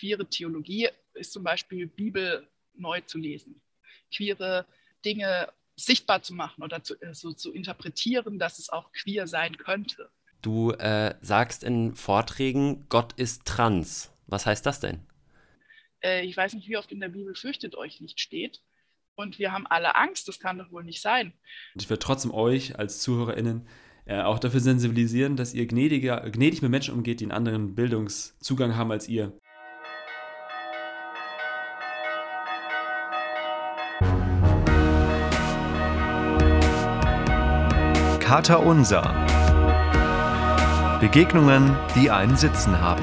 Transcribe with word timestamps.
queere 0.00 0.26
Theologie 0.26 0.88
ist 1.14 1.32
zum 1.32 1.44
Beispiel 1.44 1.86
Bibel 1.86 2.48
neu 2.74 3.00
zu 3.02 3.18
lesen, 3.18 3.60
queere 4.14 4.66
Dinge 5.04 5.52
sichtbar 5.76 6.22
zu 6.22 6.34
machen 6.34 6.62
oder 6.62 6.82
zu, 6.82 7.00
äh, 7.00 7.14
so 7.14 7.32
zu 7.32 7.52
interpretieren, 7.52 8.38
dass 8.38 8.58
es 8.58 8.70
auch 8.70 8.92
queer 8.92 9.26
sein 9.26 9.56
könnte. 9.56 10.10
Du 10.42 10.72
äh, 10.72 11.14
sagst 11.20 11.64
in 11.64 11.94
Vorträgen, 11.94 12.86
Gott 12.88 13.12
ist 13.14 13.44
trans. 13.44 14.12
Was 14.26 14.46
heißt 14.46 14.64
das 14.64 14.80
denn? 14.80 15.00
Äh, 16.02 16.24
ich 16.24 16.36
weiß 16.36 16.54
nicht, 16.54 16.68
wie 16.68 16.76
oft 16.76 16.92
in 16.92 17.00
der 17.00 17.08
Bibel 17.08 17.34
fürchtet 17.34 17.74
euch 17.74 18.00
nicht 18.00 18.20
steht. 18.20 18.62
Und 19.16 19.38
wir 19.38 19.52
haben 19.52 19.66
alle 19.66 19.96
Angst, 19.96 20.28
das 20.28 20.38
kann 20.38 20.56
doch 20.56 20.70
wohl 20.70 20.84
nicht 20.84 21.02
sein. 21.02 21.34
Und 21.74 21.82
ich 21.82 21.90
werde 21.90 22.02
trotzdem 22.02 22.30
euch 22.30 22.78
als 22.78 23.02
ZuhörerInnen 23.02 23.68
äh, 24.06 24.22
auch 24.22 24.38
dafür 24.38 24.60
sensibilisieren, 24.60 25.36
dass 25.36 25.52
ihr 25.52 25.66
gnädiger, 25.66 26.30
gnädig 26.30 26.62
mit 26.62 26.70
Menschen 26.70 26.94
umgeht, 26.94 27.20
die 27.20 27.24
einen 27.24 27.32
anderen 27.32 27.74
Bildungszugang 27.74 28.76
haben 28.76 28.90
als 28.92 29.08
ihr. 29.08 29.38
Kater 38.30 38.64
Unser. 38.64 39.02
Begegnungen, 41.00 41.76
die 41.96 42.12
einen 42.12 42.36
Sitzen 42.36 42.80
haben. 42.80 43.02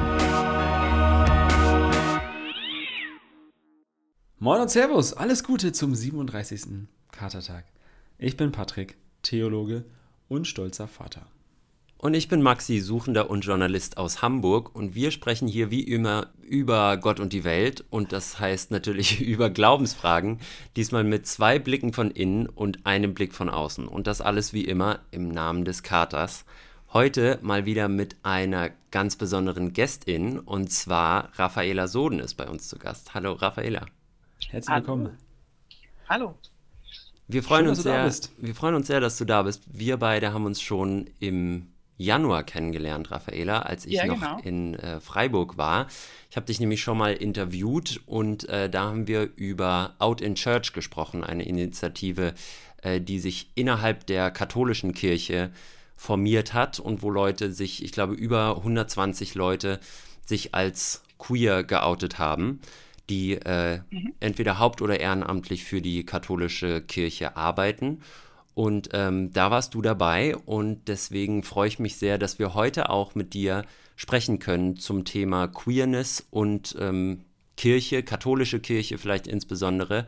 Moin 4.40 4.62
und 4.62 4.71
Servus, 4.71 5.12
alles 5.12 5.44
Gute 5.44 5.73
zum 5.73 5.94
37. 5.94 6.88
Katertag. 7.12 7.66
Ich 8.18 8.38
bin 8.38 8.54
Patrick, 8.54 8.95
Theologe 9.21 9.84
und 10.30 10.48
stolzer 10.48 10.88
Vater. 10.88 11.27
Und 12.00 12.14
ich 12.14 12.28
bin 12.28 12.44
Maxi, 12.44 12.80
Suchender 12.80 13.28
und 13.32 13.42
Journalist 13.42 13.98
aus 13.98 14.22
Hamburg 14.22 14.76
und 14.76 14.94
wir 14.94 15.10
sprechen 15.10 15.48
hier 15.48 15.72
wie 15.72 15.82
immer 15.82 16.28
über 16.44 16.96
Gott 16.98 17.20
und 17.20 17.34
die 17.34 17.44
Welt 17.44 17.86
und 17.90 18.12
das 18.12 18.40
heißt 18.40 18.70
natürlich 18.70 19.20
über 19.28 19.50
Glaubensfragen, 19.50 20.40
diesmal 20.76 21.04
mit 21.04 21.26
zwei 21.26 21.58
Blicken 21.58 21.94
von 21.94 22.12
innen 22.12 22.48
und 22.48 22.86
einem 22.86 23.16
Blick 23.16 23.34
von 23.34 23.49
außen 23.49 23.88
und 23.88 24.05
das 24.05 24.21
alles 24.21 24.54
wie 24.54 24.66
immer 24.66 24.99
im 25.10 25.30
Namen 25.30 25.66
des 25.66 25.82
Katers. 25.82 26.46
Heute 26.94 27.40
mal 27.41 27.66
wieder 27.66 27.88
mit 27.88 28.16
einer 28.21 28.70
ganz 28.91 29.16
besonderen 29.16 29.74
Gästin 29.74 30.38
und 30.38 30.71
zwar 30.71 31.32
Raffaela 31.40 31.88
Soden 31.88 32.20
ist 32.20 32.36
bei 32.36 32.48
uns 32.48 32.68
zu 32.68 32.77
Gast. 32.77 33.16
Hallo 33.16 33.34
Raffaela. 33.34 33.88
Herzlich 34.49 34.76
willkommen. 34.76 35.18
Hallo. 36.08 36.36
Wir 37.27 37.41
freuen, 37.41 37.64
Schön, 37.64 37.70
uns 37.70 37.84
sehr, 37.84 38.12
wir 38.38 38.55
freuen 38.55 38.76
uns 38.76 38.88
sehr, 38.88 39.02
dass 39.02 39.18
du 39.18 39.26
da 39.26 39.41
bist. 39.41 39.64
Wir 39.68 39.98
beide 39.98 40.32
haben 40.32 40.46
uns 40.46 40.62
schon 40.62 41.10
im 41.20 41.68
Januar 41.98 42.43
kennengelernt, 42.43 43.12
Raffaela, 43.12 43.62
als 43.62 43.85
ich 43.85 43.93
Ja, 43.93 44.05
noch 44.05 44.20
genau. 44.20 44.40
in 44.43 44.76
äh, 44.76 44.99
Freiburg 44.99 45.57
war. 45.57 45.87
Ich 46.29 46.35
habe 46.35 46.45
dich 46.45 46.59
nämlich 46.59 46.81
schon 46.81 46.98
mal 46.98 47.13
interviewt 47.13 48.01
und 48.05 48.48
äh, 48.49 48.70
da 48.70 48.85
haben 48.85 49.07
wir 49.07 49.29
über 49.35 49.95
Out 49.99 50.21
in 50.21 50.35
Church 50.35 50.73
gesprochen, 50.73 51.23
eine 51.23 51.45
Initiative, 51.45 52.34
äh, 52.84 53.01
die 53.01 53.20
sich 53.20 53.49
innerhalb 53.55 54.05
der 54.05 54.29
katholischen 54.29 54.93
Kirche 54.93 55.51
formiert 55.95 56.53
hat 56.53 56.79
und 56.79 57.01
wo 57.01 57.09
Leute 57.09 57.51
sich, 57.51 57.84
ich 57.84 57.91
glaube, 57.91 58.13
über 58.13 58.57
120 58.57 59.34
Leute 59.34 59.79
sich 60.23 60.53
als 60.53 61.01
queer 61.18 61.63
geoutet 61.63 62.20
haben, 62.20 62.59
die 63.09 63.34
äh, 63.34 63.79
entweder 64.19 64.59
haupt- 64.59 64.81
oder 64.81 65.00
ehrenamtlich 65.00 65.63
für 65.63 65.81
die 65.81 66.06
katholische 66.06 66.81
Kirche 66.81 67.35
arbeiten. 67.35 68.01
Und 68.58 68.90
ähm, 68.94 69.31
da 69.34 69.52
warst 69.52 69.75
du 69.75 69.84
dabei 69.84 70.36
und 70.36 70.88
deswegen 70.88 71.44
freue 71.44 71.68
ich 71.68 71.78
mich 71.78 71.97
sehr, 71.97 72.18
dass 72.18 72.40
wir 72.40 72.56
heute 72.56 72.90
auch 72.90 73.14
mit 73.14 73.36
dir 73.36 73.64
sprechen 73.96 74.40
können 74.40 74.78
zum 74.78 75.06
Thema 75.06 75.47
Queerness 75.47 76.25
und 76.31 76.75
ähm, 76.80 77.19
Kirche, 77.56 78.02
katholische 78.02 78.59
Kirche 78.59 78.97
vielleicht 78.97 79.28
insbesondere. 79.28 80.08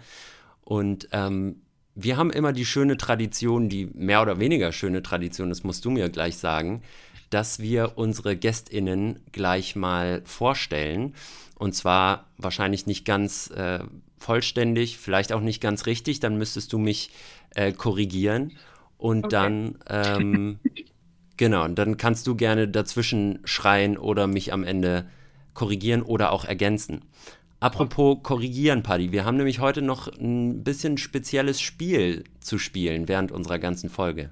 Und 0.62 1.10
ähm, 1.12 1.62
wir 1.94 2.18
haben 2.18 2.32
immer 2.32 2.52
die 2.52 2.66
schöne 2.66 2.98
Tradition, 2.98 3.70
die 3.70 3.86
mehr 3.94 4.24
oder 4.24 4.40
weniger 4.40 4.72
schöne 4.72 5.04
Tradition, 5.04 5.50
das 5.50 5.64
musst 5.64 5.86
du 5.86 5.92
mir 5.92 6.10
gleich 6.10 6.38
sagen, 6.38 6.82
dass 7.30 7.60
wir 7.60 8.00
unsere 8.00 8.36
GästInnen 8.36 9.20
gleich 9.32 9.76
mal 9.76 10.24
vorstellen. 10.26 11.14
Und 11.54 11.76
zwar 11.76 12.26
wahrscheinlich 12.40 12.88
nicht 12.88 13.06
ganz 13.06 13.52
äh, 13.52 13.82
vollständig, 14.20 14.98
vielleicht 14.98 15.32
auch 15.34 15.42
nicht 15.42 15.62
ganz 15.62 15.86
richtig, 15.86 16.20
dann 16.20 16.38
müsstest 16.38 16.74
du 16.74 16.78
mich 16.78 17.12
äh, 17.56 17.72
korrigieren. 17.72 18.54
Und 18.98 19.26
Okay. 19.26 19.30
dann, 19.32 19.78
ähm, 19.90 20.60
genau, 21.38 21.64
und 21.66 21.76
dann 21.76 21.98
kannst 21.98 22.28
du 22.28 22.36
gerne 22.36 22.68
dazwischen 22.68 23.40
schreien 23.46 23.98
oder 23.98 24.28
mich 24.28 24.52
am 24.54 24.64
Ende 24.64 25.06
korrigieren 25.54 26.02
oder 26.02 26.32
auch 26.32 26.46
ergänzen. 26.46 27.02
Apropos 27.62 28.20
korrigieren, 28.24 28.84
Paddy, 28.84 29.12
wir 29.12 29.26
haben 29.26 29.36
nämlich 29.36 29.60
heute 29.60 29.82
noch 29.82 30.08
ein 30.08 30.64
bisschen 30.64 30.98
spezielles 30.98 31.60
Spiel 31.60 32.24
zu 32.40 32.58
spielen 32.58 33.10
während 33.10 33.34
unserer 33.34 33.60
ganzen 33.60 33.90
Folge. 33.90 34.30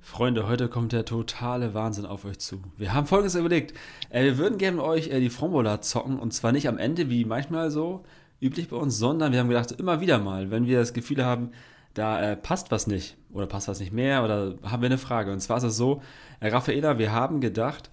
Freunde, 0.00 0.48
heute 0.48 0.68
kommt 0.68 0.92
der 0.92 1.04
totale 1.04 1.74
Wahnsinn 1.74 2.06
auf 2.06 2.24
euch 2.24 2.38
zu. 2.38 2.62
Wir 2.78 2.94
haben 2.94 3.06
folgendes 3.06 3.34
überlegt. 3.34 3.74
Äh, 4.08 4.24
wir 4.24 4.38
würden 4.38 4.56
gerne 4.56 4.82
euch 4.82 5.08
äh, 5.08 5.20
die 5.20 5.28
Frombola 5.28 5.82
zocken 5.82 6.18
und 6.18 6.32
zwar 6.32 6.52
nicht 6.52 6.66
am 6.68 6.78
Ende, 6.78 7.10
wie 7.10 7.26
manchmal 7.26 7.70
so 7.70 8.04
üblich 8.40 8.68
bei 8.68 8.76
uns, 8.76 8.98
sondern 8.98 9.32
wir 9.32 9.40
haben 9.40 9.48
gedacht, 9.48 9.72
immer 9.72 10.00
wieder 10.00 10.18
mal, 10.18 10.50
wenn 10.50 10.66
wir 10.66 10.78
das 10.78 10.92
Gefühl 10.92 11.24
haben, 11.24 11.50
da 11.94 12.20
äh, 12.22 12.36
passt 12.36 12.70
was 12.70 12.86
nicht 12.86 13.16
oder 13.32 13.46
passt 13.46 13.68
was 13.68 13.80
nicht 13.80 13.92
mehr 13.92 14.24
oder 14.24 14.54
haben 14.62 14.82
wir 14.82 14.86
eine 14.86 14.98
Frage. 14.98 15.32
Und 15.32 15.40
zwar 15.40 15.58
ist 15.58 15.64
es 15.64 15.76
so, 15.76 16.02
äh, 16.40 16.48
Raffaela, 16.48 16.98
wir 16.98 17.12
haben 17.12 17.40
gedacht, 17.40 17.90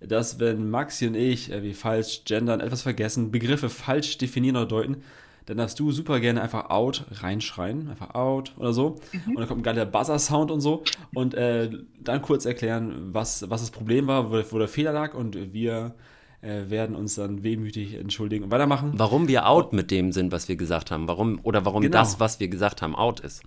dass 0.00 0.38
wenn 0.38 0.70
Maxi 0.70 1.06
und 1.08 1.16
ich, 1.16 1.50
äh, 1.50 1.62
wie 1.62 1.74
falsch 1.74 2.22
gendern, 2.24 2.60
etwas 2.60 2.82
vergessen, 2.82 3.30
Begriffe 3.30 3.68
falsch 3.68 4.18
definieren 4.18 4.56
oder 4.56 4.66
deuten, 4.66 5.02
dann 5.46 5.56
darfst 5.56 5.80
du 5.80 5.90
super 5.92 6.20
gerne 6.20 6.42
einfach 6.42 6.68
out 6.68 7.06
reinschreien, 7.10 7.88
einfach 7.88 8.14
out 8.14 8.52
oder 8.58 8.74
so. 8.74 8.96
Und 9.26 9.38
dann 9.38 9.48
kommt 9.48 9.60
ein 9.60 9.62
geiler 9.62 9.86
Buzzer-Sound 9.86 10.50
und 10.50 10.60
so. 10.60 10.84
Und 11.14 11.32
äh, 11.32 11.70
dann 12.00 12.20
kurz 12.20 12.44
erklären, 12.44 13.14
was, 13.14 13.48
was 13.48 13.62
das 13.62 13.70
Problem 13.70 14.06
war, 14.08 14.30
wo, 14.30 14.42
wo 14.50 14.58
der 14.58 14.68
Fehler 14.68 14.92
lag. 14.92 15.14
Und 15.14 15.54
wir 15.54 15.94
äh, 16.40 16.70
werden 16.70 16.94
uns 16.96 17.14
dann 17.16 17.42
wehmütig 17.42 17.94
entschuldigen 17.94 18.44
und 18.44 18.50
weitermachen. 18.50 18.92
Warum 18.94 19.28
wir 19.28 19.48
out 19.48 19.72
mit 19.72 19.90
dem 19.90 20.12
sind, 20.12 20.30
was 20.32 20.48
wir 20.48 20.56
gesagt 20.56 20.90
haben, 20.90 21.08
warum 21.08 21.40
oder 21.42 21.64
warum 21.64 21.82
Genau. 21.82 21.98
das, 21.98 22.20
was 22.20 22.38
wir 22.40 22.48
gesagt 22.48 22.82
haben, 22.82 22.94
out 22.94 23.20
ist. 23.20 23.42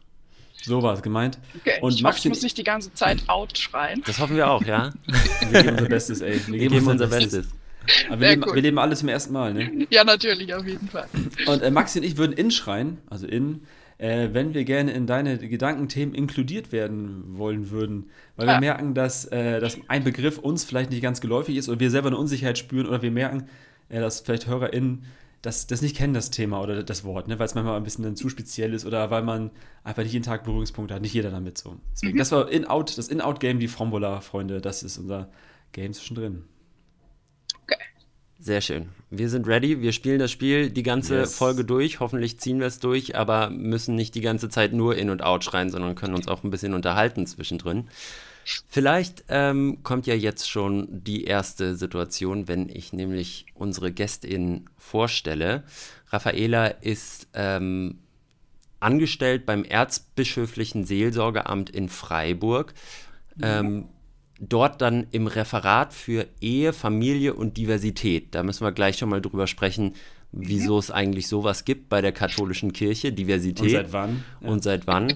So 0.63 0.84
war 0.84 0.94
es 0.94 1.01
gemeint. 1.01 1.40
Okay, 1.59 1.80
Und 1.81 1.91
ich 1.96 2.03
hoffe, 2.03 2.03
Maxi 2.03 2.28
ich 2.28 2.30
muss 2.30 2.41
nicht 2.44 2.57
die 2.57 2.63
ganze 2.63 2.94
Zeit 2.94 3.24
out 3.28 3.57
schreien. 3.57 4.03
Das 4.06 4.19
hoffen 4.19 4.35
wir 4.35 4.50
auch, 4.50 4.63
ja? 4.63 4.91
Wir 5.50 5.63
geben 5.63 5.75
unser 5.78 5.90
Bestes, 5.90 6.22
ey. 6.22 6.40
Wir 6.47 6.69
geben 6.69 6.88
unser 6.88 7.07
Bestes. 7.07 7.47
Aber 8.09 8.19
wir, 8.19 8.30
leben, 8.30 8.46
wir 8.53 8.62
leben 8.62 8.78
alle 8.78 8.96
zum 8.96 9.09
ersten 9.09 9.34
Mal, 9.34 9.56
ne? 9.56 9.88
Ja, 9.90 10.03
natürlich, 10.03 10.53
auf 10.53 10.68
jeden 10.68 10.88
Fall. 10.88 11.07
Und 11.47 11.63
äh, 11.63 11.72
Maxi 11.72 11.97
und 11.97 12.06
ich 12.06 12.16
würden 12.18 12.34
in 12.34 12.51
schreien, 12.51 13.00
also 13.09 13.25
in, 13.25 13.62
äh, 14.01 14.34
wenn 14.34 14.56
wir 14.56 14.63
gerne 14.63 14.91
in 14.91 15.06
deine 15.06 15.38
Gedankenthemen 15.38 16.16
inkludiert 16.16 16.72
werden 16.72 17.38
wollen 17.38 17.69
würden. 17.69 18.09
Weil 18.35 18.47
wir 18.47 18.59
merken, 18.59 18.95
dass, 18.95 19.25
äh, 19.25 19.59
dass 19.59 19.78
ein 19.89 20.03
Begriff 20.03 20.39
uns 20.39 20.63
vielleicht 20.63 20.89
nicht 20.89 21.03
ganz 21.03 21.22
geläufig 21.22 21.56
ist 21.56 21.69
oder 21.69 21.79
wir 21.79 21.91
selber 21.91 22.07
eine 22.07 22.17
Unsicherheit 22.17 22.57
spüren 22.57 22.88
oder 22.88 23.03
wir 23.03 23.12
merken, 23.12 23.44
äh, 23.89 24.00
dass 24.00 24.22
vielleicht 24.22 24.47
HörerInnen 24.47 25.03
das, 25.44 25.67
das 25.67 25.84
nicht 25.84 25.95
kennen, 25.95 26.16
das 26.16 26.31
Thema 26.31 26.62
oder 26.62 26.81
das 26.81 27.03
Wort, 27.03 27.28
ne? 27.28 27.38
weil 27.38 27.45
es 27.45 27.53
manchmal 27.53 27.78
ein 27.78 27.84
bisschen 27.84 28.03
dann 28.03 28.16
zu 28.16 28.28
speziell 28.29 28.73
ist 28.73 28.85
oder 28.85 29.12
weil 29.12 29.22
man 29.22 29.51
einfach 29.84 30.01
nicht 30.01 30.13
jeden 30.13 30.25
Tag 30.25 30.45
Berührungspunkte 30.45 30.95
hat. 30.95 31.01
Nicht 31.03 31.13
jeder 31.13 31.29
damit 31.29 31.59
so. 31.59 31.78
Deswegen, 31.94 32.18
das 32.18 32.31
war 32.31 32.50
In-Out, 32.51 32.97
das 32.97 33.07
In-Out-Game, 33.07 33.59
die 33.59 33.68
Frombola, 33.68 34.22
Freunde. 34.22 34.62
Das 34.62 34.81
ist 34.81 34.97
unser 34.97 35.29
Game 35.73 35.94
zwischendrin. 35.94 36.44
Sehr 38.41 38.62
schön. 38.62 38.90
Wir 39.12 39.29
sind 39.29 39.47
ready. 39.47 39.81
Wir 39.81 39.91
spielen 39.91 40.18
das 40.18 40.31
Spiel 40.31 40.72
die 40.72 40.81
ganze 40.81 41.19
Yes. 41.19 41.35
Folge 41.35 41.63
durch. 41.63 42.00
Hoffentlich 42.00 42.40
ziehen 42.40 42.59
wir 42.59 42.66
es 42.66 42.79
durch, 42.79 43.16
aber 43.16 43.52
müssen 43.52 43.94
nicht 43.96 44.16
die 44.16 44.22
ganze 44.22 44.50
Zeit 44.50 44.74
nur 44.74 44.96
in 44.96 45.12
und 45.12 45.22
out 45.22 45.44
schreien, 45.44 45.69
sondern 45.69 45.94
können 45.94 46.16
uns 46.16 46.28
auch 46.28 46.44
ein 46.44 46.50
bisschen 46.50 46.74
unterhalten 46.74 47.28
zwischendrin. 47.28 47.88
Vielleicht 48.68 49.25
ähm, 49.30 49.84
kommt 49.84 50.07
ja 50.07 50.16
jetzt 50.16 50.50
schon 50.50 50.88
die 51.03 51.25
erste 51.25 51.75
Situation, 51.75 52.47
wenn 52.47 52.68
ich 52.68 52.94
nämlich 52.94 53.46
unsere 53.53 53.91
Gästin 53.91 54.66
vorstelle. 54.75 55.63
Raffaela 56.10 56.66
ist 56.66 57.27
ähm, 57.36 58.00
angestellt 58.80 59.45
beim 59.45 59.63
Erzbischöflichen 59.63 60.83
Seelsorgeamt 60.83 61.69
in 61.69 61.89
Freiburg. 61.89 62.74
Ähm, 63.39 63.86
dort 64.42 64.82
dann 64.82 65.08
im 65.12 65.28
Referat 65.28 65.94
für 65.94 66.28
Ehe, 66.42 66.74
Familie 66.74 67.36
und 67.36 67.58
Diversität. 67.58 68.34
Da 68.34 68.44
müssen 68.44 68.66
wir 68.66 68.72
gleich 68.72 68.98
schon 68.98 69.10
mal 69.10 69.22
drüber 69.22 69.48
sprechen, 69.48 69.94
wieso 70.32 70.80
es 70.80 70.90
eigentlich 70.90 71.28
sowas 71.28 71.64
gibt 71.64 71.90
bei 71.90 72.02
der 72.02 72.12
katholischen 72.12 72.74
Kirche, 72.74 73.14
Diversität. 73.14 73.64
Und 73.64 73.72
seit 73.72 73.94
wann? 73.94 74.24
Ja. 74.42 74.50
Und 74.50 74.64
seit 74.64 74.88
wann. 74.88 75.14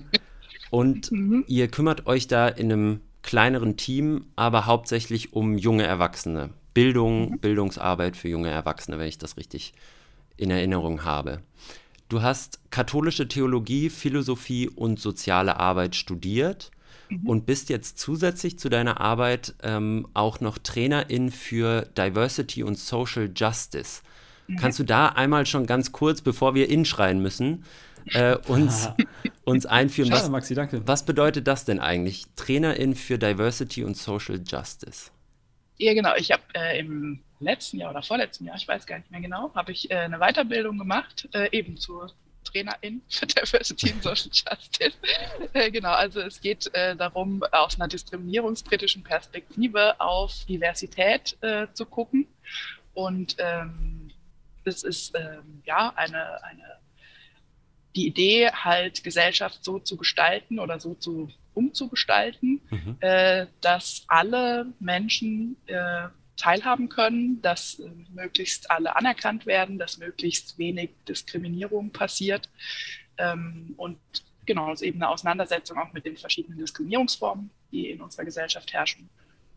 Und 0.70 1.12
ihr 1.48 1.68
kümmert 1.68 2.06
euch 2.06 2.28
da 2.28 2.48
in 2.48 2.72
einem 2.72 3.02
kleineren 3.24 3.76
Team, 3.76 4.26
aber 4.36 4.68
hauptsächlich 4.68 5.34
um 5.34 5.58
junge 5.58 5.84
Erwachsene. 5.84 6.52
Bildung, 6.76 7.40
Bildungsarbeit 7.40 8.16
für 8.18 8.28
junge 8.28 8.50
Erwachsene, 8.50 9.00
wenn 9.00 9.08
ich 9.08 9.18
das 9.18 9.38
richtig 9.38 9.74
in 10.38 10.52
Erinnerung 10.52 11.04
habe. 11.04 11.42
Du 12.10 12.22
hast 12.22 12.60
katholische 12.70 13.28
Theologie, 13.28 13.90
Philosophie 13.90 14.70
und 14.70 15.00
soziale 15.00 15.58
Arbeit 15.58 15.96
studiert 15.96 16.70
und 17.26 17.46
bist 17.46 17.70
jetzt 17.70 18.00
zusätzlich 18.00 18.60
zu 18.60 18.70
deiner 18.70 19.00
Arbeit 19.00 19.56
ähm, 19.64 20.08
auch 20.14 20.40
noch 20.40 20.58
Trainerin 20.58 21.32
für 21.32 21.84
Diversity 21.98 22.64
und 22.64 22.78
Social 22.78 23.30
Justice. 23.36 24.02
Mhm. 24.48 24.58
Kannst 24.58 24.80
du 24.80 24.84
da 24.84 25.10
einmal 25.10 25.46
schon 25.46 25.66
ganz 25.66 25.92
kurz, 25.92 26.22
bevor 26.22 26.56
wir 26.56 26.70
inschreien 26.70 27.22
müssen, 27.22 27.66
äh, 28.14 28.36
uns, 28.48 28.90
uns 29.46 29.66
einführen? 29.66 30.10
Schade, 30.10 30.24
was, 30.24 30.30
Maxi, 30.30 30.56
danke. 30.56 30.82
Was 30.88 31.06
bedeutet 31.06 31.48
das 31.48 31.66
denn 31.66 31.80
eigentlich? 31.80 32.26
Trainerin 32.36 32.96
für 32.96 33.18
Diversity 33.18 33.84
und 33.84 33.98
Social 33.98 34.40
Justice. 34.46 35.12
Ja, 35.78 35.94
genau. 35.94 36.16
Ich 36.16 36.32
habe 36.32 36.44
äh, 36.54 36.80
im 36.80 37.20
letzten 37.40 37.78
Jahr 37.78 37.92
oder 37.92 38.02
vorletzten 38.02 38.46
Jahr, 38.46 38.56
ich 38.56 38.68
weiß 38.68 38.86
gar 38.86 38.98
nicht 38.98 39.12
mehr 39.12 39.22
genau, 39.22 39.54
habe 39.56 39.72
ich 39.72 39.92
äh, 39.92 39.96
eine 39.96 40.20
Weiterbildung 40.20 40.78
gemacht, 40.78 41.28
äh, 41.34 41.50
eben 41.52 41.78
zur 41.78 42.12
Trainerin 42.56 43.02
für 43.10 43.26
Diversity 43.26 43.92
and 43.92 44.04
Social 44.04 44.32
Justice. 44.32 44.98
Äh, 45.54 45.72
genau, 45.72 45.92
also 45.92 46.22
es 46.22 46.40
geht 46.40 46.74
äh, 46.74 46.96
darum, 46.96 47.44
aus 47.52 47.76
einer 47.76 47.88
diskriminierungskritischen 47.88 49.04
Perspektive 49.04 50.00
auf 50.00 50.46
Diversität 50.46 51.38
äh, 51.42 51.68
zu 51.74 51.86
gucken. 51.86 52.28
Und 52.94 53.36
ähm, 53.40 54.12
es 54.64 54.84
ist 54.84 55.16
ähm, 55.16 55.62
ja 55.66 55.94
eine, 55.96 56.44
eine 56.44 56.64
die 57.96 58.08
Idee, 58.08 58.50
halt 58.52 59.04
Gesellschaft 59.04 59.64
so 59.64 59.80
zu 59.80 59.98
gestalten 59.98 60.60
oder 60.60 60.80
so 60.80 60.96
zu 60.96 61.30
umzugestalten, 61.54 62.62
mhm. 62.70 62.98
äh, 63.00 63.48
dass 63.62 64.04
alle 64.08 64.68
Menschen 64.80 65.56
äh, 65.68 66.08
teilhaben 66.38 66.90
können, 66.90 67.42
dass 67.42 67.80
äh, 67.80 67.90
möglichst 68.14 68.70
alle 68.72 68.96
anerkannt 68.96 69.46
werden, 69.46 69.78
dass 69.78 69.98
möglichst 69.98 70.58
wenig 70.58 70.92
Diskriminierung 71.08 71.92
passiert 71.92 72.50
ähm, 73.18 73.74
und 73.78 73.98
genau, 74.46 74.72
es 74.72 74.82
ist 74.82 74.88
eben 74.88 75.02
eine 75.02 75.10
Auseinandersetzung 75.10 75.78
auch 75.78 75.94
mit 75.94 76.06
den 76.06 76.18
verschiedenen 76.18 76.60
Diskriminierungsformen, 76.60 77.50
die 77.72 77.90
in 77.90 78.02
unserer 78.02 78.26
Gesellschaft 78.26 78.74
herrschen 78.74 79.10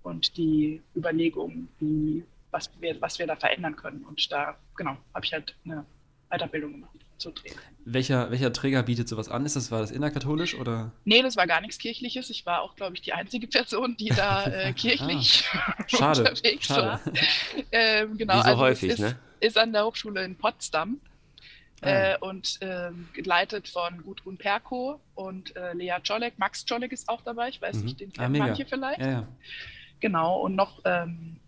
und 0.03 0.37
die 0.37 0.83
Überlegung, 0.97 1.69
wie, 1.79 2.25
was, 2.51 2.71
wir, 2.81 3.01
was 3.01 3.19
wir 3.19 3.27
da 3.27 3.37
verändern 3.37 3.77
können. 3.77 4.05
Und 4.05 4.31
da, 4.33 4.57
genau, 4.77 4.97
habe 5.15 5.25
ich 5.25 5.33
halt 5.33 5.55
eine 5.65 5.85
Weiterbildung 6.31 6.73
gemacht 6.73 7.08
zu 7.19 7.31
Trainer. 7.33 7.57
Welcher, 7.85 8.31
welcher 8.31 8.53
Träger 8.53 8.83
bietet 8.83 9.09
sowas 9.09 9.29
an? 9.29 9.45
Ist 9.47 9.57
das, 9.57 9.71
war 9.71 9.81
das 9.81 9.91
innerkatholisch 9.91 10.55
oder? 10.55 10.93
Nee, 11.05 11.23
das 11.23 11.37
war 11.37 11.47
gar 11.47 11.61
nichts 11.61 11.79
Kirchliches. 11.79 12.31
Ich 12.31 12.45
war 12.47 12.61
auch, 12.63 12.77
glaube 12.77 12.95
ich, 12.95 13.01
die 13.03 13.13
einzige 13.13 13.47
Person, 13.47 13.97
die 13.97 14.09
da 14.11 14.45
äh, 14.51 14.73
kirchlich 14.73 15.45
ah, 15.53 15.75
schade, 15.89 16.21
unterwegs 16.21 16.67
schade. 16.67 16.87
war. 16.87 17.01
Ähm, 17.73 18.17
genau, 18.19 18.35
Wie 18.35 18.39
so 18.43 18.45
also 18.45 18.59
häufig, 18.59 18.91
ist, 18.91 18.99
ne? 19.01 19.19
ist 19.41 19.57
an 19.59 19.73
der 19.73 19.85
Hochschule 19.85 20.25
in 20.25 20.37
Potsdam. 20.37 21.01
Ah. 21.81 21.87
Äh, 22.15 22.19
und 22.21 22.59
ähm, 22.61 23.09
geleitet 23.15 23.69
von 23.69 24.03
Gudrun 24.03 24.37
Perko 24.37 25.01
und 25.15 25.55
äh, 25.57 25.75
Lea 25.75 25.95
Czolek. 26.03 26.37
Max 26.39 26.65
Czolek 26.65 26.91
ist 26.93 27.09
auch 27.09 27.23
dabei, 27.23 27.49
ich 27.51 27.63
weiß 27.63 27.77
Mhm. 27.77 27.85
nicht, 27.85 28.01
den 28.01 28.11
Ah, 28.11 28.23
kennen 28.23 28.33
mega. 28.33 28.47
manche 28.49 28.67
vielleicht. 28.67 28.99
Ja, 29.01 29.11
ja. 29.11 29.29
Genau, 30.01 30.41
und 30.41 30.57
noch, 30.57 30.81
ähm, 30.85 31.39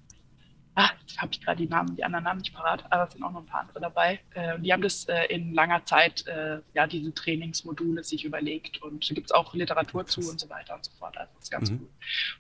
ah, 0.77 0.91
jetzt 1.01 1.21
habe 1.21 1.33
ich 1.33 1.41
gerade 1.41 1.59
die 1.63 1.69
Namen, 1.69 1.97
die 1.97 2.05
anderen 2.05 2.25
Namen 2.25 2.41
nicht 2.41 2.55
parat, 2.55 2.85
aber 2.91 3.05
es 3.07 3.13
sind 3.13 3.23
auch 3.23 3.33
noch 3.33 3.41
ein 3.41 3.47
paar 3.47 3.61
andere 3.63 3.81
dabei. 3.81 4.21
Äh, 4.35 4.55
und 4.55 4.63
die 4.63 4.73
haben 4.73 4.83
das 4.83 5.05
äh, 5.09 5.25
in 5.27 5.53
langer 5.55 5.85
Zeit, 5.85 6.27
äh, 6.27 6.61
ja, 6.75 6.87
diese 6.87 7.13
Trainingsmodule 7.13 8.03
sich 8.05 8.25
überlegt 8.25 8.81
und 8.83 9.11
da 9.11 9.15
gibt 9.15 9.27
es 9.27 9.33
auch 9.33 9.53
Literatur 9.55 10.07
zu 10.07 10.21
und 10.29 10.39
so 10.41 10.49
weiter 10.49 10.75
und 10.77 10.85
so 10.85 10.93
fort. 10.99 11.17
Also 11.19 11.31
das 11.35 11.45
ist 11.45 11.51
ganz 11.51 11.71
Mhm. 11.71 11.79
gut. 11.81 11.91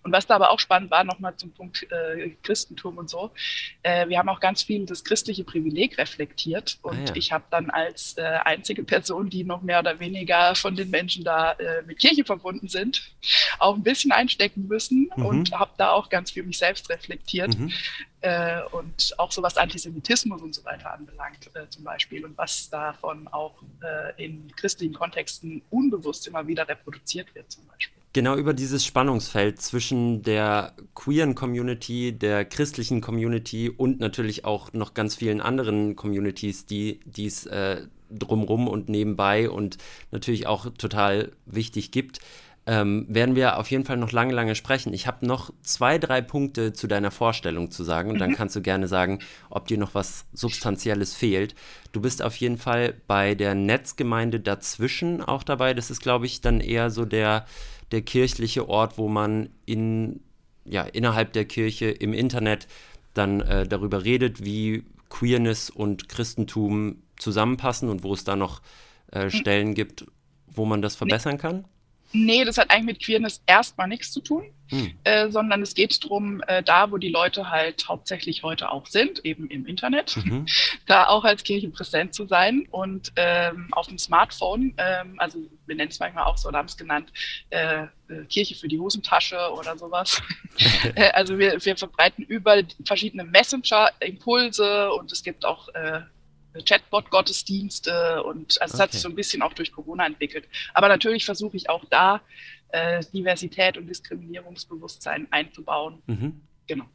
Und 0.04 0.12
was 0.12 0.26
da 0.26 0.36
aber 0.36 0.50
auch 0.50 0.60
spannend 0.60 0.90
war, 0.90 1.04
nochmal 1.04 1.36
zum 1.36 1.52
Punkt 1.52 1.86
äh, 1.90 2.30
Christentum 2.42 2.98
und 2.98 3.10
so, 3.10 3.30
äh, 3.82 4.08
wir 4.08 4.18
haben 4.18 4.28
auch 4.28 4.40
ganz 4.40 4.62
viel 4.62 4.86
das 4.86 5.04
christliche 5.04 5.44
Privileg 5.44 5.98
reflektiert 5.98 6.78
und 6.82 6.96
Ah, 7.00 7.04
ja. 7.08 7.16
ich 7.16 7.32
habe 7.32 7.44
dann 7.50 7.70
als 7.70 8.16
äh, 8.16 8.22
einzige 8.22 8.84
Person, 8.84 9.28
die 9.30 9.44
noch 9.44 9.62
mehr 9.62 9.80
oder 9.80 9.98
weniger 10.00 10.54
von 10.54 10.76
den 10.76 10.90
Menschen 10.90 11.24
da 11.24 11.56
mit 11.86 11.98
Kirche 11.98 12.24
verbunden 12.24 12.68
sind, 12.68 13.10
auch 13.58 13.74
ein 13.74 13.82
bisschen 13.82 14.12
einstecken 14.12 14.66
müssen 14.68 15.10
Mhm. 15.16 15.24
und 15.26 15.52
habe 15.52 15.72
da 15.76 15.90
auch 15.90 16.08
ganz 16.08 16.30
viel 16.30 16.42
mich 16.44 16.58
selbst 16.58 16.88
reflektiert 16.90 17.58
Mhm. 17.58 17.72
Äh, 18.22 18.62
und 18.72 19.14
auch 19.18 19.32
so 19.32 19.42
was 19.42 19.56
Antisemitismus 19.56 20.42
und 20.42 20.54
so 20.54 20.64
weiter 20.64 20.92
anbelangt 20.92 21.50
äh, 21.54 21.68
zum 21.68 21.84
Beispiel 21.84 22.24
und 22.24 22.36
was 22.36 22.68
davon 22.68 23.28
auch 23.28 23.54
äh, 23.82 24.24
in 24.24 24.50
christlichen 24.56 24.94
Kontexten 24.94 25.62
unbewusst 25.70 26.26
immer 26.26 26.46
wieder 26.46 26.68
reproduziert 26.68 27.34
wird 27.34 27.50
zum 27.50 27.66
Beispiel. 27.66 28.00
Genau 28.12 28.34
über 28.36 28.54
dieses 28.54 28.84
Spannungsfeld 28.84 29.60
zwischen 29.60 30.22
der 30.22 30.74
queeren 30.94 31.36
Community, 31.36 32.12
der 32.12 32.44
christlichen 32.44 33.00
Community 33.00 33.70
und 33.70 34.00
natürlich 34.00 34.44
auch 34.44 34.72
noch 34.72 34.94
ganz 34.94 35.14
vielen 35.14 35.40
anderen 35.40 35.94
Communities, 35.94 36.66
die 36.66 36.98
die 37.04 37.26
es 37.26 37.46
äh, 37.46 37.86
drumrum 38.10 38.66
und 38.66 38.88
nebenbei 38.88 39.48
und 39.48 39.78
natürlich 40.10 40.46
auch 40.46 40.66
total 40.76 41.32
wichtig 41.46 41.92
gibt, 41.92 42.18
ähm, 42.66 43.06
werden 43.08 43.34
wir 43.34 43.58
auf 43.58 43.70
jeden 43.70 43.84
Fall 43.84 43.96
noch 43.96 44.12
lange, 44.12 44.34
lange 44.34 44.54
sprechen. 44.54 44.92
Ich 44.92 45.06
habe 45.06 45.26
noch 45.26 45.50
zwei, 45.62 45.98
drei 45.98 46.20
Punkte 46.20 46.72
zu 46.72 46.86
deiner 46.86 47.10
Vorstellung 47.10 47.70
zu 47.70 47.84
sagen 47.84 48.10
und 48.10 48.18
dann 48.18 48.34
kannst 48.34 48.54
du 48.54 48.60
gerne 48.60 48.86
sagen, 48.86 49.20
ob 49.48 49.66
dir 49.66 49.78
noch 49.78 49.94
was 49.94 50.26
Substanzielles 50.32 51.14
fehlt. 51.14 51.54
Du 51.92 52.00
bist 52.00 52.22
auf 52.22 52.36
jeden 52.36 52.58
Fall 52.58 52.94
bei 53.06 53.34
der 53.34 53.54
Netzgemeinde 53.54 54.40
dazwischen 54.40 55.22
auch 55.22 55.42
dabei. 55.42 55.74
Das 55.74 55.90
ist, 55.90 56.00
glaube 56.00 56.26
ich, 56.26 56.42
dann 56.42 56.60
eher 56.60 56.90
so 56.90 57.04
der, 57.04 57.46
der 57.92 58.02
kirchliche 58.02 58.68
Ort, 58.68 58.98
wo 58.98 59.08
man 59.08 59.48
in, 59.64 60.20
ja, 60.64 60.82
innerhalb 60.82 61.32
der 61.32 61.46
Kirche 61.46 61.86
im 61.86 62.12
Internet 62.12 62.68
dann 63.14 63.40
äh, 63.40 63.66
darüber 63.66 64.04
redet, 64.04 64.44
wie 64.44 64.84
Queerness 65.08 65.70
und 65.70 66.08
Christentum 66.08 67.02
zusammenpassen 67.18 67.88
und 67.88 68.02
wo 68.02 68.12
es 68.12 68.24
da 68.24 68.36
noch 68.36 68.62
äh, 69.10 69.30
Stellen 69.30 69.74
gibt, 69.74 70.06
wo 70.46 70.66
man 70.66 70.82
das 70.82 70.94
verbessern 70.94 71.38
kann. 71.38 71.64
Nee, 72.12 72.44
das 72.44 72.58
hat 72.58 72.70
eigentlich 72.70 72.86
mit 72.96 73.04
Queerness 73.04 73.42
erstmal 73.46 73.88
nichts 73.88 74.12
zu 74.12 74.20
tun, 74.20 74.44
Hm. 74.68 74.94
äh, 75.04 75.30
sondern 75.30 75.62
es 75.62 75.74
geht 75.74 76.02
darum, 76.04 76.42
äh, 76.46 76.62
da 76.62 76.90
wo 76.90 76.96
die 76.96 77.08
Leute 77.08 77.50
halt 77.50 77.88
hauptsächlich 77.88 78.42
heute 78.44 78.70
auch 78.70 78.86
sind, 78.86 79.24
eben 79.24 79.48
im 79.48 79.66
Internet, 79.66 80.16
Mhm. 80.16 80.46
da 80.86 81.08
auch 81.08 81.24
als 81.24 81.42
Kirche 81.42 81.68
präsent 81.68 82.14
zu 82.14 82.26
sein 82.26 82.66
und 82.70 83.12
ähm, 83.16 83.68
auf 83.72 83.88
dem 83.88 83.98
Smartphone, 83.98 84.74
ähm, 84.76 85.14
also 85.18 85.38
wir 85.66 85.74
nennen 85.76 85.90
es 85.90 85.98
manchmal 85.98 86.24
auch 86.24 86.36
so, 86.36 86.48
oder 86.48 86.58
haben 86.58 86.66
es 86.66 86.76
genannt, 86.76 87.12
äh, 87.50 87.82
äh, 87.82 88.24
Kirche 88.28 88.54
für 88.54 88.68
die 88.68 88.78
Hosentasche 88.78 89.38
oder 89.52 89.76
sowas. 89.76 90.22
äh, 90.94 91.10
also 91.10 91.38
wir, 91.38 91.64
wir 91.64 91.76
verbreiten 91.76 92.24
über 92.24 92.62
verschiedene 92.84 93.24
Messenger 93.24 93.90
Impulse 94.00 94.92
und 94.92 95.10
es 95.10 95.22
gibt 95.22 95.44
auch 95.44 95.68
äh, 95.74 96.00
Chatbot-Gottesdienste 96.64 98.22
und 98.24 98.60
also 98.60 98.74
es 98.74 98.80
hat 98.80 98.92
sich 98.92 99.00
so 99.00 99.08
ein 99.08 99.14
bisschen 99.14 99.42
auch 99.42 99.52
durch 99.52 99.72
Corona 99.72 100.06
entwickelt. 100.06 100.48
Aber 100.74 100.88
natürlich 100.88 101.24
versuche 101.24 101.56
ich 101.56 101.70
auch 101.70 101.84
da 101.90 102.20
äh, 102.70 103.02
Diversität 103.12 103.76
und 103.76 103.86
Diskriminierungsbewusstsein 103.86 105.28
einzubauen. 105.30 106.02
Mhm. 106.06 106.40
Genau. 106.66 106.86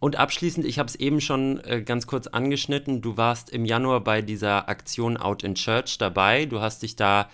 Und 0.00 0.16
abschließend, 0.16 0.64
ich 0.64 0.78
habe 0.78 0.88
es 0.88 0.94
eben 0.94 1.20
schon 1.20 1.60
äh, 1.64 1.82
ganz 1.82 2.06
kurz 2.06 2.28
angeschnitten, 2.28 3.02
du 3.02 3.16
warst 3.16 3.50
im 3.50 3.64
Januar 3.64 4.00
bei 4.00 4.22
dieser 4.22 4.68
Aktion 4.68 5.16
Out 5.16 5.42
in 5.42 5.56
Church 5.56 5.98
dabei. 5.98 6.46
Du 6.46 6.60
hast 6.60 6.82
dich 6.82 6.94
da, 6.94 7.28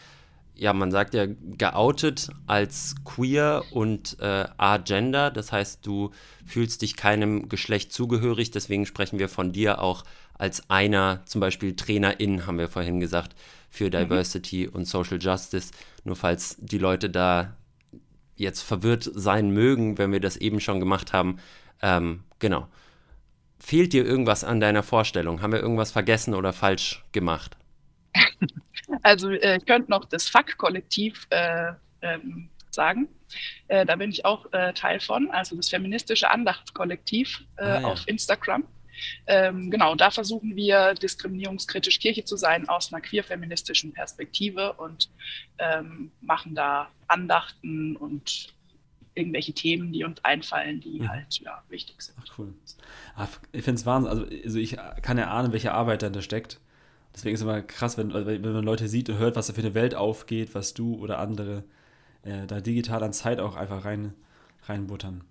ja, 0.55 0.73
man 0.73 0.91
sagt 0.91 1.13
ja, 1.13 1.27
geoutet 1.27 2.31
als 2.47 2.95
queer 3.05 3.65
und 3.71 4.19
äh, 4.21 4.47
agender. 4.57 5.31
Das 5.31 5.53
heißt, 5.53 5.85
du 5.85 6.13
fühlst 6.47 6.81
dich 6.81 6.97
keinem 6.97 7.51
Geschlecht 7.51 7.93
zugehörig. 7.93 8.51
Deswegen 8.51 8.87
sprechen 8.87 9.19
wir 9.19 9.29
von 9.29 9.53
dir 9.53 9.83
auch 9.83 10.05
als 10.35 10.69
einer, 10.71 11.25
zum 11.27 11.41
Beispiel 11.41 11.77
Trainerin, 11.77 12.47
haben 12.47 12.59
wir 12.59 12.69
vorhin 12.69 13.01
gesagt, 13.01 13.35
für 13.71 13.91
Diversity 13.91 14.69
und 14.69 14.85
Social 14.87 15.19
Justice. 15.21 15.73
Nur 16.05 16.17
falls 16.17 16.57
die 16.61 16.79
Leute 16.79 17.11
da 17.11 17.57
jetzt 18.37 18.63
verwirrt 18.63 19.09
sein 19.15 19.51
mögen, 19.51 19.99
wenn 19.99 20.13
wir 20.13 20.21
das 20.21 20.37
eben 20.37 20.61
schon 20.61 20.81
gemacht 20.81 21.13
haben. 21.13 21.39
Ähm, 21.83 22.25
genau. 22.39 22.69
Fehlt 23.59 23.93
dir 23.93 24.05
irgendwas 24.05 24.45
an 24.45 24.61
deiner 24.61 24.83
Vorstellung? 24.83 25.41
Haben 25.41 25.53
wir 25.53 25.61
irgendwas 25.61 25.93
vergessen 25.93 26.35
oder 26.35 26.53
falsch 26.53 27.05
gemacht? 27.13 27.57
Also 29.03 29.31
äh, 29.31 29.57
ich 29.57 29.67
könnte 29.67 29.91
noch 29.91 30.05
das 30.05 30.29
FAK-Kollektiv 30.29 31.27
äh, 31.31 31.73
ähm, 32.03 32.51
sagen. 32.71 33.09
Äh, 33.69 33.87
da 33.87 33.97
bin 33.97 34.11
ich 34.11 34.25
auch 34.25 34.53
äh, 34.53 34.73
Teil 34.75 35.01
von, 35.01 35.31
also 35.31 35.57
das 35.57 35.69
feministische 35.69 36.31
Andachtskollektiv 36.31 37.45
äh, 37.57 37.63
Ah, 37.65 37.81
ja. 37.81 37.87
auf 37.89 38.07
Instagram. 38.07 38.65
Ähm, 39.27 39.71
genau, 39.71 39.95
da 39.95 40.11
versuchen 40.11 40.57
wir 40.57 40.95
diskriminierungskritisch 40.95 41.99
Kirche 41.99 42.25
zu 42.25 42.37
sein 42.37 42.69
aus 42.69 42.93
einer 42.93 43.01
queer-feministischen 43.03 43.93
Perspektive 43.93 44.75
und 44.75 45.11
ähm, 45.59 46.11
machen 46.21 46.55
da 46.55 46.89
Andachten 47.09 47.97
und 47.97 48.55
irgendwelche 49.15 49.53
Themen, 49.53 49.93
die 49.93 50.05
uns 50.05 50.25
einfallen, 50.25 50.81
die 50.81 51.01
Mhm. 51.01 51.09
halt 51.09 51.39
ja, 51.41 51.63
wichtig 51.69 52.01
sind. 52.03 52.17
Ach, 52.21 52.39
cool. 52.39 52.53
Ah, 53.15 53.29
Ich 53.53 53.63
finde 53.63 53.79
es 53.79 53.87
Wahnsinn. 53.87 54.11
Also, 54.11 54.25
also 54.45 54.59
ich 54.59 54.77
kann 55.03 55.19
ja 55.19 55.31
ahnen, 55.31 55.53
welche 55.53 55.73
Arbeit 55.73 56.03
dahinter 56.03 56.23
steckt. 56.23 56.61
Deswegen 57.15 57.35
ist 57.35 57.41
es 57.41 57.45
immer 57.45 57.63
krass, 57.63 57.97
wenn, 57.97 58.13
wenn 58.13 58.43
man 58.43 58.65
Leute 58.65 58.89
sieht 58.89 59.09
und 59.09 59.19
hört, 59.19 59.37
was 59.37 59.47
da 59.47 59.53
für 59.53 59.61
eine 59.61 59.75
Welt 59.75 59.95
aufgeht, 59.95 60.55
was 60.57 60.75
du 60.75 60.97
oder 60.97 61.21
andere 61.21 61.63
äh, 62.23 62.47
da 62.49 62.61
digital 62.61 63.05
an 63.05 63.13
Zeit 63.13 63.39
auch 63.39 63.55
einfach 63.55 63.85
rein, 63.85 64.15
reinbuttern. 64.65 65.23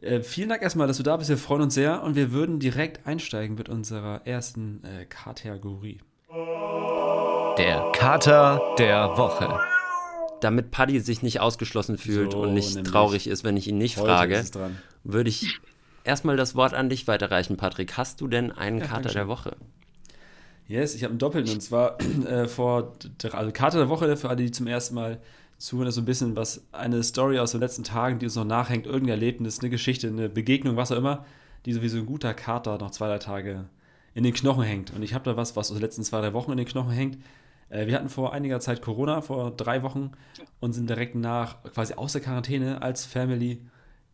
Äh, 0.00 0.20
vielen 0.20 0.48
Dank 0.48 0.62
erstmal, 0.62 0.86
dass 0.86 0.98
du 0.98 1.02
da 1.02 1.16
bist. 1.16 1.30
Wir 1.30 1.38
freuen 1.38 1.62
uns 1.62 1.74
sehr 1.74 2.02
und 2.02 2.16
wir 2.16 2.32
würden 2.32 2.58
direkt 2.58 3.06
einsteigen 3.06 3.56
mit 3.56 3.68
unserer 3.68 4.26
ersten 4.26 4.82
äh, 4.84 5.04
Kategorie. 5.06 6.00
Der 7.58 7.90
Kater 7.94 8.60
der 8.78 9.16
Woche. 9.16 9.58
Damit 10.40 10.70
Paddy 10.70 11.00
sich 11.00 11.22
nicht 11.22 11.40
ausgeschlossen 11.40 11.96
fühlt 11.96 12.32
So, 12.32 12.42
und 12.42 12.52
nicht 12.52 12.74
nämlich. 12.74 12.92
traurig 12.92 13.26
ist, 13.26 13.42
wenn 13.44 13.56
ich 13.56 13.66
ihn 13.68 13.78
nicht 13.78 13.96
Heute 13.96 14.06
frage, 14.06 14.44
würde 15.02 15.30
ich 15.30 15.58
erstmal 16.04 16.36
das 16.36 16.54
Wort 16.54 16.74
an 16.74 16.90
dich 16.90 17.08
weiterreichen, 17.08 17.56
Patrick. 17.56 17.96
Hast 17.96 18.20
du 18.20 18.28
denn 18.28 18.52
einen 18.52 18.80
Ja, 18.80 18.86
Kater 18.86 19.08
der. 19.08 19.28
Woche? 19.28 19.56
Yes, 20.68 20.94
ich 20.94 21.04
habe 21.04 21.12
einen 21.12 21.18
Doppelten 21.18 21.52
und 21.54 21.60
zwar 21.62 21.96
äh, 22.26 22.48
vor, 22.48 22.92
also 23.32 23.52
Karte 23.52 23.78
der 23.78 23.88
Woche 23.88 24.14
für 24.16 24.28
alle, 24.28 24.38
die 24.42 24.50
zum 24.50 24.66
ersten 24.66 24.94
Mal 24.96 25.20
zuhören, 25.58 25.88
ist 25.88 25.94
so 25.94 26.02
ein 26.02 26.06
bisschen 26.06 26.36
was, 26.36 26.66
eine 26.72 27.02
Story 27.02 27.38
aus 27.38 27.52
den 27.52 27.60
letzten 27.60 27.84
Tagen, 27.84 28.18
die 28.18 28.26
uns 28.26 28.36
noch 28.36 28.44
nachhängt, 28.44 28.86
irgendein 28.86 29.10
Erlebnis, 29.10 29.60
eine 29.60 29.70
Geschichte, 29.70 30.08
eine 30.08 30.28
Begegnung, 30.28 30.76
was 30.76 30.92
auch 30.92 30.96
immer, 30.96 31.24
die 31.64 31.72
sowieso 31.72 31.98
ein 31.98 32.06
guter 32.06 32.34
Kater 32.34 32.78
noch 32.78 32.90
zwei, 32.90 33.08
drei 33.08 33.18
Tage 33.18 33.64
in 34.14 34.24
den 34.24 34.34
Knochen 34.34 34.64
hängt. 34.64 34.92
Und 34.94 35.02
ich 35.02 35.14
habe 35.14 35.24
da 35.24 35.36
was, 35.36 35.56
was 35.56 35.70
aus 35.70 35.76
den 35.76 35.82
letzten 35.82 36.04
zwei, 36.04 36.20
drei 36.20 36.32
Wochen 36.32 36.52
in 36.52 36.58
den 36.58 36.66
Knochen 36.66 36.92
hängt. 36.92 37.18
Äh, 37.68 37.86
wir 37.86 37.94
hatten 37.94 38.08
vor 38.08 38.32
einiger 38.32 38.60
Zeit 38.60 38.82
Corona, 38.82 39.20
vor 39.20 39.50
drei 39.50 39.82
Wochen, 39.82 40.12
und 40.60 40.72
sind 40.72 40.88
direkt 40.88 41.14
nach, 41.14 41.62
quasi 41.64 41.94
aus 41.94 42.12
der 42.12 42.22
Quarantäne 42.22 42.82
als 42.82 43.04
Family 43.04 43.60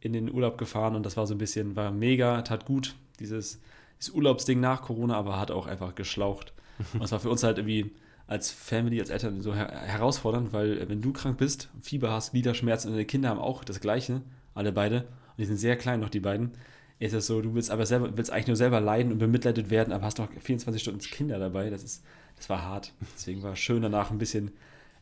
in 0.01 0.13
den 0.13 0.33
Urlaub 0.33 0.59
gefahren 0.59 0.97
und 0.97 1.07
das 1.07 1.17
war 1.17 1.27
so 1.27 1.35
ein 1.35 1.39
bisschen, 1.39 1.77
war 1.77 1.93
mega, 1.93 2.43
tat 2.43 2.65
gut, 2.65 2.97
dieses, 3.21 3.61
dieses 4.01 4.15
Urlaubsding 4.15 4.59
nach 4.59 4.83
Corona, 4.83 5.17
aber 5.17 5.39
hat 5.39 5.51
auch 5.51 5.67
einfach 5.67 5.95
geschlaucht. 5.95 6.53
Und 6.95 7.03
es 7.03 7.13
war 7.13 7.21
für 7.21 7.31
uns 7.31 7.45
halt 7.45 7.59
irgendwie 7.59 7.93
als 8.33 8.51
Family, 8.51 8.99
als 8.99 9.11
Eltern 9.11 9.43
so 9.43 9.55
her 9.55 9.71
herausfordernd, 9.71 10.53
weil 10.53 10.79
äh, 10.79 10.89
wenn 10.89 11.03
du 11.03 11.13
krank 11.13 11.37
bist, 11.37 11.69
Fieber 11.83 12.11
hast, 12.11 12.33
Gliederschmerzen 12.33 12.89
und 12.89 12.95
deine 12.95 13.05
Kinder 13.05 13.29
haben 13.29 13.39
auch 13.39 13.63
das 13.63 13.81
Gleiche, 13.81 14.23
alle 14.55 14.73
beide, 14.73 15.03
und 15.03 15.39
die 15.39 15.45
sind 15.45 15.59
sehr 15.59 15.77
klein 15.77 16.01
noch, 16.01 16.09
die 16.09 16.21
beiden, 16.21 16.53
ist 16.99 17.13
es 17.13 17.27
so, 17.27 17.43
du 17.43 17.55
willst 17.55 17.71
aber 17.71 17.85
selber, 17.85 18.17
willst 18.17 18.31
eigentlich 18.31 18.47
nur 18.47 18.57
selber 18.57 18.81
leiden 18.81 19.13
und 19.13 19.19
bemitleidet 19.19 19.71
werden, 19.71 19.93
aber 19.93 20.07
hast 20.07 20.19
noch 20.19 20.29
24 20.33 20.81
Stunden 20.81 21.01
Kinder 21.01 21.39
dabei, 21.39 21.69
das 21.69 21.83
ist, 21.83 22.05
das 22.37 22.49
war 22.49 22.63
hart. 22.63 22.93
Deswegen 23.15 23.43
war 23.43 23.53
es 23.53 23.59
schön 23.59 23.83
danach 23.83 24.11
ein 24.11 24.19
bisschen 24.19 24.53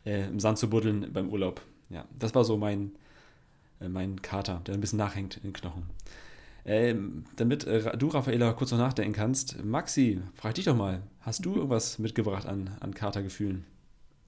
äh, 0.05 0.27
im 0.27 0.41
Sand 0.41 0.59
zu 0.59 0.69
buddeln 0.69 1.13
beim 1.13 1.29
Urlaub. 1.29 1.63
Ja, 1.89 2.07
das 2.19 2.35
war 2.35 2.45
so 2.45 2.57
mein, 2.57 2.93
äh, 3.81 3.89
mein 3.89 4.23
Kater, 4.23 4.61
der 4.67 4.75
ein 4.75 4.81
bisschen 4.81 4.99
nachhängt 4.99 5.37
in 5.37 5.45
den 5.45 5.53
Knochen. 5.53 5.85
Ähm, 6.65 7.25
damit 7.37 7.65
äh, 7.67 7.97
du, 7.97 8.09
Raffaela, 8.09 8.53
kurz 8.53 8.71
noch 8.71 8.79
nachdenken 8.79 9.13
kannst, 9.13 9.65
Maxi, 9.65 10.21
frag 10.35 10.55
dich 10.55 10.67
doch 10.67 10.77
mal, 10.77 11.03
hast 11.21 11.45
du 11.45 11.55
irgendwas 11.55 11.99
mitgebracht 11.99 12.47
an, 12.47 12.71
an 12.81 12.95
Katergefühlen? 12.95 13.65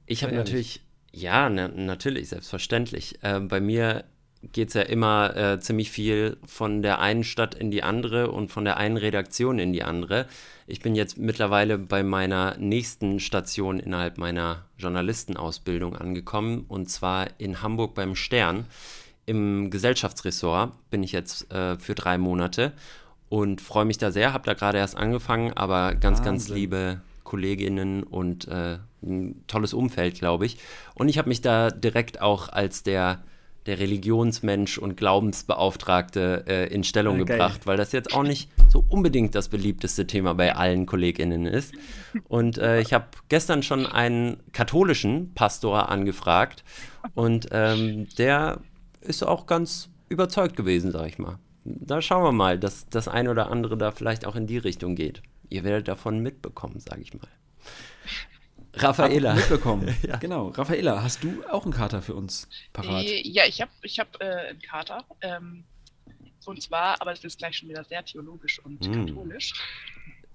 Ich 0.06 0.24
habe 0.24 0.34
natürlich, 0.34 0.80
ja, 1.12 1.48
na, 1.48 1.68
natürlich, 1.68 2.28
selbstverständlich. 2.30 3.18
Ähm, 3.22 3.48
bei 3.48 3.60
mir 3.60 4.04
geht 4.50 4.68
es 4.68 4.74
ja 4.74 4.82
immer 4.82 5.36
äh, 5.36 5.60
ziemlich 5.60 5.90
viel 5.90 6.36
von 6.44 6.82
der 6.82 6.98
einen 6.98 7.22
Stadt 7.22 7.54
in 7.54 7.70
die 7.70 7.82
andere 7.82 8.30
und 8.30 8.50
von 8.50 8.64
der 8.64 8.76
einen 8.76 8.96
Redaktion 8.96 9.58
in 9.58 9.72
die 9.72 9.84
andere. 9.84 10.26
Ich 10.66 10.80
bin 10.80 10.96
jetzt 10.96 11.16
mittlerweile 11.16 11.78
bei 11.78 12.02
meiner 12.02 12.56
nächsten 12.58 13.20
Station 13.20 13.78
innerhalb 13.78 14.18
meiner 14.18 14.64
Journalistenausbildung 14.78 15.96
angekommen 15.96 16.64
und 16.66 16.90
zwar 16.90 17.28
in 17.38 17.62
Hamburg 17.62 17.94
beim 17.94 18.16
Stern. 18.16 18.66
Im 19.26 19.70
Gesellschaftsressort 19.70 20.72
bin 20.90 21.02
ich 21.02 21.12
jetzt 21.12 21.52
äh, 21.52 21.78
für 21.78 21.94
drei 21.94 22.18
Monate 22.18 22.72
und 23.28 23.60
freue 23.60 23.84
mich 23.84 23.98
da 23.98 24.10
sehr. 24.10 24.32
Habe 24.32 24.44
da 24.46 24.54
gerade 24.54 24.78
erst 24.78 24.96
angefangen, 24.96 25.52
aber 25.54 25.94
ganz, 25.94 26.22
ganz 26.22 26.44
Wahnsinn. 26.44 26.56
liebe 26.56 27.00
Kolleginnen 27.24 28.02
und 28.02 28.48
äh, 28.48 28.78
ein 29.02 29.44
tolles 29.46 29.74
Umfeld, 29.74 30.16
glaube 30.18 30.46
ich. 30.46 30.58
Und 30.94 31.08
ich 31.08 31.18
habe 31.18 31.28
mich 31.28 31.40
da 31.40 31.70
direkt 31.70 32.20
auch 32.20 32.48
als 32.48 32.82
der, 32.82 33.22
der 33.66 33.78
Religionsmensch 33.78 34.76
und 34.76 34.96
Glaubensbeauftragte 34.96 36.44
äh, 36.48 36.74
in 36.74 36.82
Stellung 36.84 37.14
Ah, 37.14 37.24
geil. 37.24 37.38
gebracht, 37.38 37.66
weil 37.66 37.76
das 37.76 37.92
jetzt 37.92 38.12
auch 38.14 38.24
nicht 38.24 38.50
so 38.68 38.84
unbedingt 38.88 39.34
das 39.34 39.48
beliebteste 39.48 40.06
Thema 40.06 40.34
bei 40.34 40.54
allen 40.56 40.84
KollegInnen 40.86 41.46
ist. 41.46 41.72
Und 42.28 42.58
äh, 42.58 42.80
ich 42.80 42.92
habe 42.92 43.06
gestern 43.28 43.62
schon 43.62 43.86
einen 43.86 44.38
katholischen 44.52 45.32
Pastor 45.34 45.88
angefragt 45.90 46.64
und 47.14 47.46
ähm, 47.52 48.08
der 48.18 48.58
ist 49.02 49.22
auch 49.22 49.46
ganz 49.46 49.88
überzeugt 50.08 50.56
gewesen, 50.56 50.90
sag 50.92 51.06
ich 51.06 51.18
mal. 51.18 51.38
Da 51.64 52.02
schauen 52.02 52.24
wir 52.24 52.32
mal, 52.32 52.58
dass 52.58 52.88
das 52.88 53.06
ein 53.08 53.28
oder 53.28 53.50
andere 53.50 53.76
da 53.76 53.90
vielleicht 53.92 54.26
auch 54.26 54.34
in 54.36 54.46
die 54.46 54.58
Richtung 54.58 54.94
geht. 54.96 55.22
Ihr 55.48 55.64
werdet 55.64 55.88
davon 55.88 56.18
mitbekommen, 56.20 56.80
sag 56.80 56.98
ich 57.00 57.14
mal. 57.14 57.28
Raffaela. 58.74 59.34
Mitbekommen. 59.34 59.94
Genau. 60.20 60.48
Raffaela, 60.48 61.02
hast 61.02 61.22
du 61.22 61.42
auch 61.50 61.64
einen 61.64 61.72
Kater 61.74 62.00
für 62.02 62.14
uns 62.14 62.48
parat? 62.72 63.04
Äh, 63.04 63.20
Ja, 63.28 63.44
ich 63.46 63.60
habe 63.60 63.70
ich 63.82 63.98
hab, 63.98 64.20
äh, 64.20 64.24
einen 64.50 64.62
Kater. 64.62 65.04
Ähm, 65.20 65.64
und 66.46 66.60
zwar, 66.62 67.00
aber 67.00 67.10
das 67.12 67.22
ist 67.22 67.38
gleich 67.38 67.58
schon 67.58 67.68
wieder 67.68 67.84
sehr 67.84 68.04
theologisch 68.04 68.58
und 68.64 68.88
Mm. 68.88 68.92
katholisch. 69.06 69.52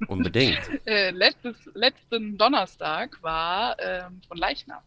Unbedingt. 0.07 0.59
Äh, 0.85 1.09
letztes, 1.11 1.55
letzten 1.73 2.37
Donnerstag 2.37 3.17
war 3.23 3.75
ähm, 3.79 4.21
von 4.27 4.37
Leichnam. 4.37 4.81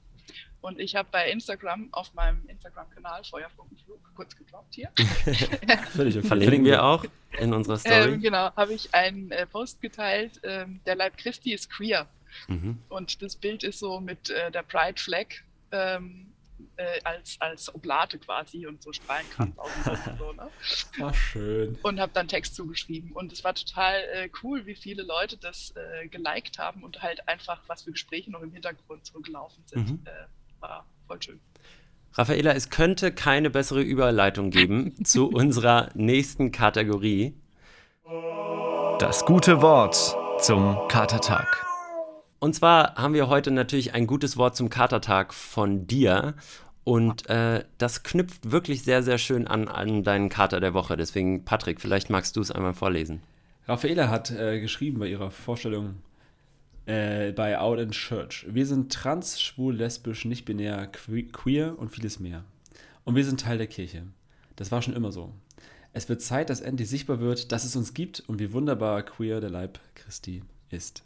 Und 0.61 0.79
ich 0.79 0.95
habe 0.95 1.09
bei 1.11 1.31
Instagram 1.31 1.89
auf 1.93 2.13
meinem 2.15 2.47
Instagram-Kanal 2.49 3.25
Feuerfunkenflug 3.25 3.99
kurz 4.15 4.37
gedroppt 4.37 4.75
hier. 4.75 4.91
Verlinken 6.23 6.65
wir 6.65 6.85
auch 6.85 7.05
in 7.39 7.55
unserer 7.55 7.79
Story. 7.79 8.15
Ähm, 8.15 8.21
genau, 8.21 8.55
habe 8.55 8.75
ich 8.75 8.95
einen 8.95 9.31
äh, 9.31 9.47
Post 9.47 9.81
geteilt. 9.81 10.41
Ähm, 10.43 10.81
der 10.85 10.97
Leib 10.97 11.17
Christi 11.17 11.53
ist 11.55 11.71
queer. 11.71 12.07
Mhm. 12.49 12.79
Und 12.89 13.23
das 13.23 13.37
Bild 13.37 13.65
ist 13.65 13.79
so 13.79 14.01
mit 14.01 14.31
äh, 14.31 14.51
der 14.51 14.63
Pride 14.63 15.01
Flag 15.01 15.27
ähm, 15.73 16.31
äh, 16.77 17.01
als, 17.05 17.41
als 17.41 17.75
Oblate 17.75 18.19
quasi 18.19 18.67
und 18.67 18.83
so 18.83 18.93
Strahlenkranz 18.93 19.59
außen 19.59 19.93
und 19.93 20.19
so. 20.19 20.33
Ne? 20.33 20.51
Ach, 21.03 21.15
schön. 21.15 21.79
Und 21.83 22.01
habe 22.01 22.13
dann 22.13 22.29
Text 22.29 22.55
zugeschrieben. 22.55 23.13
Und 23.13 23.33
es 23.33 23.45
war 23.45 23.55
total 23.55 24.01
äh, 24.13 24.31
cool, 24.43 24.67
wie 24.67 24.75
viele 24.75 25.03
Leute 25.03 25.37
das 25.37 25.75
äh, 25.77 26.09
geliked 26.09 26.59
haben 26.59 26.83
und 26.83 27.03
halt 27.03 27.27
einfach, 27.29 27.63
was 27.67 27.83
für 27.83 27.93
Gespräche 27.93 28.31
noch 28.31 28.43
im 28.43 28.53
Hintergrund 28.53 29.07
so 29.07 29.21
gelaufen 29.21 29.63
sind. 29.67 29.89
Mhm. 29.89 30.05
War 30.61 30.87
voll 31.07 31.23
schön. 31.23 31.41
Raffaela, 32.15 32.53
es 32.53 32.71
könnte 32.71 33.13
keine 33.13 33.51
bessere 33.51 33.83
Überleitung 33.83 34.51
geben 34.51 34.95
zu 35.05 35.29
unserer 35.29 35.91
nächsten 35.95 36.53
Kategorie. 36.53 37.35
Das 38.99 39.25
gute 39.25 39.63
Wort 39.63 40.17
zum 40.41 40.77
Katertag. 40.89 41.67
Und 42.41 42.55
zwar 42.55 42.95
haben 42.97 43.15
wir 43.15 43.29
heute 43.29 43.51
natürlich 43.51 43.95
ein 43.95 44.07
gutes 44.07 44.37
Wort 44.37 44.57
zum 44.57 44.71
Katertag 44.71 45.33
von 45.33 45.87
dir. 45.87 46.35
Und 46.85 47.29
äh, 47.29 47.65
das 47.79 48.03
knüpft 48.03 48.51
wirklich 48.51 48.83
sehr, 48.83 49.03
sehr 49.03 49.19
schön 49.19 49.47
an, 49.47 49.69
an 49.69 50.03
deinen 50.03 50.29
Kater 50.29 50.61
der 50.61 50.75
Woche. 50.75 50.97
Deswegen, 50.97 51.45
Patrick, 51.45 51.81
vielleicht 51.81 52.11
magst 52.11 52.37
du 52.37 52.41
es 52.41 52.51
einmal 52.51 52.75
vorlesen. 52.75 53.23
Raffaela 53.69 54.09
hat 54.09 54.31
äh, 54.31 54.61
geschrieben 54.61 54.99
bei 54.99 55.07
ihrer 55.07 55.31
Vorstellung 55.31 56.03
äh, 56.91 57.33
bei 57.33 57.59
Out 57.59 57.79
in 57.79 57.91
Church. 57.93 58.47
Wir 58.49 58.67
sind 58.67 58.93
trans, 58.93 59.41
schwul, 59.41 59.77
lesbisch, 59.77 60.25
nicht 60.25 60.45
binär, 60.45 60.89
que 60.89 61.23
queer 61.25 61.79
und 61.79 61.91
vieles 61.91 62.19
mehr. 62.19 62.45
Und 63.05 63.15
wir 63.15 63.25
sind 63.25 63.41
Teil 63.41 63.59
der 63.59 63.67
Kirche. 63.67 64.03
Das 64.57 64.73
war 64.73 64.83
schon 64.83 64.95
immer 64.95 65.13
so. 65.13 65.33
Es 65.93 66.09
wird 66.09 66.21
Zeit, 66.23 66.51
dass 66.51 66.61
endlich 66.61 66.89
sichtbar 66.89 67.21
wird, 67.21 67.53
dass 67.53 67.65
es 67.65 67.77
uns 67.77 67.95
gibt 67.95 68.21
und 68.27 68.39
wie 68.39 68.53
wunderbar 68.53 69.03
queer 69.03 69.41
der 69.41 69.51
Leib 69.51 69.79
Christi 69.95 70.43
ist. 70.69 71.03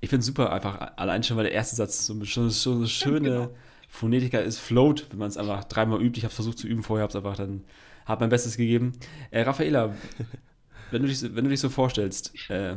Ich 0.00 0.10
finde 0.10 0.24
super 0.24 0.52
einfach, 0.52 0.92
allein 0.96 1.22
schon, 1.22 1.36
weil 1.36 1.44
der 1.44 1.52
erste 1.52 1.76
Satz 1.76 2.06
so, 2.06 2.24
so, 2.24 2.48
so 2.48 2.72
eine 2.72 2.86
schöne 2.88 3.20
genau. 3.30 3.50
Phonetiker 3.88 4.42
ist, 4.42 4.58
float, 4.58 5.06
wenn 5.10 5.18
man 5.18 5.28
es 5.28 5.36
einfach 5.36 5.64
dreimal 5.64 6.00
übt. 6.02 6.18
Ich 6.18 6.24
habe 6.24 6.30
es 6.30 6.36
versucht 6.36 6.58
zu 6.58 6.66
üben 6.66 6.82
vorher, 6.82 7.02
habe 7.02 7.10
es 7.10 7.16
einfach 7.16 7.36
dann, 7.36 7.64
habe 8.06 8.20
mein 8.20 8.30
Bestes 8.30 8.56
gegeben. 8.56 8.92
Äh, 9.30 9.42
Raffaela, 9.42 9.94
wenn 10.90 11.02
du 11.02 11.08
dich, 11.08 11.18
so- 11.18 11.34
wenn 11.34 11.44
du 11.44 11.50
dich 11.50 11.60
so 11.60 11.68
vorstellst, 11.68 12.32
äh, 12.50 12.76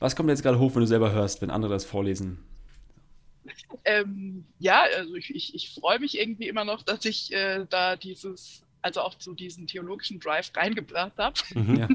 was 0.00 0.14
kommt 0.16 0.28
jetzt 0.28 0.42
gerade 0.42 0.58
hoch, 0.58 0.74
wenn 0.74 0.80
du 0.82 0.86
selber 0.86 1.12
hörst, 1.12 1.42
wenn 1.42 1.50
andere 1.50 1.72
das 1.72 1.84
vorlesen? 1.84 2.44
Ähm, 3.84 4.44
ja, 4.58 4.82
also 4.96 5.14
ich, 5.14 5.34
ich, 5.34 5.54
ich 5.54 5.70
freue 5.74 5.98
mich 5.98 6.18
irgendwie 6.18 6.48
immer 6.48 6.64
noch, 6.64 6.82
dass 6.82 7.04
ich 7.04 7.32
äh, 7.32 7.64
da 7.68 7.96
dieses, 7.96 8.62
also 8.82 9.00
auch 9.00 9.14
so 9.18 9.32
diesen 9.32 9.66
theologischen 9.66 10.20
Drive 10.20 10.50
reingebracht 10.54 11.16
habe 11.16 11.34
Mhm. 11.54 11.76
Ja. 11.76 11.88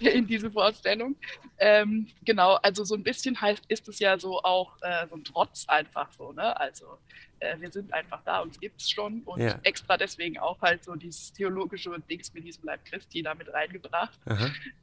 in 0.10 0.26
diese 0.26 0.50
Vorstellung. 0.50 1.16
Ähm, 1.58 2.08
genau, 2.24 2.54
also 2.56 2.84
so 2.84 2.94
ein 2.94 3.02
bisschen 3.02 3.40
heißt, 3.40 3.64
ist 3.68 3.86
es 3.88 3.98
ja 3.98 4.18
so 4.18 4.42
auch 4.42 4.76
äh, 4.82 5.06
so 5.08 5.16
ein 5.16 5.24
Trotz 5.24 5.66
einfach 5.68 6.10
so, 6.12 6.32
ne? 6.32 6.58
Also 6.58 6.98
äh, 7.40 7.58
wir 7.60 7.70
sind 7.70 7.92
einfach 7.92 8.22
da, 8.24 8.40
uns 8.40 8.58
gibt 8.58 8.80
es 8.80 8.88
schon 8.90 9.20
und 9.22 9.40
Ja. 9.40 9.58
extra 9.62 9.96
deswegen 9.96 10.38
auch 10.38 10.60
halt 10.62 10.84
so 10.84 10.94
dieses 10.94 11.32
theologische 11.32 11.90
Dings 12.08 12.32
mit 12.32 12.44
diesem 12.44 12.64
Leib 12.64 12.84
Christi 12.86 13.22
damit 13.22 13.52
reingebracht, 13.52 14.18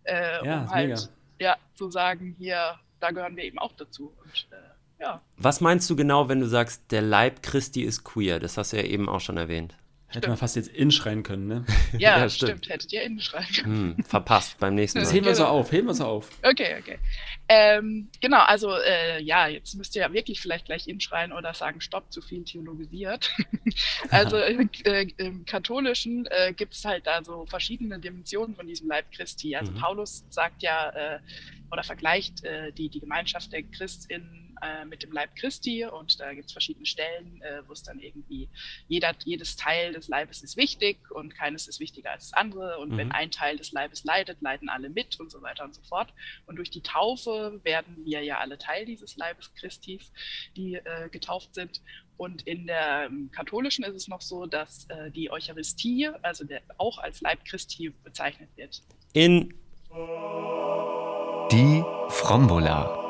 äh, 0.03 0.45
Ja, 0.45 0.63
um 0.63 0.69
halt 0.71 0.89
mega. 0.89 1.01
Ja, 1.41 1.57
zu 1.73 1.89
sagen, 1.89 2.35
hier, 2.37 2.79
da 2.99 3.09
gehören 3.09 3.35
wir 3.35 3.43
eben 3.43 3.57
auch 3.57 3.73
dazu. 3.73 4.13
Und 4.23 4.47
äh, 4.51 5.01
ja, 5.01 5.21
Was 5.37 5.59
meinst 5.59 5.89
du 5.89 5.95
genau, 5.95 6.29
wenn 6.29 6.39
du 6.39 6.47
sagst, 6.47 6.91
der 6.91 7.01
Leib 7.01 7.41
Christi 7.41 7.81
ist 7.81 8.03
queer? 8.03 8.39
Das 8.39 8.57
hast 8.57 8.73
du 8.73 8.77
ja 8.77 8.83
eben 8.83 9.09
auch 9.09 9.21
schon 9.21 9.37
erwähnt. 9.37 9.75
Hätte 10.13 10.27
man 10.29 10.37
fast 10.37 10.55
jetzt 10.55 10.67
inschreien 10.69 11.23
können, 11.23 11.47
ne? 11.47 11.65
ja, 11.97 12.17
Ja, 12.19 12.29
stimmt. 12.29 12.49
stimmt. 12.51 12.69
hättet 12.69 12.93
ihr 12.93 13.01
innen 13.03 13.19
schreiben 13.21 13.53
können. 13.53 13.95
Hm, 13.97 14.03
verpasst 14.03 14.57
beim 14.59 14.75
nächsten 14.75 14.99
Das 14.99 15.09
Mal. 15.09 15.15
heben 15.15 15.25
wir 15.25 15.35
so 15.35 15.45
auf, 15.45 15.71
heben 15.71 15.87
wir 15.87 15.93
so 15.93 16.05
auf. 16.05 16.29
Okay, 16.43 16.75
okay. 16.79 16.99
Ähm, 17.49 18.09
genau, 18.21 18.39
also 18.39 18.71
äh, 18.75 19.21
ja, 19.21 19.47
jetzt 19.47 19.75
müsst 19.75 19.95
ihr 19.95 20.03
ja 20.03 20.13
wirklich 20.13 20.39
vielleicht 20.39 20.65
gleich 20.65 20.87
inschreien 20.87 21.33
oder 21.33 21.53
sagen, 21.53 21.81
stopp, 21.81 22.11
zu 22.11 22.21
viel 22.21 22.43
theologisiert. 22.43 23.31
also 24.09 24.37
äh, 24.37 24.67
äh, 24.85 25.07
im 25.17 25.45
Katholischen 25.45 26.25
äh, 26.27 26.53
gibt 26.53 26.73
es 26.73 26.85
halt 26.85 27.07
da 27.07 27.23
so 27.23 27.45
verschiedene 27.47 27.99
Dimensionen 27.99 28.55
von 28.55 28.67
diesem 28.67 28.87
Leib 28.87 29.05
Christi. 29.11 29.55
Also 29.55 29.71
Mhm. 29.71 29.75
Paulus 29.79 30.23
sagt 30.29 30.61
ja 30.63 30.89
äh, 30.89 31.19
oder 31.71 31.83
vergleicht 31.83 32.43
äh, 32.43 32.71
die, 32.73 32.89
die 32.89 32.99
Gemeinschaft 32.99 33.51
der 33.53 33.63
Christinnen 33.63 34.50
äh, 34.61 34.85
mit 34.85 35.03
dem 35.03 35.11
Leib 35.11 35.35
Christi 35.35 35.85
und 35.85 36.19
da 36.19 36.33
gibt 36.33 36.47
es 36.47 36.51
verschiedene 36.51 36.85
Stellen, 36.85 37.41
äh, 37.41 37.61
wo 37.67 37.73
es 37.73 37.83
dann 37.83 37.99
irgendwie 37.99 38.49
jeder, 38.87 39.13
jedes 39.23 39.55
Teil 39.55 39.93
des 39.93 40.07
Leibes 40.07 40.41
ist 40.43 40.57
wichtig 40.57 40.97
und 41.11 41.35
keines 41.35 41.67
ist 41.67 41.79
wichtiger 41.79 42.11
als 42.11 42.29
das 42.29 42.33
andere 42.33 42.77
und 42.79 42.91
mhm. 42.91 42.97
wenn 42.97 43.11
ein 43.11 43.31
Teil 43.31 43.57
des 43.57 43.71
Leibes 43.71 44.03
leidet, 44.03 44.41
leiden 44.41 44.69
alle 44.69 44.89
mit 44.89 45.19
und 45.19 45.31
so 45.31 45.41
weiter 45.41 45.63
und 45.63 45.75
so 45.75 45.81
fort. 45.81 46.13
Und 46.45 46.57
durch 46.57 46.69
die 46.69 46.81
Taufe 46.81 47.59
werden 47.63 48.05
wir 48.05 48.23
ja 48.23 48.39
alle 48.39 48.57
Teil 48.57 48.85
dieses 48.85 49.15
Leibes 49.17 49.53
Christis, 49.55 50.11
die 50.55 50.75
äh, 50.75 51.09
getauft 51.09 51.53
sind. 51.55 51.81
Und 52.17 52.43
in 52.43 52.67
der 52.67 53.05
ähm, 53.07 53.31
katholischen 53.31 53.83
ist 53.83 53.95
es 53.95 54.07
noch 54.07 54.21
so, 54.21 54.45
dass 54.45 54.85
äh, 54.89 55.09
die 55.09 55.31
Eucharistie, 55.31 56.09
also 56.21 56.45
der, 56.45 56.61
auch 56.77 56.99
als 56.99 57.21
Leib 57.21 57.43
Christi 57.45 57.89
bezeichnet 57.89 58.49
wird. 58.55 58.83
In 59.13 59.53
die 61.51 61.83
Frombola. 62.09 63.00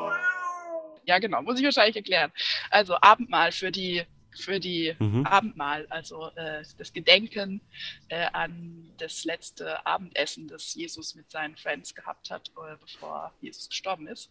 Ja, 1.12 1.18
genau, 1.18 1.42
muss 1.42 1.58
ich 1.58 1.64
wahrscheinlich 1.66 1.96
erklären. 1.96 2.32
Also 2.70 2.96
Abendmahl 2.98 3.52
für 3.52 3.70
die 3.70 4.02
für 4.34 4.58
die 4.58 4.96
mhm. 4.98 5.26
Abendmahl, 5.26 5.86
also 5.90 6.30
äh, 6.36 6.64
das 6.78 6.90
Gedenken 6.94 7.60
äh, 8.08 8.28
an 8.32 8.90
das 8.96 9.24
letzte 9.24 9.84
Abendessen, 9.84 10.48
das 10.48 10.72
Jesus 10.72 11.14
mit 11.14 11.30
seinen 11.30 11.54
Friends 11.54 11.94
gehabt 11.94 12.30
hat, 12.30 12.48
äh, 12.56 12.76
bevor 12.80 13.30
Jesus 13.42 13.68
gestorben 13.68 14.08
ist. 14.08 14.30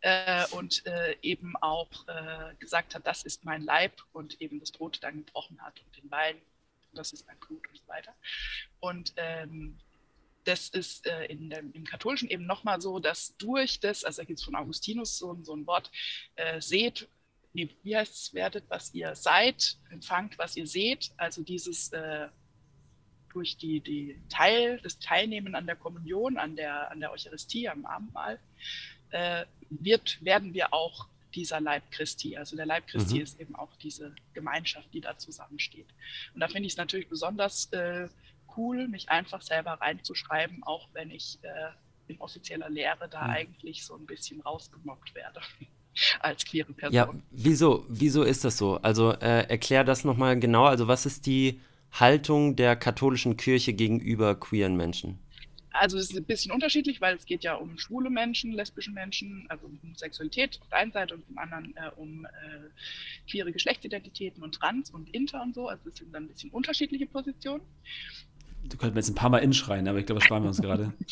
Äh, 0.00 0.46
und 0.52 0.86
äh, 0.86 1.16
eben 1.20 1.54
auch 1.56 1.90
äh, 2.08 2.54
gesagt 2.58 2.94
hat, 2.94 3.06
das 3.06 3.24
ist 3.24 3.44
mein 3.44 3.60
Leib 3.60 3.92
und 4.14 4.40
eben 4.40 4.58
das 4.58 4.72
Brot 4.72 4.96
dann 5.02 5.26
gebrochen 5.26 5.60
hat 5.60 5.82
und 5.84 6.02
den 6.02 6.10
Wein, 6.10 6.36
das 6.94 7.12
ist 7.12 7.26
mein 7.26 7.38
Blut 7.40 7.68
und 7.68 7.76
so 7.76 7.86
weiter. 7.88 8.14
Und 8.80 9.12
ähm, 9.18 9.76
das 10.46 10.68
ist 10.68 11.06
äh, 11.06 11.26
in 11.26 11.50
dem, 11.50 11.72
im 11.72 11.84
Katholischen 11.84 12.28
eben 12.28 12.46
nochmal 12.46 12.80
so, 12.80 12.98
dass 12.98 13.36
durch 13.36 13.80
das, 13.80 14.04
also 14.04 14.22
da 14.22 14.26
gibt 14.26 14.38
es 14.38 14.44
von 14.44 14.54
Augustinus 14.54 15.18
so, 15.18 15.36
so 15.42 15.54
ein 15.54 15.66
Wort, 15.66 15.90
äh, 16.36 16.60
seht, 16.60 17.08
wie, 17.52 17.74
wie 17.82 17.96
heißt 17.96 18.14
es, 18.14 18.34
werdet, 18.34 18.64
was 18.68 18.94
ihr 18.94 19.14
seid, 19.16 19.76
empfangt, 19.90 20.38
was 20.38 20.56
ihr 20.56 20.66
seht, 20.66 21.10
also 21.16 21.42
dieses 21.42 21.92
äh, 21.92 22.28
durch 23.32 23.56
die, 23.56 23.80
die 23.80 24.18
Teil, 24.28 24.80
das 24.82 24.98
Teilnehmen 24.98 25.54
an 25.54 25.66
der 25.66 25.76
Kommunion, 25.76 26.38
an 26.38 26.56
der, 26.56 26.90
an 26.90 27.00
der 27.00 27.12
Eucharistie, 27.12 27.68
am 27.68 27.84
Abendmahl, 27.84 28.38
äh, 29.10 29.44
wird, 29.68 30.24
werden 30.24 30.54
wir 30.54 30.72
auch 30.72 31.08
dieser 31.34 31.60
Leib 31.60 31.90
Christi. 31.90 32.36
Also 32.36 32.56
der 32.56 32.66
Leib 32.66 32.86
Christi 32.86 33.16
mhm. 33.16 33.20
ist 33.20 33.40
eben 33.40 33.54
auch 33.56 33.74
diese 33.76 34.14
Gemeinschaft, 34.32 34.88
die 34.94 35.00
da 35.00 35.18
zusammensteht. 35.18 35.88
Und 36.34 36.40
da 36.40 36.48
finde 36.48 36.66
ich 36.66 36.72
es 36.72 36.76
natürlich 36.78 37.08
besonders 37.08 37.70
äh, 37.72 38.08
cool, 38.56 38.88
mich 38.88 39.08
einfach 39.08 39.42
selber 39.42 39.72
reinzuschreiben, 39.72 40.62
auch 40.62 40.88
wenn 40.92 41.10
ich 41.10 41.38
äh, 41.42 41.48
in 42.08 42.20
offizieller 42.20 42.68
Lehre 42.68 43.08
da 43.08 43.24
mhm. 43.24 43.30
eigentlich 43.30 43.84
so 43.84 43.96
ein 43.96 44.06
bisschen 44.06 44.40
rausgemobbt 44.40 45.14
werde. 45.14 45.40
als 46.20 46.44
queere 46.44 46.72
Person. 46.72 46.94
Ja, 46.94 47.10
wieso, 47.30 47.86
wieso 47.88 48.22
ist 48.22 48.44
das 48.44 48.58
so? 48.58 48.76
Also 48.76 49.12
äh, 49.12 49.48
erklär 49.48 49.84
das 49.84 50.04
nochmal 50.04 50.38
genau. 50.38 50.64
Also 50.64 50.88
was 50.88 51.06
ist 51.06 51.26
die 51.26 51.60
Haltung 51.92 52.56
der 52.56 52.76
katholischen 52.76 53.36
Kirche 53.36 53.72
gegenüber 53.72 54.38
queeren 54.38 54.76
Menschen? 54.76 55.18
Also 55.78 55.98
es 55.98 56.10
ist 56.10 56.16
ein 56.16 56.24
bisschen 56.24 56.52
unterschiedlich, 56.52 57.00
weil 57.00 57.16
es 57.16 57.26
geht 57.26 57.44
ja 57.44 57.54
um 57.54 57.78
schwule 57.78 58.08
Menschen, 58.08 58.52
lesbische 58.52 58.90
Menschen, 58.90 59.44
also 59.50 59.66
um 59.66 59.94
Sexualität 59.94 60.58
auf 60.62 60.68
der 60.68 60.78
einen 60.78 60.92
Seite 60.92 61.14
und 61.14 61.26
zum 61.26 61.36
anderen 61.36 61.76
äh, 61.76 61.90
um 61.96 62.24
äh, 62.24 62.30
queere 63.30 63.52
Geschlechtsidentitäten 63.52 64.42
und 64.42 64.54
Trans 64.54 64.90
und 64.90 65.10
Inter 65.10 65.42
und 65.42 65.54
so. 65.54 65.68
Also 65.68 65.90
es 65.90 65.96
sind 65.96 66.14
dann 66.14 66.24
ein 66.24 66.28
bisschen 66.28 66.50
unterschiedliche 66.50 67.06
Positionen. 67.06 67.62
Du 68.68 68.76
könntest 68.76 69.08
jetzt 69.08 69.10
ein 69.10 69.14
paar 69.14 69.30
Mal 69.30 69.38
inschreien, 69.38 69.88
aber 69.88 69.98
ich 69.98 70.06
glaube, 70.06 70.20
das 70.20 70.26
sparen 70.26 70.42
wir 70.42 70.48
uns 70.48 70.60
gerade. 70.60 70.92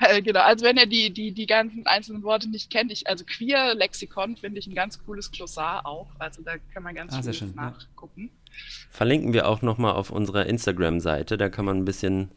Äh, 0.00 0.22
genau, 0.22 0.42
also 0.42 0.64
wenn 0.64 0.76
ihr 0.76 0.86
die, 0.86 1.12
die, 1.12 1.32
die 1.32 1.46
ganzen 1.46 1.84
einzelnen 1.86 2.22
Worte 2.22 2.48
nicht 2.48 2.70
kennt, 2.70 2.92
ich, 2.92 3.08
also 3.08 3.24
queer 3.24 3.74
Lexikon 3.74 4.36
finde 4.36 4.60
ich 4.60 4.68
ein 4.68 4.74
ganz 4.76 5.04
cooles 5.04 5.32
Glossar 5.32 5.84
auch. 5.86 6.06
Also 6.20 6.40
da 6.42 6.52
kann 6.72 6.84
man 6.84 6.94
ganz 6.94 7.14
ah, 7.14 7.22
viel 7.22 7.48
nachgucken. 7.48 8.30
Ja. 8.30 8.54
Verlinken 8.90 9.32
wir 9.32 9.48
auch 9.48 9.60
nochmal 9.60 9.94
auf 9.94 10.10
unserer 10.10 10.46
Instagram-Seite, 10.46 11.36
da 11.36 11.48
kann 11.48 11.64
man 11.64 11.78
ein 11.78 11.84
bisschen 11.84 12.30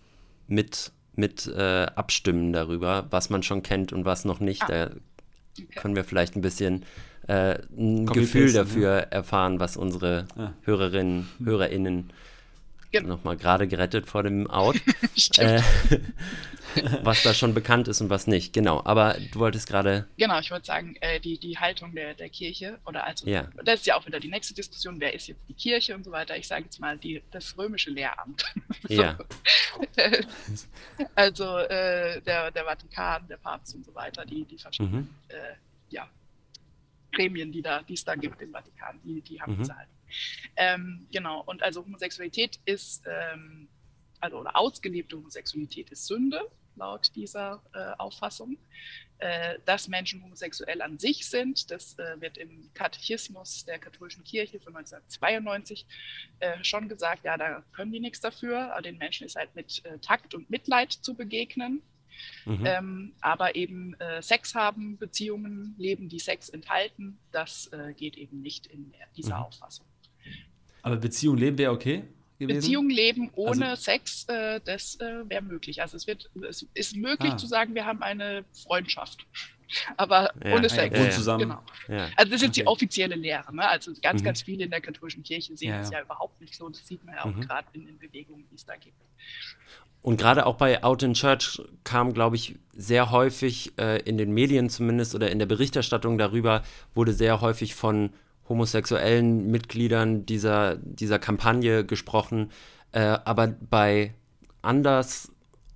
mit, 0.47 0.91
mit 1.15 1.45
äh, 1.47 1.85
abstimmen 1.93 2.51
darüber, 2.51 3.05
was 3.11 3.29
man 3.29 3.43
schon 3.43 3.61
kennt 3.61 3.93
und 3.93 4.05
was 4.05 4.25
noch 4.25 4.39
nicht. 4.39 4.63
Ah. 4.63 4.67
Da 4.67 4.91
okay. 5.59 5.67
können 5.75 5.95
wir 5.95 6.03
vielleicht 6.03 6.35
ein 6.35 6.41
bisschen 6.41 6.83
äh, 7.27 7.59
ein 7.77 8.07
Gefühl 8.07 8.51
dafür 8.51 8.89
ja. 8.89 8.99
erfahren, 8.99 9.59
was 9.59 9.77
unsere 9.77 10.27
ah. 10.35 10.53
Hörerinnen, 10.63 11.29
HörerInnen 11.43 12.11
Genau. 12.91 13.09
Nochmal 13.09 13.37
gerade 13.37 13.67
gerettet 13.67 14.07
vor 14.07 14.23
dem 14.23 14.49
Out. 14.49 14.75
äh, 15.37 15.61
was 17.03 17.23
da 17.23 17.33
schon 17.33 17.53
bekannt 17.53 17.87
ist 17.87 18.01
und 18.01 18.09
was 18.09 18.27
nicht. 18.27 18.53
Genau, 18.53 18.81
aber 18.83 19.17
du 19.31 19.39
wolltest 19.39 19.67
gerade. 19.67 20.07
Genau, 20.17 20.39
ich 20.39 20.51
wollte 20.51 20.65
sagen, 20.65 20.95
äh, 21.01 21.19
die, 21.19 21.37
die 21.37 21.57
Haltung 21.57 21.93
der, 21.93 22.13
der 22.13 22.29
Kirche, 22.29 22.79
oder 22.85 23.05
also, 23.05 23.27
ja. 23.27 23.47
das 23.63 23.81
ist 23.81 23.85
ja 23.85 23.95
auch 23.95 24.05
wieder 24.05 24.19
die 24.19 24.29
nächste 24.29 24.53
Diskussion, 24.53 24.99
wer 24.99 25.13
ist 25.13 25.27
jetzt 25.27 25.41
die 25.47 25.53
Kirche 25.53 25.95
und 25.95 26.03
so 26.03 26.11
weiter. 26.11 26.37
Ich 26.37 26.47
sage 26.47 26.63
jetzt 26.65 26.79
mal 26.79 26.97
die, 26.97 27.21
das 27.31 27.57
römische 27.57 27.91
Lehramt. 27.91 28.43
Ja. 28.89 29.17
also 31.15 31.57
äh, 31.57 32.19
der, 32.21 32.51
der 32.51 32.65
Vatikan, 32.65 33.25
der 33.27 33.37
Papst 33.37 33.75
und 33.75 33.85
so 33.85 33.93
weiter, 33.95 34.25
die, 34.25 34.43
die 34.43 34.57
verschiedenen 34.57 35.01
mhm. 35.01 35.09
äh, 35.29 35.55
ja, 35.89 36.09
Gremien, 37.13 37.51
die 37.51 37.61
da, 37.61 37.81
es 37.87 38.03
da 38.03 38.15
gibt 38.15 38.41
im 38.41 38.51
Vatikan, 38.51 38.99
die, 39.03 39.21
die 39.21 39.39
haben 39.39 39.53
mhm. 39.53 39.59
diese 39.59 39.77
Haltung. 39.77 39.95
Ähm, 40.55 41.07
genau, 41.11 41.41
und 41.41 41.63
also 41.63 41.83
Homosexualität 41.83 42.59
ist, 42.65 43.03
ähm, 43.05 43.67
also 44.19 44.39
oder 44.39 44.55
ausgelebte 44.55 45.17
Homosexualität 45.17 45.89
ist 45.91 46.07
Sünde, 46.07 46.41
laut 46.75 47.11
dieser 47.15 47.61
äh, 47.73 47.99
Auffassung. 47.99 48.57
Äh, 49.21 49.59
dass 49.65 49.87
Menschen 49.87 50.23
homosexuell 50.23 50.81
an 50.81 50.97
sich 50.97 51.29
sind, 51.29 51.69
das 51.69 51.93
äh, 51.99 52.19
wird 52.19 52.39
im 52.39 52.71
Katechismus 52.73 53.65
der 53.65 53.77
katholischen 53.77 54.23
Kirche 54.23 54.59
von 54.59 54.75
1992 54.75 55.85
äh, 56.39 56.63
schon 56.63 56.89
gesagt, 56.89 57.23
ja, 57.23 57.37
da 57.37 57.63
können 57.71 57.91
die 57.91 57.99
nichts 57.99 58.19
dafür, 58.19 58.73
aber 58.73 58.81
den 58.81 58.97
Menschen 58.97 59.27
ist 59.27 59.35
halt 59.35 59.53
mit 59.55 59.85
äh, 59.85 59.99
Takt 59.99 60.33
und 60.33 60.49
Mitleid 60.49 60.91
zu 60.91 61.13
begegnen. 61.13 61.83
Mhm. 62.45 62.65
Ähm, 62.65 63.13
aber 63.21 63.55
eben 63.55 63.93
äh, 63.99 64.23
Sex 64.23 64.55
haben, 64.55 64.97
Beziehungen 64.97 65.75
leben, 65.77 66.09
die 66.09 66.19
Sex 66.19 66.49
enthalten, 66.49 67.19
das 67.31 67.69
geht 67.97 68.17
eben 68.17 68.41
nicht 68.41 68.65
in 68.67 68.91
dieser 69.15 69.37
mhm. 69.37 69.43
Auffassung. 69.43 69.85
Aber 70.81 70.97
Beziehung 70.97 71.37
leben 71.37 71.57
wäre 71.57 71.71
okay? 71.71 72.03
Gewesen? 72.39 72.59
Beziehung 72.59 72.89
leben 72.89 73.29
ohne 73.35 73.69
also, 73.69 73.83
Sex, 73.83 74.25
äh, 74.27 74.59
das 74.65 74.99
äh, 74.99 75.29
wäre 75.29 75.43
möglich. 75.43 75.81
Also 75.81 75.95
es 75.95 76.07
wird, 76.07 76.29
es 76.47 76.65
ist 76.73 76.95
möglich 76.95 77.33
ah. 77.33 77.37
zu 77.37 77.45
sagen, 77.45 77.75
wir 77.75 77.85
haben 77.85 78.01
eine 78.01 78.43
Freundschaft. 78.63 79.25
Aber 79.97 80.33
ja, 80.43 80.55
ohne 80.55 80.69
Sex. 80.69 80.97
Ja, 80.97 81.05
ja, 81.05 81.11
zusammen. 81.11 81.55
Genau. 81.87 82.03
Also 82.15 82.31
das 82.31 82.41
ist 82.41 82.49
okay. 82.49 82.61
die 82.61 82.67
offizielle 82.67 83.15
Lehre. 83.15 83.55
Ne? 83.55 83.67
Also 83.67 83.91
ganz, 84.01 84.21
mhm. 84.21 84.25
ganz 84.25 84.41
viele 84.41 84.65
in 84.65 84.71
der 84.71 84.81
katholischen 84.81 85.23
Kirche 85.23 85.55
sehen 85.55 85.73
es 85.75 85.91
ja, 85.91 86.01
überhaupt 86.01 86.41
nicht 86.41 86.55
so. 86.55 86.67
Das 86.67 86.85
sieht 86.85 87.03
man 87.05 87.15
ja 87.15 87.25
auch 87.25 87.35
mhm. 87.35 87.41
gerade 87.41 87.67
in 87.73 87.85
den 87.85 87.99
Bewegungen, 87.99 88.45
die 88.49 88.55
es 88.55 88.65
da 88.65 88.75
gibt. 88.75 88.95
Und 90.01 90.17
gerade 90.17 90.47
auch 90.47 90.55
bei 90.55 90.83
Out 90.83 91.03
in 91.03 91.13
Church 91.13 91.61
kam, 91.83 92.13
glaube 92.13 92.35
ich, 92.35 92.55
sehr 92.73 93.11
häufig 93.11 93.77
äh, 93.77 94.01
in 94.01 94.17
den 94.17 94.33
Medien 94.33 94.69
zumindest 94.69 95.13
oder 95.13 95.29
in 95.29 95.37
der 95.37 95.45
Berichterstattung 95.45 96.17
darüber, 96.17 96.63
wurde 96.95 97.13
sehr 97.13 97.39
häufig 97.41 97.75
von 97.75 98.11
homosexuellen 98.51 99.49
Mitgliedern 99.49 100.25
dieser, 100.25 100.75
dieser 100.75 101.19
Kampagne 101.19 101.85
gesprochen, 101.85 102.51
äh, 102.91 102.99
aber 102.99 103.47
bei 103.47 104.13
anders, 104.61 105.31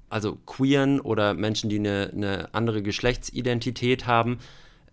also 0.09 0.35
queeren 0.45 0.99
oder 0.99 1.33
Menschen, 1.33 1.69
die 1.69 1.79
eine, 1.79 2.11
eine 2.13 2.53
andere 2.53 2.83
Geschlechtsidentität 2.83 4.05
haben, 4.05 4.39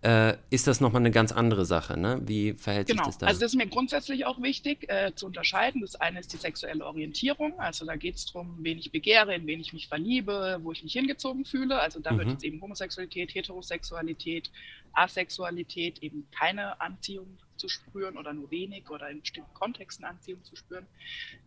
äh, 0.03 0.35
ist 0.49 0.67
das 0.67 0.81
nochmal 0.81 1.01
eine 1.01 1.11
ganz 1.11 1.31
andere 1.31 1.65
Sache. 1.65 1.97
Ne? 1.97 2.21
Wie 2.25 2.53
verhält 2.53 2.87
genau. 2.87 3.03
sich 3.03 3.13
das 3.13 3.17
da? 3.19 3.27
Also 3.27 3.39
das 3.39 3.53
ist 3.53 3.57
mir 3.57 3.67
grundsätzlich 3.67 4.25
auch 4.25 4.41
wichtig 4.41 4.89
äh, 4.89 5.13
zu 5.15 5.25
unterscheiden. 5.25 5.81
Das 5.81 5.95
eine 5.95 6.19
ist 6.19 6.33
die 6.33 6.37
sexuelle 6.37 6.85
Orientierung. 6.85 7.57
Also 7.57 7.85
da 7.85 7.95
geht 7.95 8.15
es 8.15 8.25
darum, 8.25 8.57
wen 8.59 8.77
ich 8.77 8.91
begehre, 8.91 9.33
in 9.33 9.47
wen 9.47 9.61
ich 9.61 9.71
mich 9.71 9.87
verliebe, 9.87 10.59
wo 10.61 10.73
ich 10.73 10.83
mich 10.83 10.91
hingezogen 10.91 11.45
fühle. 11.45 11.79
Also 11.79 12.01
da 12.01 12.11
mhm. 12.11 12.17
wird 12.19 12.29
jetzt 12.31 12.43
eben 12.43 12.61
Homosexualität, 12.61 13.33
Heterosexualität, 13.33 14.51
Asexualität, 14.91 16.03
eben 16.03 16.27
keine 16.37 16.81
Anziehung 16.81 17.37
zu 17.55 17.69
spüren 17.69 18.17
oder 18.17 18.33
nur 18.33 18.51
wenig 18.51 18.89
oder 18.89 19.09
in 19.09 19.21
bestimmten 19.21 19.53
Kontexten 19.53 20.03
Anziehung 20.03 20.43
zu 20.43 20.57
spüren, 20.57 20.85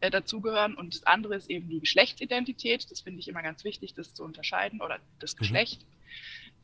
äh, 0.01 0.11
dazugehören. 0.11 0.77
Und 0.77 0.95
das 0.95 1.03
andere 1.03 1.37
ist 1.37 1.51
eben 1.51 1.69
die 1.69 1.81
Geschlechtsidentität. 1.81 2.90
Das 2.90 3.03
finde 3.03 3.21
ich 3.21 3.29
immer 3.29 3.42
ganz 3.42 3.64
wichtig, 3.64 3.92
das 3.92 4.14
zu 4.14 4.25
unterscheiden 4.25 4.81
oder 4.81 4.99
das 5.19 5.35
mhm. 5.35 5.40
Geschlecht. 5.40 5.83
Mhm 5.83 5.97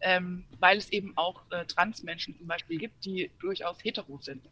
ähm, 0.03 0.45
weil 0.59 0.79
es 0.79 0.91
eben 0.91 1.17
auch 1.17 1.43
äh, 1.51 1.65
Transmenschen 1.65 2.37
zum 2.37 2.47
Beispiel 2.47 2.79
gibt, 2.79 3.05
die 3.05 3.31
durchaus 3.41 3.83
hetero 3.83 4.19
sind. 4.21 4.43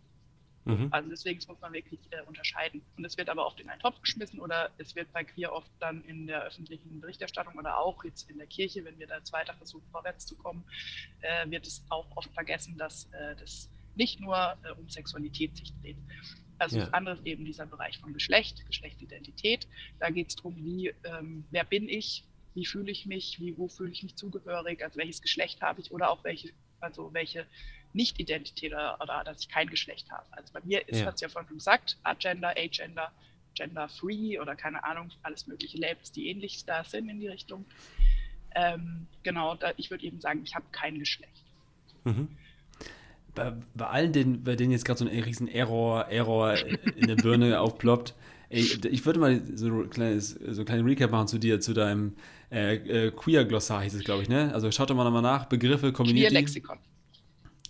Mhm. 0.65 0.89
Also 0.91 1.09
deswegen 1.09 1.41
muss 1.49 1.61
man 1.61 1.73
wirklich 1.73 2.01
äh, 2.11 2.23
unterscheiden. 2.27 2.83
Und 2.97 3.05
es 3.05 3.17
wird 3.17 3.29
aber 3.29 3.47
oft 3.47 3.61
in 3.61 3.69
einen 3.69 3.81
Topf 3.81 4.01
geschmissen 4.01 4.41
oder 4.41 4.71
es 4.79 4.95
wird 4.95 5.13
bei 5.13 5.25
Queer 5.25 5.53
oft 5.53 5.71
dann 5.81 6.05
in 6.05 6.27
der 6.27 6.43
öffentlichen 6.43 7.01
Berichterstattung 7.01 7.55
oder 7.55 7.79
auch 7.79 8.05
jetzt 8.05 8.31
in 8.31 8.39
der 8.39 8.47
Kirche, 8.47 8.85
wenn 8.85 8.99
wir 8.99 9.07
da 9.07 9.21
weiter 9.33 9.55
versuchen, 9.55 9.87
vorwärts 9.91 10.27
zu 10.27 10.37
kommen, 10.37 10.65
äh, 11.21 11.51
wird 11.51 11.67
es 11.67 11.83
auch 11.89 12.07
oft 12.17 12.33
vergessen, 12.35 12.77
dass 12.77 13.07
äh, 13.13 13.37
das 13.37 13.71
nicht 13.97 14.21
nur 14.21 14.57
äh, 14.63 14.73
um 14.79 14.89
Sexualität 14.89 15.57
sich 15.57 15.73
dreht. 15.81 15.97
Also 16.59 16.77
ja. 16.77 16.85
das 16.85 16.93
andere 16.93 17.15
ist 17.15 17.27
eben 17.27 17.45
dieser 17.45 17.65
Bereich 17.67 17.99
von 17.99 18.13
Geschlecht, 18.13 18.67
Geschlechtsidentität. 18.67 19.67
Da 19.99 20.11
geht 20.11 20.29
es 20.29 20.37
darum, 20.37 20.57
wie, 20.63 20.93
ähm, 21.05 21.45
wer 21.51 21.65
bin 21.65 21.89
ich, 21.89 22.25
wie 22.55 22.67
fühle 22.67 22.91
ich 22.91 23.07
mich, 23.07 23.41
wie, 23.41 23.57
wo 23.57 23.69
fühle 23.69 23.93
ich 23.93 24.03
mich 24.03 24.17
zugehörig, 24.17 24.83
also 24.83 24.99
welches 24.99 25.23
Geschlecht 25.23 25.63
habe 25.63 25.81
ich 25.81 25.93
oder 25.93 26.11
auch 26.11 26.25
welche 26.25 26.53
also 26.81 27.13
welche 27.13 27.47
Nicht-Identität 27.93 28.73
oder, 28.73 28.99
oder, 29.01 29.25
dass 29.25 29.41
ich 29.41 29.49
kein 29.49 29.69
Geschlecht 29.69 30.11
habe. 30.11 30.25
Also 30.31 30.53
bei 30.53 30.61
mir 30.65 30.87
ist, 30.89 31.01
Ja. 31.01 31.07
hat 31.07 31.15
es 31.15 31.21
ja 31.21 31.29
vorhin 31.29 31.57
gesagt, 31.57 31.99
Agender, 32.03 32.55
Agender, 32.57 33.13
Gender 33.55 33.89
Free 33.89 34.39
oder 34.39 34.55
keine 34.57 34.85
Ahnung, 34.85 35.11
alles 35.23 35.47
mögliche 35.47 35.79
Labels, 35.79 36.13
die 36.13 36.29
ähnlich 36.29 36.65
da 36.65 36.85
sind 36.85 37.09
in 37.09 37.21
die 37.21 37.29
Richtung. 37.29 37.65
Ähm, 38.55 39.07
genau, 39.23 39.55
da, 39.57 39.73
ich 39.77 39.91
würde 39.91 40.05
eben 40.05 40.21
sagen, 40.21 40.43
ich 40.45 40.55
habe 40.55 40.65
kein 40.73 40.99
Geschlecht. 40.99 41.45
Mhm. 42.05 42.29
Bei, 43.35 43.55
bei 43.75 43.87
allen, 43.87 44.13
denen, 44.13 44.43
bei 44.43 44.57
denen 44.57 44.73
jetzt 44.73 44.85
gerade 44.85 44.99
so 44.99 45.07
ein 45.07 45.23
riesen 45.23 45.47
Error, 45.49 46.09
Error 46.09 46.57
in 46.97 47.07
der 47.07 47.17
Birne 47.17 47.61
aufploppt, 47.61 48.15
ey, 48.51 48.61
ich 48.91 49.07
würde 49.07 49.19
mal 49.19 49.41
so 49.55 49.67
ein 49.67 49.91
kleines, 49.91 50.39
so 50.51 50.63
ein 50.63 50.67
kleines 50.67 50.85
Recap 50.85 51.11
machen 51.11 51.29
zu 51.29 51.39
dir, 51.39 51.61
zu 51.61 51.73
deinem 51.73 52.13
äh, 52.51 52.75
äh, 52.75 53.11
Queer-Glossar 53.13 53.83
hieß 53.83 53.95
es, 53.95 54.05
glaube 54.05 54.23
ich, 54.23 54.29
ne? 54.29 54.53
Also 54.53 54.71
schaut 54.71 54.91
doch 54.91 54.97
mal 54.97 55.05
nochmal 55.05 55.23
nach, 55.23 55.47
Begriffe, 55.47 55.93
kombiniert. 55.93 56.31
Queer-Lexikon. 56.31 56.79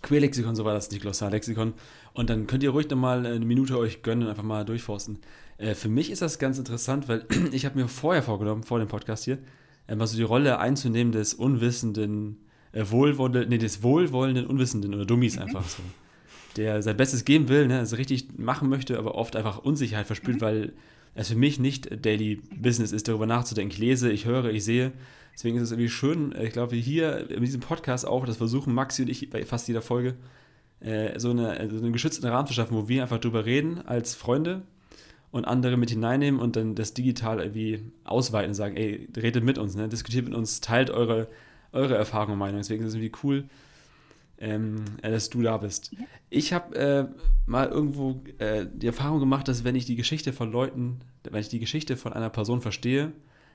Queerlexikon, 0.01 0.55
so 0.55 0.65
war 0.65 0.73
das 0.73 0.89
nicht, 0.89 1.01
Glossar-Lexikon. 1.01 1.73
Und 2.13 2.29
dann 2.29 2.47
könnt 2.47 2.63
ihr 2.63 2.71
ruhig 2.71 2.89
nochmal 2.89 3.25
eine 3.25 3.45
Minute 3.45 3.77
euch 3.77 4.01
gönnen 4.01 4.23
und 4.23 4.29
einfach 4.29 4.43
mal 4.43 4.65
durchforsten. 4.65 5.19
Äh, 5.57 5.75
für 5.75 5.89
mich 5.89 6.09
ist 6.09 6.23
das 6.23 6.39
ganz 6.39 6.57
interessant, 6.57 7.07
weil 7.07 7.25
ich 7.51 7.65
habe 7.65 7.79
mir 7.79 7.87
vorher 7.87 8.23
vorgenommen, 8.23 8.63
vor 8.63 8.79
dem 8.79 8.87
Podcast 8.87 9.25
hier, 9.25 9.37
mal 9.95 10.07
so 10.07 10.17
die 10.17 10.23
Rolle 10.23 10.57
einzunehmen 10.59 11.11
des 11.11 11.33
unwissenden, 11.33 12.37
äh, 12.71 12.85
wohlwollenden, 12.89 13.49
nee, 13.49 13.57
des 13.57 13.83
wohlwollenden 13.83 14.47
Unwissenden 14.47 14.93
oder 14.95 15.05
Dummies 15.05 15.37
einfach 15.37 15.67
so. 15.67 15.83
Der 16.57 16.81
sein 16.81 16.97
Bestes 16.97 17.25
geben 17.25 17.47
will, 17.47 17.67
ne, 17.67 17.79
also 17.79 17.95
richtig 17.95 18.37
machen 18.37 18.69
möchte, 18.69 18.97
aber 18.97 19.15
oft 19.15 19.35
einfach 19.35 19.59
Unsicherheit 19.59 20.05
verspürt, 20.05 20.41
weil 20.41 20.73
es 21.15 21.29
für 21.29 21.35
mich 21.35 21.59
nicht 21.59 22.05
Daily 22.05 22.41
Business 22.55 22.91
ist, 22.91 23.07
darüber 23.07 23.25
nachzudenken. 23.25 23.71
Ich 23.71 23.79
lese, 23.79 24.11
ich 24.11 24.25
höre, 24.25 24.45
ich 24.45 24.63
sehe. 24.63 24.91
Deswegen 25.33 25.57
ist 25.57 25.63
es 25.63 25.71
irgendwie 25.71 25.89
schön, 25.89 26.33
äh, 26.33 26.45
ich 26.45 26.53
glaube, 26.53 26.75
hier 26.75 27.29
in 27.29 27.43
diesem 27.43 27.61
Podcast 27.61 28.05
auch, 28.05 28.25
das 28.25 28.37
versuchen 28.37 28.73
Maxi 28.73 29.03
und 29.03 29.09
ich 29.09 29.29
bei 29.29 29.45
fast 29.45 29.67
jeder 29.67 29.81
Folge, 29.81 30.15
äh, 30.81 31.17
so, 31.19 31.31
eine, 31.31 31.69
so 31.69 31.77
einen 31.77 31.93
geschützten 31.93 32.27
Rahmen 32.27 32.47
zu 32.47 32.53
schaffen, 32.53 32.75
wo 32.75 32.87
wir 32.87 33.01
einfach 33.03 33.19
drüber 33.19 33.45
reden 33.45 33.81
als 33.85 34.15
Freunde 34.15 34.63
und 35.31 35.45
andere 35.45 35.77
mit 35.77 35.89
hineinnehmen 35.89 36.39
und 36.39 36.55
dann 36.55 36.75
das 36.75 36.93
digital 36.93 37.39
irgendwie 37.39 37.83
ausweiten 38.03 38.49
und 38.49 38.55
sagen, 38.55 38.75
ey, 38.75 39.07
redet 39.15 39.43
mit 39.43 39.57
uns, 39.57 39.75
ne? 39.75 39.87
diskutiert 39.87 40.25
mit 40.25 40.35
uns, 40.35 40.59
teilt 40.59 40.89
eure, 40.89 41.27
eure 41.71 41.95
Erfahrungen 41.95 42.33
und 42.33 42.39
Meinungen. 42.39 42.61
Deswegen 42.61 42.83
ist 42.83 42.89
es 42.89 42.95
irgendwie 42.95 43.17
cool, 43.23 43.45
ähm, 44.41 44.83
äh, 45.01 45.11
dass 45.11 45.29
du 45.29 45.41
da 45.41 45.57
bist. 45.57 45.95
Ich 46.29 46.51
habe 46.51 46.75
äh, 46.75 47.05
mal 47.45 47.69
irgendwo 47.69 48.23
äh, 48.39 48.65
die 48.73 48.87
Erfahrung 48.87 49.19
gemacht, 49.19 49.47
dass 49.47 49.63
wenn 49.63 49.75
ich 49.75 49.85
die 49.85 49.95
Geschichte 49.95 50.33
von 50.33 50.51
Leuten, 50.51 50.99
wenn 51.23 51.39
ich 51.39 51.49
die 51.49 51.59
Geschichte 51.59 51.95
von 51.95 52.11
einer 52.11 52.29
Person 52.29 52.59
verstehe, 52.59 53.13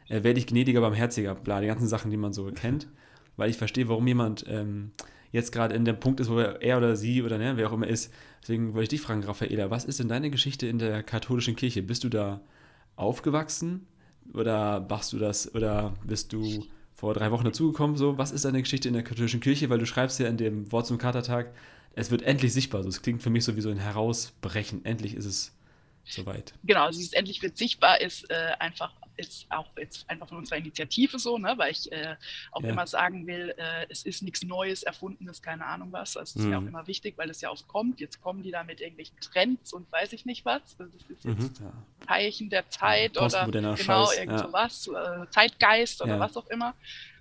äh, 0.08 0.22
werde 0.22 0.38
ich 0.38 0.46
gnädiger, 0.46 0.80
barmherziger, 0.80 1.34
bla, 1.34 1.60
die 1.60 1.66
ganzen 1.66 1.88
Sachen, 1.88 2.10
die 2.10 2.16
man 2.16 2.32
so 2.32 2.46
kennt, 2.54 2.88
weil 3.36 3.50
ich 3.50 3.56
verstehe, 3.56 3.88
warum 3.88 4.06
jemand 4.06 4.44
ähm, 4.48 4.92
jetzt 5.32 5.50
gerade 5.50 5.74
in 5.74 5.84
dem 5.84 5.98
Punkt 5.98 6.20
ist, 6.20 6.30
wo 6.30 6.38
er 6.38 6.78
oder 6.78 6.96
sie 6.96 7.22
oder 7.22 7.36
ne, 7.36 7.56
wer 7.56 7.68
auch 7.68 7.72
immer 7.72 7.88
ist. 7.88 8.12
Deswegen 8.40 8.68
wollte 8.68 8.84
ich 8.84 8.88
dich 8.90 9.00
fragen, 9.00 9.24
Raffaela, 9.24 9.70
was 9.70 9.84
ist 9.84 9.98
denn 9.98 10.08
deine 10.08 10.30
Geschichte 10.30 10.68
in 10.68 10.78
der 10.78 11.02
katholischen 11.02 11.56
Kirche? 11.56 11.82
Bist 11.82 12.04
du 12.04 12.08
da 12.08 12.40
aufgewachsen 12.94 13.86
oder 14.32 14.86
machst 14.88 15.12
du 15.12 15.18
das 15.18 15.52
oder 15.52 15.94
bist 16.04 16.32
du 16.32 16.64
vor 16.96 17.14
drei 17.14 17.30
Wochen 17.30 17.44
dazugekommen? 17.44 17.96
So, 17.96 18.18
was 18.18 18.32
ist 18.32 18.44
deine 18.44 18.62
Geschichte 18.62 18.88
in 18.88 18.94
der 18.94 19.04
katholischen 19.04 19.40
Kirche? 19.40 19.70
Weil 19.70 19.78
du 19.78 19.86
schreibst 19.86 20.18
ja 20.18 20.26
in 20.26 20.38
dem 20.38 20.72
Wort 20.72 20.86
zum 20.86 20.98
Katertag, 20.98 21.52
es 21.94 22.10
wird 22.10 22.22
endlich 22.22 22.52
sichtbar. 22.52 22.82
So, 22.82 22.88
es 22.88 23.02
klingt 23.02 23.22
für 23.22 23.30
mich 23.30 23.44
so 23.44 23.56
wie 23.56 23.60
so 23.60 23.70
ein 23.70 23.78
Herausbrechen. 23.78 24.84
Endlich 24.84 25.14
ist 25.14 25.26
es 25.26 25.52
soweit. 26.04 26.54
Genau, 26.64 26.86
also 26.86 26.98
dieses 26.98 27.12
endlich 27.12 27.42
wird 27.42 27.56
sichtbar 27.56 28.00
ist 28.00 28.28
äh, 28.30 28.52
einfach 28.58 28.92
ist 29.16 29.46
auch 29.50 29.66
jetzt 29.76 30.08
einfach 30.10 30.28
von 30.28 30.38
unserer 30.38 30.58
Initiative 30.58 31.18
so, 31.18 31.38
ne, 31.38 31.54
weil 31.56 31.72
ich 31.72 31.90
äh, 31.92 32.16
auch 32.52 32.62
Ja. 32.62 32.68
immer 32.70 32.86
sagen 32.86 33.26
will, 33.26 33.54
äh, 33.56 33.86
es 33.88 34.04
ist 34.04 34.22
nichts 34.22 34.42
Neues, 34.42 34.82
Erfundenes, 34.82 35.40
keine 35.42 35.64
Ahnung 35.66 35.92
was. 35.92 36.12
Das 36.14 36.36
ist 36.36 36.44
ja 36.44 36.58
auch 36.58 36.60
Mhm. 36.62 36.68
immer 36.68 36.86
wichtig, 36.86 37.16
weil 37.16 37.30
es 37.30 37.40
ja 37.40 37.50
oft 37.50 37.66
kommt. 37.68 38.00
Jetzt 38.00 38.20
kommen 38.20 38.42
die 38.42 38.50
da 38.50 38.62
mit 38.64 38.80
irgendwelchen 38.80 39.18
Trends 39.20 39.72
und 39.72 39.90
weiß 39.92 40.12
ich 40.12 40.24
nicht 40.26 40.44
was. 40.44 40.76
Das 40.76 40.88
ist 40.94 41.08
jetzt 41.08 41.24
Mhm. 41.24 41.50
Ja. 41.60 41.72
Zeichen 42.06 42.50
der 42.50 42.68
Zeit 42.68 43.12
oder 43.16 43.20
postmoderner 43.28 43.74
genau 43.74 44.06
Scheiß, 44.06 44.18
irgend 44.18 44.32
ja. 44.40 44.46
sowas, 44.46 44.86
äh, 44.88 45.30
Zeitgeist 45.30 46.02
oder 46.02 46.14
Ja. 46.14 46.20
was 46.20 46.36
auch 46.36 46.46
immer, 46.48 46.74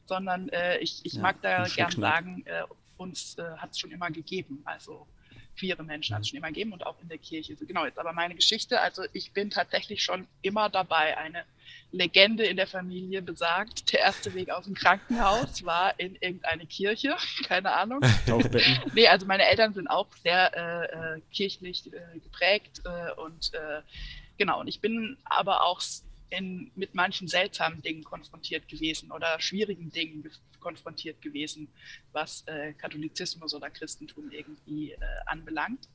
sondern 0.06 0.50
äh, 0.50 0.78
ich, 0.80 1.06
ich 1.06 1.14
Ja, 1.14 1.22
mag 1.22 1.42
da 1.42 1.66
gern 1.68 1.92
sagen, 1.92 2.44
äh, 2.46 2.64
uns 2.98 3.38
äh, 3.38 3.44
hat 3.58 3.72
es 3.72 3.80
schon 3.80 3.92
immer 3.92 4.10
gegeben, 4.12 4.62
also 4.66 5.08
queere 5.58 5.84
Menschen 5.84 6.16
hat 6.16 6.22
es 6.24 6.30
schon 6.30 6.38
immer 6.38 6.48
gegeben 6.48 6.74
und 6.74 6.86
auch 6.86 7.00
in 7.02 7.10
der 7.10 7.18
Kirche. 7.18 7.56
So, 7.56 7.66
Genau, 7.66 7.86
jetzt 7.86 8.00
aber 8.00 8.14
meine 8.14 8.36
Geschichte, 8.36 8.80
also 8.80 9.04
ich 9.14 9.32
bin 9.32 9.50
tatsächlich 9.50 10.04
schon 10.04 10.28
immer 10.42 10.70
dabei, 10.70 11.18
eine 11.18 11.44
Legende 11.92 12.46
in 12.46 12.58
der 12.58 12.68
Familie 12.68 13.22
besagt, 13.22 13.94
der 13.94 14.02
erste 14.02 14.34
Weg 14.34 14.50
aus 14.50 14.66
dem 14.66 14.74
Krankenhaus 14.74 15.64
war 15.64 15.98
in 16.00 16.16
irgendeine 16.16 16.66
Kirche, 16.66 17.16
keine 17.48 17.72
Ahnung. 17.74 18.02
Taufbecken. 18.28 18.92
Nee, 18.94 19.08
also 19.08 19.26
meine 19.26 19.46
Eltern 19.46 19.74
sind 19.74 19.88
auch 19.88 20.08
sehr 20.24 20.52
äh, 20.56 21.16
äh, 21.16 21.22
kirchlich 21.32 21.92
äh, 21.94 22.20
geprägt 22.20 22.82
äh, 22.86 23.12
und 23.20 23.54
äh, 23.54 23.82
genau, 24.38 24.60
und 24.60 24.68
ich 24.68 24.82
bin 24.82 25.18
aber 25.24 25.64
auch 25.64 25.82
in, 26.30 26.72
mit 26.76 26.96
manchen 26.96 27.28
seltsamen 27.28 27.82
Dingen 27.82 28.04
konfrontiert 28.04 28.68
gewesen 28.68 29.12
oder 29.12 29.40
schwierigen 29.40 29.92
Dingen 29.92 30.24
ge- 30.24 30.32
konfrontiert 30.60 31.22
gewesen, 31.22 31.68
was 32.12 32.44
äh, 32.48 32.74
Katholizismus 32.74 33.54
oder 33.54 33.70
Christentum 33.70 34.32
irgendwie 34.32 34.92
äh, 34.92 35.00
anbelangt. 35.28 35.88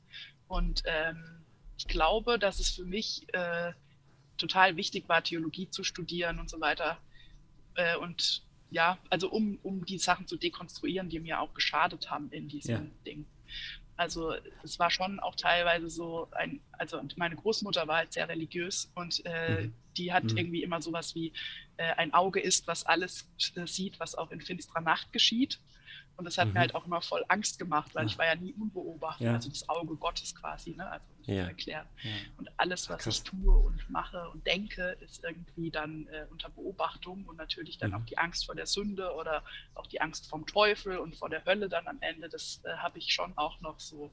Und 0.47 0.83
ähm, 0.85 1.43
ich 1.77 1.87
glaube, 1.87 2.39
dass 2.39 2.59
es 2.59 2.69
für 2.71 2.85
mich 2.85 3.25
äh, 3.33 3.73
total 4.37 4.77
wichtig 4.77 5.07
war, 5.09 5.23
Theologie 5.23 5.69
zu 5.69 5.83
studieren 5.83 6.39
und 6.39 6.49
so 6.49 6.61
weiter. 6.61 6.97
Äh, 7.75 7.97
und 7.97 8.43
ja, 8.69 8.97
also 9.09 9.29
um, 9.29 9.59
um 9.63 9.85
die 9.85 9.97
Sachen 9.97 10.27
zu 10.27 10.37
dekonstruieren, 10.37 11.09
die 11.09 11.19
mir 11.19 11.41
auch 11.41 11.53
geschadet 11.53 12.09
haben 12.09 12.31
in 12.31 12.47
diesem 12.47 12.75
Ja. 12.75 12.91
Ding. 13.05 13.25
Also 13.97 14.33
es 14.63 14.79
war 14.79 14.89
schon 14.89 15.19
auch 15.19 15.35
teilweise 15.35 15.89
so 15.89 16.27
ein, 16.31 16.61
also 16.71 17.01
meine 17.17 17.35
Großmutter 17.35 17.87
war 17.87 17.97
halt 17.97 18.13
sehr 18.13 18.29
religiös 18.29 18.89
und 18.95 19.23
äh, 19.25 19.63
Mhm. 19.67 19.73
Die 19.97 20.11
hat 20.13 20.23
Mhm. 20.25 20.37
irgendwie 20.37 20.63
immer 20.63 20.81
sowas 20.81 21.15
wie 21.15 21.33
äh, 21.77 21.91
ein 21.93 22.13
Auge 22.13 22.39
ist, 22.39 22.67
was 22.67 22.85
alles 22.85 23.27
äh, 23.55 23.65
sieht, 23.67 23.99
was 23.99 24.15
auch 24.15 24.31
in 24.31 24.41
finsterer 24.41 24.81
Nacht 24.81 25.11
geschieht. 25.13 25.59
Und 26.17 26.25
das 26.25 26.37
hat 26.37 26.47
Mhm. 26.49 26.53
mir 26.53 26.59
halt 26.59 26.75
auch 26.75 26.85
immer 26.85 27.01
voll 27.01 27.23
Angst 27.29 27.57
gemacht, 27.57 27.95
weil 27.95 28.03
Ah. 28.03 28.05
ich 28.07 28.17
war 28.17 28.25
ja 28.27 28.35
nie 28.35 28.53
unbeobachtet, 28.53 29.25
Ja. 29.25 29.33
also 29.33 29.49
das 29.49 29.67
Auge 29.69 29.95
Gottes 29.95 30.35
quasi, 30.35 30.71
ne? 30.75 30.85
Also 30.89 31.05
Ja. 31.23 31.45
erklärt. 31.47 31.87
Ja. 32.03 32.11
Und 32.37 32.49
alles, 32.57 32.89
was 32.89 33.03
Krass. 33.03 33.17
ich 33.17 33.23
tue 33.23 33.51
und 33.55 33.89
mache 33.89 34.29
und 34.29 34.45
denke, 34.45 34.97
ist 35.01 35.23
irgendwie 35.23 35.71
dann 35.71 36.07
äh, 36.07 36.25
unter 36.29 36.49
Beobachtung 36.49 37.25
und 37.25 37.37
natürlich 37.37 37.77
dann 37.77 37.91
Mhm. 37.91 37.95
auch 37.97 38.05
die 38.05 38.17
Angst 38.17 38.45
vor 38.45 38.53
der 38.55 38.65
Sünde 38.67 39.13
oder 39.15 39.43
auch 39.73 39.87
die 39.87 40.01
Angst 40.01 40.27
vom 40.29 40.45
Teufel 40.45 40.97
und 40.97 41.15
vor 41.15 41.29
der 41.29 41.43
Hölle 41.45 41.69
dann 41.69 41.87
am 41.87 41.97
Ende. 42.01 42.29
Das 42.29 42.61
äh, 42.65 42.73
habe 42.77 42.99
ich 42.99 43.11
schon 43.13 43.35
auch 43.37 43.59
noch 43.61 43.79
so 43.79 44.11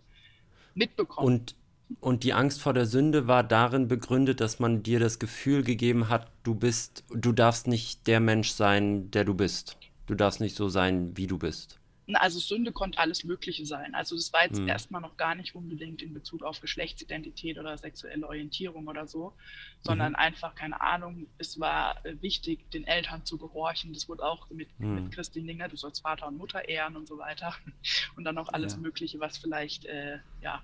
mitbekommen. 0.75 1.27
Und, 1.27 1.55
und 2.01 2.23
die 2.25 2.33
Angst 2.35 2.61
vor 2.61 2.75
der 2.75 2.87
Sünde 2.87 3.27
war 3.27 3.43
darin 3.43 3.89
begründet, 3.89 4.41
dass 4.41 4.59
man 4.59 4.83
dir 4.83 5.01
das 5.01 5.19
Gefühl 5.19 5.63
gegeben 5.63 6.09
hat, 6.09 6.31
du 6.43 6.55
bist, 6.55 7.05
du 7.11 7.33
darfst 7.33 7.67
nicht 7.67 8.07
der 8.07 8.21
Mensch 8.21 8.51
sein, 8.51 9.11
der 9.11 9.25
du 9.25 9.35
bist. 9.35 9.77
Du 10.07 10.15
darfst 10.15 10.41
nicht 10.41 10.57
so 10.57 10.69
sein, 10.69 11.17
wie 11.17 11.27
du 11.27 11.39
bist. 11.39 11.79
Also 12.15 12.39
Sünde 12.39 12.73
konnte 12.73 12.99
alles 12.99 13.25
Mögliche 13.25 13.67
sein. 13.67 13.95
Also 13.95 14.17
das 14.17 14.33
war 14.33 14.43
jetzt 14.45 14.59
Hm. 14.59 14.67
erstmal 14.69 15.03
noch 15.03 15.19
gar 15.19 15.35
nicht 15.35 15.55
unbedingt 15.55 16.01
in 16.01 16.15
Bezug 16.15 16.43
auf 16.43 16.59
Geschlechtsidentität 16.63 17.59
oder 17.59 17.77
sexuelle 17.77 18.27
Orientierung 18.27 18.89
oder 18.89 19.07
so, 19.07 19.35
sondern 19.83 20.15
einfach, 20.15 20.55
keine 20.55 20.81
Ahnung, 20.81 21.27
es 21.37 21.61
war 21.61 22.03
äh, 22.07 22.15
wichtig, 22.23 22.71
den 22.71 22.87
Eltern 22.87 23.27
zu 23.27 23.37
gehorchen. 23.37 23.93
Das 23.93 24.09
wurde 24.09 24.23
auch 24.25 24.49
mit, 24.49 24.69
Hm. 24.79 24.95
mit 25.05 25.13
christlichen 25.13 25.47
Dingen, 25.49 25.59
ne? 25.61 25.69
du 25.69 25.77
sollst 25.77 26.01
Vater 26.01 26.29
und 26.29 26.39
Mutter 26.39 26.67
ehren 26.67 26.97
und 26.97 27.07
so 27.07 27.19
weiter. 27.19 27.55
Und 28.17 28.25
dann 28.25 28.39
auch 28.39 28.49
alles 28.49 28.73
Ja. 28.75 28.79
Mögliche, 28.81 29.21
was 29.21 29.37
vielleicht 29.37 29.85
äh, 29.85 30.19
ja 30.41 30.63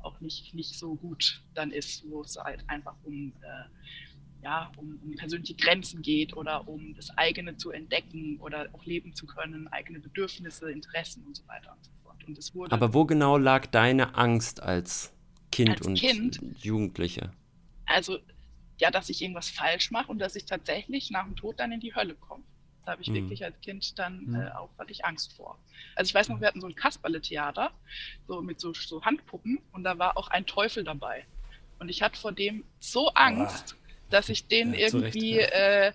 auch 0.00 0.20
nicht, 0.20 0.54
nicht 0.54 0.78
so 0.78 0.94
gut 0.94 1.42
dann 1.54 1.70
ist, 1.70 2.08
wo 2.08 2.22
es 2.22 2.36
halt 2.36 2.64
einfach 2.68 2.94
um 3.04 3.32
äh, 3.42 3.64
ja, 4.42 4.70
um, 4.76 4.98
um 5.02 5.14
persönliche 5.16 5.54
Grenzen 5.54 6.02
geht 6.02 6.36
oder 6.36 6.68
um 6.68 6.94
das 6.94 7.16
eigene 7.16 7.56
zu 7.56 7.70
entdecken 7.70 8.38
oder 8.40 8.68
auch 8.74 8.84
leben 8.84 9.14
zu 9.14 9.26
können, 9.26 9.68
eigene 9.68 10.00
Bedürfnisse, 10.00 10.70
Interessen 10.70 11.24
und 11.24 11.34
so 11.34 11.46
weiter 11.48 11.72
und 11.72 11.82
so 11.82 11.90
fort. 12.02 12.22
Und 12.26 12.36
es 12.36 12.54
wurde 12.54 12.72
Aber 12.72 12.92
wo 12.92 13.06
genau 13.06 13.38
lag 13.38 13.66
deine 13.66 14.16
Angst 14.16 14.62
als 14.62 15.12
Kind 15.50 15.70
Als 15.70 15.86
und 15.86 15.94
Kind? 15.94 16.40
Jugendliche? 16.62 17.30
also 17.86 18.18
ja, 18.78 18.90
dass 18.90 19.08
ich 19.08 19.22
irgendwas 19.22 19.48
falsch 19.48 19.90
mache 19.90 20.10
und 20.10 20.18
dass 20.18 20.36
ich 20.36 20.46
tatsächlich 20.46 21.10
nach 21.10 21.24
dem 21.24 21.36
Tod 21.36 21.60
dann 21.60 21.72
in 21.72 21.80
die 21.80 21.94
Hölle 21.94 22.14
komme. 22.14 22.42
Da 22.84 22.92
habe 22.92 23.02
ich 23.02 23.08
Mhm. 23.08 23.14
wirklich 23.14 23.44
als 23.44 23.60
Kind 23.60 23.98
dann 23.98 24.20
Mhm. 24.26 24.34
äh, 24.34 24.50
auch 24.52 24.70
hatte 24.78 24.92
ich 24.92 25.04
Angst 25.04 25.32
vor. 25.34 25.58
Also 25.96 26.08
ich 26.10 26.14
weiß 26.14 26.28
noch, 26.28 26.40
wir 26.40 26.48
hatten 26.48 26.60
so 26.60 26.66
ein 26.66 26.74
Kasperle-Theater, 26.74 27.70
so 28.28 28.42
mit 28.42 28.60
so, 28.60 28.72
so 28.74 29.04
Handpuppen 29.04 29.58
und 29.72 29.84
da 29.84 29.98
war 29.98 30.16
auch 30.16 30.28
ein 30.28 30.46
Teufel 30.46 30.84
dabei. 30.84 31.24
Und 31.78 31.88
ich 31.88 32.02
hatte 32.02 32.18
vor 32.18 32.32
dem 32.32 32.64
so 32.78 33.08
Angst, 33.14 33.76
dass 34.10 34.28
ich 34.28 34.46
den 34.48 34.74
Ja, 34.74 34.80
irgendwie 34.88 35.38
äh, 35.40 35.92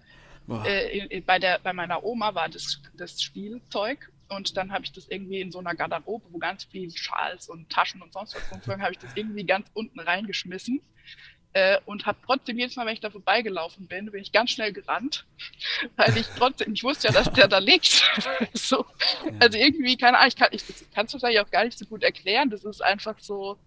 Boah. 0.48 0.66
äh, 0.66 1.22
bei, 1.22 1.40
der, 1.40 1.60
bei 1.60 1.74
meiner 1.74 2.04
Oma 2.04 2.34
war 2.36 2.50
das, 2.50 2.82
das 2.96 3.22
Spielzeug 3.22 4.12
und 4.30 4.58
dann 4.58 4.72
habe 4.72 4.84
ich 4.84 4.92
das 4.92 5.08
irgendwie 5.08 5.42
in 5.42 5.52
so 5.52 5.60
einer 5.60 5.76
Garderobe, 5.76 6.26
wo 6.32 6.38
ganz 6.40 6.64
viel 6.66 6.90
Schals 6.96 7.50
und 7.50 7.70
Taschen 7.70 8.02
und 8.02 8.14
sonst 8.14 8.36
was 8.36 8.50
rumflogen, 8.52 8.82
habe 8.82 8.94
ich 8.94 9.00
das 9.00 9.12
irgendwie 9.16 9.46
ganz 9.46 9.70
unten 9.74 10.00
reingeschmissen 10.00 10.82
Äh, 11.54 11.80
und 11.86 12.06
habe 12.06 12.20
trotzdem 12.26 12.60
jedes 12.60 12.76
Mal, 12.76 12.86
wenn 12.86 12.94
ich 12.94 13.00
da 13.00 13.10
vorbeigelaufen 13.10 13.88
bin, 13.88 14.12
bin 14.12 14.22
ich 14.22 14.32
ganz 14.32 14.52
schnell 14.52 14.72
gerannt, 14.72 15.26
weil 15.96 16.16
ich 16.16 16.28
trotzdem, 16.38 16.74
ich 16.74 16.84
wusste 16.84 17.08
ja, 17.08 17.14
dass 17.14 17.32
der 17.32 17.48
da 17.48 17.58
liegt. 17.58 18.04
so. 18.54 18.86
ja. 19.26 19.32
Also 19.40 19.58
irgendwie, 19.58 19.98
keine 19.98 20.20
Ahnung, 20.20 20.30
ich 20.30 20.36
kann 20.94 21.06
es 21.06 21.14
wahrscheinlich 21.14 21.40
auch 21.40 21.50
gar 21.50 21.66
nicht 21.66 21.78
so 21.78 21.86
gut 21.86 22.04
erklären. 22.04 22.52
Das 22.52 22.64
ist 22.64 22.82
einfach 22.82 23.18
so, 23.20 23.58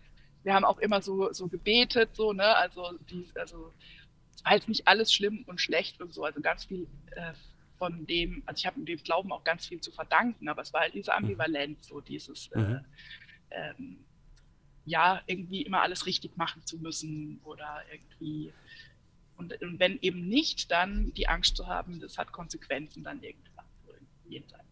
wir 0.44 0.54
haben 0.54 0.64
auch 0.64 0.78
immer 0.78 1.02
so, 1.02 1.32
so 1.32 1.48
gebetet, 1.48 2.10
so, 2.14 2.32
ne, 2.32 2.54
also, 2.56 2.92
die, 3.10 3.26
also, 3.34 3.72
es 4.34 4.44
war 4.44 4.54
jetzt 4.54 4.68
nicht 4.68 4.86
alles 4.86 5.12
schlimm 5.12 5.44
und 5.46 5.60
schlecht 5.60 6.00
und 6.00 6.14
so, 6.14 6.24
also 6.24 6.40
ganz 6.40 6.64
viel 6.64 6.86
äh, 7.16 7.32
von 7.78 8.06
dem, 8.06 8.44
also 8.46 8.60
ich 8.60 8.66
habe 8.66 8.80
dem 8.80 9.02
Glauben 9.02 9.32
auch 9.32 9.42
ganz 9.42 9.66
viel 9.66 9.80
zu 9.80 9.90
verdanken, 9.90 10.48
aber 10.48 10.62
es 10.62 10.72
war 10.72 10.82
halt 10.82 10.94
diese 10.94 11.10
mhm. 11.10 11.16
Ambivalenz, 11.18 11.88
so 11.88 12.00
dieses, 12.00 12.46
äh, 12.52 12.58
mhm. 12.58 12.84
äh, 13.50 13.70
ähm, 13.70 14.04
ja, 14.84 15.22
irgendwie 15.26 15.62
immer 15.62 15.82
alles 15.82 16.06
richtig 16.06 16.36
machen 16.36 16.64
zu 16.64 16.78
müssen 16.78 17.40
oder 17.44 17.82
irgendwie. 17.92 18.52
Und, 19.36 19.60
und, 19.62 19.78
wenn 19.80 19.98
eben 20.02 20.28
nicht, 20.28 20.70
dann 20.70 21.12
die 21.14 21.28
Angst 21.28 21.56
zu 21.56 21.66
haben, 21.66 22.00
das 22.00 22.18
hat 22.18 22.32
Konsequenzen 22.32 23.02
dann 23.02 23.22
irgendwann 23.22 23.64
jenseits. 24.28 24.62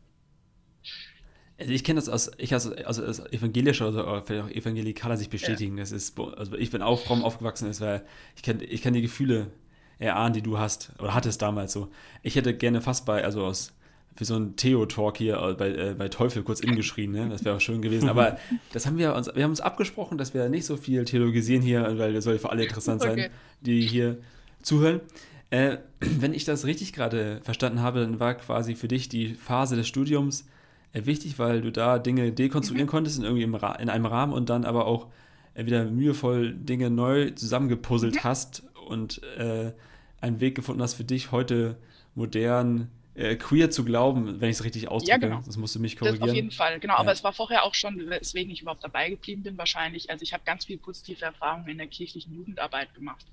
Also 1.59 1.73
ich 1.73 1.85
kenne 1.85 2.01
das 2.01 2.09
aus, 2.09 2.31
ich 2.39 2.55
als, 2.55 2.73
also 2.73 3.05
als 3.05 3.19
evangelischer 3.33 3.89
oder 3.89 4.23
vielleicht 4.23 4.45
auch 4.47 4.51
evangelikaler 4.51 5.19
sich 5.19 5.29
bestätigen. 5.29 5.77
Ja. 5.77 5.83
Das 5.83 5.93
ist, 5.93 6.19
also 6.19 6.57
ich 6.57 6.71
bin 6.71 6.81
auch 6.81 6.99
fromm 7.01 7.23
aufgewachsen, 7.23 7.69
ist, 7.69 7.83
weil 7.83 8.07
ich 8.35 8.43
kenne 8.43 8.65
ich 8.65 8.81
kenn 8.81 8.95
die 8.95 9.03
Gefühle 9.03 9.53
erahnen, 9.99 10.33
die 10.33 10.43
du 10.43 10.59
hast 10.59 10.93
oder 10.99 11.13
hattest 11.13 11.43
damals 11.43 11.73
so. 11.73 11.93
Ich 12.23 12.37
hätte 12.37 12.57
gerne 12.57 12.81
fast 12.81 13.05
bei, 13.05 13.23
also 13.23 13.45
aus 13.45 13.75
für 14.17 14.25
so 14.25 14.35
einen 14.35 14.57
Theo-Talk 14.57 15.17
hier 15.17 15.41
äh, 15.41 15.55
bei, 15.55 15.69
äh, 15.71 15.95
bei 15.97 16.09
Teufel 16.09 16.43
kurz 16.43 16.61
ingeschrien, 16.61 17.13
ne? 17.13 17.29
Das 17.29 17.45
wäre 17.45 17.57
auch 17.57 17.61
schön 17.61 17.81
gewesen. 17.81 18.09
Aber 18.09 18.39
das 18.73 18.87
haben 18.87 18.99
wir 18.99 19.15
uns, 19.15 19.31
wir 19.35 19.43
haben 19.43 19.51
uns 19.51 19.61
abgesprochen, 19.61 20.19
dass 20.19 20.35
wir 20.35 20.49
nicht 20.49 20.67
so 20.67 20.77
viel 20.77 21.05
theologisieren 21.05 21.63
hier, 21.63 21.99
weil 21.99 22.13
das 22.13 22.25
soll 22.25 22.39
für 22.39 22.51
alle 22.51 22.65
interessant 22.65 23.03
sein, 23.03 23.13
okay. 23.13 23.31
die 23.61 23.83
hier 23.83 24.19
zuhören. 24.63 25.01
Äh, 25.51 25.79
wenn 26.01 26.35
ich 26.35 26.45
das 26.45 26.65
richtig 26.65 26.93
gerade 26.93 27.41
verstanden 27.43 27.81
habe, 27.81 28.01
dann 28.01 28.21
war 28.21 28.35
quasi 28.35 28.75
für 28.75 28.89
dich 28.89 29.09
die 29.09 29.35
Phase 29.35 29.77
des 29.77 29.89
Studiums 29.89 30.47
äh, 30.93 31.07
wichtig, 31.07 31.39
weil 31.39 31.61
du 31.61 31.71
da 31.73 31.99
Dinge 31.99 32.33
dekonstruieren 32.33 32.87
mhm. 32.87 32.91
konntest 32.91 33.19
in, 33.19 33.25
irgendwie 33.25 33.43
im 33.43 33.55
in 33.55 33.89
einem 33.89 34.07
Rahmen 34.07 34.33
und 34.33 34.51
dann 34.51 34.65
aber 34.65 34.87
auch 34.87 35.07
äh, 35.55 35.67
wieder 35.67 35.85
mühevoll 35.85 36.55
Dinge 36.55 36.91
neu 36.91 37.31
zusammengepuzzelt 37.31 38.17
mhm. 38.17 38.25
hast 38.25 38.65
und 38.89 39.23
äh, 39.39 39.73
einen 40.21 40.41
Weg 40.41 40.55
gefunden 40.55 40.83
hast 40.83 40.95
für 40.95 41.05
dich 41.05 41.33
heute 41.33 41.77
modern 42.15 42.89
äh, 43.21 43.37
queer 43.37 43.71
zu 43.71 43.85
glauben, 43.85 44.41
wenn 44.41 44.49
ich 44.49 44.57
es 44.57 44.65
richtig 44.65 44.89
ausdrücke. 44.89 45.11
Ja, 45.11 45.17
genau. 45.19 45.43
Das 45.45 45.57
musst 45.59 45.75
du 45.75 45.79
mich 45.79 45.97
korrigieren. 45.97 46.21
Das 46.21 46.31
auf 46.31 46.35
jeden 46.35 46.51
Fall, 46.51 46.81
genau. 46.81 46.95
Ja. 46.95 47.01
Aber 47.01 47.13
es 47.13 47.23
war 47.23 47.33
vorher 47.35 47.65
auch 47.65 47.75
schon, 47.75 48.09
weswegen 48.09 48.51
ich 48.51 48.63
überhaupt 48.63 48.83
dabei 48.83 49.11
geblieben 49.11 49.43
bin, 49.43 49.59
wahrscheinlich. 49.59 50.11
Also 50.11 50.23
ich 50.23 50.33
habe 50.33 50.43
ganz 50.47 50.65
viel 50.65 50.79
positive 50.79 51.23
Erfahrungen 51.25 51.69
in 51.69 51.79
der 51.79 51.87
kirchlichen 51.87 52.35
Jugendarbeit 52.35 52.95
gemacht. 52.95 53.27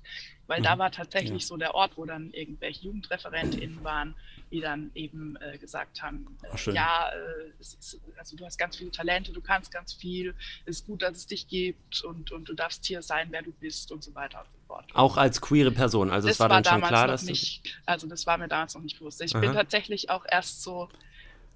Weil 0.46 0.60
mhm. 0.60 0.64
da 0.64 0.78
war 0.78 0.90
tatsächlich 0.92 1.42
ja. 1.42 1.48
so 1.48 1.56
der 1.56 1.74
Ort, 1.74 1.96
wo 1.96 2.04
dann 2.04 2.32
irgendwelche 2.32 2.84
JugendreferentInnen 2.84 3.82
waren, 3.82 4.14
die 4.50 4.60
dann 4.60 4.90
eben 4.94 5.36
äh, 5.40 5.56
gesagt 5.58 6.02
haben, 6.02 6.26
äh, 6.42 6.72
ja, 6.72 7.10
ist, 7.58 7.98
also 8.16 8.36
du 8.36 8.44
hast 8.44 8.58
ganz 8.58 8.76
viele 8.76 8.90
Talente, 8.90 9.32
du 9.32 9.40
kannst 9.40 9.72
ganz 9.72 9.92
viel, 9.92 10.34
es 10.66 10.80
ist 10.80 10.86
gut, 10.86 11.02
dass 11.02 11.16
es 11.16 11.26
dich 11.26 11.48
gibt 11.48 12.02
und, 12.04 12.30
und 12.32 12.48
du 12.48 12.54
darfst 12.54 12.84
hier 12.84 13.02
sein, 13.02 13.28
wer 13.30 13.42
du 13.42 13.52
bist 13.52 13.90
und 13.92 14.02
so 14.02 14.14
weiter 14.14 14.40
und 14.40 14.50
so 14.50 14.57
fort. 14.68 14.86
Auch 14.94 15.16
als 15.16 15.40
queere 15.40 15.72
Person, 15.72 16.10
also 16.10 16.28
es 16.28 16.38
war, 16.38 16.48
war 16.48 16.62
dann 16.62 16.80
schon 16.80 16.88
klar, 16.88 17.08
dass 17.08 17.24
nicht, 17.24 17.80
Also 17.86 18.06
das 18.06 18.26
war 18.26 18.38
mir 18.38 18.46
damals 18.46 18.74
noch 18.74 18.82
nicht 18.82 18.98
bewusst. 18.98 19.20
Ich 19.20 19.34
Aha. 19.34 19.40
bin 19.40 19.52
tatsächlich 19.52 20.10
auch 20.10 20.24
erst 20.30 20.62
so, 20.62 20.88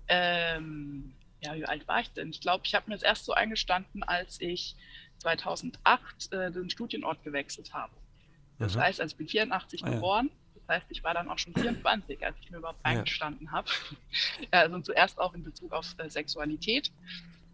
ähm, 0.09 1.15
ja, 1.41 1.55
wie 1.55 1.65
alt 1.65 1.87
war 1.87 2.01
ich 2.01 2.11
denn? 2.11 2.31
Ich 2.31 2.41
glaube, 2.41 2.65
ich 2.67 2.75
habe 2.75 2.89
mir 2.89 2.97
das 2.97 3.05
erst 3.05 3.25
so 3.25 3.33
eingestanden, 3.33 4.03
als 4.03 4.41
ich 4.41 4.75
2008 5.19 6.33
äh, 6.33 6.51
den 6.51 6.69
Studienort 6.71 7.23
gewechselt 7.23 7.73
habe. 7.73 7.93
Das 8.59 8.77
Aha. 8.77 8.85
heißt, 8.85 9.01
also 9.01 9.13
ich 9.13 9.17
bin 9.17 9.29
84 9.29 9.85
ah, 9.85 9.91
geboren. 9.91 10.31
Ja 10.33 10.37
das 10.67 10.77
heißt, 10.77 10.87
ich 10.91 11.03
war 11.03 11.15
dann 11.15 11.29
auch 11.29 11.39
schon 11.39 11.55
24, 11.55 12.25
als 12.25 12.37
ich 12.41 12.51
mir 12.51 12.59
überhaupt 12.59 12.81
ja. 12.85 12.93
eingestanden 12.93 13.51
habe. 13.51 13.69
also 14.51 14.79
zuerst 14.81 15.19
auch 15.19 15.35
in 15.35 15.43
Bezug 15.43 15.73
auf 15.73 15.95
äh, 15.99 16.09
Sexualität, 16.09 16.91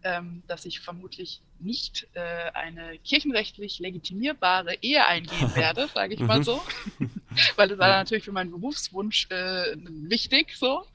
ähm, 0.03 0.43
dass 0.47 0.65
ich 0.65 0.79
vermutlich 0.79 1.41
nicht 1.59 2.07
äh, 2.13 2.51
eine 2.53 2.97
kirchenrechtlich 2.99 3.79
legitimierbare 3.79 4.75
Ehe 4.81 5.05
eingehen 5.05 5.55
werde, 5.55 5.87
sage 5.93 6.13
ich 6.13 6.19
mal 6.19 6.39
mhm. 6.39 6.43
so. 6.43 6.61
Weil 7.55 7.69
das 7.69 7.77
war 7.77 7.89
ja. 7.89 7.97
natürlich 7.97 8.23
für 8.23 8.31
meinen 8.31 8.51
Berufswunsch 8.51 9.27
äh, 9.29 9.75
wichtig 9.75 10.55
so. 10.57 10.85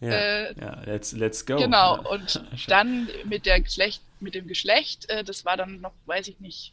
Ja, 0.00 0.10
äh, 0.10 0.60
ja 0.60 0.82
let's, 0.84 1.12
let's 1.12 1.44
go. 1.44 1.56
Genau, 1.56 2.02
und 2.10 2.42
dann 2.68 3.08
mit, 3.24 3.46
der 3.46 3.60
Geschlecht, 3.60 4.02
mit 4.20 4.34
dem 4.34 4.46
Geschlecht, 4.46 5.08
äh, 5.08 5.24
das 5.24 5.44
war 5.44 5.56
dann 5.56 5.80
noch, 5.80 5.92
weiß 6.06 6.28
ich 6.28 6.40
nicht, 6.40 6.72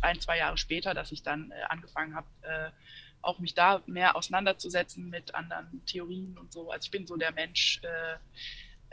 ein, 0.00 0.20
zwei 0.20 0.38
Jahre 0.38 0.56
später, 0.56 0.94
dass 0.94 1.12
ich 1.12 1.22
dann 1.22 1.50
äh, 1.50 1.62
angefangen 1.68 2.14
habe, 2.14 2.26
äh, 2.42 2.70
auch 3.20 3.38
mich 3.40 3.54
da 3.54 3.82
mehr 3.86 4.16
auseinanderzusetzen 4.16 5.10
mit 5.10 5.34
anderen 5.34 5.84
Theorien 5.86 6.38
und 6.38 6.52
so. 6.52 6.70
Also 6.70 6.86
ich 6.86 6.90
bin 6.90 7.06
so 7.06 7.16
der 7.16 7.32
Mensch, 7.32 7.80
äh, 7.82 8.16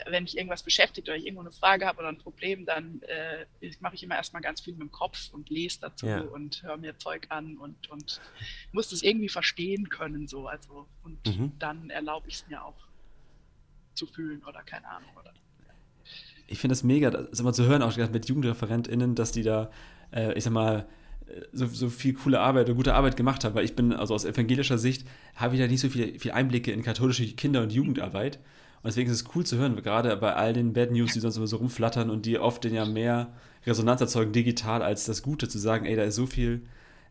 wenn 0.08 0.24
mich 0.24 0.38
irgendwas 0.38 0.64
beschäftigt 0.64 1.08
oder 1.08 1.18
ich 1.18 1.26
irgendwo 1.26 1.42
eine 1.42 1.52
Frage 1.52 1.86
habe 1.86 2.00
oder 2.00 2.10
ein 2.10 2.18
Problem, 2.18 2.66
dann 2.66 3.02
äh, 3.04 3.46
mache 3.80 3.96
ich 3.96 4.04
immer 4.04 4.16
erstmal 4.16 4.42
ganz 4.42 4.62
viel 4.62 4.74
mit 4.74 4.82
dem 4.82 4.92
Kopf 4.92 5.32
und 5.32 5.50
lese 5.50 5.80
dazu 5.82 6.06
ja. 6.06 6.22
und 6.22 6.64
höre 6.64 6.78
mir 6.78 6.98
Zeug 6.98 7.28
an 7.30 7.58
und, 7.58 7.90
und 7.90 8.20
muss 8.72 8.90
das 8.90 9.02
irgendwie 9.02 9.30
verstehen 9.30 9.90
können. 9.90 10.28
So. 10.28 10.48
Also, 10.48 10.88
und 11.04 11.26
mhm. 11.26 11.54
dann 11.60 11.90
erlaube 11.90 12.28
ich 12.28 12.36
es 12.36 12.48
mir 12.48 12.64
auch 12.64 12.76
zu 13.94 14.06
fühlen 14.06 14.44
oder 14.44 14.64
keine 14.64 14.88
Ahnung. 14.88 15.10
Oder, 15.18 15.34
Ich 16.48 16.60
finde 16.60 16.74
das 16.74 16.84
mega, 16.84 17.10
das 17.10 17.40
immer 17.40 17.54
zu 17.54 17.66
hören, 17.66 17.82
auch 17.82 17.96
mit 17.96 18.28
JugendreferentInnen, 18.28 19.16
dass 19.16 19.32
die 19.32 19.44
da, 19.44 19.72
äh, 20.12 20.34
ich 20.34 20.44
sag 20.44 20.52
mal, 20.52 20.88
so, 21.52 21.66
so 21.68 21.90
viel 21.90 22.14
coole 22.14 22.40
Arbeit 22.40 22.68
oder 22.68 22.76
gute 22.76 22.94
Arbeit 22.94 23.18
gemacht 23.18 23.44
habe, 23.44 23.56
weil 23.56 23.66
ich 23.66 23.76
bin, 23.76 23.94
also 23.94 24.14
aus 24.14 24.26
evangelischer 24.26 24.78
Sicht, 24.78 25.08
habe 25.36 25.56
ich 25.56 25.62
da 25.62 25.68
nicht 25.68 25.80
so 25.80 25.90
viele 25.90 26.20
viel 26.20 26.32
Einblicke 26.32 26.72
in 26.72 26.84
katholische 26.84 27.26
Kinder- 27.34 27.64
und 27.64 27.72
Jugendarbeit. 27.72 28.40
Und 28.86 28.90
deswegen 28.90 29.10
ist 29.10 29.20
es 29.20 29.36
cool 29.36 29.44
zu 29.44 29.58
hören, 29.58 29.76
gerade 29.82 30.16
bei 30.16 30.36
all 30.36 30.54
den 30.54 30.74
Bad 30.74 30.92
News, 30.92 31.14
die 31.14 31.20
sonst 31.20 31.38
immer 31.38 31.48
so 31.48 31.58
rumflattern 31.58 32.12
und 32.12 32.28
die 32.28 32.38
oft 32.38 32.66
ja 32.66 32.86
mehr 32.86 33.34
Resonanz 33.66 34.00
erzeugen 34.00 34.32
digital 34.32 34.84
als 34.84 35.06
das 35.06 35.24
Gute, 35.24 35.48
zu 35.48 35.58
sagen, 35.58 35.88
ey, 35.88 35.96
da 35.96 36.04
ist 36.04 36.14
so 36.14 36.28
viel, 36.28 36.62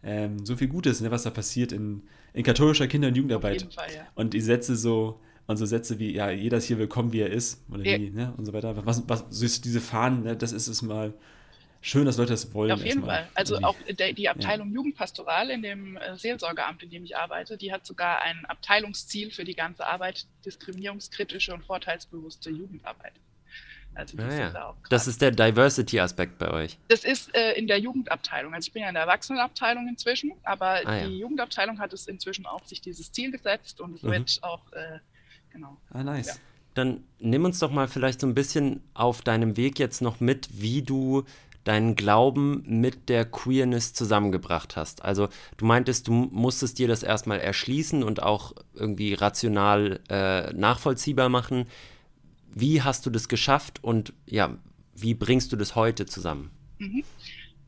ähm, 0.04 0.46
so 0.46 0.54
viel 0.54 0.68
Gutes, 0.68 1.00
ne, 1.00 1.10
was 1.10 1.24
da 1.24 1.30
passiert 1.30 1.72
in, 1.72 2.02
in 2.32 2.44
katholischer 2.44 2.87
Kinder- 2.87 3.08
und 3.08 3.16
Jugendarbeit. 3.16 3.66
Fall, 3.74 3.88
ja. 3.92 4.02
Und 4.14 4.34
die 4.34 4.40
Sätze 4.40 4.76
so, 4.76 5.18
und 5.48 5.56
so 5.56 5.66
Sätze 5.66 5.98
wie, 5.98 6.14
ja, 6.14 6.30
jeder 6.30 6.58
ist 6.58 6.66
hier 6.66 6.78
willkommen, 6.78 7.12
wie 7.12 7.22
er 7.22 7.30
ist, 7.30 7.64
oder 7.68 7.84
ja. 7.84 7.98
wie, 7.98 8.10
ne, 8.10 8.32
und 8.37 8.44
so 8.44 8.52
weiter. 8.52 8.87
Was, 8.87 9.02
was, 9.08 9.24
diese 9.60 9.80
Fahnen, 9.80 10.22
ne, 10.22 10.37
das 10.37 10.52
ist 10.52 10.68
es 10.68 10.80
mal, 10.80 11.12
schön, 11.84 12.06
dass 12.06 12.16
Leute 12.16 12.32
das 12.32 12.52
wollen. 12.54 12.70
Ja, 12.70 12.74
auf 12.74 12.84
jeden 12.84 13.04
Fall. 13.04 13.28
Also 13.34 13.58
auch 13.58 13.76
der, 13.88 14.12
die 14.12 14.28
Abteilung 14.28 14.68
ja. 14.68 14.74
Jugendpastoral 14.74 15.50
in 15.50 15.62
dem 15.62 15.96
äh, 15.96 16.16
Seelsorgeamt, 16.16 16.82
in 16.82 16.90
dem 16.90 17.04
ich 17.04 17.16
arbeite, 17.16 17.56
die 17.56 17.72
hat 17.72 17.86
sogar 17.86 18.22
ein 18.22 18.44
Abteilungsziel 18.46 19.30
für 19.30 19.44
die 19.44 19.54
ganze 19.54 19.86
Arbeit, 19.86 20.26
diskriminierungskritische 20.44 21.52
und 21.52 21.64
vorteilsbewusste 21.64 22.50
Jugendarbeit. 22.50 23.12
Also 23.94 24.18
ah, 24.18 24.34
ja. 24.34 24.50
da 24.50 24.74
das 24.90 25.06
ist 25.06 25.22
der 25.22 25.30
Diversity-Aspekt 25.30 26.38
bei 26.38 26.50
euch. 26.50 26.78
Das 26.88 27.04
ist 27.04 27.32
äh, 27.34 27.52
in 27.52 27.68
der 27.68 27.78
Jugendabteilung. 27.78 28.52
Also 28.52 28.66
ich 28.66 28.72
bin 28.72 28.82
ja 28.82 28.88
in 28.88 28.94
der 28.94 29.04
Erwachsenenabteilung 29.04 29.86
inzwischen, 29.86 30.32
aber 30.42 30.80
ah, 30.84 31.04
die 31.04 31.12
ja. 31.12 31.20
Jugendabteilung 31.20 31.78
hat 31.78 31.92
es 31.92 32.08
inzwischen 32.08 32.46
auch 32.46 32.64
sich 32.64 32.80
dieses 32.80 33.12
Ziel 33.12 33.30
gesetzt 33.30 33.80
und 33.80 33.94
es 33.94 34.02
mhm. 34.02 34.10
wird 34.10 34.38
auch, 34.42 34.72
äh, 34.72 34.98
genau. 35.52 35.76
Ah, 35.90 36.02
nice. 36.02 36.26
Ja. 36.26 36.34
Dann 36.74 37.04
nimm 37.20 37.44
uns 37.44 37.60
doch 37.60 37.70
mal 37.70 37.86
vielleicht 37.86 38.20
so 38.20 38.26
ein 38.26 38.34
bisschen 38.34 38.82
auf 38.94 39.22
deinem 39.22 39.56
Weg 39.56 39.78
jetzt 39.78 40.02
noch 40.02 40.18
mit, 40.18 40.48
wie 40.60 40.82
du 40.82 41.24
deinen 41.64 41.96
Glauben 41.96 42.62
mit 42.66 43.09
der 43.09 43.24
Queerness 43.24 43.94
zusammengebracht 43.94 44.77
hast. 44.77 45.03
Also 45.05 45.29
du 45.57 45.64
meintest, 45.64 46.09
du 46.09 46.12
musstest 46.12 46.79
dir 46.79 46.88
das 46.88 47.03
erstmal 47.03 47.40
erschließen 47.40 48.03
und 48.03 48.22
auch 48.22 48.53
irgendwie 48.74 49.14
rational 49.14 50.00
äh, 50.09 50.53
nachvollziehbar 50.53 51.29
machen. 51.29 51.66
Wie 52.55 52.83
hast 52.83 53.07
du 53.07 53.11
das 53.11 53.29
geschafft 53.29 53.83
und 53.83 54.12
ja, 54.27 54.57
wie 54.94 55.14
bringst 55.14 55.53
du 55.53 55.57
das 55.57 55.74
heute 55.74 56.07
zusammen? 56.07 56.50
Mhm. 56.79 57.03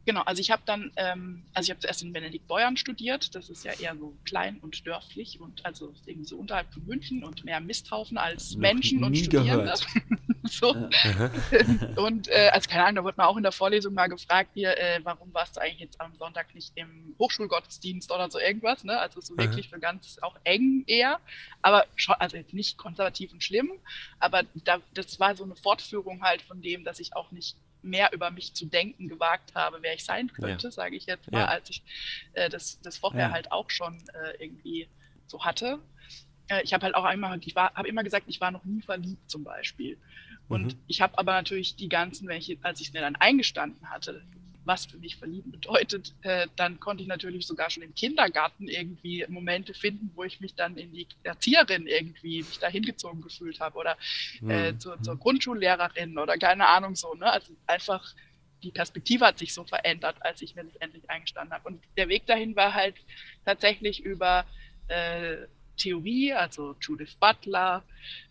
Genau, 0.07 0.23
also 0.23 0.40
ich 0.40 0.53
habe 0.53 0.62
dann, 0.64 0.92
ähm, 0.95 1.42
also 1.53 1.66
ich 1.66 1.71
habe 1.71 1.81
zuerst 1.81 2.01
in 2.01 2.12
Benedikt-Beuern 2.12 2.77
studiert, 2.77 3.35
das 3.35 3.49
ist 3.51 3.64
ja 3.64 3.73
eher 3.73 3.97
so 3.97 4.16
klein 4.25 4.57
und 4.62 4.87
dörflich 4.87 5.40
und 5.40 5.66
also 5.66 5.92
irgendwie 6.07 6.29
so 6.29 6.37
unterhalb 6.37 6.73
von 6.73 6.87
München 6.87 7.25
und 7.25 7.45
mehr 7.45 7.59
Misthaufen 7.59 8.16
als 8.16 8.53
Noch 8.53 8.61
Menschen 8.61 9.03
und 9.03 9.16
Studierende. 9.16 9.75
so. 10.45 10.69
und 11.97 12.29
äh, 12.29 12.51
also 12.53 12.71
keine 12.71 12.85
Ahnung, 12.85 12.95
da 12.95 13.05
wurde 13.05 13.16
man 13.16 13.27
auch 13.27 13.37
in 13.37 13.42
der 13.42 13.51
Vorlesung 13.51 13.95
mal 13.95 14.07
gefragt, 14.07 14.51
hier, 14.55 14.79
äh, 14.79 15.01
warum 15.03 15.35
warst 15.35 15.57
du 15.57 15.61
eigentlich 15.61 15.81
jetzt 15.81 16.01
am 16.01 16.14
Sonntag 16.14 16.55
nicht 16.55 16.71
im 16.77 17.16
Hochschulgottesdienst 17.19 18.12
oder 18.12 18.31
so 18.31 18.38
irgendwas, 18.38 18.85
ne? 18.85 19.01
Also 19.01 19.21
so 19.21 19.37
wirklich 19.37 19.71
für 19.71 19.81
ganz 19.81 20.19
auch 20.23 20.37
eng 20.45 20.85
eher, 20.87 21.19
aber 21.62 21.85
schon, 21.97 22.14
also 22.21 22.37
jetzt 22.37 22.55
nicht 22.55 22.79
konservativ 22.79 23.33
und 23.33 23.42
schlimm, 23.42 23.73
aber 24.21 24.45
da, 24.55 24.79
das 24.95 25.19
war 25.19 25.35
so 25.35 25.42
eine 25.42 25.57
Fortführung 25.57 26.23
halt 26.23 26.42
von 26.42 26.62
dem, 26.62 26.85
dass 26.85 27.01
ich 27.01 27.16
auch 27.16 27.33
nicht 27.33 27.57
mehr 27.87 28.12
über 28.12 28.31
mich 28.31 28.55
zu 28.55 28.66
denken 28.66 29.09
gewagt 29.09 29.55
habe, 29.55 29.79
wer 29.81 29.94
ich 29.94 30.05
sein 30.05 30.33
könnte, 30.33 30.66
ja. 30.66 30.70
sage 30.70 30.96
ich 30.96 31.07
jetzt 31.07 31.31
mal, 31.31 31.40
ja. 31.40 31.46
als 31.46 31.70
ich 31.70 31.83
äh, 32.35 32.49
das, 32.49 32.81
das 32.83 32.99
vorher 32.99 33.29
ja. 33.29 33.31
halt 33.33 33.53
auch 33.53 33.70
schon 33.70 34.03
äh, 34.14 34.42
irgendwie 34.42 34.88
so 35.27 35.44
hatte. 35.44 35.79
Äh, 36.49 36.62
ich 36.62 36.75
habe 36.75 36.85
halt 36.85 36.94
auch 36.94 37.05
einmal, 37.05 37.38
ich 37.42 37.55
habe 37.57 37.88
immer 37.88 38.05
gesagt, 38.05 38.27
ich 38.29 38.40
war 38.40 38.51
noch 38.51 38.64
nie 38.64 38.83
verliebt 38.83 39.31
zum 39.31 39.44
Beispiel. 39.44 39.99
Und 40.49 40.75
mhm. 40.75 40.81
ich 40.87 41.01
habe 41.01 41.18
aber 41.18 41.33
natürlich 41.33 41.77
die 41.77 41.88
ganzen, 41.88 42.29
wenn 42.29 42.38
ich, 42.38 42.59
als 42.62 42.81
ich 42.81 42.88
es 42.88 42.92
mir 42.92 43.01
dann 43.01 43.16
eingestanden 43.16 43.90
hatte, 43.90 44.22
was 44.66 44.87
für 44.87 44.98
mich 44.98 45.16
verlieben 45.16 45.52
bedeutet, 45.52 46.12
äh, 46.22 46.48
dann 46.57 46.81
konnte 46.81 47.02
ich 47.02 47.09
natürlich 47.09 47.46
sogar 47.46 47.70
schon 47.70 47.85
im 47.85 47.94
Kindergarten 47.94 48.68
irgendwie 48.68 49.24
Momente 49.29 49.72
finden, 49.74 50.11
wo 50.14 50.24
ich 50.24 50.40
mich 50.40 50.55
dann 50.55 50.76
in 50.76 50.92
die 50.92 51.07
Erzieherin 51.22 51.87
irgendwie 51.87 52.38
mich 52.38 52.59
da 52.59 52.68
hingezogen 52.68 53.22
gefühlt 53.22 53.61
habe 53.61 53.79
oder 53.79 53.96
äh, 54.48 54.72
Mhm. 54.72 54.81
zur, 54.81 55.00
zur 55.02 55.16
Grundschullehrerin 55.16 56.18
oder 56.18 56.37
keine 56.37 56.66
Ahnung 56.66 56.96
so. 56.96 57.14
Ne? 57.14 57.31
Also 57.31 57.52
einfach 57.66 58.14
die 58.62 58.70
Perspektive 58.72 59.24
hat 59.26 59.38
sich 59.38 59.55
so 59.55 59.64
verändert, 59.64 60.16
als 60.20 60.42
ich 60.42 60.55
mir 60.57 60.64
das 60.64 60.74
endlich 60.76 61.09
eingestanden 61.09 61.55
habe. 61.55 61.68
Und 61.68 61.83
der 61.96 62.09
Weg 62.09 62.26
dahin 62.26 62.57
war 62.57 62.74
halt 62.74 62.96
tatsächlich 63.44 64.05
über 64.05 64.44
äh, 64.88 65.37
Theorie, 65.76 66.33
also 66.33 66.74
Judith 66.81 67.14
Butler 67.20 67.85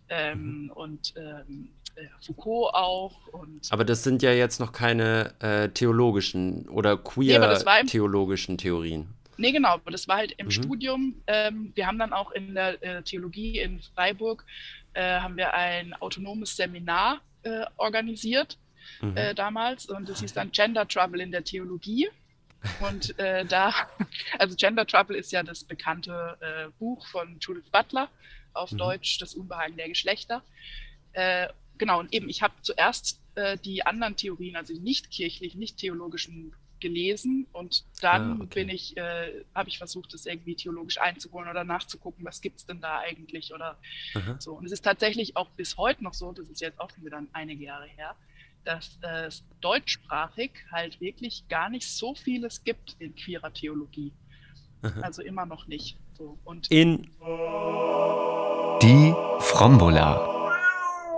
ähm, 0.09 0.71
und 0.75 1.13
ähm, 1.15 1.69
äh, 1.75 1.84
Foucault 2.21 2.73
auch 2.73 3.27
und 3.27 3.62
Aber 3.71 3.86
das 3.86 4.03
sind 4.03 4.21
ja 4.21 4.31
jetzt 4.34 4.60
noch 4.60 4.71
keine 4.71 5.34
äh, 5.39 5.69
theologischen 5.69 6.67
oder 6.69 6.95
Nee, 6.95 7.01
queer-theologischen 7.03 8.58
Theorien. 8.58 9.08
Nee, 9.38 9.51
genau, 9.51 9.69
aber 9.73 9.91
das 9.91 10.08
war 10.08 10.17
halt 10.17 10.34
im 10.38 10.47
Mhm. 10.47 10.51
Studium. 10.51 11.15
Ähm, 11.27 11.71
wir 11.75 11.88
haben 11.88 11.99
dann 11.99 12.13
auch 12.13 12.31
in 12.31 12.55
der 12.55 12.81
äh, 12.84 13.01
Theologie 13.03 13.60
in 13.60 13.81
Freiburg 13.81 14.45
äh, 14.93 15.19
haben 15.19 15.36
wir 15.36 15.53
ein 15.53 15.93
autonomes 16.01 16.55
Seminar 16.55 17.19
äh, 17.43 17.65
organisiert 17.77 18.58
Mhm. 19.01 19.17
äh, 19.17 19.34
damals 19.36 19.88
und 19.88 20.08
das 20.08 20.21
hieß 20.21 20.34
dann 20.34 20.51
Gender 20.51 20.88
Trouble 20.88 21.21
in 21.21 21.31
der 21.31 21.43
Theologie. 21.43 22.08
Und 22.79 23.17
äh, 23.19 23.45
da, 23.45 23.73
also 24.39 24.55
Gender 24.55 24.86
Trouble 24.88 25.17
ist 25.17 25.31
ja 25.31 25.43
das 25.43 25.63
bekannte 25.63 26.38
äh, 26.39 26.69
Buch 26.79 27.05
von 27.08 27.38
Judith 27.39 27.69
Butler, 27.71 28.10
auf 28.53 28.71
Mhm. 28.71 28.77
Deutsch 28.77 29.17
Das 29.19 29.34
Unbehagen 29.36 29.75
der 29.75 29.89
Geschlechter. 29.89 30.43
Äh, 31.13 31.47
genau, 31.77 31.99
und 31.99 32.13
eben, 32.13 32.29
ich 32.29 32.41
habe 32.41 32.53
zuerst 32.61 33.19
äh, 33.35 33.57
die 33.57 33.85
anderen 33.85 34.15
Theorien, 34.15 34.55
also 34.55 34.73
die 34.73 34.79
nicht 34.79 35.11
kirchlichen, 35.11 35.59
nicht 35.59 35.77
theologischen 35.77 36.53
gelesen 36.81 37.47
und 37.53 37.85
dann 38.01 38.33
Ah, 38.33 38.43
okay. 38.43 38.65
bin 38.65 38.69
ich, 38.69 38.97
äh, 38.97 39.43
habe 39.55 39.69
ich 39.69 39.77
versucht, 39.77 40.13
das 40.13 40.25
irgendwie 40.25 40.55
theologisch 40.55 40.99
einzuholen 40.99 41.49
oder 41.49 41.63
nachzugucken, 41.63 42.25
was 42.25 42.41
gibt 42.41 42.57
es 42.59 42.65
denn 42.65 42.81
da 42.81 42.99
eigentlich 42.99 43.53
oder 43.53 43.77
Aha. 44.13 44.35
so. 44.39 44.53
Und 44.53 44.65
es 44.65 44.71
ist 44.73 44.83
tatsächlich 44.83 45.38
auch 45.38 45.49
bis 45.51 45.77
heute 45.77 46.03
noch 46.03 46.13
so, 46.13 46.31
das 46.33 46.49
ist 46.49 46.59
jetzt 46.61 46.79
auch 46.79 46.89
schon 46.91 47.05
wieder 47.05 47.23
einige 47.31 47.63
Jahre 47.63 47.85
her, 47.88 48.15
dass 48.65 48.99
äh, 49.03 49.27
es 49.27 49.43
deutschsprachig 49.61 50.51
halt 50.71 50.99
wirklich 50.99 51.47
gar 51.47 51.69
nicht 51.69 51.88
so 51.89 52.13
vieles 52.13 52.63
gibt 52.63 52.97
in 52.99 53.15
queerer 53.15 53.53
Theologie. 53.53 54.11
Aha. 54.81 54.99
Also 55.01 55.21
immer 55.21 55.45
noch 55.45 55.67
nicht. 55.67 55.97
So. 56.17 56.38
Und 56.43 56.69
In 56.71 57.09
Die 58.81 59.13
Frombola. 59.39 60.34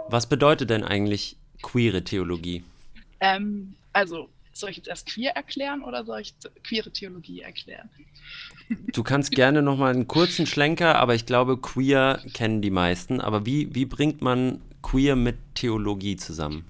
Was 0.09 0.27
bedeutet 0.27 0.69
denn 0.69 0.83
eigentlich 0.83 1.37
queere 1.61 2.03
Theologie? 2.03 2.63
ähm, 3.19 3.75
also 3.93 4.29
soll 4.53 4.69
ich 4.71 4.77
jetzt 4.77 4.87
erst 4.87 5.07
queer 5.07 5.31
erklären 5.35 5.83
oder 5.83 6.03
soll 6.05 6.19
ich 6.21 6.33
queere 6.63 6.91
Theologie 6.91 7.41
erklären? 7.41 7.89
Du 8.93 9.03
kannst 9.03 9.31
gerne 9.31 9.61
noch 9.61 9.77
mal 9.77 9.93
einen 9.93 10.07
kurzen 10.07 10.45
Schlenker, 10.45 10.95
aber 10.99 11.15
ich 11.15 11.25
glaube, 11.25 11.57
queer 11.57 12.21
kennen 12.33 12.61
die 12.61 12.69
meisten. 12.71 13.21
Aber 13.21 13.45
wie, 13.45 13.73
wie 13.75 13.85
bringt 13.85 14.21
man 14.21 14.61
queer 14.81 15.15
mit 15.15 15.37
Theologie 15.55 16.15
zusammen? 16.15 16.65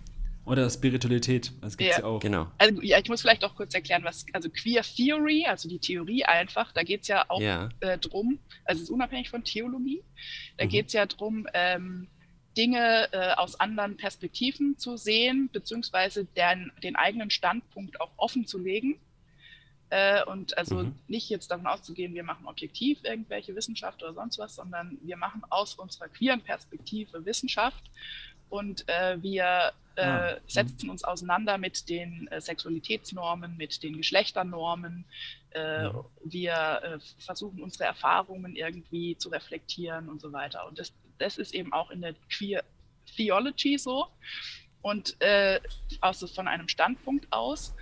Oder 0.45 0.69
Spiritualität, 0.69 1.51
das 1.61 1.77
gibt 1.77 1.91
es 1.91 1.97
Ja. 1.97 2.03
ja 2.03 2.07
auch. 2.09 2.19
Genau. 2.21 2.47
Also 2.57 2.81
ja, 2.81 2.99
ich 2.99 3.09
muss 3.09 3.21
vielleicht 3.21 3.43
auch 3.43 3.55
kurz 3.55 3.73
erklären, 3.73 4.03
was, 4.05 4.25
also 4.31 4.49
Queer 4.49 4.81
Theory, 4.83 5.45
also 5.45 5.67
die 5.67 5.79
Theorie 5.79 6.23
einfach, 6.23 6.71
da 6.71 6.83
geht 6.83 7.01
es 7.01 7.07
ja 7.09 7.25
auch 7.29 7.41
Ja. 7.41 7.67
äh, 7.81 7.97
drum, 7.97 8.39
also 8.63 8.79
es 8.79 8.83
ist 8.83 8.89
unabhängig 8.89 9.29
von 9.29 9.43
Theologie, 9.43 10.01
da 10.57 10.63
Mhm. 10.65 10.69
geht 10.69 10.87
es 10.87 10.93
ja 10.93 11.05
drum, 11.05 11.47
ähm, 11.53 12.07
Dinge 12.57 13.07
äh, 13.13 13.33
aus 13.35 13.59
anderen 13.59 13.95
Perspektiven 13.97 14.77
zu 14.77 14.97
sehen, 14.97 15.49
beziehungsweise 15.53 16.25
den, 16.25 16.71
den 16.83 16.95
eigenen 16.95 17.29
Standpunkt 17.29 18.01
auch 18.01 18.11
offen 18.17 18.45
zu 18.47 18.57
legen. 18.57 18.99
Äh, 19.89 20.23
und 20.25 20.57
also 20.57 20.75
Mhm. 20.83 20.95
nicht 21.07 21.29
jetzt 21.29 21.49
davon 21.49 21.67
auszugehen, 21.67 22.13
wir 22.13 22.23
machen 22.23 22.45
objektiv 22.47 22.99
irgendwelche 23.03 23.55
Wissenschaft 23.55 24.03
oder 24.03 24.13
sonst 24.13 24.37
was, 24.37 24.55
sondern 24.55 24.97
wir 25.01 25.15
machen 25.15 25.43
aus 25.49 25.75
unserer 25.75 26.09
queeren 26.09 26.41
Perspektive 26.41 27.23
Wissenschaft 27.25 27.85
und 28.49 28.83
äh, 28.89 29.21
wir 29.21 29.71
äh, 29.95 30.01
Ah, 30.01 30.35
mhm. 30.35 30.41
setzen 30.47 30.89
uns 30.89 31.03
auseinander 31.03 31.57
mit 31.57 31.89
den 31.89 32.27
äh, 32.27 32.39
Sexualitätsnormen, 32.39 33.57
mit 33.57 33.81
den 33.81 33.97
Geschlechternormen. 33.97 35.05
Äh, 35.51 35.89
Mhm. 35.89 36.03
Wir 36.25 36.53
äh, 36.83 36.99
versuchen 37.19 37.63
unsere 37.63 37.85
Erfahrungen 37.85 38.55
irgendwie 38.55 39.17
zu 39.17 39.29
reflektieren 39.29 40.09
und 40.09 40.21
so 40.21 40.31
weiter. 40.33 40.67
Und 40.67 40.77
das, 40.77 40.93
das 41.19 41.37
ist 41.37 41.53
eben 41.53 41.73
auch 41.73 41.91
in 41.91 42.01
der 42.01 42.13
Queer 42.29 42.63
Theology 43.15 43.77
so. 43.77 44.07
Und 44.81 45.19
äh, 45.21 45.59
also 46.01 46.27
von 46.27 46.47
einem 46.47 46.67
Standpunkt 46.67 47.31
aus. 47.31 47.73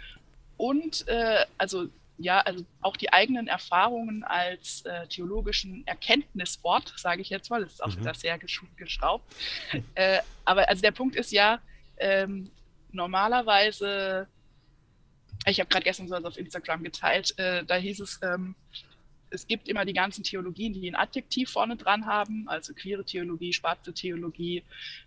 Und 0.57 1.07
äh, 1.07 1.45
also 1.57 1.89
ja, 2.17 2.39
also 2.39 2.63
auch 2.81 2.95
die 2.95 3.11
eigenen 3.11 3.47
Erfahrungen 3.47 4.23
als 4.23 4.83
äh, 4.85 5.05
theologischen 5.07 5.85
Erkenntnisort, 5.85 6.93
sage 6.95 7.21
ich 7.21 7.29
jetzt 7.29 7.49
mal, 7.49 7.61
das 7.61 7.73
ist 7.73 7.83
auch 7.83 7.89
Mhm. 7.89 7.99
wieder 7.99 8.13
sehr 8.13 8.37
gesch 8.37 8.61
geschraubt. 8.77 9.25
äh, 9.95 10.19
aber 10.45 10.69
also 10.69 10.81
der 10.81 10.91
Punkt 10.91 11.15
ist 11.17 11.31
ja, 11.31 11.59
ähm, 11.97 12.49
normalerweise, 12.93 14.27
ich 15.45 15.59
habe 15.59 15.69
gerade 15.69 15.83
gestern 15.83 16.07
sowas 16.07 16.23
auf 16.23 16.37
Instagram 16.37 16.83
geteilt, 16.83 17.37
äh, 17.37 17.65
da 17.65 17.75
hieß 17.75 17.99
es, 17.99 18.19
ähm, 18.23 18.55
es 19.29 19.47
gibt 19.47 19.67
immer 19.67 19.85
die 19.85 19.93
ganzen 19.93 20.23
Theologien, 20.23 20.73
die 20.73 20.87
ein 20.89 20.95
Adjektiv 20.95 21.49
vorne 21.49 21.75
dran 21.75 22.05
haben, 22.05 22.47
also 22.47 22.73
queere 22.73 23.03
Theologie, 23.03 23.53
schwarze 23.53 23.93
Theologie, 23.93 24.63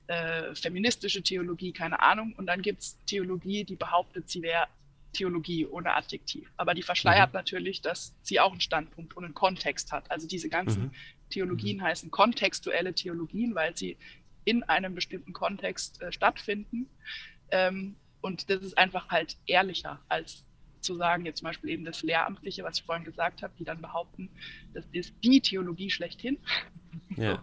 äh, 0.07 0.54
feministische 0.54 1.22
Theologie, 1.22 1.72
keine 1.72 2.00
Ahnung. 2.00 2.35
Und 2.37 2.46
dann 2.46 2.62
gibt 2.62 2.83
es 2.83 2.98
Theologie, 3.07 3.64
die 3.64 3.76
behauptet, 3.76 4.28
sie 4.28 4.42
wäre 4.42 4.66
Theologie 5.12 5.66
ohne 5.66 5.94
Adjektiv. 5.94 6.50
Aber 6.57 6.74
die 6.74 6.83
verschleiert 6.83 7.33
natürlich, 7.33 7.81
dass 7.81 8.14
sie 8.22 8.40
auch 8.40 8.52
einen 8.52 8.61
Standpunkt 8.61 9.16
und 9.16 9.24
einen 9.24 9.35
Kontext 9.35 9.92
hat. 9.92 10.11
Also 10.11 10.26
diese 10.26 10.48
ganzen 10.48 10.85
Mhm. 10.85 10.90
Theologien 11.31 11.83
heißen 11.83 12.11
kontextuelle 12.11 12.94
Theologien, 12.94 13.54
weil 13.54 13.76
sie 13.76 13.96
in 14.44 14.62
einem 14.64 14.94
bestimmten 14.94 15.33
Kontext 15.33 16.00
äh, 16.02 16.12
stattfinden. 16.12 16.88
Ähm, 17.50 17.96
und 18.20 18.50
das 18.50 18.62
ist 18.62 18.76
einfach 18.76 19.09
halt 19.09 19.37
ehrlicher, 19.46 20.00
als 20.09 20.44
zu 20.80 20.94
sagen, 20.96 21.24
jetzt 21.26 21.38
zum 21.38 21.46
Beispiel 21.46 21.70
eben 21.70 21.84
das 21.84 22.02
Lehramtliche, 22.02 22.62
was 22.64 22.78
ich 22.78 22.84
vorhin 22.84 23.04
gesagt 23.04 23.42
habe, 23.42 23.52
die 23.58 23.64
dann 23.64 23.80
behaupten, 23.80 24.28
das 24.74 24.84
ist 24.92 25.12
die 25.22 25.40
Theologie 25.40 25.90
schlechthin. 25.90 26.38
Ja. 27.16 27.42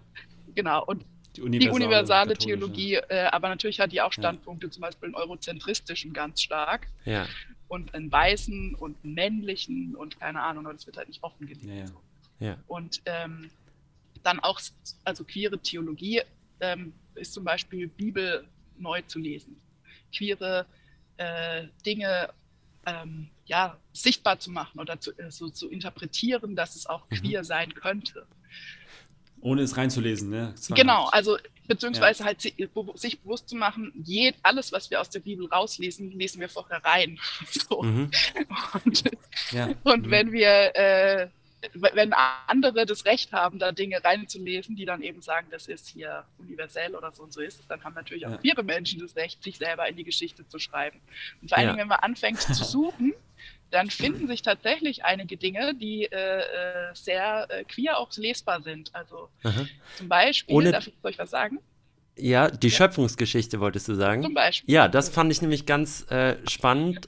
Genau. 0.56 0.84
Und 0.86 1.04
Die 1.36 1.41
die 1.41 1.41
universale, 1.41 1.76
universale 1.76 2.34
katholische. 2.34 2.48
Theologie, 2.48 2.93
äh, 2.95 3.26
aber 3.32 3.50
natürlich 3.50 3.80
hat 3.80 3.91
die 3.91 4.02
auch 4.02 4.12
Ja. 4.13 4.21
Standpunkte, 4.24 4.69
zum 4.69 4.82
Beispiel 4.82 5.08
einen 5.08 5.15
eurozentristischen 5.15 6.13
ganz 6.13 6.41
stark 6.41 6.88
Ja. 7.06 7.28
und 7.67 7.93
einen 7.93 8.12
weißen 8.12 8.76
und 8.76 8.98
einen 9.04 9.13
männlichen 9.13 9.95
und 9.95 10.19
keine 10.19 10.41
Ahnung, 10.41 10.65
aber 10.65 10.74
das 10.74 10.86
wird 10.86 10.98
halt 10.98 11.08
nicht 11.10 11.24
offengelegt. 11.24 11.63
Ja, 11.65 11.74
ja. 11.74 11.86
Ja. 12.39 12.58
Und 12.67 13.02
ähm, 13.06 13.50
dann 14.24 14.39
auch, 14.39 14.60
also 15.04 15.24
queere 15.24 15.58
Theologie 15.60 16.21
ähm, 16.60 16.93
ist 17.15 17.34
zum 17.34 17.43
Beispiel 17.43 17.88
Bibel 17.88 18.45
neu 18.78 19.02
zu 19.04 19.19
lesen. 19.19 19.56
Queere 20.13 20.65
äh, 21.17 21.67
Dinge 21.86 22.30
ähm, 22.86 23.30
ja, 23.45 23.78
sichtbar 23.93 24.39
zu 24.39 24.52
machen 24.52 24.80
oder 24.80 25.00
zu, 25.00 25.12
äh, 25.17 25.32
so 25.32 25.50
zu 25.50 25.69
interpretieren, 25.69 26.56
dass 26.56 26.76
es 26.76 26.86
auch 26.88 27.04
Mhm. 27.10 27.15
queer 27.17 27.43
sein 27.43 27.74
könnte. 27.74 28.26
Ohne 29.41 29.62
es 29.62 29.78
reinzulesen, 29.78 30.30
ne? 30.30 30.56
Genau, 30.69 31.06
also 31.08 31.38
beziehungsweise 31.67 32.24
halt 32.24 32.41
si- 32.41 32.52
be- 32.52 32.91
sich 32.95 33.19
bewusst 33.19 33.48
zu 33.50 33.56
machen, 33.56 33.91
je, 34.04 34.34
alles, 34.41 34.71
was 34.71 34.89
wir 34.89 35.00
aus 35.00 35.10
der 35.10 35.19
Bibel 35.19 35.45
rauslesen, 35.48 36.12
lesen 36.12 36.39
wir 36.41 36.50
vorher 36.50 36.84
rein. 36.84 37.19
So. 37.69 37.84
Mhm. 37.84 38.10
Und, 38.74 39.04
Ja. 39.52 39.69
und 39.84 40.08
Mhm. 40.08 40.12
wenn 40.12 40.32
wir, 40.32 40.76
äh, 40.76 41.28
wenn 41.73 42.13
andere 42.47 42.86
das 42.86 43.06
Recht 43.06 43.32
haben, 43.34 43.60
da 43.60 43.71
Dinge 43.71 44.04
reinzulesen, 44.04 44.75
die 44.75 44.86
dann 44.86 45.01
eben 45.01 45.21
sagen, 45.21 45.47
das 45.51 45.67
ist 45.67 45.88
hier 45.88 46.25
universell 46.38 46.95
oder 46.95 47.12
so 47.12 47.23
und 47.23 47.34
so 47.34 47.41
ist, 47.41 47.63
dann 47.69 47.84
haben 47.84 47.93
natürlich 47.95 48.25
auch 48.28 48.32
Ja. 48.32 48.38
queere 48.38 48.63
Menschen 48.63 48.99
das 48.99 49.15
Recht, 49.15 49.43
sich 49.43 49.58
selber 49.58 49.88
in 49.88 49.95
die 49.95 50.04
Geschichte 50.04 50.47
zu 50.47 50.60
schreiben. 50.60 50.99
Und 51.41 51.49
vor 51.49 51.58
allen 51.58 51.67
Ja. 51.67 51.71
Dingen, 51.73 51.82
wenn 51.82 51.88
man 51.89 51.99
anfängt 51.99 52.41
zu 52.41 52.54
suchen, 52.63 53.13
dann 53.71 53.89
finden 53.89 54.28
sich 54.28 54.41
tatsächlich 54.41 55.04
einige 55.04 55.38
Dinge, 55.38 55.73
die 55.75 56.06
äh, 56.06 56.39
äh, 56.39 56.93
sehr 56.93 57.47
äh, 57.49 57.63
queer 57.65 57.97
auch 57.97 58.12
lesbar 58.15 58.62
sind. 58.62 58.93
Also 58.95 59.30
Aha. 59.43 59.65
zum 59.95 60.08
Beispiel, 60.08 60.56
Ohne- 60.56 60.71
darf 60.71 60.88
ich 60.88 60.93
euch 61.04 61.17
was 61.19 61.30
sagen? 61.32 61.60
Ja, 62.17 62.49
die 62.49 62.71
Schöpfungsgeschichte 62.71 63.60
wolltest 63.60 63.89
du 63.89 63.91
Zum 63.93 63.99
sagen? 63.99 64.34
Beispiel. 64.34 64.73
Ja, 64.73 64.88
das 64.88 65.10
fand 65.10 65.32
ich 65.34 65.41
nämlich 65.41 65.65
ganz 65.65 66.10
äh, 66.10 66.36
spannend. 66.49 67.06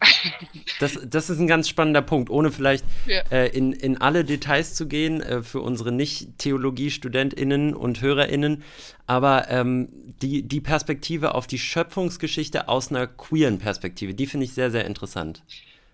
Das, 0.80 1.00
das 1.10 1.30
ist 1.30 1.40
ein 1.40 1.48
ganz 1.48 1.70
spannender 1.70 2.02
Punkt, 2.02 2.30
ohne 2.30 2.52
vielleicht 2.52 2.84
Ja. 3.06 3.22
äh, 3.32 3.48
in, 3.48 3.72
in 3.72 3.98
alle 4.02 4.26
Details 4.26 4.76
zu 4.76 4.86
gehen 4.88 5.22
äh, 5.22 5.44
für 5.44 5.62
unsere 5.62 5.94
Nicht-Theologie-StudentInnen 5.94 7.74
und 7.74 8.02
HörerInnen. 8.02 8.64
Aber 9.06 9.50
ähm, 9.50 9.88
die, 10.22 10.44
die 10.44 10.60
Perspektive 10.62 11.36
auf 11.36 11.48
die 11.48 11.60
Schöpfungsgeschichte 11.60 12.68
aus 12.68 12.90
einer 12.90 13.08
queeren 13.08 13.60
Perspektive, 13.60 14.14
die 14.14 14.26
finde 14.28 14.46
ich 14.46 14.54
sehr, 14.54 14.72
sehr 14.72 14.86
interessant. 14.86 15.42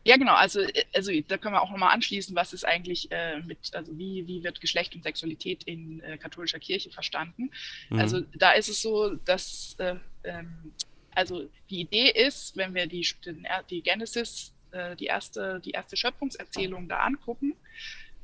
Ja, 0.05 0.17
genau. 0.17 0.33
Also, 0.33 0.61
äh, 0.61 0.83
also 0.93 1.11
da 1.27 1.37
können 1.37 1.55
wir 1.55 1.61
auch 1.61 1.71
nochmal 1.71 1.93
anschließen, 1.93 2.35
was 2.35 2.53
ist 2.53 2.65
eigentlich 2.65 3.11
äh, 3.11 3.39
mit, 3.41 3.73
also 3.73 3.97
wie, 3.97 4.27
wie 4.27 4.43
wird 4.43 4.61
Geschlecht 4.61 4.95
und 4.95 5.03
Sexualität 5.03 5.63
in 5.63 6.01
äh, 6.01 6.17
katholischer 6.17 6.59
Kirche 6.59 6.91
verstanden? 6.91 7.51
Mhm. 7.89 7.99
Also 7.99 8.21
da 8.35 8.51
ist 8.51 8.69
es 8.69 8.81
so, 8.81 9.15
dass 9.15 9.75
äh, 9.79 9.95
ähm, 10.23 10.73
also 11.15 11.49
die 11.69 11.81
Idee 11.81 12.09
ist, 12.09 12.57
wenn 12.57 12.73
wir 12.73 12.87
die, 12.87 13.07
den, 13.25 13.47
die 13.69 13.81
Genesis 13.81 14.53
äh, 14.71 14.95
die, 14.95 15.05
erste, 15.05 15.61
die 15.63 15.71
erste 15.71 15.95
Schöpfungserzählung 15.95 16.89
da 16.89 16.99
angucken, 16.99 17.55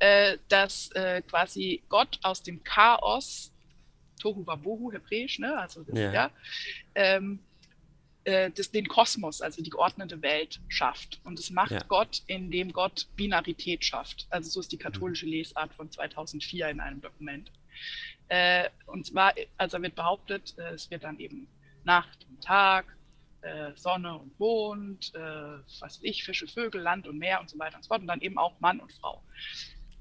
äh, 0.00 0.38
dass 0.48 0.90
quasi 1.28 1.82
Gott 1.88 2.18
aus 2.22 2.42
dem 2.42 2.64
Chaos, 2.64 3.52
Tohu 4.20 4.46
Wabohu, 4.46 4.92
hebräisch, 4.92 5.38
ne? 5.38 5.56
also 5.56 5.82
das, 5.84 5.98
Ja. 5.98 6.12
ja, 6.12 6.30
ähm, 6.94 7.38
äh, 8.24 8.50
das, 8.50 8.70
den 8.70 8.86
Kosmos, 8.88 9.40
also 9.40 9.62
die 9.62 9.70
geordnete 9.70 10.20
Welt 10.22 10.60
schafft. 10.68 11.20
Und 11.24 11.38
das 11.38 11.50
macht 11.50 11.70
Ja. 11.72 11.82
Gott, 11.88 12.22
indem 12.26 12.72
Gott 12.72 13.06
Binarität 13.16 13.84
schafft. 13.84 14.26
Also 14.30 14.50
so 14.50 14.60
ist 14.60 14.72
die 14.72 14.78
katholische 14.78 15.26
Lesart 15.26 15.74
von 15.74 15.90
2004 15.90 16.68
in 16.68 16.80
einem 16.80 17.00
Dokument. 17.00 17.50
Äh, 18.28 18.68
und 18.86 19.06
zwar, 19.06 19.34
also 19.56 19.80
wird 19.82 19.94
behauptet, 19.94 20.54
äh, 20.58 20.74
es 20.74 20.90
wird 20.90 21.04
dann 21.04 21.18
eben 21.18 21.48
Nacht 21.84 22.26
und 22.28 22.42
Tag, 22.42 22.84
äh, 23.42 23.72
Sonne 23.74 24.18
und 24.18 24.38
Mond, 24.38 25.12
äh, 25.14 25.18
was 25.18 25.80
weiß 25.80 26.00
ich, 26.02 26.24
Fische, 26.24 26.46
Vögel, 26.46 26.82
Land 26.82 27.08
und 27.08 27.18
Meer 27.18 27.40
und 27.40 27.48
so 27.48 27.58
weiter 27.58 27.76
und 27.76 27.82
so 27.82 27.88
fort. 27.88 28.02
Und 28.02 28.06
dann 28.06 28.20
eben 28.20 28.38
auch 28.38 28.58
Mann 28.60 28.80
und 28.80 28.92
Frau. 28.92 29.22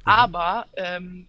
Aber 0.03 0.67
ähm, 0.75 1.27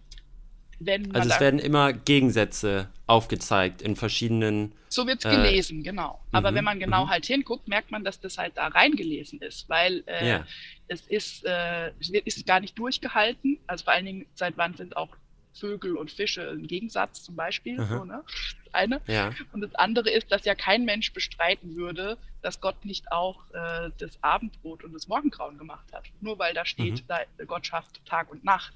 wenn 0.85 1.13
Also 1.15 1.29
es 1.29 1.39
werden 1.39 1.59
immer 1.59 1.93
Gegensätze 1.93 2.89
aufgezeigt 3.07 3.81
in 3.81 3.95
verschiedenen. 3.95 4.73
so 4.89 5.05
wird 5.07 5.19
es 5.19 5.25
Äh, 5.25 5.35
gelesen, 5.35 5.83
genau. 5.83 6.19
Aber 6.31 6.51
mhm, 6.51 6.55
wenn 6.55 6.63
man 6.65 6.79
genau 6.79 7.05
mhm. 7.05 7.09
halt 7.09 7.25
hinguckt, 7.25 7.67
merkt 7.67 7.91
man, 7.91 8.03
dass 8.03 8.19
das 8.19 8.37
halt 8.37 8.57
da 8.57 8.67
reingelesen 8.67 9.39
ist, 9.41 9.67
weil 9.69 10.03
äh, 10.07 10.27
Ja. 10.29 10.45
es 10.87 11.01
ist, 11.07 11.45
äh, 11.45 11.91
ist 12.25 12.45
gar 12.47 12.59
nicht 12.59 12.77
durchgehalten. 12.77 13.59
Also 13.67 13.83
vor 13.85 13.93
allen 13.93 14.05
Dingen, 14.05 14.25
seit 14.35 14.57
wann 14.57 14.75
sind 14.75 14.97
auch 14.97 15.09
Vögel 15.53 15.97
und 15.97 16.09
Fische 16.09 16.49
ein 16.49 16.65
Gegensatz 16.65 17.23
zum 17.23 17.35
Beispiel. 17.35 17.75
So, 17.85 18.05
ne? 18.05 18.23
Das 18.65 18.73
eine. 18.73 19.01
Ja. 19.07 19.31
Und 19.51 19.59
das 19.61 19.75
andere 19.75 20.09
ist, 20.09 20.31
dass 20.31 20.45
ja 20.45 20.55
kein 20.55 20.85
Mensch 20.85 21.11
bestreiten 21.11 21.75
würde, 21.75 22.17
dass 22.41 22.61
Gott 22.61 22.85
nicht 22.85 23.11
auch 23.11 23.37
äh, 23.53 23.89
das 23.97 24.17
Abendbrot 24.23 24.85
und 24.85 24.93
das 24.93 25.09
Morgengrauen 25.09 25.57
gemacht 25.57 25.85
hat. 25.91 26.05
Nur 26.21 26.39
weil 26.39 26.53
da 26.53 26.63
steht, 26.65 26.93
Mhm. 27.01 27.07
da, 27.07 27.19
Gott 27.45 27.67
schafft 27.67 28.03
Tag 28.05 28.31
und 28.31 28.45
Nacht. 28.45 28.73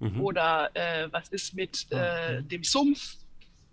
Mhm. 0.00 0.20
Oder 0.20 0.70
äh, 0.74 1.08
was 1.12 1.28
ist 1.28 1.54
mit 1.54 1.86
äh, 1.90 2.40
Mhm. 2.40 2.48
dem 2.48 2.64
Sumpf, 2.64 3.16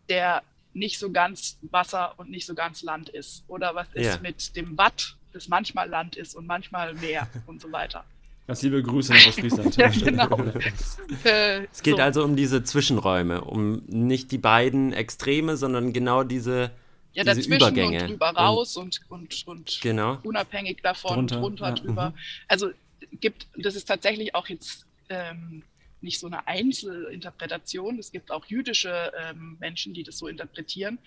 der 0.09 0.43
nicht 0.73 0.99
so 0.99 1.11
ganz 1.11 1.57
Wasser 1.69 2.13
und 2.17 2.29
nicht 2.29 2.45
so 2.45 2.53
ganz 2.53 2.83
Land 2.83 3.09
ist? 3.09 3.43
Oder 3.47 3.75
was 3.75 3.87
ist 3.93 4.05
Ja. 4.05 4.19
mit 4.21 4.55
dem 4.55 4.77
Watt, 4.77 5.15
das 5.33 5.47
manchmal 5.47 5.89
Land 5.89 6.15
ist 6.15 6.35
und 6.35 6.45
manchmal 6.47 6.93
Meer 6.95 7.27
und 7.47 7.61
so 7.61 7.71
weiter? 7.71 8.03
Ganz 8.47 8.61
liebe 8.63 8.81
Grüße 8.81 9.13
nach 9.13 9.27
Ostfriesland. 9.27 9.75
Ja, 9.77 9.87
genau. 9.89 10.37
Äh, 11.23 11.65
Es 11.71 11.81
geht 11.83 11.97
so. 11.97 12.01
also 12.01 12.23
um 12.23 12.35
diese 12.35 12.63
Zwischenräume, 12.63 13.41
um 13.41 13.81
nicht 13.87 14.31
die 14.31 14.37
beiden 14.37 14.93
Extreme, 14.93 15.57
sondern 15.57 15.93
genau 15.93 16.23
diese, 16.23 16.71
ja, 17.13 17.23
diese 17.23 17.25
dazwischen 17.25 17.53
Übergänge. 17.53 18.01
und 18.03 18.09
drüber 18.11 18.29
Und- 18.29 18.37
raus 18.37 18.77
und, 18.77 19.01
und, 19.09 19.47
und 19.47 19.79
Genau. 19.81 20.17
unabhängig 20.23 20.81
davon, 20.81 21.15
Drunter, 21.27 21.39
drunter, 21.39 21.67
ja, 21.69 21.75
drüber. 21.75 22.09
mhm. 22.11 22.15
Also 22.47 22.71
gibt, 23.19 23.47
das 23.57 23.75
ist 23.75 23.85
tatsächlich 23.85 24.33
auch 24.35 24.47
jetzt 24.47 24.85
ähm, 25.09 25.63
nicht 26.01 26.19
so 26.19 26.27
eine 26.27 26.47
Einzelinterpretation. 26.47 27.99
Es 27.99 28.11
gibt 28.11 28.31
auch 28.31 28.45
jüdische 28.45 29.11
ähm, 29.17 29.57
Menschen, 29.59 29.93
die 29.93 30.03
das 30.03 30.17
so 30.17 30.27
interpretieren, 30.27 30.99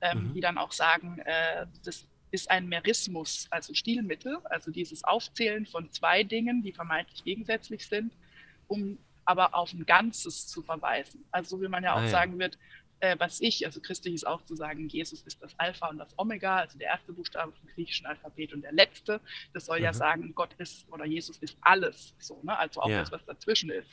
ähm, 0.00 0.30
Mhm. 0.30 0.34
die 0.34 0.40
dann 0.40 0.58
auch 0.58 0.72
sagen, 0.72 1.18
äh, 1.20 1.66
das 1.84 2.06
ist 2.30 2.50
ein 2.50 2.68
Merismus, 2.68 3.46
also 3.50 3.72
Stilmittel, 3.74 4.38
also 4.44 4.70
dieses 4.70 5.04
Aufzählen 5.04 5.66
von 5.66 5.90
zwei 5.92 6.22
Dingen, 6.24 6.62
die 6.62 6.72
vermeintlich 6.72 7.24
gegensätzlich 7.24 7.86
sind, 7.88 8.12
um 8.66 8.98
aber 9.24 9.54
auf 9.54 9.72
ein 9.72 9.86
Ganzes 9.86 10.46
zu 10.46 10.62
verweisen. 10.62 11.24
Also 11.30 11.56
so 11.56 11.62
wie 11.62 11.68
man 11.68 11.82
ja 11.84 11.94
auch 11.94 11.98
Ah, 12.00 12.04
ja. 12.04 12.08
sagen 12.08 12.38
wird, 12.38 12.58
äh, 13.00 13.16
was 13.18 13.40
ich, 13.40 13.66
also 13.66 13.80
christlich 13.80 14.14
ist 14.14 14.26
auch 14.26 14.42
zu 14.44 14.54
sagen, 14.56 14.88
Jesus 14.88 15.22
ist 15.22 15.42
das 15.42 15.58
Alpha 15.58 15.88
und 15.88 15.98
das 15.98 16.18
Omega, 16.18 16.56
also 16.58 16.78
der 16.78 16.88
erste 16.88 17.12
Buchstabe 17.12 17.52
vom 17.52 17.68
griechischen 17.68 18.06
Alphabet 18.06 18.52
und 18.54 18.62
der 18.62 18.72
letzte. 18.72 19.20
Das 19.52 19.66
soll 19.66 19.80
ja 19.80 19.92
Mhm. 19.92 19.96
sagen, 19.96 20.34
Gott 20.34 20.54
ist 20.58 20.88
oder 20.92 21.04
Jesus 21.04 21.38
ist 21.38 21.56
alles, 21.60 22.14
so, 22.18 22.40
ne? 22.42 22.56
also 22.58 22.80
auch 22.82 22.88
Ja. 22.90 23.00
das, 23.00 23.12
was 23.12 23.24
dazwischen 23.26 23.70
ist. 23.70 23.88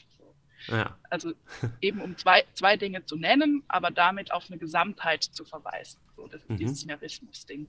Ja. 0.67 0.97
Also 1.09 1.33
eben 1.81 2.01
um 2.01 2.17
zwei, 2.17 2.43
zwei 2.53 2.77
Dinge 2.77 3.05
zu 3.05 3.15
nennen, 3.15 3.63
aber 3.67 3.91
damit 3.91 4.31
auf 4.31 4.49
eine 4.49 4.57
Gesamtheit 4.57 5.23
zu 5.23 5.45
verweisen. 5.45 5.99
So, 6.15 6.27
das 6.27 6.41
ist 6.41 6.49
Mhm. 6.49 6.57
dieses 6.57 6.85
Merismus-Ding. 6.85 7.67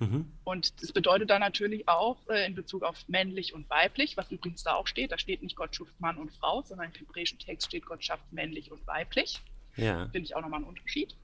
Mhm. 0.00 0.30
Und 0.44 0.80
das 0.82 0.92
bedeutet 0.92 1.30
dann 1.30 1.40
natürlich 1.40 1.88
auch 1.88 2.18
äh, 2.28 2.46
in 2.46 2.54
Bezug 2.54 2.82
auf 2.84 3.08
männlich 3.08 3.52
und 3.54 3.68
weiblich, 3.68 4.16
was 4.16 4.30
übrigens 4.30 4.62
da 4.62 4.74
auch 4.74 4.86
steht, 4.86 5.10
da 5.10 5.18
steht 5.18 5.42
nicht 5.42 5.56
Gott 5.56 5.74
schuf 5.74 5.88
Mann 5.98 6.18
und 6.18 6.32
Frau, 6.32 6.62
sondern 6.62 6.92
im 6.92 6.94
hebräischen 6.94 7.38
Text 7.38 7.66
steht 7.68 7.84
Gott 7.86 8.04
schafft 8.04 8.32
männlich 8.32 8.70
und 8.70 8.86
weiblich. 8.86 9.40
Ja. 9.76 10.04
Finde 10.10 10.20
ich 10.20 10.36
auch 10.36 10.40
nochmal 10.42 10.58
einen 10.58 10.68
Unterschied. 10.68 11.16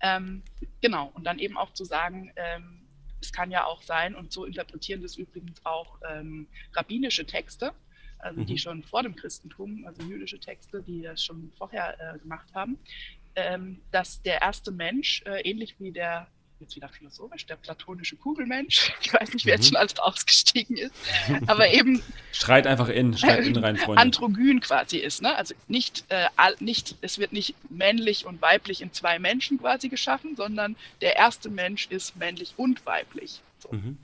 Ähm, 0.00 0.42
genau, 0.82 1.10
und 1.14 1.24
dann 1.24 1.38
eben 1.38 1.56
auch 1.56 1.72
zu 1.72 1.84
sagen, 1.84 2.30
ähm, 2.36 2.82
es 3.22 3.32
kann 3.32 3.50
ja 3.50 3.64
auch 3.64 3.82
sein, 3.82 4.14
und 4.14 4.32
so 4.32 4.44
interpretieren 4.44 5.00
das 5.00 5.16
übrigens 5.16 5.64
auch 5.64 5.98
ähm, 6.06 6.46
rabbinische 6.74 7.24
Texte, 7.24 7.72
also 8.24 8.40
Mhm. 8.40 8.46
die 8.46 8.58
schon 8.58 8.82
vor 8.82 9.02
dem 9.02 9.14
Christentum, 9.16 9.84
also 9.86 10.02
jüdische 10.02 10.38
Texte, 10.40 10.82
die 10.82 11.02
das 11.02 11.22
schon 11.24 11.52
vorher 11.58 11.96
äh, 12.14 12.18
gemacht 12.18 12.48
haben, 12.54 12.78
ähm, 13.36 13.80
dass 13.90 14.22
der 14.22 14.40
erste 14.42 14.70
Mensch, 14.70 15.22
äh, 15.26 15.40
ähnlich 15.42 15.74
wie 15.78 15.92
der, 15.92 16.26
jetzt 16.60 16.76
wieder 16.76 16.88
philosophisch, 16.88 17.44
der 17.46 17.56
platonische 17.56 18.16
Kugelmensch, 18.16 18.92
ich 19.02 19.12
weiß 19.12 19.32
nicht, 19.34 19.44
wer 19.44 19.54
jetzt 19.56 19.64
Mhm. 19.64 19.68
schon 19.70 19.76
alles 19.76 19.98
ausgestiegen 19.98 20.76
ist, 20.76 20.94
aber 21.46 21.68
eben 21.68 22.00
Schreit 22.32 22.66
einfach 22.66 22.88
in, 22.88 23.16
schreit 23.18 23.44
in 23.44 23.56
rein, 23.56 23.76
Freunde. 23.76 24.00
androgyn 24.00 24.60
quasi 24.60 24.98
ist. 24.98 25.20
Ne? 25.20 25.34
Also 25.36 25.54
nicht, 25.68 26.04
äh, 26.10 26.26
nicht, 26.60 26.94
es 27.02 27.18
wird 27.18 27.32
nicht 27.32 27.54
männlich 27.70 28.24
und 28.24 28.40
weiblich 28.40 28.80
in 28.82 28.92
zwei 28.92 29.18
Menschen 29.18 29.58
quasi 29.58 29.88
geschaffen, 29.88 30.36
sondern 30.36 30.76
der 31.00 31.16
erste 31.16 31.50
Mensch 31.50 31.88
ist 31.90 32.16
männlich 32.16 32.54
und 32.56 32.86
weiblich. 32.86 33.40
So. 33.58 33.72
Mhm. 33.72 33.98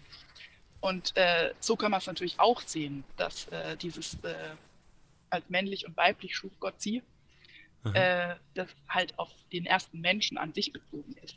Und 0.80 1.16
äh, 1.16 1.52
so 1.60 1.76
kann 1.76 1.90
man 1.90 1.98
es 1.98 2.06
natürlich 2.06 2.38
auch 2.40 2.60
sehen, 2.62 3.04
dass 3.16 3.48
äh, 3.48 3.76
dieses 3.76 4.14
äh, 4.22 4.34
als 5.28 5.48
männlich 5.48 5.86
und 5.86 5.96
weiblich 5.96 6.34
schuf 6.34 6.52
Gott 6.58 6.74
sie, 6.78 7.02
äh, 7.94 8.34
das 8.54 8.68
halt 8.88 9.18
auf 9.18 9.30
den 9.52 9.66
ersten 9.66 10.00
Menschen 10.00 10.38
an 10.38 10.52
sich 10.52 10.72
bezogen 10.72 11.14
ist. 11.22 11.34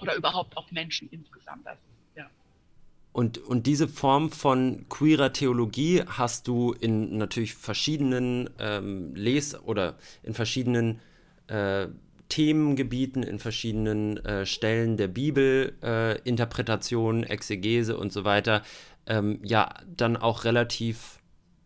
Oder 0.00 0.16
überhaupt 0.16 0.56
auf 0.56 0.70
Menschen 0.72 1.08
insgesamt. 1.10 1.66
Also, 1.66 1.80
ja. 2.16 2.28
Und, 3.12 3.38
und 3.38 3.66
diese 3.66 3.86
Form 3.86 4.32
von 4.32 4.88
queerer 4.88 5.32
Theologie 5.32 6.02
hast 6.06 6.48
du 6.48 6.72
in 6.72 7.18
natürlich 7.18 7.54
verschiedenen 7.54 8.50
ähm, 8.58 9.14
Les- 9.14 9.54
oder 9.54 9.96
in 10.24 10.34
verschiedenen 10.34 11.00
äh, 11.46 11.86
Themengebieten, 12.32 13.22
in 13.22 13.38
verschiedenen 13.38 14.16
äh, 14.24 14.46
Stellen 14.46 14.96
der 14.96 15.08
Bibel, 15.08 15.76
äh, 15.82 16.18
Interpretation, 16.22 17.24
Exegese 17.24 17.98
und 17.98 18.10
so 18.10 18.24
weiter, 18.24 18.62
ähm, 19.06 19.38
ja, 19.42 19.74
dann 19.86 20.16
auch 20.16 20.44
relativ 20.44 21.18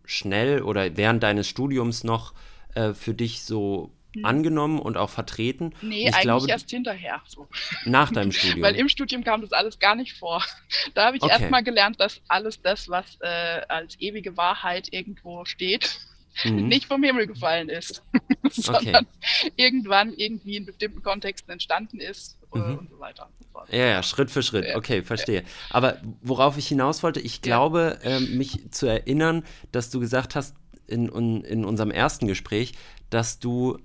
schnell 0.05 0.62
oder 0.62 0.97
während 0.97 1.23
deines 1.23 1.47
Studiums 1.47 2.03
noch 2.03 2.35
äh, 2.75 2.95
für 2.95 3.14
dich 3.14 3.43
so 3.43 3.93
angenommen 4.25 4.81
und 4.81 4.97
auch 4.97 5.11
vertreten. 5.11 5.73
Nee, 5.83 6.09
ich 6.09 6.14
eigentlich 6.14 6.23
glaube, 6.23 6.51
erst 6.51 6.71
hinterher. 6.71 7.23
So. 7.29 7.47
nach 7.85 8.11
deinem 8.11 8.33
Studium. 8.33 8.62
Weil 8.62 8.75
im 8.75 8.89
Studium 8.89 9.23
kam 9.23 9.43
das 9.43 9.53
alles 9.53 9.79
gar 9.79 9.95
nicht 9.95 10.14
vor. 10.14 10.43
Da 10.95 11.07
habe 11.07 11.17
ich 11.17 11.23
Okay. 11.23 11.33
erstmal 11.33 11.62
gelernt, 11.62 12.01
dass 12.01 12.21
alles 12.27 12.61
das, 12.61 12.89
was 12.89 13.19
äh, 13.21 13.61
als 13.69 14.01
ewige 14.01 14.37
Wahrheit 14.37 14.89
irgendwo 14.93 15.45
steht, 15.45 16.01
Mhm. 16.45 16.68
nicht 16.68 16.87
vom 16.87 17.03
Himmel 17.03 17.26
gefallen 17.26 17.68
ist, 17.68 18.03
sondern 18.51 19.07
irgendwann 19.57 20.12
irgendwie 20.12 20.57
in 20.57 20.66
bestimmten 20.66 21.03
Kontexten 21.03 21.53
entstanden 21.53 21.99
ist 22.01 22.39
äh, 22.55 22.59
Mhm. 22.59 22.78
und 22.78 22.91
so 22.91 22.99
weiter. 22.99 23.28
Ja, 23.70 23.87
ja, 23.87 24.03
Schritt 24.03 24.30
für 24.30 24.43
Schritt. 24.43 24.66
Ja. 24.66 24.76
Okay, 24.76 25.03
verstehe. 25.03 25.43
Aber 25.70 25.97
worauf 26.22 26.59
ich 26.59 26.68
hinaus 26.68 27.03
wollte, 27.03 27.20
ich 27.20 27.41
glaube, 27.43 27.99
ähm, 28.03 28.37
mich 28.37 28.70
zu 28.70 28.87
erinnern, 28.87 29.45
dass 29.72 29.89
du 29.91 29.99
gesagt 29.99 30.34
hast 30.34 30.55
in, 30.87 31.09
in, 31.09 31.43
in 31.43 31.64
unserem 31.64 31.91
ersten 31.91 32.26
Gespräch, 32.28 32.74
dass 33.11 33.39
du 33.39 33.78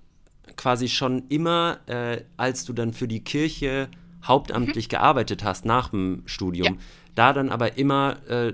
quasi 0.58 0.90
schon 0.90 1.28
immer, 1.30 1.80
äh, 1.88 2.22
als 2.38 2.66
du 2.66 2.74
dann 2.74 2.94
für 2.94 3.08
die 3.08 3.24
Kirche 3.24 3.90
hauptamtlich 4.24 4.90
gearbeitet 4.90 5.44
hast 5.44 5.66
nach 5.66 5.90
dem 5.90 6.24
Studium, 6.26 6.74
Mhm. 6.74 6.80
Ja. 6.80 6.86
da 7.16 7.34
dann 7.34 7.50
aber 7.50 7.78
immer, 7.78 8.18
äh, 8.30 8.54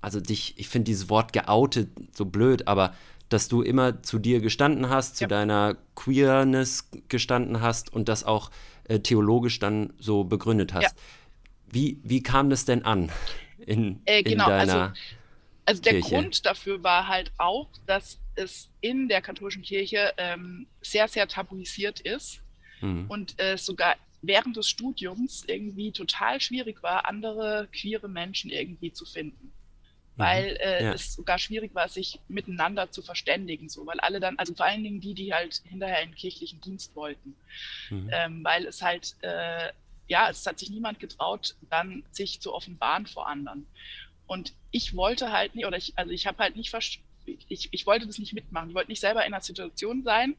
also 0.00 0.20
dich, 0.20 0.54
ich 0.56 0.68
finde 0.68 0.86
dieses 0.86 1.10
Wort 1.10 1.32
geoutet 1.32 1.90
so 2.12 2.24
blöd, 2.24 2.66
aber 2.68 2.94
dass 3.32 3.48
du 3.48 3.62
immer 3.62 4.02
zu 4.02 4.18
dir 4.18 4.40
gestanden 4.40 4.88
hast, 4.88 5.16
zu 5.16 5.24
Ja. 5.24 5.28
deiner 5.28 5.76
Queerness 5.94 6.90
gestanden 7.08 7.60
hast 7.60 7.92
und 7.92 8.08
das 8.08 8.24
auch 8.24 8.50
äh, 8.88 8.98
theologisch 9.00 9.58
dann 9.58 9.92
so 9.98 10.24
begründet 10.24 10.74
hast. 10.74 10.82
Ja. 10.82 10.90
Wie, 11.70 11.98
wie 12.02 12.22
kam 12.22 12.50
das 12.50 12.64
denn 12.64 12.84
an 12.84 13.10
in, 13.64 14.00
Äh, 14.04 14.22
genau, 14.22 14.46
in 14.46 14.52
also- 14.52 14.72
deiner 14.72 14.94
Also 15.64 15.82
der 15.82 15.92
Kirche. 15.94 16.14
Grund 16.16 16.44
dafür 16.46 16.82
war 16.82 17.06
halt 17.06 17.30
auch, 17.38 17.68
dass 17.86 18.18
es 18.34 18.68
in 18.80 19.08
der 19.08 19.22
katholischen 19.22 19.62
Kirche 19.62 20.12
ähm, 20.16 20.66
sehr, 20.80 21.06
sehr 21.08 21.28
tabuisiert 21.28 22.00
ist 22.00 22.40
Hm. 22.80 23.06
und 23.08 23.40
äh, 23.40 23.56
sogar 23.56 23.94
während 24.22 24.56
des 24.56 24.68
Studiums 24.68 25.44
irgendwie 25.46 25.92
total 25.92 26.40
schwierig 26.40 26.82
war, 26.82 27.08
andere 27.08 27.68
queere 27.72 28.08
Menschen 28.08 28.50
irgendwie 28.50 28.92
zu 28.92 29.04
finden. 29.04 29.52
Weil 30.16 30.56
äh, 30.60 30.80
Mhm. 30.80 30.86
Ja. 30.86 30.92
es 30.94 31.14
sogar 31.14 31.38
schwierig 31.38 31.74
war, 31.74 31.88
sich 31.88 32.20
miteinander 32.28 32.90
zu 32.90 33.02
verständigen, 33.02 33.68
so, 33.68 33.86
weil 33.86 33.98
alle 34.00 34.20
dann, 34.20 34.38
also 34.38 34.54
vor 34.54 34.66
allen 34.66 34.84
Dingen 34.84 35.00
die, 35.00 35.14
die 35.14 35.32
halt 35.32 35.62
hinterher 35.64 36.02
in 36.02 36.10
den 36.10 36.16
kirchlichen 36.16 36.60
Dienst 36.60 36.94
wollten, 36.94 37.34
Mhm. 37.90 38.10
ähm, 38.12 38.44
weil 38.44 38.66
es 38.66 38.82
halt, 38.82 39.14
äh, 39.22 39.72
ja, 40.08 40.28
es 40.28 40.46
hat 40.46 40.58
sich 40.58 40.68
niemand 40.70 41.00
getraut, 41.00 41.54
dann 41.70 42.04
sich 42.10 42.40
zu 42.40 42.52
offenbaren 42.52 43.06
vor 43.06 43.26
anderen. 43.26 43.66
Und 44.26 44.52
ich 44.70 44.94
wollte 44.96 45.32
halt 45.32 45.54
nicht, 45.54 45.66
oder 45.66 45.76
ich, 45.78 45.92
also 45.96 46.12
ich 46.12 46.26
habe 46.26 46.38
halt 46.38 46.56
nicht 46.56 46.72
ich, 47.48 47.68
ich 47.72 47.86
wollte 47.86 48.06
das 48.06 48.18
nicht 48.18 48.32
mitmachen. 48.32 48.70
Ich 48.70 48.74
wollte 48.74 48.90
nicht 48.90 49.00
selber 49.00 49.24
in 49.24 49.32
einer 49.32 49.42
Situation 49.42 50.02
sein, 50.02 50.34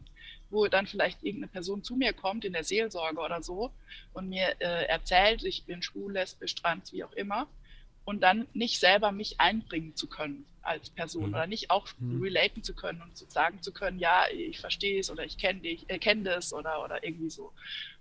wo 0.50 0.68
dann 0.68 0.86
vielleicht 0.86 1.24
irgendeine 1.24 1.48
Person 1.52 1.82
zu 1.84 1.96
mir 1.96 2.14
kommt 2.14 2.46
in 2.46 2.54
der 2.54 2.64
Seelsorge 2.64 3.20
oder 3.20 3.42
so 3.42 3.72
und 4.14 4.30
mir 4.30 4.54
äh, 4.60 4.86
erzählt, 4.86 5.44
ich 5.44 5.64
bin 5.64 5.82
schwul, 5.82 6.14
lesbisch, 6.14 6.54
trans, 6.56 6.92
wie 6.94 7.04
auch 7.04 7.14
immer, 7.14 7.48
und 8.06 8.22
dann 8.22 8.48
nicht 8.54 8.80
selber 8.80 9.12
mich 9.12 9.40
einbringen 9.40 9.96
zu 9.96 10.08
können 10.08 10.46
als 10.62 10.90
Person 10.90 11.30
mhm. 11.30 11.34
oder 11.34 11.48
nicht 11.48 11.70
auch 11.70 11.88
mhm. 12.00 12.22
relaten 12.22 12.64
zu 12.64 12.74
können 12.74 13.02
und 13.02 13.18
so 13.18 13.26
sagen 13.28 13.62
zu 13.62 13.74
können, 13.74 14.00
ja, 14.00 14.26
ich 14.32 14.60
verstehe 14.60 15.00
es 15.00 15.12
oder 15.12 15.26
ich 15.26 15.38
kenne 15.38 15.60
dich, 15.60 15.90
äh, 15.90 16.00
kenne 16.00 16.24
das 16.24 16.54
oder, 16.54 16.84
oder 16.84 17.04
irgendwie 17.04 17.30
so. 17.30 17.48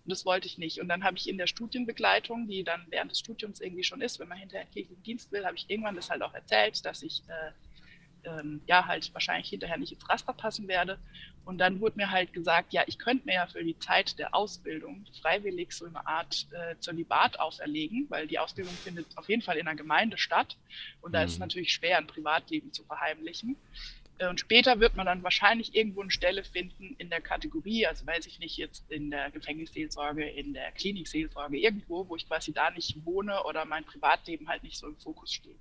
Und 0.04 0.10
das 0.10 0.24
wollte 0.24 0.46
ich 0.46 0.58
nicht. 0.58 0.80
Und 0.80 0.88
dann 0.88 1.04
habe 1.04 1.16
ich 1.16 1.28
in 1.28 1.38
der 1.38 1.46
Studienbegleitung, 1.46 2.46
die 2.46 2.62
dann 2.64 2.86
während 2.88 3.10
des 3.10 3.18
Studiums 3.18 3.60
irgendwie 3.60 3.84
schon 3.84 4.00
ist, 4.00 4.18
wenn 4.20 4.28
man 4.28 4.38
hinterher 4.38 4.66
kirchlichen 4.66 5.02
Dienst 5.02 5.32
will, 5.32 5.44
habe 5.44 5.56
ich 5.56 5.68
irgendwann 5.68 5.96
das 5.96 6.10
halt 6.10 6.22
auch 6.22 6.34
erzählt, 6.34 6.84
dass 6.84 7.02
ich 7.02 7.22
äh, 7.28 7.52
ähm, 8.24 8.62
ja 8.66 8.86
halt 8.86 9.12
wahrscheinlich 9.14 9.48
hinterher 9.48 9.78
nicht 9.78 9.92
ins 9.92 10.08
Raster 10.08 10.32
passen 10.32 10.68
werde. 10.68 10.98
Und 11.44 11.58
dann 11.58 11.80
wurde 11.80 11.96
mir 11.96 12.10
halt 12.10 12.32
gesagt, 12.32 12.72
ja, 12.72 12.82
ich 12.86 12.98
könnte 12.98 13.26
mir 13.26 13.34
ja 13.34 13.46
für 13.46 13.64
die 13.64 13.78
Zeit 13.78 14.18
der 14.18 14.34
Ausbildung 14.34 15.04
freiwillig 15.20 15.72
so 15.72 15.86
eine 15.86 16.06
Art 16.06 16.46
äh, 16.52 16.76
Zölibat 16.78 17.40
auferlegen, 17.40 18.06
weil 18.10 18.26
die 18.26 18.38
Ausbildung 18.38 18.74
findet 18.74 19.06
auf 19.16 19.28
jeden 19.28 19.42
Fall 19.42 19.56
in 19.56 19.66
der 19.66 19.74
Gemeinde 19.74 20.18
statt. 20.18 20.56
Und 21.00 21.12
da 21.12 21.20
mhm. 21.20 21.26
ist 21.26 21.32
es 21.32 21.38
mhm. 21.38 21.42
natürlich 21.42 21.72
schwer, 21.72 21.98
ein 21.98 22.06
Privatleben 22.06 22.72
zu 22.72 22.84
verheimlichen. 22.84 23.56
Äh, 24.18 24.28
und 24.28 24.40
später 24.40 24.80
wird 24.80 24.96
man 24.96 25.06
dann 25.06 25.22
wahrscheinlich 25.22 25.74
irgendwo 25.74 26.02
eine 26.02 26.10
Stelle 26.10 26.44
finden 26.44 26.94
in 26.98 27.10
der 27.10 27.20
Kategorie, 27.20 27.86
also 27.86 28.06
weiß 28.06 28.26
ich 28.26 28.38
nicht, 28.38 28.56
jetzt 28.56 28.90
in 28.90 29.10
der 29.10 29.30
Gefängnisseelsorge, 29.30 30.24
in 30.24 30.54
der 30.54 30.70
Klinikseelsorge, 30.72 31.58
irgendwo, 31.58 32.08
wo 32.08 32.16
ich 32.16 32.26
quasi 32.26 32.52
da 32.52 32.70
nicht 32.70 33.04
wohne 33.04 33.42
oder 33.44 33.64
mein 33.64 33.84
Privatleben 33.84 34.48
halt 34.48 34.62
nicht 34.62 34.76
so 34.76 34.86
im 34.86 34.96
Fokus 34.96 35.32
steht. 35.32 35.60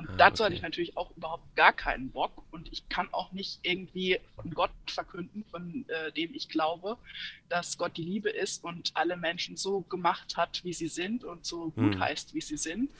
Und 0.00 0.08
ah, 0.08 0.14
dazu 0.16 0.42
okay. 0.42 0.44
hatte 0.44 0.54
ich 0.54 0.62
natürlich 0.62 0.96
auch 0.96 1.14
überhaupt 1.14 1.54
gar 1.56 1.74
keinen 1.74 2.10
Bock. 2.10 2.42
Und 2.50 2.72
ich 2.72 2.88
kann 2.88 3.12
auch 3.12 3.32
nicht 3.32 3.58
irgendwie 3.62 4.18
von 4.34 4.50
Gott 4.50 4.70
verkünden, 4.86 5.44
von 5.50 5.84
äh, 5.88 6.10
dem 6.12 6.34
ich 6.34 6.48
glaube, 6.48 6.96
dass 7.50 7.76
Gott 7.76 7.98
die 7.98 8.04
Liebe 8.04 8.30
ist 8.30 8.64
und 8.64 8.92
alle 8.94 9.18
Menschen 9.18 9.58
so 9.58 9.82
gemacht 9.82 10.38
hat, 10.38 10.64
wie 10.64 10.72
sie 10.72 10.88
sind 10.88 11.22
und 11.22 11.44
so 11.44 11.70
gut 11.70 11.94
hm. 11.94 12.00
heißt, 12.00 12.32
wie 12.32 12.40
sie 12.40 12.56
sind. 12.56 12.90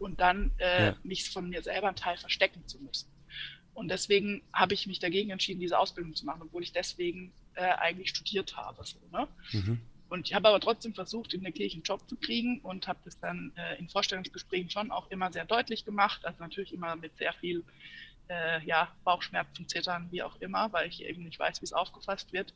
Und 0.00 0.20
dann 0.20 0.50
äh, 0.58 0.86
ja. 0.86 0.96
mich 1.04 1.30
von 1.30 1.48
mir 1.48 1.62
selber 1.62 1.86
einen 1.86 1.96
Teil 1.96 2.16
verstecken 2.16 2.66
zu 2.66 2.78
müssen. 2.78 3.08
Und 3.72 3.88
deswegen 3.88 4.42
habe 4.52 4.74
ich 4.74 4.88
mich 4.88 4.98
dagegen 4.98 5.30
entschieden, 5.30 5.60
diese 5.60 5.78
Ausbildung 5.78 6.16
zu 6.16 6.26
machen, 6.26 6.42
obwohl 6.42 6.64
ich 6.64 6.72
deswegen 6.72 7.32
äh, 7.54 7.62
eigentlich 7.62 8.10
studiert 8.10 8.56
habe. 8.56 8.84
So, 8.84 8.98
ne? 9.12 9.28
mhm. 9.52 9.80
Und 10.10 10.28
ich 10.28 10.34
habe 10.34 10.48
aber 10.48 10.60
trotzdem 10.60 10.92
versucht, 10.92 11.32
in 11.34 11.42
der 11.42 11.52
Kirche 11.52 11.76
einen 11.76 11.84
Job 11.84 12.06
zu 12.08 12.16
kriegen 12.16 12.60
und 12.60 12.88
habe 12.88 12.98
das 13.04 13.18
dann 13.20 13.52
äh, 13.56 13.78
in 13.78 13.88
Vorstellungsgesprächen 13.88 14.68
schon 14.68 14.90
auch 14.90 15.08
immer 15.10 15.32
sehr 15.32 15.44
deutlich 15.44 15.84
gemacht. 15.84 16.26
Also 16.26 16.42
natürlich 16.42 16.74
immer 16.74 16.96
mit 16.96 17.16
sehr 17.16 17.32
viel 17.34 17.64
äh, 18.28 18.62
ja, 18.66 18.92
Bauchschmerzen, 19.04 19.68
Zittern, 19.68 20.08
wie 20.10 20.22
auch 20.22 20.36
immer, 20.40 20.72
weil 20.72 20.88
ich 20.88 21.04
eben 21.04 21.22
nicht 21.22 21.38
weiß, 21.38 21.60
wie 21.60 21.64
es 21.64 21.72
aufgefasst 21.72 22.32
wird. 22.32 22.52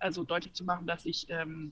Also 0.00 0.24
deutlich 0.24 0.54
zu 0.54 0.64
machen, 0.64 0.88
dass 0.88 1.06
ich 1.06 1.30
ähm, 1.30 1.70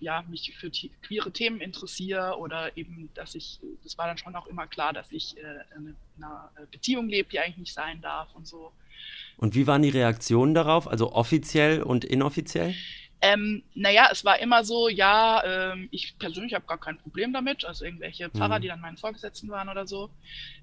ja, 0.00 0.24
mich 0.28 0.52
für 0.58 0.70
queere 1.02 1.30
Themen 1.30 1.60
interessiere 1.60 2.36
oder 2.38 2.76
eben, 2.76 3.08
dass 3.14 3.36
ich, 3.36 3.60
das 3.84 3.96
war 3.96 4.08
dann 4.08 4.18
schon 4.18 4.34
auch 4.34 4.48
immer 4.48 4.66
klar, 4.66 4.92
dass 4.92 5.12
ich 5.12 5.36
äh, 5.38 5.40
in 5.76 5.96
einer 6.16 6.50
Beziehung 6.72 7.08
lebe, 7.08 7.28
die 7.28 7.38
eigentlich 7.38 7.56
nicht 7.58 7.74
sein 7.74 8.00
darf 8.00 8.34
und 8.34 8.48
so. 8.48 8.72
Und 9.36 9.54
wie 9.54 9.66
waren 9.66 9.82
die 9.82 9.90
Reaktionen 9.90 10.54
darauf, 10.54 10.88
also 10.88 11.12
offiziell 11.12 11.82
und 11.82 12.04
inoffiziell? 12.04 12.74
Ähm, 13.26 13.64
naja, 13.74 14.08
es 14.12 14.24
war 14.24 14.38
immer 14.38 14.62
so, 14.64 14.88
ja, 14.88 15.42
ähm, 15.44 15.88
ich 15.90 16.16
persönlich 16.16 16.54
habe 16.54 16.66
gar 16.66 16.78
kein 16.78 16.96
Problem 16.96 17.32
damit, 17.32 17.64
also 17.64 17.84
irgendwelche 17.84 18.30
Pfarrer, 18.30 18.58
mhm. 18.58 18.62
die 18.62 18.68
dann 18.68 18.80
meinen 18.80 18.98
Vorgesetzten 18.98 19.48
waren 19.48 19.68
oder 19.68 19.86
so. 19.86 20.10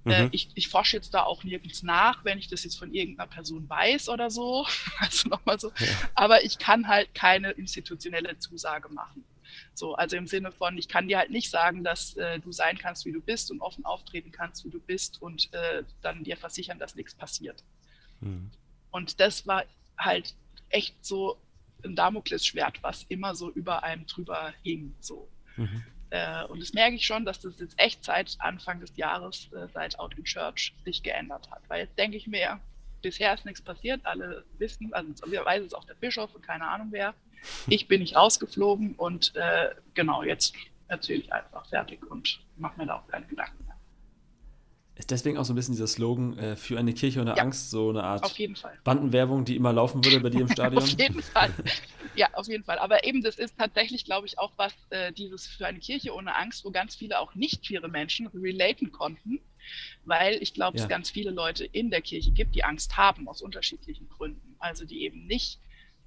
Äh, 0.05 0.23
mhm. 0.23 0.29
ich, 0.31 0.49
ich 0.55 0.69
forsche 0.69 0.95
jetzt 0.95 1.13
da 1.13 1.23
auch 1.23 1.43
nirgends 1.43 1.83
nach, 1.83 2.23
wenn 2.23 2.37
ich 2.37 2.47
das 2.47 2.63
jetzt 2.63 2.79
von 2.79 2.93
irgendeiner 2.93 3.29
Person 3.29 3.69
weiß 3.69 4.07
oder 4.07 4.29
so. 4.29 4.65
also 4.99 5.27
nochmal 5.27 5.59
so. 5.59 5.73
Ja. 5.77 5.87
Aber 6.15 6.45
ich 6.45 6.57
kann 6.57 6.87
halt 6.87 7.13
keine 7.13 7.51
institutionelle 7.51 8.39
Zusage 8.39 8.87
machen. 8.89 9.25
So, 9.73 9.95
also 9.95 10.15
im 10.15 10.27
Sinne 10.27 10.51
von, 10.53 10.77
ich 10.77 10.87
kann 10.87 11.09
dir 11.09 11.17
halt 11.17 11.31
nicht 11.31 11.49
sagen, 11.49 11.83
dass 11.83 12.15
äh, 12.15 12.39
du 12.39 12.53
sein 12.53 12.77
kannst, 12.77 13.05
wie 13.05 13.11
du 13.11 13.19
bist 13.19 13.51
und 13.51 13.59
offen 13.59 13.83
auftreten 13.83 14.31
kannst, 14.31 14.63
wie 14.63 14.69
du 14.69 14.79
bist 14.79 15.21
und 15.21 15.53
äh, 15.53 15.83
dann 16.01 16.23
dir 16.23 16.37
versichern, 16.37 16.79
dass 16.79 16.95
nichts 16.95 17.13
passiert. 17.13 17.61
Mhm. 18.21 18.51
Und 18.91 19.19
das 19.19 19.47
war 19.47 19.65
halt 19.97 20.33
echt 20.69 20.95
so 21.05 21.37
ein 21.83 21.95
Damoklesschwert, 21.95 22.81
was 22.81 23.03
immer 23.03 23.35
so 23.35 23.51
über 23.51 23.83
einem 23.83 24.05
drüber 24.05 24.53
hing. 24.63 24.95
So. 24.99 25.27
Mhm. 25.57 25.83
Äh, 26.09 26.45
und 26.45 26.61
das 26.61 26.73
merke 26.73 26.95
ich 26.95 27.05
schon, 27.05 27.25
dass 27.25 27.39
das 27.39 27.59
jetzt 27.59 27.77
echt 27.79 28.03
seit 28.03 28.35
Anfang 28.39 28.79
des 28.79 28.95
Jahres, 28.95 29.49
äh, 29.53 29.67
seit 29.73 29.97
Out 29.99 30.17
in 30.17 30.23
Church, 30.23 30.73
sich 30.85 31.01
geändert 31.01 31.49
hat. 31.49 31.61
Weil 31.67 31.81
jetzt 31.81 31.97
denke 31.97 32.17
ich 32.17 32.27
mir, 32.27 32.59
bisher 33.01 33.33
ist 33.33 33.45
nichts 33.45 33.61
passiert, 33.61 34.01
alle 34.05 34.45
wissen, 34.57 34.93
also 34.93 35.09
weiß 35.09 35.63
es 35.63 35.73
auch 35.73 35.85
der 35.85 35.95
Bischof 35.95 36.33
und 36.35 36.41
keine 36.41 36.67
Ahnung 36.67 36.87
wer. 36.91 37.13
Ich 37.67 37.89
bin 37.89 37.99
nicht 37.99 38.15
rausgeflogen 38.15 38.95
und 38.95 39.35
äh, 39.35 39.75
genau, 39.95 40.23
jetzt 40.23 40.55
erzähle 40.87 41.23
ich 41.23 41.33
einfach 41.33 41.65
fertig 41.67 42.09
und 42.09 42.39
mache 42.55 42.79
mir 42.79 42.85
da 42.85 42.99
auch 42.99 43.07
keine 43.07 43.25
Gedanken 43.25 43.65
mehr. 43.65 43.72
Ist 44.95 45.09
deswegen 45.09 45.39
auch 45.39 45.45
so 45.45 45.53
ein 45.53 45.55
bisschen 45.55 45.73
dieser 45.73 45.87
Slogan 45.87 46.37
äh, 46.37 46.55
für 46.55 46.77
eine 46.77 46.93
Kirche 46.93 47.19
ohne 47.19 47.31
ja, 47.31 47.43
Angst, 47.43 47.71
so 47.71 47.89
eine 47.89 48.03
Art 48.03 48.23
auf 48.23 48.37
jeden 48.37 48.55
Fall. 48.55 48.77
Bandenwerbung, 48.83 49.43
die 49.43 49.55
immer 49.55 49.73
laufen 49.73 50.05
würde 50.05 50.19
bei 50.19 50.29
dir 50.29 50.41
im 50.41 50.47
Stadion? 50.51 50.83
auf 50.83 50.87
jeden 50.89 51.21
Fall. 51.21 51.51
Ja, 52.15 52.27
auf 52.33 52.47
jeden 52.47 52.63
Fall. 52.63 52.77
Aber 52.77 53.03
eben, 53.03 53.23
das 53.23 53.39
ist 53.39 53.57
tatsächlich, 53.57 54.05
glaube 54.05 54.27
ich, 54.27 54.37
auch 54.37 54.51
was, 54.57 54.73
äh, 54.91 55.11
dieses 55.11 55.47
für 55.47 55.65
eine 55.65 55.79
Kirche 55.79 56.13
ohne 56.13 56.35
Angst, 56.35 56.63
wo 56.63 56.69
ganz 56.69 56.95
viele 56.95 57.19
auch 57.19 57.33
nicht 57.33 57.65
queere 57.65 57.87
Menschen 57.87 58.27
relaten 58.27 58.91
konnten, 58.91 59.39
weil 60.05 60.35
ich 60.43 60.53
glaube, 60.53 60.77
ja. 60.77 60.83
es 60.83 60.89
ganz 60.89 61.09
viele 61.09 61.31
Leute 61.31 61.65
in 61.65 61.89
der 61.89 62.01
Kirche 62.01 62.31
gibt, 62.31 62.53
die 62.53 62.63
Angst 62.63 62.95
haben 62.95 63.27
aus 63.27 63.41
unterschiedlichen 63.41 64.07
Gründen. 64.09 64.55
Also 64.59 64.85
die 64.85 65.01
eben 65.01 65.25
nicht 65.25 65.59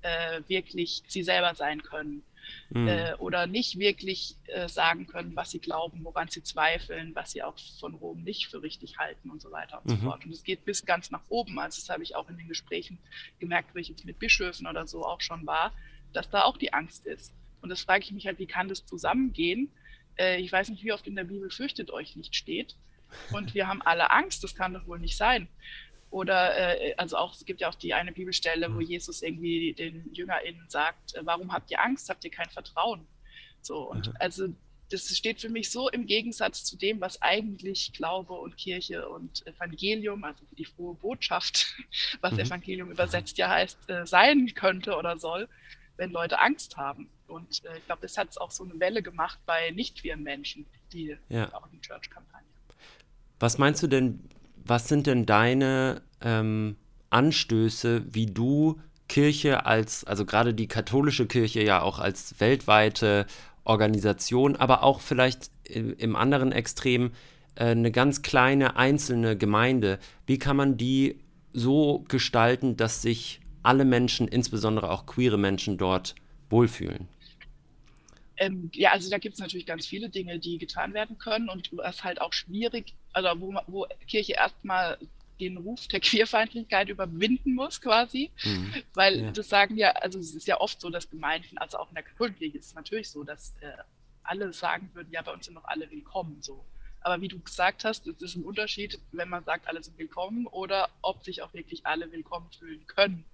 äh, 0.03 0.43
wirklich 0.47 1.03
sie 1.09 1.25
selber 1.25 1.57
sein 1.57 1.83
können 1.83 2.23
mhm. 2.71 2.89
äh, 2.89 3.15
oder 3.15 3.47
nicht 3.47 3.79
wirklich 3.79 4.37
äh, 4.47 4.69
sagen 4.69 5.07
können, 5.07 5.37
was 5.37 5.51
sie 5.51 5.59
glauben, 5.59 6.05
woran 6.05 6.29
sie 6.29 6.43
zweifeln, 6.43 7.15
was 7.15 7.33
sie 7.33 7.43
auch 7.43 7.57
von 7.81 7.95
Rom 7.95 8.23
nicht 8.23 8.49
für 8.49 8.63
richtig 8.63 8.99
halten 8.99 9.31
und 9.31 9.41
so 9.41 9.51
weiter 9.51 9.81
und 9.83 9.91
mhm. 9.91 9.97
so 9.97 10.03
fort. 10.03 10.25
Und 10.25 10.33
es 10.33 10.45
geht 10.45 10.65
bis 10.65 10.85
ganz 10.85 11.11
nach 11.11 11.23
oben. 11.29 11.59
Also 11.59 11.81
das 11.81 11.89
habe 11.89 12.03
ich 12.03 12.17
auch 12.17 12.29
in 12.29 12.37
den 12.37 12.49
Gesprächen 12.49 12.99
gemerkt, 13.39 13.75
wo 13.75 13.79
ich 13.79 13.89
jetzt 13.89 14.05
mit 14.05 14.19
Bischöfen 14.19 14.67
oder 14.67 14.87
so 14.87 15.05
auch 15.05 15.21
schon 15.21 15.47
war, 15.47 15.73
dass 16.13 16.31
da 16.31 16.43
auch 16.43 16.57
die 16.57 16.73
Angst 16.73 17.07
ist. 17.07 17.33
Und 17.61 17.71
das 17.71 17.83
frage 17.83 18.05
ich 18.05 18.13
mich 18.13 18.27
halt, 18.27 18.39
wie 18.39 18.47
kann 18.47 18.69
das 18.69 18.87
zusammengehen? 18.87 19.71
Äh, 20.17 20.41
ich 20.41 20.53
weiß 20.53 20.69
nicht, 20.71 20.85
wie 20.85 20.93
oft 20.93 21.07
in 21.07 21.17
der 21.17 21.25
Bibel 21.25 21.51
fürchtet 21.51 21.91
euch 21.91 22.17
nicht 22.17 22.35
steht. 22.35 22.77
Und 23.33 23.55
wir 23.55 23.69
haben 23.69 23.83
alle 23.83 24.11
Angst, 24.11 24.43
das 24.45 24.55
kann 24.55 24.75
doch 24.75 24.87
wohl 24.87 24.99
nicht 24.99 25.17
sein. 25.17 25.49
Oder 26.11 26.81
äh, 26.81 26.95
also 26.97 27.17
auch, 27.17 27.35
es 27.35 27.45
gibt 27.45 27.61
ja 27.61 27.69
auch 27.69 27.75
die 27.75 27.95
eine 27.95 28.13
Bibelstelle, 28.13 28.69
wo 28.73 28.77
mhm. 28.77 28.87
Jesus 28.87 29.23
irgendwie 29.23 29.73
den 29.75 30.13
JüngerInnen 30.13 30.69
sagt, 30.69 31.15
äh, 31.15 31.21
warum 31.25 31.53
habt 31.53 31.71
ihr 31.71 31.83
Angst? 31.83 32.09
Habt 32.09 32.25
ihr 32.25 32.31
kein 32.31 32.49
Vertrauen? 32.49 33.07
So, 33.61 33.91
und 33.91 34.09
mhm. 34.09 34.15
also 34.19 34.49
das 34.91 35.17
steht 35.17 35.41
für 35.41 35.49
mich 35.49 35.71
so 35.71 35.89
im 35.89 36.07
Gegensatz 36.07 36.65
zu 36.65 36.77
dem, 36.77 37.01
was 37.01 37.21
eigentlich 37.21 37.93
Glaube 37.93 38.35
und 38.35 38.57
Kirche 38.57 39.09
und 39.09 39.45
Evangelium, 39.47 40.23
also 40.23 40.45
die 40.57 40.65
frohe 40.65 40.95
Botschaft, 40.95 41.75
was 42.21 42.33
mhm. 42.35 42.41
Evangelium 42.41 42.91
übersetzt 42.91 43.37
ja 43.39 43.49
heißt, 43.49 43.91
äh, 43.91 44.07
sein 44.07 44.53
könnte 44.55 44.97
oder 44.97 45.19
soll, 45.19 45.49
wenn 45.97 46.13
Leute 46.13 46.41
Angst 46.41 46.77
haben. 46.77 47.11
Und 47.27 47.65
äh, 47.65 47.79
ich 47.79 47.87
glaube, 47.87 48.03
das 48.03 48.17
hat 48.17 48.31
es 48.31 48.39
auch 48.39 48.53
so 48.53 48.65
eine 48.65 48.79
Welle 48.79 49.03
gemacht 49.03 49.39
bei 49.45 49.71
nicht 49.73 50.01
queeren 50.01 50.23
Menschen, 50.23 50.67
die 50.93 51.17
ja. 51.29 51.53
auch 51.53 51.67
in 51.73 51.81
Church-Kampagne. 51.81 52.47
Was 53.41 53.59
meinst 53.59 53.83
du 53.83 53.87
denn, 53.87 54.21
was 54.69 54.89
sind 54.89 55.07
denn 55.07 55.27
deine 55.27 56.03
ähm, 56.21 56.77
Anstöße, 57.11 58.05
wie 58.11 58.27
du 58.27 58.81
Kirche 59.09 59.67
als, 59.67 60.05
also 60.05 60.25
gerade 60.25 60.55
die 60.55 60.67
katholische 60.67 61.27
Kirche 61.27 61.63
ja 61.63 61.83
auch 61.83 61.99
als 61.99 62.35
weltweite 62.39 63.27
Organisation, 63.65 64.57
aber 64.57 64.83
auch 64.83 65.01
vielleicht 65.01 65.51
im 65.65 66.17
anderen 66.17 66.53
Extrem 66.53 67.13
äh, 67.55 67.67
eine 67.67 67.91
ganz 67.91 68.23
kleine 68.23 68.77
einzelne 68.77 69.37
Gemeinde, 69.37 69.99
wie 70.27 70.39
kann 70.39 70.57
man 70.57 70.77
die 70.77 71.19
so 71.53 72.05
gestalten, 72.09 72.77
dass 72.77 73.03
sich 73.03 73.41
alle 73.63 73.85
Menschen, 73.85 74.29
insbesondere 74.29 74.91
auch 74.91 75.07
queere 75.07 75.39
Menschen 75.39 75.79
dort 75.79 76.15
wohlfühlen? 76.51 77.09
Ähm, 78.39 78.71
ja, 78.75 78.93
also 78.93 79.11
da 79.11 79.19
gibt 79.19 79.35
es 79.35 79.41
natürlich 79.41 79.67
ganz 79.67 79.87
viele 79.87 80.09
Dinge, 80.09 80.39
die 80.39 80.59
getan 80.59 80.95
werden 80.95 81.19
können 81.19 81.49
und 81.49 81.71
was 81.73 82.05
halt 82.05 82.21
auch 82.21 82.33
schwierig, 82.33 82.95
also 83.13 83.29
wo, 83.41 83.55
wo 83.67 83.87
Kirche 84.07 84.35
erstmal 84.35 84.99
den 85.41 85.57
Ruf 85.57 85.87
der 85.89 86.01
Queerfeindlichkeit 86.01 86.89
überwinden 86.89 87.55
muss, 87.55 87.81
quasi. 87.81 88.31
Mhm. 88.45 88.75
Weil 88.95 89.21
ja. 89.21 89.31
das 89.31 89.49
sagen 89.49 89.77
ja, 89.77 89.93
also 89.93 90.19
es 90.19 90.35
ist 90.35 90.47
ja 90.47 90.61
oft 90.61 90.81
so, 90.81 90.91
dass 90.91 91.11
Gemeinden, 91.11 91.59
also 91.59 91.79
auch 91.79 91.89
in 91.89 91.95
der 91.95 92.05
katholischen 92.05 92.39
Kirche 92.39 92.59
ist 92.59 92.67
es 92.67 92.75
natürlich 92.75 93.11
so, 93.11 93.25
dass 93.25 93.55
äh, 93.61 93.73
alle 94.23 94.53
sagen 94.53 94.91
würden, 94.95 95.13
ja, 95.13 95.23
bei 95.23 95.33
uns 95.33 95.47
sind 95.47 95.55
noch 95.55 95.65
alle 95.65 95.91
willkommen 95.91 96.39
so. 96.41 96.65
Aber 97.01 97.21
wie 97.21 97.29
du 97.29 97.39
gesagt 97.39 97.85
hast, 97.85 98.07
es 98.09 98.21
ist 98.21 98.35
ein 98.35 98.45
Unterschied, 98.45 98.99
wenn 99.13 99.29
man 99.29 99.45
sagt, 99.45 99.69
alle 99.69 99.83
sind 99.83 99.97
willkommen 99.97 100.47
oder 100.49 100.89
ob 101.03 101.25
sich 101.25 101.43
auch 101.43 101.55
wirklich 101.55 101.87
alle 101.87 102.11
willkommen 102.11 102.51
fühlen 102.59 102.85
können. 102.89 103.25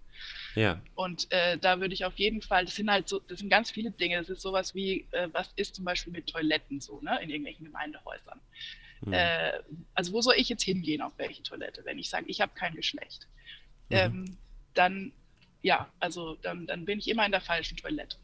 Ja. 0.54 0.80
Und 0.94 1.30
äh, 1.30 1.58
da 1.58 1.80
würde 1.80 1.94
ich 1.94 2.04
auf 2.04 2.18
jeden 2.18 2.42
Fall, 2.42 2.64
das 2.64 2.76
sind 2.76 2.90
halt 2.90 3.08
so, 3.08 3.20
das 3.20 3.38
sind 3.38 3.48
ganz 3.48 3.70
viele 3.70 3.90
Dinge. 3.90 4.18
Das 4.18 4.28
ist 4.28 4.42
sowas 4.42 4.74
wie, 4.74 5.06
äh, 5.12 5.28
was 5.32 5.50
ist 5.56 5.74
zum 5.74 5.84
Beispiel 5.84 6.12
mit 6.12 6.28
Toiletten 6.28 6.80
so, 6.80 7.00
ne, 7.00 7.18
in 7.22 7.30
irgendwelchen 7.30 7.64
Gemeindehäusern. 7.64 8.40
Mhm. 9.02 9.12
Äh, 9.12 9.52
also 9.94 10.12
wo 10.12 10.20
soll 10.20 10.34
ich 10.36 10.48
jetzt 10.48 10.62
hingehen, 10.62 11.02
auf 11.02 11.12
welche 11.16 11.42
Toilette, 11.42 11.84
wenn 11.84 11.98
ich 11.98 12.10
sage, 12.10 12.26
ich 12.28 12.40
habe 12.40 12.52
kein 12.54 12.74
Geschlecht? 12.74 13.26
Mhm. 13.88 13.96
Ähm, 13.96 14.36
dann, 14.74 15.12
ja, 15.62 15.88
also 16.00 16.36
dann, 16.36 16.66
dann 16.66 16.84
bin 16.84 16.98
ich 16.98 17.08
immer 17.08 17.24
in 17.26 17.32
der 17.32 17.40
falschen 17.40 17.76
Toilette. 17.76 18.16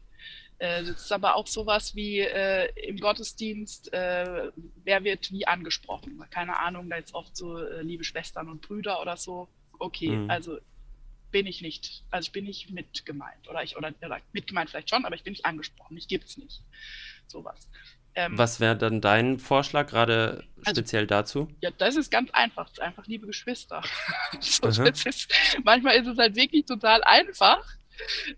Äh, 0.59 0.83
das 0.83 1.03
ist 1.03 1.11
aber 1.11 1.35
auch 1.35 1.47
sowas 1.47 1.95
wie 1.95 2.19
äh, 2.19 2.69
im 2.87 2.99
Gottesdienst, 2.99 3.91
äh, 3.93 4.51
wer 4.83 5.03
wird 5.03 5.31
wie 5.31 5.47
angesprochen. 5.47 6.23
Keine 6.29 6.59
Ahnung, 6.59 6.89
da 6.89 6.97
jetzt 6.97 7.13
oft 7.13 7.35
so 7.35 7.57
liebe 7.81 8.03
Schwestern 8.03 8.49
und 8.49 8.61
Brüder 8.61 9.01
oder 9.01 9.17
so. 9.17 9.47
Okay, 9.79 10.09
mhm. 10.09 10.29
also 10.29 10.59
bin 11.31 11.45
ich 11.45 11.61
nicht, 11.61 12.03
also 12.11 12.27
ich 12.27 12.31
bin 12.31 12.45
nicht 12.45 12.71
mit 12.71 13.05
gemeint 13.05 13.47
oder 13.47 13.63
ich 13.63 13.77
oder, 13.77 13.93
oder 14.03 14.19
mit 14.33 14.47
gemeint 14.47 14.69
vielleicht 14.69 14.89
schon, 14.89 15.05
aber 15.05 15.15
ich 15.15 15.23
bin 15.23 15.31
nicht 15.31 15.45
angesprochen, 15.45 15.97
ich 15.97 16.07
gibt 16.07 16.25
es 16.25 16.37
nicht. 16.37 16.61
Sowas. 17.27 17.69
Ähm, 18.15 18.37
Was 18.37 18.59
wäre 18.59 18.75
dann 18.75 19.01
dein 19.01 19.39
Vorschlag 19.39 19.87
gerade 19.87 20.43
also, 20.65 20.81
speziell 20.81 21.07
dazu? 21.07 21.47
Ja, 21.61 21.69
das 21.71 21.95
ist 21.95 22.09
ganz 22.09 22.31
einfach. 22.31 22.69
Ist 22.71 22.81
einfach 22.81 23.05
liebe 23.07 23.27
Geschwister. 23.27 23.83
so, 24.39 24.67
ist, 24.67 25.31
manchmal 25.63 25.95
ist 25.95 26.07
es 26.07 26.17
halt 26.17 26.35
wirklich 26.35 26.65
total 26.65 27.03
einfach, 27.03 27.65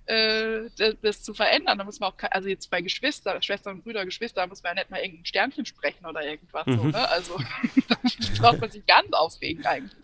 äh, 0.06 0.70
das, 0.78 0.96
das, 1.02 1.24
zu 1.24 1.34
verändern. 1.34 1.78
Da 1.78 1.84
muss 1.84 2.00
man 2.00 2.12
auch, 2.12 2.18
also 2.32 2.50
jetzt 2.50 2.70
bei 2.70 2.82
Geschwister, 2.82 3.42
Schwestern 3.42 3.78
und 3.78 3.84
Brüder, 3.84 4.06
Geschwister, 4.06 4.46
muss 4.48 4.62
man 4.62 4.76
ja 4.76 4.82
nicht 4.82 4.92
mal 4.92 5.00
irgendein 5.00 5.26
Sternchen 5.26 5.66
sprechen 5.66 6.06
oder 6.06 6.24
irgendwas. 6.24 6.66
Mhm. 6.66 6.78
So, 6.78 6.84
ne? 6.86 7.10
Also 7.10 7.40
da 7.88 7.96
braucht 8.40 8.60
man 8.60 8.72
sich 8.72 8.86
ganz 8.86 9.12
aufregen 9.14 9.66
eigentlich. 9.66 10.04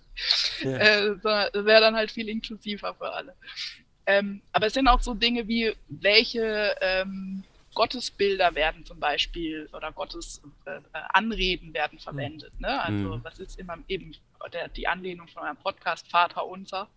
Ja. 0.63 0.77
Äh, 0.77 1.15
das 1.21 1.65
wäre 1.65 1.81
dann 1.81 1.95
halt 1.95 2.11
viel 2.11 2.29
inklusiver 2.29 2.93
für 2.95 3.11
alle. 3.11 3.35
Ähm, 4.05 4.41
aber 4.51 4.67
es 4.67 4.73
sind 4.73 4.87
auch 4.87 5.01
so 5.01 5.13
Dinge 5.13 5.47
wie, 5.47 5.73
welche 5.89 6.75
ähm, 6.81 7.43
Gottesbilder 7.75 8.55
werden 8.55 8.85
zum 8.85 8.99
Beispiel 8.99 9.69
oder 9.71 9.91
Gottes 9.91 10.41
äh, 10.65 10.79
Anreden 11.13 11.73
werden 11.75 11.99
verwendet. 11.99 12.59
Ne? 12.59 12.81
Also 12.81 13.17
mhm. 13.17 13.23
was 13.23 13.37
ist 13.37 13.59
immer 13.59 13.77
eben 13.87 14.15
der, 14.51 14.69
die 14.69 14.87
Anlehnung 14.87 15.27
von 15.27 15.43
eurem 15.43 15.57
Podcast 15.57 16.09
Vater 16.09 16.47
unser. 16.47 16.87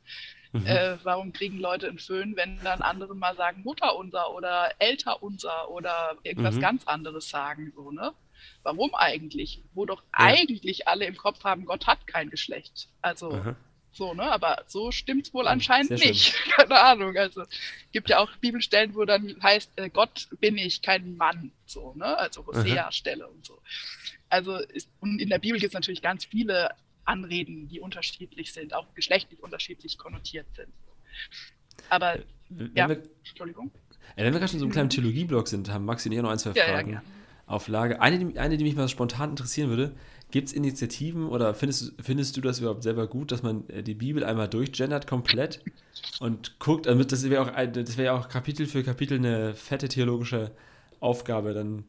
Mhm. 0.53 0.67
Äh, 0.67 0.97
warum 1.05 1.33
kriegen 1.33 1.59
Leute 1.59 1.89
einen 1.89 1.99
Föhn, 1.99 2.35
wenn 2.37 2.59
dann 2.65 2.81
andere 2.81 3.15
mal 3.15 3.37
sagen 3.37 3.63
Mutter 3.63 3.95
unser 3.97 4.33
oder 4.33 4.73
Älter 4.79 5.23
unser 5.23 5.71
oder 5.71 6.17
irgendwas 6.23 6.55
mhm. 6.55 6.61
ganz 6.61 6.87
anderes 6.87 7.29
sagen? 7.29 7.73
So, 7.77 7.91
ne? 7.91 8.13
Warum 8.63 8.95
eigentlich? 8.95 9.63
Wo 9.75 9.87
doch 9.87 10.03
ja. 10.03 10.27
eigentlich 10.27 10.89
alle 10.89 11.07
im 11.07 11.17
Kopf 11.17 11.45
haben, 11.45 11.65
Gott 11.65 11.87
hat 11.87 12.07
kein 12.07 12.31
Geschlecht. 12.31 12.89
Also 13.03 13.33
Aha. 13.33 13.57
so, 13.93 14.15
ne? 14.15 14.25
Aber 14.25 14.65
so 14.67 14.91
stimmt 14.91 15.27
es 15.27 15.35
wohl 15.35 15.47
anscheinend 15.49 15.91
nicht. 15.91 16.35
Keine 16.57 16.81
Ahnung. 16.81 17.17
Also 17.17 17.45
gibt 17.93 18.09
ja 18.09 18.19
auch 18.19 18.31
Bibelstellen, 18.37 18.95
wo 18.95 19.05
dann 19.05 19.37
heißt, 19.43 19.73
äh, 19.77 19.91
Gott 19.91 20.29
bin 20.41 20.59
ich, 20.59 20.83
kein 20.83 21.17
Mann. 21.17 21.53
So, 21.67 21.95
ne? 21.95 22.17
Also 22.19 22.47
Hosea-Stelle 22.47 23.27
und 23.27 23.47
so. 23.47 23.61
Also 24.29 24.57
ist, 24.57 24.89
und 25.01 25.21
in 25.21 25.29
der 25.29 25.39
Bibel 25.39 25.59
gibt 25.59 25.73
es 25.73 25.75
natürlich 25.75 26.03
ganz 26.03 26.25
viele 26.25 26.71
Anreden, 27.05 27.69
die 27.69 27.81
unterschiedlich 27.81 28.53
sind, 28.53 28.73
auch 28.75 28.87
geschlechtlich 28.95 29.43
unterschiedlich 29.43 29.99
konnotiert 29.99 30.47
sind. 30.55 30.69
Aber 31.89 32.21
wenn 32.49 32.73
ja, 32.75 32.89
wir, 32.89 33.03
Entschuldigung. 33.27 33.71
Ja, 34.17 34.25
wenn 34.25 34.33
wir 34.33 34.41
gerade 34.41 34.51
schon 34.51 34.61
so 34.61 34.65
einem 34.65 34.73
kleinen 34.73 34.91
Theologie-Blog 34.91 35.49
sind, 35.49 35.71
haben 35.71 35.85
Maxi 35.85 36.09
und 36.09 36.15
ich 36.15 36.23
noch 36.23 36.31
ein, 36.31 36.39
zwei 36.39 36.55
Fragen 36.55 36.93
ja, 36.93 37.03
auf 37.51 37.69
Lage. 37.69 38.01
Eine 38.01 38.19
die, 38.19 38.39
eine, 38.39 38.57
die 38.57 38.65
mich 38.65 38.77
mal 38.77 38.89
spontan 38.89 39.31
interessieren 39.31 39.69
würde, 39.69 39.93
gibt 40.31 40.49
es 40.49 40.55
Initiativen 40.55 41.29
oder 41.29 41.53
findest, 41.55 41.95
findest 42.01 42.37
du 42.37 42.41
das 42.41 42.61
überhaupt 42.61 42.85
selber 42.85 43.09
gut, 43.09 43.33
dass 43.33 43.43
man 43.43 43.69
äh, 43.69 43.83
die 43.83 43.95
Bibel 43.95 44.25
einmal 44.25 44.49
durchgendert 44.49 45.07
komplett 45.07 45.61
und 46.21 46.59
guckt, 46.61 46.87
damit 46.87 47.11
das 47.11 47.29
wäre 47.29 47.43
auch, 47.43 47.57
wär 47.57 48.05
ja 48.05 48.17
auch 48.17 48.29
Kapitel 48.29 48.67
für 48.67 48.85
Kapitel 48.85 49.19
eine 49.19 49.55
fette 49.55 49.89
theologische 49.89 50.53
Aufgabe, 51.01 51.53
dann 51.53 51.85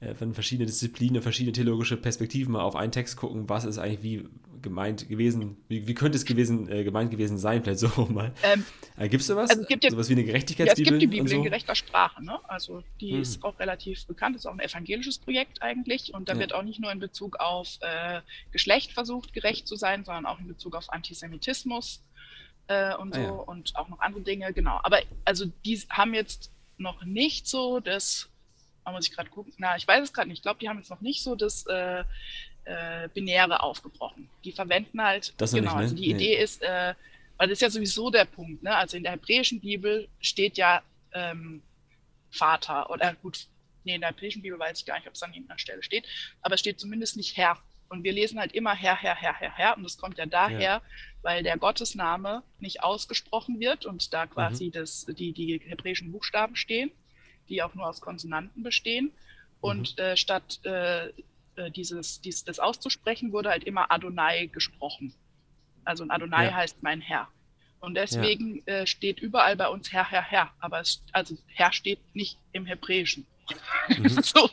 wenn 0.00 0.34
verschiedene 0.34 0.66
Disziplinen, 0.66 1.22
verschiedene 1.22 1.52
theologische 1.52 1.96
Perspektiven 1.96 2.52
mal 2.52 2.62
auf 2.62 2.76
einen 2.76 2.92
Text 2.92 3.16
gucken, 3.16 3.48
was 3.48 3.64
ist 3.64 3.78
eigentlich 3.78 4.02
wie 4.02 4.28
gemeint 4.62 5.08
gewesen, 5.08 5.56
wie, 5.68 5.86
wie 5.86 5.94
könnte 5.94 6.16
es 6.16 6.24
gewesen, 6.24 6.68
äh, 6.68 6.84
gemeint 6.84 7.10
gewesen 7.10 7.38
sein, 7.38 7.62
vielleicht 7.62 7.78
so 7.78 7.88
mal. 8.06 8.32
Ähm, 8.42 8.64
äh, 8.96 9.08
gibt 9.08 9.20
es 9.20 9.28
sowas? 9.28 9.50
Also 9.50 9.62
es 9.62 9.68
gibt 9.68 9.84
ja, 9.84 9.90
sowas 9.90 10.08
wie 10.08 10.14
eine 10.14 10.24
Gerechtigkeitsbibel? 10.24 10.92
Ja, 10.92 10.96
es 10.96 11.00
gibt 11.00 11.02
die 11.02 11.16
Bibel 11.16 11.28
so? 11.28 11.36
in 11.36 11.44
gerechter 11.44 11.74
Sprache, 11.74 12.22
ne? 12.22 12.38
Also 12.48 12.82
die 13.00 13.12
hm. 13.12 13.22
ist 13.22 13.42
auch 13.44 13.58
relativ 13.58 14.06
bekannt, 14.06 14.36
ist 14.36 14.46
auch 14.46 14.52
ein 14.52 14.60
evangelisches 14.60 15.18
Projekt 15.18 15.62
eigentlich 15.62 16.12
und 16.14 16.28
da 16.28 16.34
ja. 16.34 16.40
wird 16.40 16.52
auch 16.52 16.62
nicht 16.62 16.80
nur 16.80 16.90
in 16.92 16.98
Bezug 16.98 17.36
auf 17.36 17.78
äh, 17.80 18.20
Geschlecht 18.52 18.92
versucht, 18.92 19.32
gerecht 19.32 19.66
zu 19.68 19.76
sein, 19.76 20.04
sondern 20.04 20.26
auch 20.26 20.38
in 20.40 20.48
Bezug 20.48 20.74
auf 20.74 20.92
Antisemitismus 20.92 22.02
äh, 22.68 22.94
und 22.96 23.14
ah, 23.14 23.20
so 23.20 23.22
ja. 23.22 23.30
und 23.30 23.76
auch 23.76 23.88
noch 23.88 24.00
andere 24.00 24.22
Dinge, 24.22 24.52
genau. 24.52 24.80
Aber 24.82 24.98
also 25.24 25.46
die 25.64 25.78
haben 25.90 26.12
jetzt 26.12 26.50
noch 26.78 27.04
nicht 27.04 27.46
so 27.46 27.80
das 27.80 28.28
da 28.86 28.92
muss 28.92 29.06
ich 29.06 29.12
gerade 29.12 29.28
gucken. 29.28 29.52
Na, 29.58 29.76
ich 29.76 29.86
weiß 29.86 30.04
es 30.04 30.12
gerade 30.12 30.28
nicht. 30.28 30.38
Ich 30.38 30.42
glaube, 30.42 30.60
die 30.60 30.68
haben 30.68 30.78
jetzt 30.78 30.90
noch 30.90 31.00
nicht 31.00 31.22
so 31.22 31.34
das 31.34 31.66
äh, 31.66 32.04
äh, 32.64 33.08
Binäre 33.12 33.60
aufgebrochen. 33.60 34.30
Die 34.44 34.52
verwenden 34.52 35.02
halt, 35.02 35.34
das 35.38 35.52
genau, 35.52 35.62
nicht, 35.62 35.74
ne? 35.74 35.80
also 35.80 35.96
die 35.96 36.14
nee. 36.14 36.14
Idee 36.14 36.36
ist, 36.36 36.62
äh, 36.62 36.94
weil 37.36 37.48
das 37.48 37.56
ist 37.56 37.62
ja 37.62 37.70
sowieso 37.70 38.10
der 38.10 38.26
Punkt, 38.26 38.62
ne? 38.62 38.74
Also 38.74 38.96
in 38.96 39.02
der 39.02 39.12
hebräischen 39.12 39.60
Bibel 39.60 40.08
steht 40.20 40.56
ja 40.56 40.82
ähm, 41.12 41.62
Vater 42.30 42.88
oder 42.88 43.14
gut, 43.14 43.48
nee, 43.82 43.96
in 43.96 44.02
der 44.02 44.10
hebräischen 44.10 44.40
Bibel 44.40 44.58
weiß 44.58 44.78
ich 44.78 44.86
gar 44.86 44.96
nicht, 44.96 45.08
ob 45.08 45.14
es 45.14 45.22
an 45.22 45.32
irgendeiner 45.34 45.58
Stelle 45.58 45.82
steht, 45.82 46.06
aber 46.40 46.54
es 46.54 46.60
steht 46.60 46.78
zumindest 46.78 47.16
nicht 47.16 47.36
Herr. 47.36 47.58
Und 47.88 48.04
wir 48.04 48.12
lesen 48.12 48.38
halt 48.38 48.52
immer 48.52 48.74
Herr, 48.74 48.96
Herr, 48.96 49.16
Herr, 49.16 49.34
Herr, 49.34 49.52
Herr. 49.52 49.76
Und 49.76 49.84
das 49.84 49.96
kommt 49.96 50.18
ja 50.18 50.26
daher, 50.26 50.60
ja. 50.60 50.82
weil 51.22 51.44
der 51.44 51.56
Gottesname 51.56 52.42
nicht 52.58 52.82
ausgesprochen 52.82 53.60
wird 53.60 53.84
und 53.84 54.12
da 54.12 54.26
quasi 54.26 54.66
mhm. 54.66 54.72
das, 54.72 55.06
die, 55.06 55.32
die 55.32 55.60
hebräischen 55.64 56.10
Buchstaben 56.10 56.56
stehen 56.56 56.90
die 57.48 57.62
auch 57.62 57.74
nur 57.74 57.86
aus 57.86 58.00
Konsonanten 58.00 58.62
bestehen. 58.62 59.12
Und 59.60 59.96
mhm. 59.96 60.02
äh, 60.02 60.16
statt 60.16 60.60
äh, 60.64 61.08
äh, 61.56 61.70
dieses, 61.70 62.20
dieses, 62.20 62.44
das 62.44 62.58
auszusprechen, 62.58 63.32
wurde 63.32 63.50
halt 63.50 63.64
immer 63.64 63.90
Adonai 63.90 64.46
gesprochen. 64.46 65.14
Also 65.84 66.04
ein 66.04 66.10
Adonai 66.10 66.46
ja. 66.46 66.54
heißt 66.54 66.82
mein 66.82 67.00
Herr. 67.00 67.28
Und 67.80 67.94
deswegen 67.94 68.62
ja. 68.66 68.80
äh, 68.80 68.86
steht 68.86 69.20
überall 69.20 69.56
bei 69.56 69.68
uns 69.68 69.92
Herr, 69.92 70.10
Herr, 70.10 70.22
Herr. 70.22 70.52
Aber 70.60 70.80
es, 70.80 71.02
also 71.12 71.36
Herr 71.46 71.72
steht 71.72 72.00
nicht 72.14 72.38
im 72.52 72.66
Hebräischen. 72.66 73.26
Mhm. 73.88 74.08
so. 74.22 74.50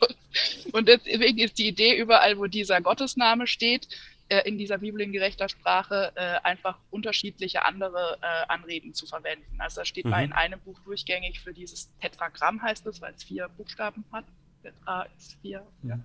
Und 0.71 0.87
deswegen 0.87 1.39
ist 1.39 1.57
die 1.57 1.67
Idee, 1.67 1.97
überall, 1.97 2.37
wo 2.37 2.45
dieser 2.45 2.81
Gottesname 2.81 3.47
steht, 3.47 3.87
äh, 4.33 4.47
in 4.47 4.57
dieser 4.57 4.79
Bibel 4.79 5.01
in 5.01 5.11
gerechter 5.11 5.47
Sprache 5.47 6.11
äh, 6.15 6.39
einfach 6.43 6.79
unterschiedliche 6.89 7.65
andere 7.65 8.17
äh, 8.21 8.47
Anreden 8.47 8.93
zu 8.93 9.05
verwenden. 9.05 9.59
Also 9.59 9.81
da 9.81 9.85
steht 9.85 10.05
mhm. 10.05 10.11
mal 10.11 10.23
in 10.23 10.33
einem 10.33 10.59
Buch 10.59 10.79
durchgängig 10.85 11.39
für 11.39 11.53
dieses 11.53 11.91
Tetragramm 11.99 12.61
heißt 12.61 12.87
es, 12.87 13.01
weil 13.01 13.13
es 13.13 13.23
vier 13.23 13.47
Buchstaben 13.49 14.03
hat. 14.11 14.25
Tetra 14.63 15.05
ist 15.17 15.37
vier. 15.41 15.65
Ja. 15.83 15.99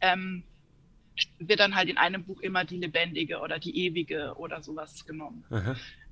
Ähm, 0.00 0.42
wird 1.38 1.60
dann 1.60 1.74
halt 1.74 1.88
in 1.88 1.96
einem 1.96 2.24
Buch 2.24 2.40
immer 2.40 2.64
die 2.64 2.76
lebendige 2.76 3.38
oder 3.40 3.58
die 3.58 3.86
ewige 3.86 4.34
oder 4.36 4.62
sowas 4.62 5.06
genommen. 5.06 5.44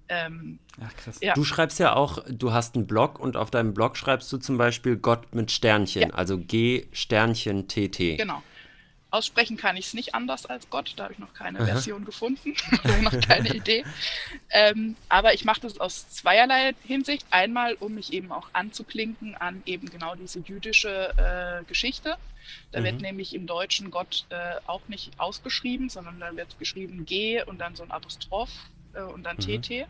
Ähm, 0.09 0.59
Ach, 0.80 0.95
krass. 0.97 1.18
Ja. 1.20 1.34
Du 1.34 1.45
schreibst 1.45 1.78
ja 1.78 1.95
auch, 1.95 2.22
du 2.28 2.53
hast 2.53 2.74
einen 2.74 2.86
Blog 2.86 3.18
und 3.18 3.36
auf 3.36 3.51
deinem 3.51 3.74
Blog 3.74 3.97
schreibst 3.97 4.32
du 4.32 4.38
zum 4.38 4.57
Beispiel 4.57 4.97
Gott 4.97 5.34
mit 5.34 5.51
Sternchen, 5.51 6.03
ja. 6.03 6.11
also 6.11 6.38
G 6.38 6.86
Sternchen 6.92 7.68
TT. 7.68 8.18
Genau. 8.18 8.42
Aussprechen 9.14 9.56
kann 9.56 9.76
ich 9.76 9.86
es 9.86 9.94
nicht 9.94 10.12
anders 10.12 10.44
als 10.44 10.68
Gott, 10.70 10.94
da 10.96 11.04
habe 11.04 11.12
ich 11.12 11.20
noch 11.20 11.32
keine 11.34 11.60
Aha. 11.60 11.66
Version 11.66 12.04
gefunden, 12.04 12.56
noch 13.02 13.20
keine 13.20 13.48
Idee. 13.54 13.84
Ähm, 14.50 14.96
aber 15.08 15.34
ich 15.34 15.44
mache 15.44 15.60
das 15.60 15.78
aus 15.78 16.08
zweierlei 16.08 16.74
Hinsicht. 16.82 17.24
Einmal, 17.30 17.74
um 17.74 17.94
mich 17.94 18.12
eben 18.12 18.32
auch 18.32 18.48
anzuklinken 18.52 19.36
an 19.36 19.62
eben 19.66 19.88
genau 19.88 20.16
diese 20.16 20.40
jüdische 20.40 21.12
äh, 21.16 21.64
Geschichte. 21.64 22.16
Da 22.72 22.80
mhm. 22.80 22.84
wird 22.84 23.00
nämlich 23.02 23.36
im 23.36 23.46
Deutschen 23.46 23.92
Gott 23.92 24.26
äh, 24.30 24.56
auch 24.66 24.82
nicht 24.88 25.12
ausgeschrieben, 25.16 25.90
sondern 25.90 26.18
da 26.18 26.34
wird 26.34 26.58
geschrieben 26.58 27.06
G 27.06 27.40
und 27.44 27.58
dann 27.58 27.76
so 27.76 27.84
ein 27.84 27.92
Apostroph 27.92 28.50
äh, 28.94 29.02
und 29.02 29.22
dann 29.22 29.36
mhm. 29.36 29.62
TT. 29.62 29.86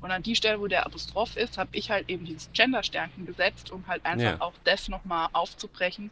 Und 0.00 0.10
an 0.10 0.22
die 0.22 0.36
Stelle, 0.36 0.58
wo 0.58 0.68
der 0.68 0.86
Apostroph 0.86 1.36
ist, 1.36 1.58
habe 1.58 1.76
ich 1.76 1.90
halt 1.90 2.08
eben 2.08 2.24
dieses 2.24 2.50
Gender-Sternchen 2.52 3.26
gesetzt, 3.26 3.70
um 3.70 3.86
halt 3.86 4.06
einfach 4.06 4.38
ja. 4.38 4.40
auch 4.40 4.54
das 4.64 4.88
nochmal 4.88 5.28
aufzubrechen, 5.34 6.10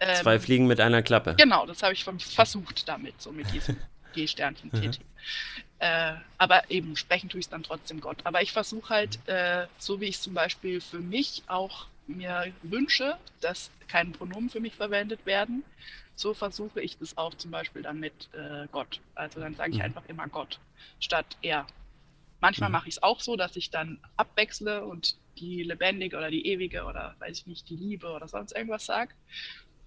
ähm, 0.00 0.16
Zwei 0.16 0.38
Fliegen 0.38 0.66
mit 0.66 0.80
einer 0.80 1.02
Klappe. 1.02 1.34
Genau, 1.36 1.66
das 1.66 1.82
habe 1.82 1.92
ich 1.92 2.04
versucht 2.04 2.88
damit, 2.88 3.20
so 3.20 3.32
mit 3.32 3.52
diesem 3.52 3.76
G-Sternchen 4.14 4.70
TT. 4.70 5.00
äh, 5.78 6.14
aber 6.38 6.70
eben 6.70 6.96
sprechen 6.96 7.28
tue 7.28 7.40
ich 7.40 7.46
es 7.46 7.50
dann 7.50 7.62
trotzdem 7.62 8.00
Gott. 8.00 8.18
Aber 8.24 8.42
ich 8.42 8.52
versuche 8.52 8.88
halt, 8.88 9.18
äh, 9.26 9.66
so 9.78 10.00
wie 10.00 10.06
ich 10.06 10.16
es 10.16 10.22
zum 10.22 10.34
Beispiel 10.34 10.80
für 10.80 11.00
mich 11.00 11.42
auch 11.46 11.86
mir 12.06 12.52
wünsche, 12.62 13.16
dass 13.40 13.70
keine 13.86 14.10
Pronomen 14.10 14.50
für 14.50 14.60
mich 14.60 14.74
verwendet 14.74 15.24
werden, 15.26 15.62
so 16.14 16.34
versuche 16.34 16.80
ich 16.80 16.98
das 16.98 17.16
auch 17.16 17.34
zum 17.34 17.50
Beispiel 17.50 17.82
dann 17.82 18.00
mit 18.00 18.28
äh, 18.32 18.66
Gott. 18.72 19.00
Also 19.14 19.40
dann 19.40 19.54
sage 19.54 19.70
ich 19.70 19.76
mhm. 19.78 19.84
einfach 19.84 20.02
immer 20.08 20.26
Gott 20.28 20.58
statt 21.00 21.36
er. 21.42 21.66
Manchmal 22.40 22.70
mhm. 22.70 22.72
mache 22.72 22.88
ich 22.88 22.96
es 22.96 23.02
auch 23.02 23.20
so, 23.20 23.36
dass 23.36 23.56
ich 23.56 23.70
dann 23.70 23.98
abwechsle 24.16 24.84
und 24.84 25.16
die 25.38 25.62
lebendige 25.62 26.16
oder 26.16 26.30
die 26.30 26.46
ewige 26.46 26.84
oder 26.84 27.14
weiß 27.20 27.38
ich 27.38 27.46
nicht, 27.46 27.68
die 27.68 27.76
Liebe 27.76 28.08
oder 28.08 28.26
sonst 28.26 28.52
irgendwas 28.52 28.86
sage. 28.86 29.12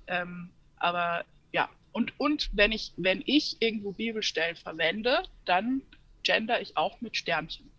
Ähm, 0.07 0.49
aber 0.77 1.25
ja, 1.51 1.69
und, 1.91 2.19
und 2.19 2.49
wenn 2.53 2.71
ich, 2.71 2.93
wenn 2.97 3.21
ich 3.25 3.61
irgendwo 3.61 3.91
Bibelstellen 3.91 4.55
verwende, 4.55 5.23
dann 5.45 5.81
gender 6.23 6.61
ich 6.61 6.77
auch 6.77 7.01
mit 7.01 7.17
Sternchen. 7.17 7.69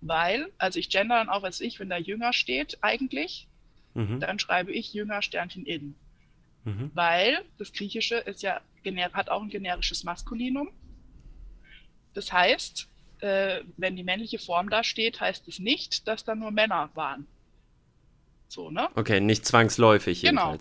Weil, 0.00 0.52
also 0.58 0.78
ich 0.78 0.90
gender 0.90 1.16
dann 1.16 1.28
auch 1.28 1.44
als 1.44 1.60
ich, 1.60 1.80
wenn 1.80 1.88
da 1.88 1.96
Jünger 1.96 2.32
steht 2.32 2.78
eigentlich, 2.82 3.48
mhm. 3.94 4.20
dann 4.20 4.38
schreibe 4.38 4.72
ich 4.72 4.92
Jünger 4.92 5.22
Sternchen 5.22 5.64
in. 5.64 5.94
Mhm. 6.64 6.90
Weil 6.94 7.44
das 7.58 7.72
Griechische 7.72 8.16
ist 8.16 8.42
ja, 8.42 8.60
hat 9.12 9.30
auch 9.30 9.42
ein 9.42 9.48
generisches 9.48 10.04
Maskulinum. 10.04 10.70
Das 12.12 12.32
heißt, 12.32 12.88
äh, 13.20 13.62
wenn 13.76 13.96
die 13.96 14.04
männliche 14.04 14.38
Form 14.38 14.68
da 14.68 14.84
steht, 14.84 15.20
heißt 15.20 15.48
es 15.48 15.58
nicht, 15.58 16.06
dass 16.06 16.24
da 16.24 16.34
nur 16.34 16.50
Männer 16.50 16.90
waren. 16.94 17.26
So, 18.48 18.70
ne? 18.70 18.88
Okay, 18.94 19.20
nicht 19.20 19.46
zwangsläufig 19.46 20.22
genau. 20.22 20.56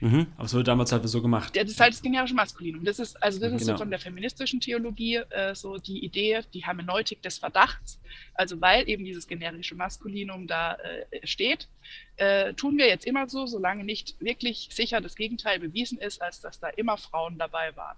Mhm. 0.00 0.26
Aber 0.36 0.46
es 0.46 0.54
wurde 0.54 0.64
damals 0.64 0.92
halt 0.92 1.08
so 1.08 1.22
gemacht. 1.22 1.56
Das 1.56 1.70
ist 1.70 1.80
halt 1.80 1.92
das 1.92 2.02
generische 2.02 2.34
Maskulinum. 2.34 2.84
Das 2.84 2.98
ist, 2.98 3.20
also 3.22 3.38
das 3.38 3.48
genau. 3.48 3.56
ist 3.56 3.62
so 3.62 3.66
genau. 3.68 3.78
von 3.78 3.90
der 3.90 3.98
feministischen 3.98 4.60
Theologie 4.60 5.16
äh, 5.16 5.54
so 5.54 5.78
die 5.78 6.04
Idee, 6.04 6.40
die 6.52 6.64
Hermeneutik 6.64 7.22
des 7.22 7.38
Verdachts. 7.38 8.00
Also 8.34 8.60
weil 8.60 8.88
eben 8.88 9.04
dieses 9.04 9.26
generische 9.26 9.74
Maskulinum 9.74 10.46
da 10.46 10.74
äh, 10.74 11.26
steht, 11.26 11.68
äh, 12.16 12.54
tun 12.54 12.78
wir 12.78 12.88
jetzt 12.88 13.06
immer 13.06 13.28
so, 13.28 13.46
solange 13.46 13.84
nicht 13.84 14.20
wirklich 14.20 14.68
sicher 14.72 15.00
das 15.00 15.14
Gegenteil 15.14 15.58
bewiesen 15.58 15.98
ist, 15.98 16.20
als 16.20 16.40
dass 16.40 16.58
da 16.58 16.68
immer 16.68 16.96
Frauen 16.96 17.38
dabei 17.38 17.74
waren. 17.76 17.96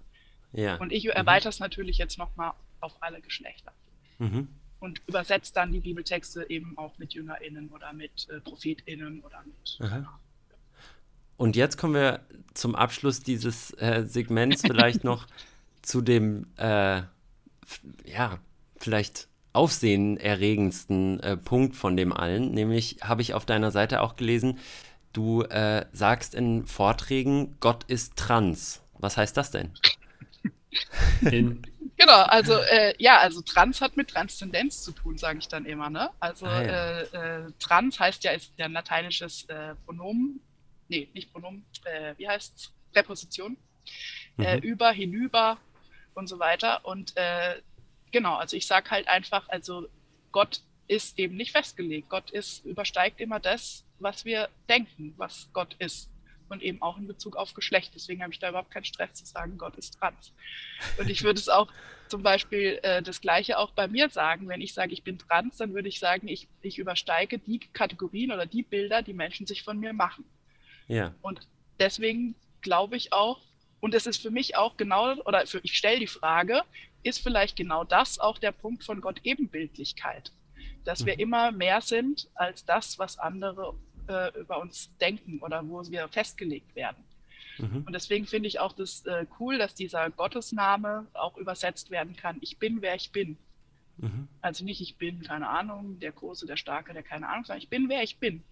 Ja. 0.53 0.75
Und 0.77 0.91
ich 0.91 1.05
mhm. 1.05 1.11
erweitere 1.11 1.49
es 1.49 1.59
natürlich 1.59 1.97
jetzt 1.97 2.17
nochmal 2.17 2.53
auf 2.79 2.93
alle 3.01 3.21
Geschlechter. 3.21 3.73
Mhm. 4.19 4.47
Und 4.79 5.01
übersetzt 5.07 5.57
dann 5.57 5.71
die 5.71 5.79
Bibeltexte 5.79 6.45
eben 6.49 6.77
auch 6.77 6.97
mit 6.99 7.13
JüngerInnen 7.13 7.69
oder 7.69 7.91
mit 7.93 8.29
äh, 8.29 8.39
ProphetInnen 8.39 9.21
oder 9.21 9.43
mit. 9.45 9.79
Aha. 9.81 10.19
Und 11.37 11.55
jetzt 11.55 11.77
kommen 11.77 11.93
wir 11.93 12.21
zum 12.53 12.75
Abschluss 12.75 13.21
dieses 13.21 13.71
äh, 13.71 14.03
Segments 14.05 14.61
vielleicht 14.61 15.03
noch 15.03 15.27
zu 15.81 16.01
dem, 16.01 16.47
äh, 16.57 17.01
ja, 18.05 18.39
vielleicht 18.77 19.27
aufsehenerregendsten 19.53 21.19
äh, 21.21 21.37
Punkt 21.37 21.75
von 21.75 21.95
dem 21.95 22.11
allen. 22.11 22.51
Nämlich 22.51 22.97
habe 23.01 23.21
ich 23.21 23.33
auf 23.33 23.45
deiner 23.45 23.71
Seite 23.71 24.01
auch 24.01 24.15
gelesen, 24.15 24.59
du 25.13 25.43
äh, 25.43 25.85
sagst 25.93 26.35
in 26.35 26.65
Vorträgen, 26.65 27.55
Gott 27.59 27.83
ist 27.85 28.15
trans. 28.17 28.81
Was 28.93 29.17
heißt 29.17 29.35
das 29.37 29.51
denn? 29.51 29.71
In 31.21 31.61
Genau, 31.97 32.23
also 32.23 32.55
äh, 32.55 32.93
ja, 32.97 33.19
also 33.19 33.41
trans 33.41 33.79
hat 33.79 33.95
mit 33.95 34.09
Transzendenz 34.09 34.83
zu 34.83 34.91
tun, 34.91 35.17
sage 35.17 35.39
ich 35.39 35.47
dann 35.47 35.65
immer. 35.65 35.89
Ne? 35.89 36.09
Also 36.19 36.45
ah, 36.45 36.61
ja. 36.61 36.99
äh, 36.99 37.03
äh, 37.03 37.51
trans 37.59 37.99
heißt 37.99 38.23
ja, 38.25 38.31
ist 38.31 38.51
ja 38.57 38.65
ein 38.65 38.73
lateinisches 38.73 39.45
äh, 39.45 39.75
Pronomen, 39.85 40.41
nee, 40.87 41.09
nicht 41.13 41.31
Pronomen, 41.31 41.65
äh, 41.85 42.13
wie 42.17 42.27
heißt 42.27 42.55
es? 42.55 42.73
Präposition. 42.93 43.57
Äh, 44.37 44.57
mhm. 44.57 44.63
über, 44.63 44.91
hinüber 44.91 45.57
und 46.15 46.27
so 46.27 46.39
weiter. 46.39 46.83
Und 46.85 47.13
genau, 48.11 48.35
also 48.35 48.57
ich 48.57 48.65
sage 48.67 48.89
halt 48.89 49.07
einfach, 49.07 49.47
also 49.49 49.87
Gott 50.31 50.61
ist 50.87 51.19
eben 51.19 51.35
nicht 51.35 51.51
festgelegt. 51.51 52.09
Gott 52.09 52.31
ist, 52.31 52.65
übersteigt 52.65 53.19
immer 53.19 53.39
das, 53.39 53.85
was 53.99 54.25
wir 54.25 54.49
denken, 54.67 55.13
was 55.17 55.49
Gott 55.53 55.75
ist 55.79 56.09
und 56.49 56.61
eben 56.61 56.81
auch 56.81 56.97
in 56.97 57.07
Bezug 57.07 57.35
auf 57.35 57.53
Geschlecht. 57.53 57.91
Deswegen 57.95 58.21
habe 58.21 58.33
ich 58.33 58.39
da 58.39 58.49
überhaupt 58.49 58.71
keinen 58.71 58.85
Stress 58.85 59.13
zu 59.15 59.25
sagen, 59.25 59.57
Gott 59.57 59.75
ist 59.77 59.97
trans. 59.97 60.33
Und 60.97 61.09
ich 61.09 61.23
würde 61.23 61.39
es 61.39 61.49
auch 61.49 61.71
zum 62.07 62.21
Beispiel 62.21 62.79
äh, 62.83 63.01
das 63.01 63.21
Gleiche 63.21 63.57
auch 63.57 63.71
bei 63.71 63.87
mir 63.87 64.09
sagen. 64.09 64.47
Wenn 64.47 64.61
ich 64.61 64.73
sage, 64.73 64.93
ich 64.93 65.03
bin 65.03 65.17
trans, 65.17 65.57
dann 65.57 65.73
würde 65.73 65.89
ich 65.89 65.99
sagen, 65.99 66.27
ich, 66.27 66.47
ich 66.61 66.77
übersteige 66.77 67.39
die 67.39 67.59
Kategorien 67.59 68.31
oder 68.31 68.45
die 68.45 68.63
Bilder, 68.63 69.01
die 69.01 69.13
Menschen 69.13 69.47
sich 69.47 69.63
von 69.63 69.79
mir 69.79 69.93
machen. 69.93 70.25
Ja. 70.87 71.13
Und 71.21 71.47
deswegen 71.79 72.35
glaube 72.61 72.95
ich 72.97 73.13
auch, 73.13 73.39
und 73.79 73.93
es 73.93 74.07
ist 74.07 74.21
für 74.21 74.31
mich 74.31 74.55
auch 74.55 74.77
genau, 74.77 75.13
oder 75.25 75.45
für, 75.45 75.59
ich 75.63 75.77
stelle 75.77 75.99
die 75.99 76.07
Frage, 76.07 76.63
ist 77.03 77.19
vielleicht 77.19 77.55
genau 77.55 77.83
das 77.83 78.19
auch 78.19 78.37
der 78.37 78.51
Punkt 78.51 78.83
von 78.83 79.01
Gott 79.01 79.19
Ebenbildlichkeit? 79.23 80.31
Dass 80.83 81.01
mhm. 81.01 81.05
wir 81.05 81.19
immer 81.19 81.51
mehr 81.51 81.81
sind 81.81 82.27
als 82.33 82.65
das, 82.65 82.97
was 82.97 83.19
andere 83.19 83.75
äh, 84.07 84.39
über 84.39 84.59
uns 84.59 84.89
denken 84.99 85.39
oder 85.39 85.67
wo 85.67 85.83
wir 85.89 86.07
festgelegt 86.07 86.75
werden. 86.75 87.03
Mhm. 87.57 87.83
Und 87.85 87.93
deswegen 87.93 88.25
finde 88.25 88.47
ich 88.47 88.59
auch 88.59 88.73
das 88.73 89.05
äh, 89.05 89.25
cool, 89.39 89.57
dass 89.57 89.75
dieser 89.75 90.09
Gottesname 90.09 91.07
auch 91.13 91.37
übersetzt 91.37 91.91
werden 91.91 92.15
kann. 92.15 92.37
Ich 92.41 92.57
bin, 92.57 92.81
wer 92.81 92.95
ich 92.95 93.11
bin. 93.11 93.37
Mhm. 93.97 94.27
Also 94.41 94.65
nicht 94.65 94.81
ich 94.81 94.97
bin, 94.97 95.21
keine 95.23 95.47
Ahnung, 95.47 95.99
der 95.99 96.11
Große, 96.11 96.45
der 96.45 96.57
Starke, 96.57 96.93
der 96.93 97.03
keine 97.03 97.29
Ahnung, 97.29 97.45
sondern 97.45 97.61
ich 97.61 97.69
bin, 97.69 97.87
wer 97.89 98.03
ich 98.03 98.17
bin. 98.17 98.43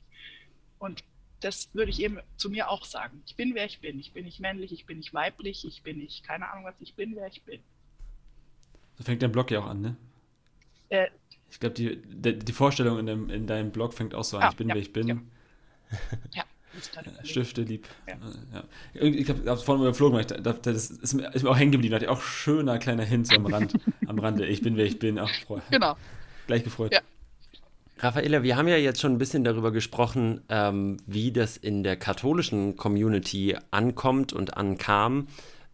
Und 0.79 1.03
das 1.43 1.69
würde 1.73 1.91
ich 1.91 2.01
eben 2.01 2.19
zu 2.37 2.49
mir 2.49 2.69
auch 2.69 2.85
sagen. 2.85 3.21
Ich 3.25 3.35
bin, 3.35 3.53
wer 3.53 3.65
ich 3.65 3.79
bin. 3.79 3.99
Ich 3.99 4.13
bin 4.13 4.25
nicht 4.25 4.39
männlich, 4.39 4.71
ich 4.71 4.85
bin 4.85 4.97
nicht 4.97 5.13
weiblich, 5.13 5.65
ich 5.65 5.81
bin 5.83 5.97
nicht, 5.97 6.23
keine 6.23 6.49
Ahnung 6.49 6.65
was, 6.65 6.75
ich 6.79 6.93
bin, 6.93 7.15
wer 7.15 7.27
ich 7.27 7.41
bin. 7.41 7.59
So 8.97 9.03
fängt 9.03 9.21
dein 9.21 9.31
Blog 9.31 9.51
ja 9.51 9.59
auch 9.59 9.67
an, 9.67 9.81
ne? 9.81 9.95
Äh, 10.89 11.07
ich 11.49 11.59
glaube, 11.59 11.75
die, 11.75 11.97
die, 11.97 12.39
die, 12.39 12.53
Vorstellung 12.53 12.99
in, 12.99 13.05
dem, 13.05 13.29
in 13.29 13.45
deinem 13.45 13.71
Blog 13.71 13.93
fängt 13.93 14.15
auch 14.15 14.23
so 14.23 14.37
an. 14.37 14.43
Ah, 14.43 14.49
ich 14.49 14.55
bin, 14.55 14.69
ja, 14.69 14.75
wer 14.75 14.81
ich 14.81 14.93
bin. 14.93 15.07
Ja. 15.07 15.17
Ja. 16.33 16.43
Stifte 17.23 17.61
lieb. 17.61 17.87
Ja. 18.07 18.15
ja. 18.51 19.03
Ich 19.03 19.29
habe 19.29 19.57
vorhin 19.57 19.83
überflogen, 19.83 20.25
das 20.41 20.89
ist 20.89 21.13
mir, 21.13 21.31
ist 21.35 21.43
mir 21.43 21.51
auch 21.51 21.57
hängen 21.57 21.71
geblieben. 21.71 21.91
Da 21.91 21.97
hatte 21.97 22.05
ich 22.05 22.09
auch 22.11 22.23
schöner 22.23 22.79
kleiner 22.79 23.03
Hint 23.03 23.27
so 23.27 23.35
am 23.35 23.45
Rand, 23.45 23.75
am 24.07 24.17
Rande. 24.17 24.47
Ich 24.47 24.63
bin, 24.63 24.75
wer 24.75 24.85
ich 24.85 24.97
bin. 24.97 25.19
Auch 25.19 25.29
genau. 25.69 25.95
Gleich 26.47 26.63
gefreut. 26.63 26.91
Ja. 26.91 27.01
Raffaella, 28.03 28.43
wir 28.43 28.57
haben 28.57 28.67
ja 28.67 28.75
jetzt 28.75 28.99
schon 28.99 29.13
ein 29.13 29.17
bisschen 29.17 29.45
darüber 29.45 29.71
gesprochen, 29.71 30.41
ähm, 30.49 30.97
wie 31.05 31.31
das 31.31 31.55
in 31.55 31.83
der 31.83 31.95
katholischen 31.95 32.75
Community 32.75 33.55
ankommt 33.71 34.33
und 34.33 34.57
ankam, 34.57 35.27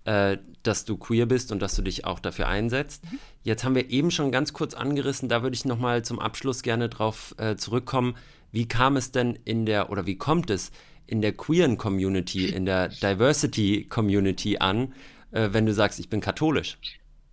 äh, 0.06 0.38
dass 0.62 0.86
du 0.86 0.96
queer 0.98 1.26
bist 1.26 1.52
und 1.52 1.60
dass 1.60 1.76
du 1.76 1.82
dich 1.82 2.06
auch 2.06 2.20
dafür 2.20 2.48
einsetzt. 2.48 3.04
Mhm. 3.06 3.20
Jetzt 3.42 3.64
haben 3.64 3.74
wir 3.74 3.90
eben 3.90 4.12
schon 4.12 4.32
ganz 4.32 4.54
kurz 4.54 4.76
angerissen, 4.76 5.28
da 5.28 5.42
würde 5.42 5.56
ich 5.56 5.66
nochmal 5.66 6.04
zum 6.04 6.20
Abschluss 6.20 6.62
gerne 6.62 6.88
drauf 6.88 7.34
äh, 7.40 7.56
zurückkommen. 7.56 8.16
Wie 8.52 8.68
kam 8.68 8.96
es 8.96 9.12
denn 9.12 9.40
in 9.46 9.66
der, 9.66 9.90
oder 9.90 10.06
wie 10.06 10.18
kommt 10.18 10.52
es 10.52 10.72
in 11.08 11.24
der 11.24 11.34
queeren 11.34 11.78
Community, 11.80 12.46
in 12.46 12.66
der 12.66 12.90
Diversity 13.02 13.88
Community 13.90 14.60
an, 14.60 14.94
äh, 15.32 15.50
wenn 15.52 15.66
du 15.66 15.74
sagst, 15.74 16.00
ich 16.00 16.10
bin 16.10 16.22
katholisch? 16.22 16.78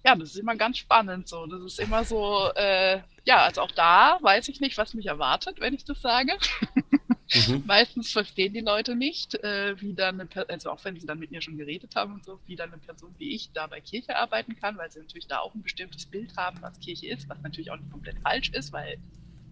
Ja, 0.06 0.14
das 0.14 0.30
ist 0.30 0.36
immer 0.38 0.54
ganz 0.54 0.78
spannend 0.78 1.26
so. 1.26 1.46
Das 1.46 1.60
ist 1.62 1.80
immer 1.80 2.04
so, 2.04 2.48
äh, 2.54 3.00
ja, 3.24 3.38
also 3.38 3.62
auch 3.62 3.72
da 3.72 4.18
weiß 4.22 4.46
ich 4.48 4.60
nicht, 4.60 4.78
was 4.78 4.94
mich 4.94 5.06
erwartet, 5.06 5.58
wenn 5.58 5.74
ich 5.74 5.84
das 5.84 6.00
sage. 6.00 6.32
Mhm. 7.34 7.64
Meistens 7.66 8.12
verstehen 8.12 8.54
die 8.54 8.60
Leute 8.60 8.94
nicht, 8.94 9.34
äh, 9.42 9.74
wie 9.80 9.94
dann 9.94 10.20
eine 10.20 10.26
Person, 10.26 10.50
also 10.52 10.70
auch 10.70 10.84
wenn 10.84 10.96
sie 11.00 11.08
dann 11.08 11.18
mit 11.18 11.32
mir 11.32 11.42
schon 11.42 11.58
geredet 11.58 11.96
haben 11.96 12.14
und 12.14 12.24
so, 12.24 12.38
wie 12.46 12.54
dann 12.54 12.72
eine 12.72 12.80
Person 12.80 13.16
wie 13.18 13.34
ich 13.34 13.50
da 13.50 13.66
bei 13.66 13.80
Kirche 13.80 14.14
arbeiten 14.14 14.54
kann, 14.54 14.78
weil 14.78 14.92
sie 14.92 15.00
natürlich 15.00 15.26
da 15.26 15.40
auch 15.40 15.52
ein 15.56 15.62
bestimmtes 15.64 16.06
Bild 16.06 16.36
haben, 16.36 16.62
was 16.62 16.78
Kirche 16.78 17.08
ist, 17.08 17.28
was 17.28 17.42
natürlich 17.42 17.72
auch 17.72 17.76
nicht 17.76 17.90
komplett 17.90 18.20
falsch 18.20 18.50
ist, 18.50 18.72
weil 18.72 18.98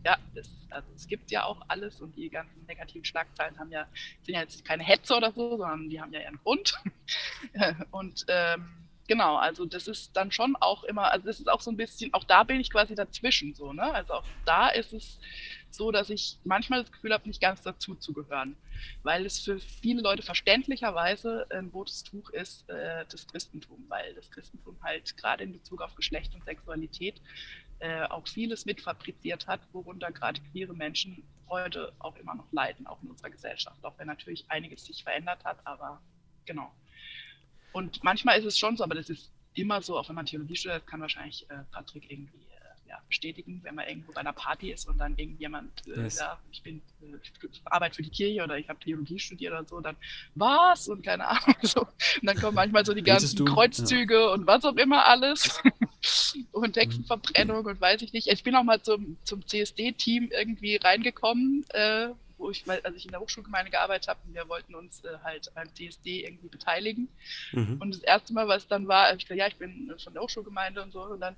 ja, 0.05 0.19
das, 0.37 0.49
also 0.71 0.87
es 0.95 1.09
gibt 1.09 1.33
ja 1.33 1.47
auch 1.47 1.63
alles 1.67 2.01
und 2.01 2.15
die 2.15 2.31
ganzen 2.31 2.65
negativen 2.69 3.05
Schlagzeilen 3.05 3.59
haben 3.59 3.73
ja, 3.73 3.89
sind 4.23 4.37
ja 4.37 4.43
jetzt 4.43 4.65
keine 4.65 4.85
Hetze 4.85 5.17
oder 5.17 5.33
so, 5.33 5.57
sondern 5.57 5.91
die 5.91 6.01
haben 6.01 6.13
ja 6.13 6.21
ihren 6.21 6.39
Grund. 6.45 6.77
und 7.91 8.25
ähm, 8.29 8.84
genau, 9.09 9.37
also 9.37 9.65
das 9.65 9.89
ist 9.89 10.17
dann 10.17 10.31
schon 10.31 10.57
auch 10.57 10.85
immer, 10.85 11.11
also 11.11 11.27
das 11.27 11.41
ist 11.41 11.49
auch 11.49 11.61
so 11.61 11.71
ein 11.71 11.77
bisschen, 11.77 12.13
auch 12.15 12.25
da 12.25 12.43
bin 12.45 12.61
ich 12.61 12.71
quasi 12.71 12.95
dazwischen 12.95 13.55
so, 13.55 13.73
ne? 13.73 13.83
Also 13.95 14.15
auch 14.15 14.25
da 14.45 14.69
ist 14.69 14.93
es 14.93 15.19
so, 15.71 15.91
dass 15.91 16.11
ich 16.11 16.39
manchmal 16.45 16.83
das 16.83 16.93
Gefühl 16.93 17.13
habe, 17.13 17.27
nicht 17.29 17.41
ganz 17.41 17.63
dazu 17.63 17.95
zu 17.95 18.13
gehören, 18.13 18.57
weil 19.03 19.27
es 19.27 19.41
für 19.41 19.59
viele 19.59 20.03
Leute 20.03 20.23
verständlicherweise 20.23 21.47
ein 21.51 21.69
rotes 21.69 22.05
Tuch 22.05 22.31
ist, 22.31 22.69
äh, 22.69 23.05
das 23.11 23.27
Christentum, 23.27 23.85
weil 23.89 24.15
das 24.15 24.31
Christentum 24.31 24.77
halt 24.83 25.17
gerade 25.17 25.45
in 25.45 25.53
Bezug 25.53 25.83
auf 25.83 25.95
Geschlecht 25.95 26.35
und 26.35 26.45
Sexualität 26.45 27.21
äh, 27.81 28.05
auch 28.05 28.27
vieles 28.27 28.65
mitfabriziert 28.67 29.47
hat, 29.47 29.61
worunter 29.73 30.13
gerade 30.13 30.41
queere 30.53 30.75
Menschen 30.75 31.25
heute 31.49 31.93
auch 31.99 32.17
immer 32.17 32.35
noch 32.35 32.51
leiden, 32.53 32.87
auch 32.87 33.03
in 33.03 33.11
unserer 33.11 33.31
Gesellschaft, 33.31 33.85
auch 33.85 33.99
wenn 33.99 34.07
natürlich 34.07 34.45
einiges 34.49 34.85
sich 34.85 35.03
verändert 35.03 35.45
hat, 35.45 35.59
aber 35.67 36.01
genau. 36.47 36.73
Und 37.75 38.05
manchmal 38.05 38.39
ist 38.39 38.45
es 38.45 38.57
schon 38.57 38.77
so, 38.77 38.85
aber 38.85 38.95
das 38.95 39.11
ist 39.11 39.33
immer 39.55 39.83
so, 39.83 39.99
auch 39.99 40.09
wenn 40.09 40.15
man 40.15 40.27
Theologie 40.27 40.55
studiert, 40.55 40.87
kann 40.87 41.01
wahrscheinlich 41.01 41.45
äh, 41.51 41.57
Patrick 41.73 42.09
irgendwie 42.09 42.39
äh, 42.39 42.89
ja, 42.89 43.03
bestätigen, 43.09 43.61
wenn 43.65 43.75
man 43.75 43.89
irgendwo 43.89 44.13
bei 44.13 44.21
einer 44.21 44.33
Party 44.33 44.71
ist 44.71 44.89
und 44.89 44.97
dann 44.99 45.17
irgendjemand, 45.17 45.73
äh, 45.89 46.03
yes. 46.03 46.21
ja, 46.21 46.39
ich 46.53 46.63
bin, 46.63 46.83
äh, 47.03 47.17
ich 47.21 47.61
arbeite 47.65 47.97
für 47.97 48.03
die 48.03 48.11
Kirche 48.11 48.45
oder 48.45 48.57
ich 48.59 48.69
habe 48.69 48.79
Theologie 48.79 49.19
studiert 49.19 49.53
oder 49.53 49.65
so, 49.65 49.81
dann 49.81 49.97
was 50.37 50.89
und 50.89 51.03
keine 51.03 51.27
Ahnung. 51.27 51.57
So. 51.63 51.81
Und 51.81 51.89
dann 52.23 52.37
kommen 52.37 52.55
manchmal 52.55 52.87
so 52.87 52.95
die 52.95 53.03
ganzen 53.03 53.45
Kreuzzüge 53.45 54.21
ja. 54.21 54.33
und 54.35 54.47
was 54.47 54.65
auch 54.65 54.77
immer 54.77 55.05
alles. 55.07 55.61
und 56.53 56.75
Textenverbrennung 56.75 57.63
mhm. 57.63 57.67
und 57.67 57.81
weiß 57.81 58.03
ich 58.03 58.13
nicht. 58.13 58.29
Ich 58.29 58.45
bin 58.45 58.55
auch 58.55 58.63
mal 58.63 58.81
zum, 58.83 59.17
zum 59.25 59.45
CSD-Team 59.45 60.31
irgendwie 60.31 60.77
reingekommen, 60.77 61.65
äh, 61.71 62.11
wo 62.39 62.51
ich, 62.51 62.65
als 62.69 62.97
ich 62.97 63.05
in 63.05 63.13
der 63.13 63.21
Hochschulgemeinde 63.21 63.71
gearbeitet 63.71 64.09
habe, 64.09 64.21
und 64.27 64.35
wir 64.35 64.49
wollten 64.49 64.75
uns 64.75 65.05
äh, 65.05 65.19
halt 65.23 65.51
beim 65.55 65.73
CSD 65.75 66.25
irgendwie 66.25 66.49
beteiligen. 66.49 67.09
Mhm. 67.53 67.79
Und 67.81 67.95
das 67.95 68.03
erste 68.03 68.33
Mal, 68.33 68.49
was 68.49 68.67
dann 68.67 68.89
war, 68.89 69.15
ich 69.15 69.25
dachte, 69.25 69.35
ja, 69.35 69.47
ich 69.47 69.57
bin 69.57 69.93
von 70.03 70.13
der 70.13 70.23
Hochschulgemeinde 70.23 70.83
und 70.83 70.93
so, 70.93 71.03
und 71.03 71.21
dann 71.21 71.37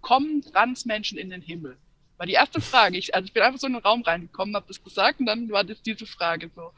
kommen 0.00 0.42
Transmenschen 0.42 1.18
in 1.18 1.30
den 1.30 1.42
Himmel? 1.42 1.76
War 2.16 2.26
die 2.26 2.34
erste 2.34 2.60
Frage. 2.60 2.98
Ich, 2.98 3.14
also 3.14 3.24
ich 3.24 3.32
bin 3.32 3.42
einfach 3.42 3.58
so 3.58 3.66
in 3.66 3.72
den 3.72 3.82
Raum 3.82 4.02
reingekommen, 4.02 4.54
habe 4.54 4.66
das 4.68 4.84
gesagt 4.84 5.20
und 5.20 5.26
dann 5.26 5.48
war 5.50 5.64
das 5.64 5.80
diese 5.80 6.04
Frage 6.04 6.50
so. 6.54 6.70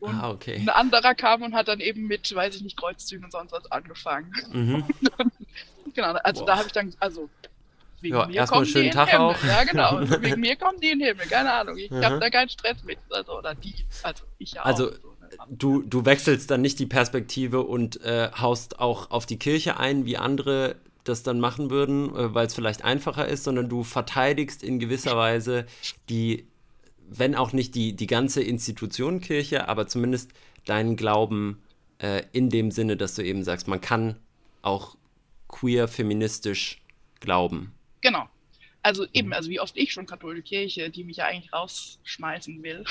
Und 0.00 0.16
ah, 0.16 0.30
okay. 0.30 0.56
ein 0.56 0.68
anderer 0.68 1.14
kam 1.14 1.42
und 1.42 1.54
hat 1.54 1.68
dann 1.68 1.78
eben 1.78 2.08
mit, 2.08 2.34
weiß 2.34 2.56
ich 2.56 2.62
nicht, 2.62 2.76
Kreuzzügen 2.76 3.24
und 3.24 3.30
sonst 3.30 3.52
was 3.52 3.70
angefangen. 3.70 4.32
Mhm. 4.50 4.84
genau, 5.94 6.14
also 6.14 6.40
Boah. 6.40 6.46
da 6.46 6.56
habe 6.56 6.66
ich 6.66 6.72
dann, 6.72 6.92
also 6.98 7.30
wegen 8.02 8.16
ja, 8.16 8.26
mir 8.26 8.44
kommen 8.46 8.66
schönen 8.66 8.84
die 8.84 8.90
Tag 8.90 9.12
in 9.12 9.18
auch. 9.18 9.44
Ja, 9.44 9.64
genau. 9.64 10.00
wegen 10.22 10.40
mir 10.40 10.56
kommen 10.56 10.80
die 10.80 10.90
in 10.90 10.98
den 10.98 11.08
Himmel. 11.08 11.26
Keine 11.26 11.52
Ahnung. 11.52 11.76
Ich 11.76 11.90
mhm. 11.90 12.04
habe 12.04 12.18
da 12.18 12.30
keinen 12.30 12.48
Stress 12.48 12.82
mit. 12.84 12.98
Also, 13.10 13.38
oder 13.38 13.54
die. 13.54 13.74
Also 14.02 14.24
ich 14.38 14.52
ja 14.52 14.62
also, 14.62 14.88
auch. 14.88 14.92
So, 14.92 15.08
ne? 15.20 15.28
du, 15.48 15.82
du 15.82 16.04
wechselst 16.04 16.50
dann 16.50 16.60
nicht 16.60 16.78
die 16.78 16.86
Perspektive 16.86 17.62
und 17.62 18.02
äh, 18.02 18.30
haust 18.38 18.80
auch 18.80 19.10
auf 19.10 19.26
die 19.26 19.38
Kirche 19.38 19.78
ein, 19.78 20.04
wie 20.06 20.16
andere 20.16 20.76
das 21.04 21.22
dann 21.22 21.40
machen 21.40 21.70
würden, 21.70 22.14
äh, 22.14 22.34
weil 22.34 22.46
es 22.46 22.54
vielleicht 22.54 22.84
einfacher 22.84 23.26
ist, 23.26 23.44
sondern 23.44 23.68
du 23.68 23.84
verteidigst 23.84 24.62
in 24.62 24.78
gewisser 24.78 25.16
Weise 25.16 25.66
die, 26.08 26.46
wenn 27.08 27.34
auch 27.34 27.52
nicht 27.52 27.74
die, 27.74 27.94
die 27.94 28.06
ganze 28.06 28.42
Institution 28.42 29.20
Kirche, 29.20 29.68
aber 29.68 29.86
zumindest 29.86 30.32
deinen 30.66 30.96
Glauben 30.96 31.62
äh, 31.98 32.22
in 32.32 32.50
dem 32.50 32.70
Sinne, 32.70 32.96
dass 32.96 33.14
du 33.14 33.22
eben 33.22 33.44
sagst, 33.44 33.68
man 33.68 33.80
kann 33.80 34.16
auch 34.62 34.96
queer 35.48 35.88
feministisch 35.88 36.82
glauben. 37.20 37.72
Genau. 38.00 38.28
Also 38.82 39.06
eben, 39.12 39.28
mhm. 39.28 39.34
also 39.34 39.50
wie 39.50 39.60
oft 39.60 39.76
ich 39.76 39.92
schon 39.92 40.06
katholische 40.06 40.42
Kirche, 40.42 40.88
die 40.88 41.04
mich 41.04 41.18
ja 41.18 41.26
eigentlich 41.26 41.52
rausschmeißen 41.52 42.62
will. 42.62 42.84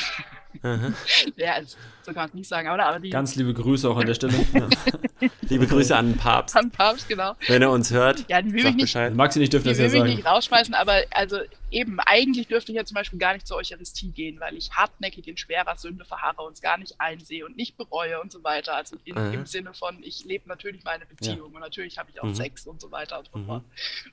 ja, 1.35 1.53
also, 1.53 1.77
so 2.03 2.13
kann 2.13 2.21
man 2.21 2.27
es 2.29 2.33
nicht 2.35 2.47
sagen, 2.47 2.67
aber, 2.67 2.85
aber 2.85 2.99
die. 2.99 3.09
Ganz 3.09 3.35
liebe 3.35 3.55
Grüße 3.55 3.89
auch 3.89 3.97
an 3.97 4.05
der 4.05 4.13
Stelle. 4.13 4.33
liebe 5.49 5.65
Grüße 5.65 5.95
an 5.95 6.11
den 6.11 6.17
Papst. 6.17 6.55
An 6.55 6.65
den 6.65 6.71
Papst, 6.71 7.09
genau. 7.09 7.33
Wenn 7.47 7.63
er 7.63 7.71
uns 7.71 7.91
hört. 7.91 8.23
Ja, 8.29 8.39
die 8.41 8.53
will 8.53 8.63
mich 8.65 8.75
nicht, 8.75 8.83
Bescheid. 8.83 9.15
Maxi 9.15 9.39
nicht 9.39 9.51
dürfte 9.51 9.69
das 9.69 9.79
ja 9.79 9.89
sagen. 9.89 10.03
will 10.03 10.09
mich 10.09 10.17
nicht 10.17 10.27
rausschmeißen, 10.27 10.75
aber 10.75 11.01
also 11.09 11.39
eben, 11.71 11.99
eigentlich 11.99 12.47
dürfte 12.47 12.71
ich 12.71 12.75
ja 12.75 12.85
zum 12.85 12.95
Beispiel 12.95 13.19
gar 13.19 13.33
nicht 13.33 13.47
zur 13.47 13.57
Eucharistie 13.57 14.11
gehen, 14.11 14.39
weil 14.39 14.55
ich 14.57 14.71
hartnäckig 14.71 15.27
in 15.27 15.37
schwerer 15.37 15.75
Sünde 15.75 16.05
verharre 16.05 16.41
und 16.41 16.53
es 16.53 16.61
gar 16.61 16.77
nicht 16.77 16.99
einsehe 16.99 17.45
und 17.45 17.55
nicht 17.55 17.77
bereue 17.77 18.19
und 18.21 18.31
so 18.31 18.43
weiter. 18.43 18.75
Also 18.75 18.97
in, 19.05 19.15
im 19.15 19.45
Sinne 19.45 19.73
von, 19.73 20.01
ich 20.03 20.25
lebe 20.25 20.47
natürlich 20.47 20.83
meine 20.83 21.05
Beziehung 21.05 21.51
ja. 21.51 21.55
und 21.55 21.59
natürlich 21.59 21.97
habe 21.97 22.09
ich 22.11 22.21
auch 22.21 22.25
mhm. 22.25 22.35
Sex 22.35 22.67
und 22.67 22.81
so 22.81 22.91
weiter 22.91 23.19
und 23.19 23.29
so 23.31 23.37
mhm. 23.37 23.45
fort. 23.45 23.63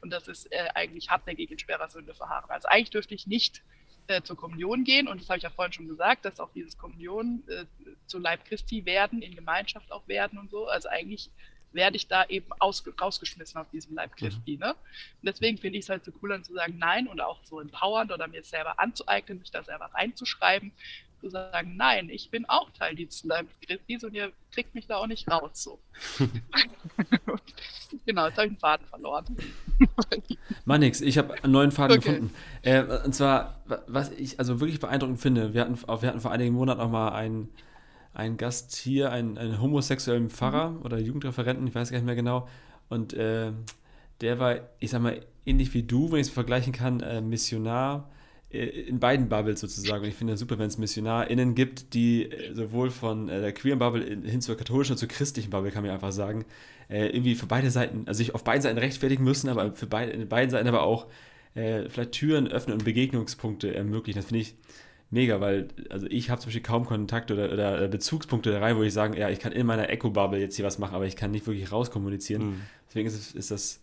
Und 0.01 0.11
das 0.11 0.29
ist 0.29 0.51
äh, 0.53 0.69
eigentlich 0.75 1.11
hartnäckig 1.11 1.51
in 1.51 1.59
schwerer 1.59 1.89
Sünde 1.89 2.15
verharren. 2.15 2.51
Also 2.51 2.69
eigentlich 2.69 2.91
dürfte 2.91 3.15
ich 3.15 3.27
nicht 3.27 3.63
äh, 4.09 4.23
zur 4.23 4.37
Kommunion 4.37 4.85
gehen 4.85 5.09
und 5.09 5.21
das 5.21 5.29
habe 5.29 5.39
ich 5.39 5.45
ja 5.45 5.51
vorhin 5.51 5.73
schon 5.73 5.89
gesagt, 5.89 6.25
dass 6.25 6.41
auch 6.41 6.51
dieses 6.53 6.79
Kommunion 6.79 7.43
äh, 7.49 7.65
zu 8.07 8.19
Leib 8.19 8.45
Christi 8.45 8.85
werden, 8.85 9.23
in 9.23 9.35
Gemeinschaft 9.35 9.91
auch 9.93 10.07
werden 10.09 10.39
und 10.39 10.51
so. 10.51 10.67
Also 10.67 10.89
eigentlich 10.89 11.31
werde 11.77 11.97
ich 11.97 12.09
da 12.09 12.25
eben 12.27 12.51
rausgeschmissen 12.53 13.61
aus 13.61 13.71
diesem 13.71 13.95
Leib 13.95 14.11
mhm. 14.11 14.17
Christi. 14.17 14.57
Ne? 14.57 14.71
Und 14.73 14.77
deswegen 15.23 15.59
finde 15.59 15.79
ich 15.79 15.85
es 15.85 15.89
halt 15.89 16.05
so 16.05 16.13
cool, 16.21 16.31
dann 16.31 16.43
zu 16.43 16.55
sagen 16.55 16.79
Nein 16.79 17.07
und 17.07 17.21
auch 17.21 17.39
so 17.45 17.61
empowernd 17.61 18.11
oder 18.11 18.27
mir 18.27 18.43
selber 18.43 18.81
anzueignen, 18.81 19.39
mich 19.39 19.51
da 19.53 19.63
selber 19.63 19.87
reinzuschreiben, 19.95 20.73
zu 21.21 21.31
sagen, 21.31 21.77
nein, 21.77 22.09
ich 22.11 22.31
bin 22.31 22.45
auch 22.47 22.71
Teil 22.71 22.95
dieses 22.95 23.25
Leib 23.25 23.47
Christi 23.67 23.99
und 24.05 24.15
ihr 24.15 24.33
kriegt 24.53 24.75
mich 24.75 24.87
da 24.87 24.97
auch 24.97 25.07
nicht 25.07 25.31
raus. 25.31 25.51
So. 25.55 25.79
genau, 28.07 28.27
jetzt 28.27 28.37
habe 28.37 28.47
ich 28.47 28.53
einen 28.53 28.59
Faden 28.59 28.87
verloren. 28.87 29.25
Mann 30.65 30.81
nix, 30.81 31.01
ich 31.01 31.19
habe 31.19 31.35
einen 31.43 31.53
neuen 31.53 31.73
Faden 31.73 31.99
okay. 31.99 32.11
gefunden. 32.11 32.35
Äh, 32.63 32.83
und 33.05 33.15
zwar, 33.15 33.61
was 33.87 34.11
ich 34.13 34.39
also 34.39 34.61
wirklich 34.61 34.81
beeindruckend 34.81 35.21
finde, 35.21 35.55
wir 35.55 35.63
hatten, 35.63 35.77
wir 35.77 36.09
hatten 36.09 36.21
vor 36.21 36.33
einigen 36.33 36.55
Monaten 36.55 36.81
auch 36.81 36.91
mal 36.91 37.11
einen, 37.11 37.49
einen 38.17 38.39
Gast 38.39 38.75
hier, 38.75 39.13
einen, 39.13 39.37
einen 39.37 39.61
homosexuellen 39.61 40.31
Pfarrer 40.31 40.71
mhm. 40.71 40.83
oder 40.83 40.99
Jugendreferenten, 40.99 41.67
ich 41.67 41.75
weiß 41.75 41.91
gar 41.91 41.99
nicht 41.99 42.07
mehr 42.07 42.17
genau. 42.17 42.49
Und 42.89 43.13
äh, 43.13 43.53
der 44.21 44.39
war, 44.39 44.61
ich 44.81 44.91
sag 44.91 45.03
mal, 45.03 45.21
ähnlich 45.45 45.75
wie 45.75 45.83
du, 45.83 46.11
wenn 46.11 46.21
ich 46.21 46.29
es 46.29 46.33
vergleichen 46.33 46.73
kann, 46.73 47.01
äh, 47.01 47.21
Missionar 47.21 48.11
äh, 48.51 48.65
in 48.65 49.01
beiden 49.01 49.29
Bubbles 49.29 49.61
sozusagen. 49.61 50.03
Und 50.03 50.09
ich 50.09 50.15
finde 50.15 50.33
es 50.33 50.41
super, 50.41 50.59
wenn 50.59 50.69
es 50.69 50.79
MissionarInnen 50.79 51.55
gibt, 51.55 51.93
die 51.93 52.31
äh, 52.31 52.55
sowohl 52.55 52.91
von 52.91 53.29
äh, 53.29 53.41
der 53.41 53.53
queeren 53.53 53.79
Bubble 53.79 54.03
hin 54.05 54.41
zur 54.41 54.57
katholischen 54.57 54.93
und 54.93 54.99
zur 54.99 55.09
christlichen 55.09 55.51
Bubble, 55.51 55.71
kann 55.71 55.83
man 55.83 55.93
einfach 55.93 56.13
sagen, 56.13 56.45
irgendwie 56.89 57.35
für 57.35 57.47
beide 57.47 57.69
Seiten, 57.73 58.05
also 58.07 58.19
sich 58.19 58.33
auf 58.33 58.45
beiden 58.45 58.63
Seiten 58.63 58.79
rechtfertigen 58.79 59.25
müssen, 59.25 59.49
aber 59.49 59.75
für 59.75 59.89
beide, 59.89 60.25
beiden 60.25 60.51
Seiten 60.51 60.69
aber 60.69 60.85
auch 60.85 61.09
vielleicht 61.53 62.13
Türen 62.13 62.47
öffnen 62.47 62.75
und 62.75 62.85
Begegnungspunkte 62.85 63.75
ermöglichen. 63.75 64.21
Das 64.21 64.27
finde 64.27 64.43
ich 64.43 64.55
mega, 65.11 65.41
weil 65.41 65.69
also 65.91 66.07
ich 66.09 66.31
habe 66.31 66.41
zum 66.41 66.49
Beispiel 66.49 66.63
kaum 66.63 66.85
Kontakt 66.85 67.31
oder, 67.31 67.53
oder, 67.53 67.89
Bezugspunkte 67.89 68.51
da 68.51 68.59
rein, 68.59 68.77
wo 68.77 68.83
ich 68.83 68.93
sage, 68.93 69.19
ja, 69.19 69.31
ich 69.31 69.39
kann 69.39 69.53
in 69.53 69.67
meiner 69.67 69.89
Echo-Bubble 69.89 70.39
jetzt 70.39 70.57
hier 70.57 70.65
was 70.65 70.79
machen, 70.79 70.95
aber 70.95 71.07
ich 71.07 71.17
kann 71.17 71.31
nicht 71.31 71.47
wirklich 71.47 71.71
rauskommunizieren. 71.71 72.51
Mhm. 72.51 72.63
Deswegen 72.89 73.09
ist, 73.09 73.15
es, 73.15 73.33
ist 73.33 73.51
das 73.51 73.83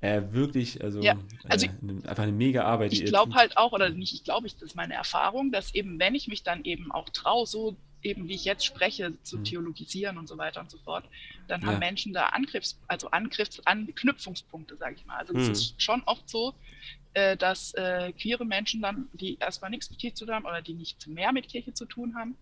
äh, 0.00 0.22
wirklich, 0.30 0.82
also, 0.82 1.00
ja, 1.00 1.16
also 1.44 1.66
äh, 1.66 1.70
einfach 2.08 2.24
eine 2.24 2.32
mega 2.32 2.64
Arbeit. 2.64 2.92
Ich 2.92 3.04
glaube 3.04 3.34
halt 3.34 3.56
auch, 3.56 3.72
oder 3.72 3.90
nicht, 3.90 4.14
ich 4.14 4.24
glaube, 4.24 4.48
das 4.48 4.60
ist 4.60 4.74
meine 4.74 4.94
Erfahrung, 4.94 5.52
dass 5.52 5.74
eben, 5.74 5.98
wenn 5.98 6.14
ich 6.14 6.28
mich 6.28 6.42
dann 6.42 6.64
eben 6.64 6.90
auch 6.90 7.08
traue, 7.10 7.46
so 7.46 7.76
eben 8.02 8.28
wie 8.28 8.34
ich 8.34 8.44
jetzt 8.44 8.64
spreche, 8.64 9.12
zu 9.22 9.38
mhm. 9.38 9.44
theologisieren 9.44 10.18
und 10.18 10.28
so 10.28 10.36
weiter 10.38 10.60
und 10.60 10.70
so 10.70 10.78
fort, 10.78 11.04
dann 11.46 11.64
haben 11.64 11.78
Menschen 11.78 12.12
da 12.12 12.26
Angriffs-, 12.26 12.80
also 12.88 13.10
Angriffs-, 13.10 13.64
Anknüpfungspunkte, 13.64 14.76
sage 14.76 14.96
ich 14.96 15.06
mal. 15.06 15.18
Also 15.18 15.34
es 15.34 15.46
mhm. 15.46 15.52
ist 15.52 15.82
schon 15.82 16.02
oft 16.06 16.28
so, 16.28 16.54
äh, 17.14 17.36
dass 17.36 17.74
äh, 17.74 18.12
queere 18.12 18.44
Menschen 18.44 18.82
dann, 18.82 19.08
die 19.12 19.38
erstmal 19.38 19.70
nichts 19.70 19.90
mit 19.90 19.98
Kirche 19.98 20.14
zu 20.14 20.26
tun 20.26 20.34
haben 20.34 20.46
oder 20.46 20.62
die 20.62 20.74
nicht 20.74 21.06
mehr 21.06 21.32
mit 21.32 21.48
Kirche 21.48 21.74
zu 21.74 21.84
tun 21.84 22.14
haben, 22.16 22.36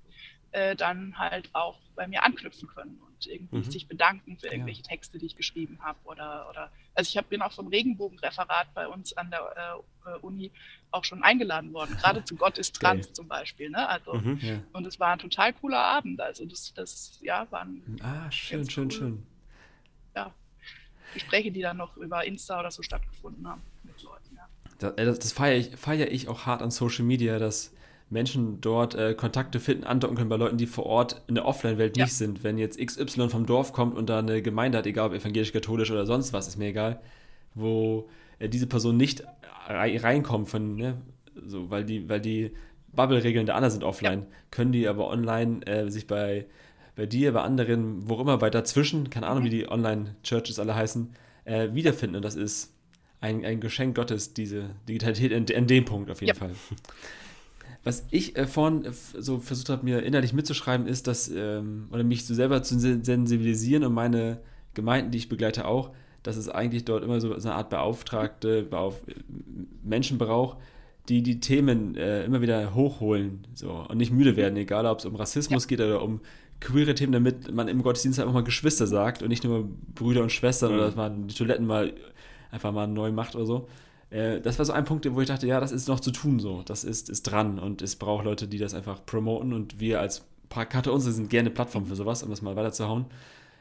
äh, 0.53 0.75
dann 0.77 1.18
halt 1.18 1.49
auch 1.53 1.79
bei 1.95 2.07
mir 2.07 2.25
anknüpfen 2.25 2.68
können 2.68 3.01
und 3.07 3.27
irgendwie 3.27 3.59
mhm. 3.59 3.71
sich 3.71 3.87
bedanken 3.87 4.39
für 4.39 4.49
irgendwelche 4.49 4.83
ja. 4.83 4.89
Texte, 4.89 5.18
die 5.18 5.27
ich 5.27 5.37
geschrieben 5.37 5.79
habe 5.81 5.99
oder, 6.05 6.49
oder 6.49 6.73
also 6.95 7.09
ich 7.09 7.16
hab, 7.16 7.29
bin 7.29 7.43
auch 7.43 7.53
vom 7.53 7.68
Regenbogenreferat 7.68 8.73
bei 8.75 8.89
uns 8.89 9.16
an 9.16 9.31
der 9.31 9.81
äh, 10.07 10.18
Uni 10.18 10.51
auch 10.91 11.05
schon 11.05 11.23
eingeladen 11.23 11.73
worden, 11.73 11.97
gerade 12.01 12.25
zu 12.25 12.37
Gott 12.37 12.59
ist 12.59 12.75
Trans 12.75 13.07
okay. 13.07 13.14
zum 13.14 13.29
Beispiel. 13.29 13.71
Ne? 13.71 13.89
Also, 13.89 14.14
mhm, 14.14 14.39
ja. 14.43 14.61
Und 14.73 14.87
es 14.87 14.99
war 14.99 15.12
ein 15.12 15.18
total 15.18 15.53
cooler 15.53 15.79
Abend. 15.79 16.21
Also 16.21 16.45
das, 16.45 16.73
das 16.75 17.18
ja, 17.23 17.47
waren 17.51 17.99
Ah, 18.03 18.31
schön, 18.31 18.68
schön, 18.68 18.85
cool, 18.85 18.91
schön. 18.91 19.27
Ja, 20.16 20.35
Gespräche, 21.14 21.53
die 21.53 21.61
dann 21.61 21.77
noch 21.77 21.97
über 21.97 22.25
Insta 22.25 22.59
oder 22.59 22.71
so 22.71 22.83
stattgefunden 22.83 23.47
haben 23.47 23.62
mit 23.85 24.03
Leuten. 24.03 24.30
Das, 24.81 24.95
äh, 24.95 25.05
das 25.05 25.33
feiere 25.33 25.59
ich, 25.59 25.76
feier 25.76 26.11
ich 26.11 26.28
auch 26.28 26.47
hart 26.47 26.62
an 26.62 26.70
Social 26.72 27.05
Media, 27.05 27.39
dass 27.39 27.72
Menschen 28.09 28.61
dort 28.61 28.97
äh, 28.97 29.14
Kontakte 29.14 29.61
finden, 29.61 29.85
andocken 29.85 30.16
können 30.16 30.28
bei 30.28 30.37
Leuten, 30.37 30.57
die 30.57 30.66
vor 30.66 30.85
Ort 30.87 31.22
in 31.28 31.37
der 31.37 31.47
Offline-Welt 31.47 31.97
ja. 31.97 32.05
nicht 32.05 32.14
sind. 32.14 32.43
Wenn 32.43 32.59
jetzt 32.59 32.78
XY 32.85 33.28
vom 33.28 33.47
Dorf 33.47 33.72
kommt 33.72 33.97
und 33.97 34.11
da 34.11 34.18
eine 34.18 34.43
Gemeinde 34.43 34.78
hat, 34.78 34.87
egal 34.87 35.09
ob 35.09 35.14
evangelisch, 35.14 35.53
katholisch 35.53 35.93
oder 35.93 36.07
sonst 36.07 36.33
was, 36.33 36.49
ist 36.49 36.57
mir 36.57 36.68
egal, 36.68 37.01
wo 37.55 38.09
äh, 38.41 38.49
diese 38.49 38.66
Person 38.66 38.97
nicht 38.97 39.22
reinkommt, 39.68 40.49
von, 40.49 40.74
ne, 40.74 40.97
so, 41.47 41.70
weil 41.70 41.85
die, 41.85 42.09
weil 42.09 42.20
die 42.20 42.51
Bubble-Regeln 42.93 43.47
der 43.47 43.55
anderen 43.55 43.70
sind 43.70 43.85
offline, 43.85 44.22
ja. 44.22 44.26
können 44.51 44.72
die 44.72 44.89
aber 44.89 45.09
online 45.09 45.64
äh, 45.66 45.89
sich 45.89 46.09
bei, 46.09 46.47
bei 46.97 47.07
dir, 47.07 47.33
bei 47.33 47.43
anderen, 47.43 48.09
wo 48.09 48.20
immer, 48.20 48.39
bei 48.39 48.51
dazwischen, 48.51 49.11
keine 49.11 49.28
Ahnung, 49.28 49.45
mhm. 49.45 49.47
wie 49.47 49.51
die 49.51 49.68
Online-Churches 49.70 50.59
alle 50.59 50.74
heißen, 50.74 51.12
äh, 51.45 51.68
wiederfinden. 51.72 52.16
Und 52.16 52.24
das 52.24 52.35
ist 52.35 52.74
ein, 53.21 53.45
ein 53.45 53.61
Geschenk 53.61 53.97
Gottes, 53.97 54.35
diese 54.35 54.71
Digitalität 54.89 55.33
in, 55.33 55.45
in 55.45 55.66
dem 55.66 55.85
Punkt 55.85 56.11
auf 56.11 56.21
jeden 56.21 56.29
ja. 56.29 56.35
Fall. 56.35 56.53
Was 57.83 58.07
ich 58.11 58.37
äh, 58.37 58.47
vorhin 58.47 58.85
äh, 58.85 58.93
so 58.93 59.39
versucht 59.39 59.68
habe, 59.68 59.85
mir 59.85 60.03
innerlich 60.03 60.33
mitzuschreiben, 60.33 60.87
ist, 60.87 61.07
dass, 61.07 61.29
ähm, 61.29 61.89
oder 61.91 62.05
mich 62.05 62.27
so 62.27 62.35
selber 62.35 62.62
zu 62.62 62.79
sensibilisieren 62.79 63.85
und 63.85 63.95
meine 63.95 64.41
Gemeinden, 64.75 65.11
die 65.11 65.18
ich 65.18 65.29
begleite, 65.29 65.66
auch, 65.66 65.91
dass 66.23 66.37
es 66.37 66.49
eigentlich 66.49 66.85
dort 66.85 67.03
immer 67.03 67.21
so 67.21 67.35
eine 67.35 67.55
Art 67.55 67.71
Beauftragte, 67.71 68.62
Beauf 68.62 69.03
Menschen 69.83 70.18
braucht, 70.18 70.59
die 71.09 71.23
die 71.23 71.41
Themen 71.41 71.97
äh, 71.97 72.25
immer 72.25 72.43
wieder 72.43 72.75
hochholen 72.75 73.47
so, 73.55 73.87
und 73.89 73.97
nicht 73.97 74.12
müde 74.12 74.37
werden, 74.37 74.57
egal 74.57 74.85
ob 74.87 74.99
es 74.99 75.07
um 75.07 75.16
Rassismus 75.16 75.64
ja. 75.64 75.68
geht 75.68 75.81
oder 75.81 76.03
um 76.03 76.21
queere 76.61 76.95
Themen, 76.95 77.12
damit 77.12 77.53
man 77.53 77.68
im 77.68 77.83
Gottesdienst 77.83 78.21
einfach 78.21 78.35
mal 78.35 78.45
Geschwister 78.45 78.87
sagt 78.87 79.23
und 79.23 79.31
nicht 79.31 79.45
nur 79.45 79.68
Brüder 79.95 80.23
und 80.23 80.31
Schwestern 80.31 80.73
mhm. 80.73 80.77
oder 80.77 80.87
dass 80.87 80.97
man 80.97 81.27
die 81.27 81.35
Toiletten 81.35 81.66
mal 81.66 81.95
einfach 82.51 82.72
mal 82.72 82.86
neu 82.86 83.12
macht 83.12 83.34
oder 83.34 83.46
so. 83.46 83.68
Äh, 84.11 84.40
das 84.40 84.59
war 84.59 84.64
so 84.64 84.72
ein 84.72 84.84
Punkt, 84.84 85.07
wo 85.12 85.20
ich 85.20 85.28
dachte, 85.28 85.46
ja, 85.46 85.61
das 85.61 85.72
ist 85.72 85.88
noch 85.88 86.01
zu 86.01 86.11
tun 86.11 86.40
so. 86.40 86.62
Das 86.62 86.84
ist, 86.84 87.09
ist 87.09 87.22
dran 87.22 87.59
und 87.59 87.82
es 87.82 87.96
braucht 87.96 88.24
Leute, 88.24 88.48
die 88.48 88.59
das 88.59 88.74
einfach 88.74 89.05
promoten 89.05 89.53
und 89.53 89.80
wir 89.80 90.01
als 90.01 90.24
Karte 90.48 90.90
uns 90.92 91.05
sind 91.05 91.30
gerne 91.30 91.51
Plattform 91.51 91.86
für 91.86 91.94
sowas, 91.94 92.22
um 92.22 92.30
das 92.30 92.42
mal 92.42 92.57
weiterzuhauen. 92.57 93.07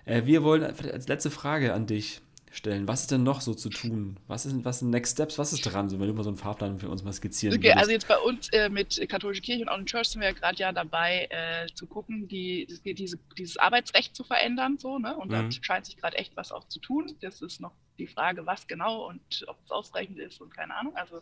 Äh, 0.05 0.25
wir 0.25 0.43
wollen 0.43 0.63
als 0.63 1.07
letzte 1.07 1.29
Frage 1.29 1.73
an 1.73 1.85
dich 1.85 2.21
stellen. 2.51 2.87
Was 2.87 3.01
ist 3.01 3.11
denn 3.11 3.23
noch 3.23 3.41
so 3.41 3.53
zu 3.53 3.69
tun? 3.69 4.17
Was, 4.27 4.47
ist, 4.47 4.65
was 4.65 4.79
sind 4.79 4.89
Next 4.89 5.13
Steps? 5.13 5.37
Was 5.37 5.53
ist 5.53 5.61
dran, 5.61 5.87
so, 5.89 5.99
wenn 5.99 6.07
du 6.07 6.13
mal 6.13 6.23
so 6.23 6.29
einen 6.29 6.37
Fahrplan 6.37 6.79
für 6.79 6.89
uns 6.89 7.03
mal 7.03 7.13
skizzieren 7.13 7.55
Okay, 7.55 7.67
würdest? 7.67 7.77
also 7.77 7.91
jetzt 7.91 8.07
bei 8.07 8.17
uns 8.17 8.49
äh, 8.49 8.69
mit 8.69 9.07
Katholische 9.07 9.41
Kirche 9.41 9.61
und 9.61 9.69
Open 9.69 9.85
Church 9.85 10.09
sind 10.09 10.21
wir 10.21 10.29
ja 10.29 10.33
gerade 10.33 10.57
ja 10.57 10.71
dabei, 10.71 11.27
äh, 11.29 11.67
zu 11.73 11.85
gucken, 11.85 12.27
die, 12.27 12.67
die, 12.83 12.95
diese, 12.95 13.19
dieses 13.37 13.57
Arbeitsrecht 13.57 14.15
zu 14.15 14.23
verändern. 14.23 14.77
So, 14.79 14.97
ne? 14.97 15.15
Und 15.15 15.27
mhm. 15.27 15.31
da 15.31 15.51
scheint 15.51 15.85
sich 15.85 15.97
gerade 15.97 16.17
echt 16.17 16.35
was 16.35 16.51
auch 16.51 16.67
zu 16.67 16.79
tun. 16.79 17.13
Das 17.21 17.41
ist 17.41 17.61
noch 17.61 17.73
die 17.99 18.07
Frage, 18.07 18.45
was 18.45 18.67
genau 18.67 19.07
und 19.07 19.21
ob 19.47 19.57
es 19.63 19.71
ausreichend 19.71 20.17
ist 20.19 20.41
und 20.41 20.55
keine 20.55 20.75
Ahnung. 20.75 20.95
Also 20.95 21.21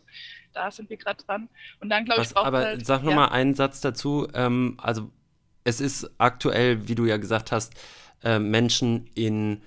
da 0.52 0.70
sind 0.70 0.88
wir 0.90 0.96
gerade 0.96 1.22
dran. 1.24 1.48
Und 1.80 1.90
dann 1.90 2.04
glaube 2.04 2.22
ich, 2.22 2.36
Aber 2.36 2.58
halt, 2.58 2.86
sag 2.86 3.02
nochmal 3.02 3.28
ja. 3.28 3.32
einen 3.32 3.54
Satz 3.54 3.80
dazu. 3.80 4.28
Ähm, 4.32 4.76
also 4.78 5.10
es 5.64 5.80
ist 5.80 6.10
aktuell, 6.18 6.88
wie 6.88 6.94
du 6.94 7.04
ja 7.04 7.18
gesagt 7.18 7.52
hast, 7.52 7.74
äh, 8.24 8.38
Menschen 8.38 9.08
in 9.14 9.62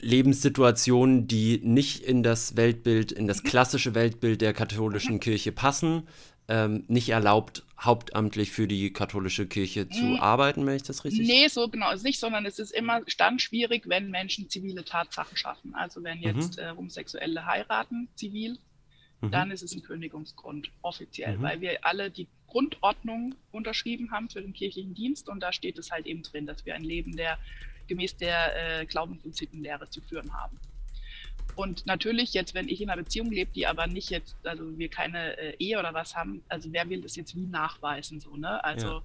Lebenssituationen, 0.00 1.26
die 1.26 1.60
nicht 1.62 2.02
in 2.02 2.22
das 2.22 2.56
Weltbild, 2.56 3.12
in 3.12 3.26
das 3.26 3.42
klassische 3.42 3.94
Weltbild 3.94 4.40
der 4.40 4.52
katholischen 4.52 5.20
Kirche 5.20 5.52
passen, 5.52 6.08
ähm, 6.48 6.84
nicht 6.88 7.08
erlaubt, 7.08 7.64
hauptamtlich 7.80 8.50
für 8.50 8.68
die 8.68 8.92
katholische 8.92 9.46
Kirche 9.46 9.88
zu 9.88 10.04
mhm. 10.04 10.16
arbeiten, 10.16 10.66
wenn 10.66 10.76
ich 10.76 10.82
das 10.82 11.04
richtig 11.04 11.26
Nee, 11.26 11.48
so 11.48 11.68
genau 11.68 11.90
ist 11.92 12.04
nicht, 12.04 12.20
sondern 12.20 12.46
es 12.46 12.58
ist 12.58 12.70
immer 12.70 13.00
dann 13.18 13.38
schwierig, 13.38 13.88
wenn 13.88 14.10
Menschen 14.10 14.48
zivile 14.48 14.84
Tatsachen 14.84 15.36
schaffen. 15.36 15.74
Also 15.74 16.02
wenn 16.02 16.18
mhm. 16.18 16.24
jetzt 16.24 16.58
mhm. 16.58 16.64
äh, 16.64 16.70
Homosexuelle 16.70 17.46
heiraten, 17.46 18.08
zivil, 18.14 18.58
mhm. 19.20 19.30
dann 19.30 19.50
ist 19.50 19.62
es 19.62 19.74
ein 19.74 19.82
Kündigungsgrund 19.82 20.70
offiziell, 20.82 21.38
mhm. 21.38 21.42
weil 21.42 21.60
wir 21.60 21.84
alle 21.84 22.10
die 22.10 22.28
Grundordnung 22.46 23.34
unterschrieben 23.50 24.10
haben 24.10 24.28
für 24.28 24.40
den 24.40 24.52
kirchlichen 24.52 24.94
Dienst 24.94 25.28
und 25.28 25.40
da 25.40 25.52
steht 25.52 25.78
es 25.78 25.90
halt 25.90 26.06
eben 26.06 26.22
drin, 26.22 26.46
dass 26.46 26.64
wir 26.64 26.74
ein 26.74 26.84
Leben 26.84 27.16
der 27.16 27.38
gemäß 27.86 28.16
der 28.16 28.80
äh, 28.80 28.86
Glaubens- 28.86 29.24
und 29.24 29.36
Sittenlehre 29.36 29.88
zu 29.90 30.00
führen 30.00 30.32
haben. 30.32 30.58
Und 31.56 31.86
natürlich 31.86 32.34
jetzt, 32.34 32.54
wenn 32.54 32.68
ich 32.68 32.80
in 32.80 32.90
einer 32.90 33.02
Beziehung 33.02 33.30
lebe, 33.30 33.50
die 33.52 33.66
aber 33.66 33.86
nicht 33.86 34.10
jetzt, 34.10 34.36
also 34.44 34.78
wir 34.78 34.88
keine 34.88 35.36
äh, 35.36 35.56
Ehe 35.58 35.78
oder 35.78 35.94
was 35.94 36.14
haben, 36.14 36.42
also 36.48 36.72
wer 36.72 36.88
will 36.88 37.02
das 37.02 37.16
jetzt 37.16 37.34
wie 37.36 37.46
nachweisen 37.46 38.20
so, 38.20 38.36
ne? 38.36 38.62
Also 38.64 39.02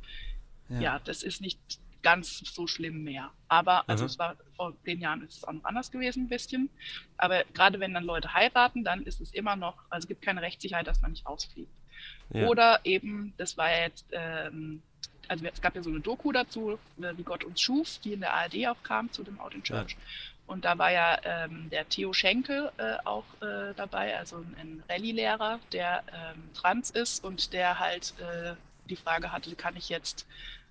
ja, 0.69 0.75
ja. 0.75 0.81
ja 0.81 0.99
das 0.99 1.23
ist 1.23 1.41
nicht 1.41 1.59
ganz 2.01 2.39
so 2.53 2.67
schlimm 2.67 3.03
mehr. 3.03 3.31
Aber 3.47 3.87
also 3.87 4.03
mhm. 4.03 4.09
es 4.09 4.19
war 4.19 4.35
vor 4.55 4.73
zehn 4.83 4.99
Jahren 4.99 5.21
ist 5.23 5.37
es 5.37 5.43
auch 5.43 5.53
noch 5.53 5.63
anders 5.65 5.91
gewesen 5.91 6.25
ein 6.25 6.29
bisschen. 6.29 6.69
Aber 7.17 7.43
gerade 7.53 7.79
wenn 7.79 7.93
dann 7.93 8.03
Leute 8.03 8.33
heiraten, 8.33 8.83
dann 8.83 9.03
ist 9.03 9.21
es 9.21 9.33
immer 9.33 9.55
noch, 9.55 9.75
also 9.89 10.05
es 10.05 10.07
gibt 10.07 10.21
keine 10.21 10.41
Rechtssicherheit, 10.41 10.87
dass 10.87 11.01
man 11.01 11.11
nicht 11.11 11.25
ausfliegt. 11.25 11.71
Ja. 12.33 12.47
Oder 12.47 12.79
eben, 12.83 13.33
das 13.37 13.57
war 13.57 13.69
ja 13.69 13.81
jetzt, 13.81 14.05
ähm, 14.11 14.81
also 15.27 15.45
es 15.45 15.61
gab 15.61 15.75
ja 15.75 15.83
so 15.83 15.89
eine 15.89 15.99
Doku 15.99 16.31
dazu, 16.31 16.79
äh, 17.01 17.17
wie 17.17 17.23
Gott 17.23 17.43
uns 17.43 17.61
schuf, 17.61 17.99
die 17.99 18.13
in 18.13 18.21
der 18.21 18.33
ARD 18.33 18.67
auch 18.67 18.81
kam 18.83 19.11
zu 19.11 19.23
dem 19.23 19.39
Out 19.39 19.53
in 19.53 19.63
Church. 19.63 19.91
Ja. 19.91 19.97
Und 20.49 20.65
da 20.65 20.79
war 20.79 20.91
ja 20.91 21.19
ähm, 21.23 21.69
der 21.69 21.87
Theo 21.87 22.11
Schenkel 22.11 22.71
äh, 22.77 22.97
auch 23.05 23.23
äh, 23.39 23.75
dabei, 23.75 24.17
also 24.17 24.37
ein 24.37 24.83
Rallye-Lehrer, 24.89 25.59
der 25.71 26.03
ähm, 26.11 26.49
trans 26.55 26.89
ist 26.89 27.23
und 27.23 27.53
der 27.53 27.77
halt 27.77 28.15
äh, 28.19 28.55
die 28.89 28.95
Frage 28.95 29.31
hatte, 29.31 29.55
kann 29.55 29.75
ich 29.75 29.89
jetzt 29.89 30.25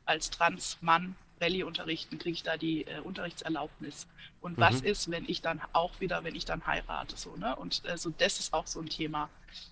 als 0.05 0.31
Trans-Mann 0.31 1.15
Rallye 1.41 1.63
unterrichten, 1.63 2.19
kriege 2.19 2.35
ich 2.35 2.43
da 2.43 2.57
die 2.57 2.89
äh, 2.89 2.99
Unterrichtserlaubnis? 3.05 4.09
Und 4.41 4.59
mhm. 4.59 4.63
was 4.63 4.81
ist, 4.81 5.13
wenn 5.13 5.29
ich 5.29 5.43
dann 5.43 5.61
auch 5.73 6.01
wieder, 6.01 6.25
wenn 6.25 6.35
ich 6.35 6.45
dann 6.45 6.67
heirate? 6.67 7.17
So, 7.17 7.37
ne? 7.37 7.55
Und 7.55 7.87
also 7.87 8.11
das 8.11 8.41
ist 8.41 8.53
auch 8.53 8.67
so 8.67 8.81
ein 8.81 8.89
Thema. 8.89 9.31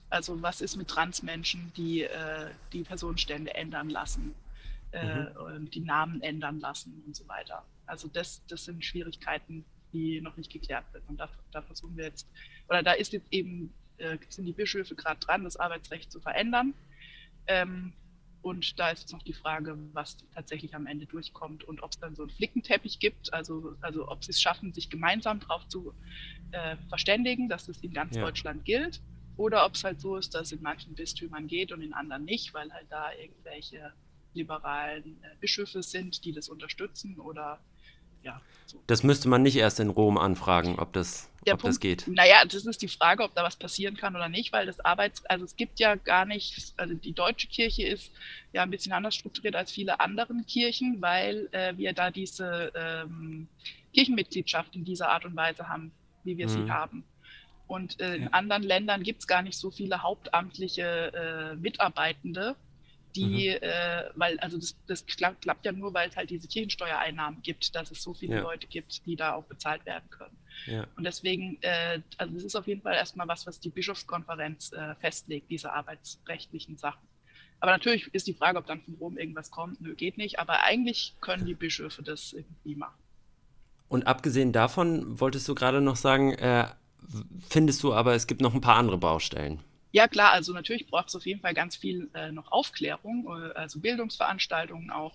Also 0.09 0.40
was 0.40 0.61
ist 0.61 0.76
mit 0.76 0.86
Transmenschen, 0.86 1.72
die 1.76 2.02
äh, 2.02 2.50
die 2.72 2.84
Personenstände 2.84 3.54
ändern 3.54 3.90
lassen, 3.90 4.36
mhm. 4.92 5.68
die 5.68 5.80
Namen 5.80 6.22
ändern 6.22 6.61
lassen 6.61 7.02
und 7.04 7.16
so 7.16 7.26
weiter. 7.26 7.64
Also 7.86 8.07
das, 8.07 8.40
das 8.46 8.64
sind 8.64 8.84
Schwierigkeiten, 8.84 9.64
die 9.93 10.20
noch 10.20 10.37
nicht 10.37 10.53
geklärt 10.53 10.84
sind. 10.93 11.09
Und 11.09 11.18
da, 11.18 11.28
da 11.53 11.62
versuchen 11.62 11.97
wir 11.97 12.05
jetzt, 12.05 12.28
oder 12.68 12.82
da 12.82 12.93
ist 12.93 13.12
jetzt 13.12 13.32
eben, 13.32 13.72
äh, 13.99 14.18
sind 14.28 14.47
die 14.47 14.53
Bischöfe 14.53 14.95
gerade 14.95 15.20
dran, 15.20 15.45
das 15.45 15.57
Arbeitsrecht 15.57 16.11
zu 16.11 16.20
verändern. 16.20 16.74
Ähm, 17.47 17.93
und 18.43 18.78
da 18.78 18.91
ist 18.91 19.01
jetzt 19.01 19.12
noch 19.12 19.24
die 19.24 19.32
Frage, 19.32 19.76
was 19.93 20.18
tatsächlich 20.32 20.74
am 20.76 20.87
Ende 20.87 21.07
durchkommt 21.07 21.64
und 21.64 21.82
ob 21.82 21.91
es 21.91 21.99
dann 21.99 22.14
so 22.14 22.22
einen 22.22 22.30
Flickenteppich 22.30 23.01
gibt, 23.01 23.32
also, 23.32 23.74
also 23.80 24.09
ob 24.09 24.22
sie 24.24 24.30
es 24.30 24.41
schaffen, 24.41 24.72
sich 24.72 24.89
gemeinsam 24.89 25.41
darauf 25.41 25.66
zu 25.66 25.93
äh, 26.53 26.76
verständigen, 26.89 27.49
dass 27.49 27.68
es 27.68 27.82
in 27.82 27.93
ganz 27.93 28.14
ja. 28.14 28.22
Deutschland 28.22 28.64
gilt. 28.64 29.01
Oder 29.37 29.66
ob 29.66 29.74
es 29.74 29.84
halt 29.84 30.01
so 30.01 30.16
ist, 30.16 30.34
dass 30.34 30.49
es 30.49 30.53
in 30.53 30.62
manchen 30.62 30.95
Bistümern 30.95 31.49
geht 31.49 31.72
und 31.72 31.82
in 31.82 31.93
anderen 31.93 32.24
nicht, 32.24 32.55
weil 32.55 32.72
halt 32.72 32.87
da 32.89 33.12
irgendwelche 33.12 33.93
liberalen 34.32 35.22
äh, 35.22 35.34
Bischöfe 35.41 35.82
sind, 35.82 36.24
die 36.24 36.32
das 36.32 36.49
unterstützen 36.49 37.18
oder 37.18 37.59
ja. 38.26 38.40
So. 38.66 38.82
Das 38.88 39.04
müsste 39.04 39.28
man 39.28 39.42
nicht 39.42 39.56
erst 39.56 39.78
in 39.78 39.90
Rom 39.90 40.18
anfragen, 40.18 40.78
ob 40.78 40.92
das, 40.92 41.30
ob 41.42 41.46
Punkt, 41.46 41.64
das 41.64 41.80
geht. 41.80 42.08
Naja, 42.08 42.44
das 42.44 42.66
ist 42.66 42.82
die 42.82 42.88
Frage, 42.88 43.22
ob 43.22 43.32
da 43.34 43.44
was 43.44 43.56
passieren 43.56 43.96
kann 43.96 44.16
oder 44.16 44.28
nicht, 44.28 44.52
weil 44.52 44.66
das 44.66 44.80
Arbeits-, 44.80 45.24
also 45.26 45.44
es 45.44 45.54
gibt 45.54 45.78
ja 45.78 45.94
gar 45.94 46.24
nicht, 46.24 46.74
also 46.76 46.94
die 46.94 47.12
deutsche 47.12 47.46
Kirche 47.46 47.86
ist 47.86 48.10
ja 48.52 48.62
ein 48.62 48.70
bisschen 48.70 48.92
anders 48.92 49.14
strukturiert 49.14 49.54
als 49.54 49.70
viele 49.70 50.00
anderen 50.00 50.44
Kirchen, 50.46 51.00
weil 51.00 51.48
äh, 51.52 51.76
wir 51.76 51.92
da 51.92 52.10
diese 52.10 52.72
ähm, 52.74 53.46
Kirchenmitgliedschaft 53.94 54.74
in 54.74 54.84
dieser 54.84 55.10
Art 55.10 55.24
und 55.24 55.36
Weise 55.36 55.68
haben, 55.68 55.92
wie 56.24 56.36
wir 56.36 56.48
mhm. 56.48 56.50
sie 56.50 56.70
haben. 56.70 57.04
Und 57.68 58.00
äh, 58.00 58.16
in 58.16 58.22
ja. 58.24 58.28
anderen 58.30 58.62
Ländern 58.64 59.02
gibt 59.04 59.20
es 59.20 59.26
gar 59.26 59.42
nicht 59.42 59.58
so 59.58 59.70
viele 59.70 60.02
hauptamtliche 60.02 61.12
äh, 61.12 61.56
Mitarbeitende, 61.56 62.56
die, 63.16 63.50
mhm. 63.50 63.62
äh, 63.62 64.04
weil, 64.14 64.38
also 64.40 64.58
das, 64.58 64.76
das 64.86 65.06
klappt, 65.06 65.42
klappt, 65.42 65.64
ja 65.64 65.72
nur, 65.72 65.94
weil 65.94 66.08
es 66.08 66.16
halt 66.16 66.30
diese 66.30 66.46
Kirchensteuereinnahmen 66.46 67.42
gibt, 67.42 67.74
dass 67.74 67.90
es 67.90 68.02
so 68.02 68.14
viele 68.14 68.36
ja. 68.36 68.42
Leute 68.42 68.66
gibt, 68.66 69.04
die 69.06 69.16
da 69.16 69.34
auch 69.34 69.44
bezahlt 69.44 69.84
werden 69.86 70.08
können. 70.10 70.36
Ja. 70.66 70.86
Und 70.96 71.04
deswegen, 71.04 71.58
äh, 71.62 72.00
also 72.18 72.34
das 72.34 72.44
ist 72.44 72.56
auf 72.56 72.66
jeden 72.66 72.82
Fall 72.82 72.94
erstmal 72.94 73.28
was, 73.28 73.46
was 73.46 73.60
die 73.60 73.70
Bischofskonferenz 73.70 74.72
äh, 74.72 74.94
festlegt, 74.96 75.50
diese 75.50 75.72
arbeitsrechtlichen 75.72 76.76
Sachen. 76.76 77.06
Aber 77.60 77.72
natürlich 77.72 78.12
ist 78.12 78.26
die 78.26 78.34
Frage, 78.34 78.58
ob 78.58 78.66
dann 78.66 78.82
von 78.82 78.94
Rom 78.94 79.18
irgendwas 79.18 79.50
kommt. 79.50 79.80
Nö, 79.80 79.94
geht 79.94 80.18
nicht. 80.18 80.38
Aber 80.38 80.62
eigentlich 80.62 81.14
können 81.20 81.46
die 81.46 81.54
Bischöfe 81.54 82.02
das 82.02 82.32
irgendwie 82.32 82.76
machen. 82.76 82.98
Und 83.88 84.06
abgesehen 84.06 84.52
davon 84.52 85.20
wolltest 85.20 85.48
du 85.48 85.54
gerade 85.54 85.80
noch 85.80 85.96
sagen, 85.96 86.32
äh, 86.32 86.66
findest 87.48 87.82
du 87.82 87.94
aber, 87.94 88.14
es 88.14 88.26
gibt 88.26 88.40
noch 88.40 88.54
ein 88.54 88.60
paar 88.60 88.76
andere 88.76 88.98
Baustellen. 88.98 89.60
Ja, 89.93 90.09
klar, 90.09 90.32
also 90.32 90.53
natürlich 90.53 90.87
braucht 90.87 91.09
es 91.09 91.16
auf 91.16 91.26
jeden 91.26 91.41
Fall 91.41 91.55
ganz 91.55 91.76
viel 91.76 92.11
äh, 92.14 92.32
noch 92.32 92.53
Aufklärung, 92.53 93.26
äh, 93.26 93.53
also 93.55 93.80
Bildungsveranstaltungen 93.80 94.91
auch. 94.91 95.14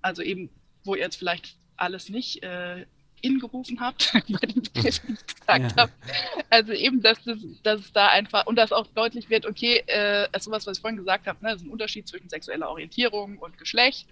Also 0.00 0.22
eben, 0.22 0.50
wo 0.84 0.94
ihr 0.94 1.02
jetzt 1.02 1.16
vielleicht 1.16 1.56
alles 1.76 2.08
nicht 2.08 2.42
äh, 2.42 2.86
ingerufen 3.22 3.80
habt, 3.80 4.12
bei 4.28 4.46
den 4.46 4.62
Begriffen 4.62 5.16
gesagt 5.16 5.72
ja. 5.72 5.76
habt. 5.76 5.92
Also 6.50 6.72
eben, 6.72 7.02
dass, 7.02 7.22
das, 7.24 7.38
dass 7.62 7.80
es 7.80 7.92
da 7.92 8.08
einfach, 8.08 8.46
und 8.46 8.56
dass 8.56 8.72
auch 8.72 8.86
deutlich 8.88 9.30
wird, 9.30 9.46
okay, 9.46 9.82
äh, 9.86 10.28
also 10.32 10.50
was, 10.50 10.66
was 10.66 10.78
ich 10.78 10.80
vorhin 10.82 10.98
gesagt 10.98 11.26
habe, 11.26 11.44
ne, 11.44 11.54
ist 11.54 11.62
ein 11.62 11.70
Unterschied 11.70 12.08
zwischen 12.08 12.28
sexueller 12.28 12.68
Orientierung 12.68 13.38
und 13.38 13.58
Geschlecht. 13.58 14.08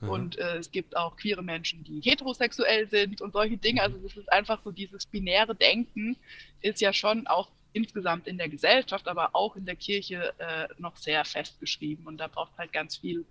Mhm. 0.00 0.08
Und 0.08 0.38
äh, 0.38 0.56
es 0.56 0.70
gibt 0.70 0.96
auch 0.96 1.16
queere 1.16 1.42
Menschen, 1.42 1.84
die 1.84 2.00
heterosexuell 2.00 2.88
sind 2.88 3.20
und 3.20 3.32
solche 3.32 3.56
Dinge. 3.56 3.82
Also 3.82 3.98
das 3.98 4.16
ist 4.16 4.32
einfach 4.32 4.60
so 4.64 4.72
dieses 4.72 5.06
binäre 5.06 5.54
Denken 5.54 6.16
ist 6.60 6.80
ja 6.80 6.92
schon 6.92 7.26
auch 7.26 7.48
insgesamt 7.72 8.26
in 8.26 8.38
der 8.38 8.48
Gesellschaft, 8.48 9.08
aber 9.08 9.30
auch 9.34 9.56
in 9.56 9.64
der 9.64 9.76
Kirche 9.76 10.34
äh, 10.38 10.68
noch 10.78 10.96
sehr 10.96 11.24
festgeschrieben. 11.24 12.06
Und 12.06 12.18
da 12.18 12.26
braucht 12.26 12.56
halt 12.58 12.72
ganz 12.72 12.96
viel 12.96 13.24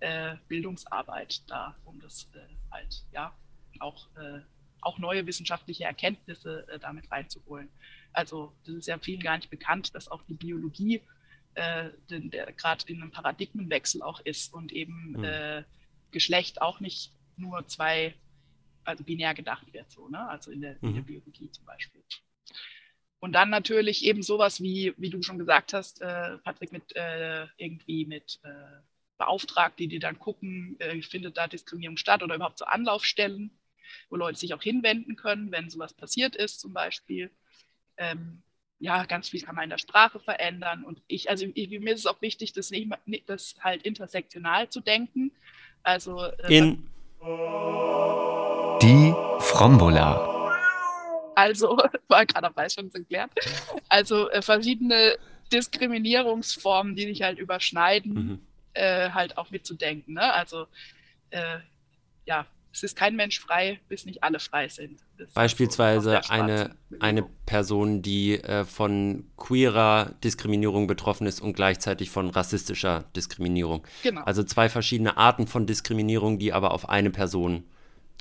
äh, 0.00 0.36
Bildungsarbeit 0.48 1.42
da, 1.48 1.76
um 1.84 2.00
das 2.00 2.28
äh, 2.34 2.38
halt, 2.70 3.04
ja, 3.12 3.34
auch, 3.80 4.08
äh, 4.16 4.40
auch 4.80 4.98
neue 4.98 5.26
wissenschaftliche 5.26 5.84
Erkenntnisse 5.84 6.66
äh, 6.68 6.78
damit 6.78 7.10
reinzuholen. 7.10 7.68
Also 8.12 8.54
das 8.64 8.74
ist 8.76 8.86
ja 8.88 8.98
vielen 8.98 9.20
gar 9.20 9.36
nicht 9.36 9.50
bekannt, 9.50 9.94
dass 9.94 10.08
auch 10.08 10.22
die 10.24 10.34
Biologie 10.34 11.02
äh, 11.54 11.90
gerade 12.08 12.84
in 12.86 13.02
einem 13.02 13.10
Paradigmenwechsel 13.10 14.02
auch 14.02 14.20
ist 14.20 14.52
und 14.54 14.72
eben 14.72 15.12
mhm. 15.12 15.64
Geschlecht 16.10 16.62
auch 16.62 16.80
nicht 16.80 17.12
nur 17.36 17.66
zwei, 17.68 18.14
also 18.84 19.04
binär 19.04 19.34
gedacht 19.34 19.72
wird, 19.72 19.90
so, 19.90 20.08
ne? 20.08 20.28
also 20.28 20.50
in 20.50 20.62
der, 20.62 20.82
in 20.82 20.94
der 20.94 21.02
mhm. 21.02 21.06
Biologie 21.06 21.50
zum 21.50 21.64
Beispiel. 21.64 22.02
Und 23.22 23.30
dann 23.34 23.50
natürlich 23.50 24.04
eben 24.04 24.20
sowas 24.24 24.60
wie, 24.60 24.94
wie 24.96 25.08
du 25.08 25.22
schon 25.22 25.38
gesagt 25.38 25.74
hast, 25.74 26.02
äh, 26.02 26.38
Patrick, 26.38 26.72
mit 26.72 26.96
äh, 26.96 27.46
irgendwie 27.56 28.04
mit 28.04 28.40
äh, 28.42 28.80
Beauftragten, 29.16 29.88
die 29.88 30.00
dann 30.00 30.18
gucken, 30.18 30.74
äh, 30.80 31.00
findet 31.02 31.36
da 31.36 31.46
Diskriminierung 31.46 31.96
statt 31.96 32.24
oder 32.24 32.34
überhaupt 32.34 32.58
so 32.58 32.64
Anlaufstellen, 32.64 33.56
wo 34.10 34.16
Leute 34.16 34.40
sich 34.40 34.52
auch 34.54 34.62
hinwenden 34.62 35.14
können, 35.14 35.52
wenn 35.52 35.70
sowas 35.70 35.94
passiert 35.94 36.34
ist 36.34 36.58
zum 36.58 36.72
Beispiel. 36.72 37.30
Ähm, 37.96 38.42
ja, 38.80 39.04
ganz 39.04 39.28
viel 39.28 39.42
kann 39.42 39.54
man 39.54 39.64
in 39.64 39.70
der 39.70 39.78
Sprache 39.78 40.18
verändern. 40.18 40.82
Und 40.82 41.00
ich, 41.06 41.30
also 41.30 41.46
ich, 41.54 41.70
mir 41.70 41.94
ist 41.94 42.00
es 42.00 42.06
auch 42.06 42.20
wichtig, 42.22 42.52
das, 42.54 42.72
nicht, 42.72 43.28
das 43.28 43.54
halt 43.60 43.84
intersektional 43.84 44.68
zu 44.68 44.80
denken. 44.80 45.30
Also 45.84 46.24
äh, 46.24 46.58
in 46.58 46.90
die 48.82 49.14
Frombola. 49.38 50.31
Also, 51.34 51.78
war 52.08 52.26
gerade 52.26 52.46
am 52.54 52.70
schon 52.70 52.90
erklärt. 52.92 53.30
Also 53.88 54.30
äh, 54.30 54.42
verschiedene 54.42 55.16
Diskriminierungsformen, 55.52 56.96
die 56.96 57.06
sich 57.06 57.22
halt 57.22 57.38
überschneiden, 57.38 58.14
mhm. 58.14 58.38
äh, 58.74 59.10
halt 59.10 59.38
auch 59.38 59.50
mitzudenken. 59.50 60.14
Ne? 60.14 60.32
Also, 60.32 60.66
äh, 61.30 61.58
ja, 62.24 62.46
es 62.72 62.82
ist 62.82 62.96
kein 62.96 63.16
Mensch 63.16 63.38
frei, 63.38 63.80
bis 63.88 64.06
nicht 64.06 64.22
alle 64.22 64.40
frei 64.40 64.68
sind. 64.68 65.00
Beispielsweise 65.34 66.30
eine, 66.30 66.74
eine 67.00 67.22
Person, 67.44 68.00
die 68.00 68.42
äh, 68.42 68.64
von 68.64 69.26
queerer 69.36 70.14
Diskriminierung 70.24 70.86
betroffen 70.86 71.26
ist 71.26 71.40
und 71.40 71.54
gleichzeitig 71.54 72.10
von 72.10 72.30
rassistischer 72.30 73.04
Diskriminierung. 73.14 73.86
Genau. 74.02 74.22
Also 74.22 74.42
zwei 74.42 74.70
verschiedene 74.70 75.18
Arten 75.18 75.46
von 75.46 75.66
Diskriminierung, 75.66 76.38
die 76.38 76.52
aber 76.54 76.72
auf 76.72 76.88
eine 76.88 77.10
Person 77.10 77.64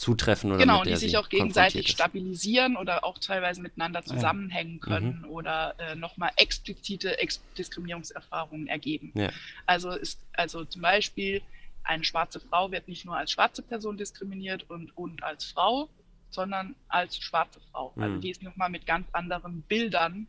zutreffen 0.02 0.52
oder 0.52 0.62
genau, 0.62 0.84
die 0.84 0.96
sich 0.96 1.16
auch 1.16 1.30
gegenseitig 1.30 1.88
stabilisieren 1.88 2.76
oder 2.76 3.06
auch 3.06 3.20
teilweise 3.20 3.62
miteinander 3.62 4.04
zusammenhängen 4.04 4.80
können 4.80 5.20
mhm. 5.20 5.30
oder 5.30 5.76
äh, 5.78 5.96
nochmal 5.96 6.32
explizite 6.38 7.20
Ex 7.20 7.40
Diskriminierungserfahrungen 7.56 8.66
ergeben. 8.66 9.12
Ja. 9.14 9.30
Also 9.68 9.92
ist 9.92 10.20
also 10.34 10.66
zum 10.66 10.82
Beispiel 10.82 11.44
eine 11.84 12.04
schwarze 12.04 12.40
Frau 12.40 12.72
wird 12.72 12.88
nicht 12.88 13.06
nur 13.06 13.16
als 13.16 13.32
schwarze 13.32 13.62
Person 13.62 13.96
diskriminiert 13.96 14.68
und, 14.72 14.98
und 14.98 15.24
als 15.24 15.46
Frau, 15.46 15.88
sondern 16.32 16.76
als 16.88 17.18
schwarze 17.18 17.60
Frau. 17.72 17.90
Also 17.90 18.00
mhm. 18.00 18.04
Also 18.04 18.22
die 18.22 18.32
ist 18.32 18.42
nochmal 18.42 18.72
mit 18.72 18.88
ganz 18.88 19.08
anderen 19.12 19.62
Bildern 19.62 20.26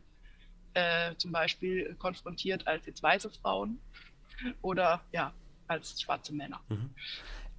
äh, 0.75 1.15
zum 1.17 1.31
Beispiel 1.31 1.95
konfrontiert 1.95 2.67
als 2.67 2.85
jetzt 2.85 3.01
weiße 3.01 3.31
Frauen 3.31 3.79
oder 4.61 5.01
ja, 5.11 5.33
als 5.67 5.99
schwarze 5.99 6.31
Männer. 6.31 6.61
Mhm. 6.69 6.91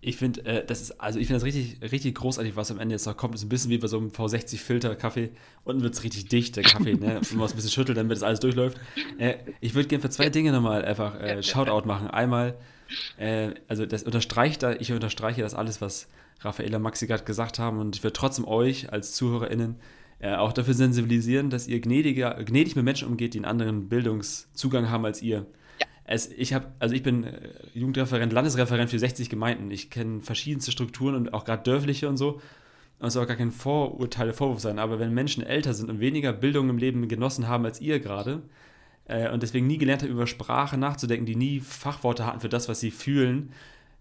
Ich 0.05 0.17
finde, 0.17 0.45
äh, 0.45 0.65
das 0.67 0.83
ist, 0.83 1.01
also 1.01 1.19
ich 1.19 1.27
finde 1.27 1.41
das 1.41 1.45
richtig, 1.45 1.79
richtig 1.81 2.15
großartig, 2.15 2.57
was 2.57 2.71
am 2.71 2.79
Ende 2.79 2.95
jetzt 2.95 3.07
noch 3.07 3.17
kommt. 3.17 3.35
Das 3.35 3.41
ist 3.41 3.47
ein 3.47 3.49
bisschen 3.49 3.71
wie 3.71 3.79
bei 3.79 3.87
so 3.87 3.97
einem 3.97 4.11
V60-Filter-Kaffee. 4.11 5.31
Unten 5.65 5.83
wird 5.83 5.95
es 5.95 6.05
richtig 6.05 6.29
dicht, 6.29 6.57
der 6.57 6.63
Kaffee, 6.63 6.95
ne? 6.95 7.21
Wenn 7.29 7.39
man 7.39 7.47
es 7.47 7.53
ein 7.53 7.57
bisschen 7.57 7.71
schüttelt, 7.71 7.97
damit 7.97 8.17
das 8.17 8.23
alles 8.23 8.41
durchläuft. 8.41 8.79
Äh, 9.19 9.37
ich 9.61 9.75
würde 9.75 9.89
gerne 9.89 10.03
für 10.03 10.11
zwei 10.11 10.29
Dinge 10.29 10.53
nochmal 10.53 10.85
einfach 10.85 11.19
äh, 11.21 11.43
Shoutout 11.43 11.87
machen. 11.87 12.09
Einmal, 12.09 12.55
äh, 13.17 13.53
also 13.67 13.87
das 13.87 14.03
unterstreicht 14.03 14.63
ich 14.79 14.93
unterstreiche 14.93 15.41
das 15.41 15.55
alles, 15.55 15.81
was 15.81 16.09
Raffaella 16.41 16.79
Maxi 16.79 17.07
gerade 17.07 17.25
gesagt 17.25 17.59
haben 17.59 17.79
und 17.79 17.97
ich 17.97 18.03
würde 18.03 18.13
trotzdem 18.13 18.47
euch 18.47 18.93
als 18.93 19.15
ZuhörerInnen 19.15 19.77
äh, 20.21 20.35
auch 20.35 20.53
dafür 20.53 20.75
sensibilisieren, 20.75 21.51
dass 21.51 21.67
ihr 21.67 21.81
gnädiger, 21.81 22.43
gnädig 22.45 22.77
mit 22.77 22.85
Menschen 22.85 23.09
umgeht, 23.09 23.35
die 23.35 23.39
einen 23.39 23.47
anderen 23.47 23.89
Bildungszugang 23.89 24.91
haben 24.91 25.05
als 25.05 25.23
ihr. 25.23 25.47
Es, 26.07 26.31
ich 26.31 26.53
habe, 26.53 26.67
also 26.79 26.95
ich 26.95 27.03
bin 27.03 27.25
äh, 27.25 27.51
Jugendreferent, 27.73 28.33
Landesreferent 28.33 28.91
für 28.91 28.99
60 28.99 29.31
Gemeinden. 29.31 29.71
Ich 29.71 29.91
kenne 29.91 30.21
verschiedenste 30.21 30.71
Strukturen 30.71 31.15
und 31.15 31.33
auch 31.33 31.45
gerade 31.45 31.63
dörfliche 31.63 32.09
und 32.09 32.17
so. 32.17 32.41
Und 32.99 33.09
es 33.09 33.15
soll 33.15 33.25
auch 33.25 33.29
gar 33.29 33.37
kein 33.37 33.51
Vorurteil, 33.51 34.33
Vorwurf 34.33 34.61
sein. 34.61 34.79
Aber 34.79 34.99
wenn 34.99 35.15
Menschen 35.15 35.43
älter 35.43 35.75
sind 35.75 35.91
und 35.91 36.01
weniger 36.01 36.33
Bildung 36.33 36.69
im 36.69 36.79
Leben 36.79 37.09
genossen 37.09 37.49
haben 37.49 37.65
als 37.65 37.81
ihr 37.81 38.01
gerade 38.01 38.43
äh, 39.07 39.31
und 39.31 39.43
deswegen 39.43 39.67
nie 39.67 39.79
gelernt 39.79 40.03
haben, 40.03 40.11
über 40.11 40.27
Sprache 40.27 40.77
nachzudenken, 40.77 41.27
die 41.27 41.37
nie 41.37 41.61
Fachworte 41.61 42.27
hatten 42.27 42.41
für 42.41 42.49
das, 42.49 42.69
was 42.69 42.81
sie 42.81 42.91
fühlen, 42.91 43.51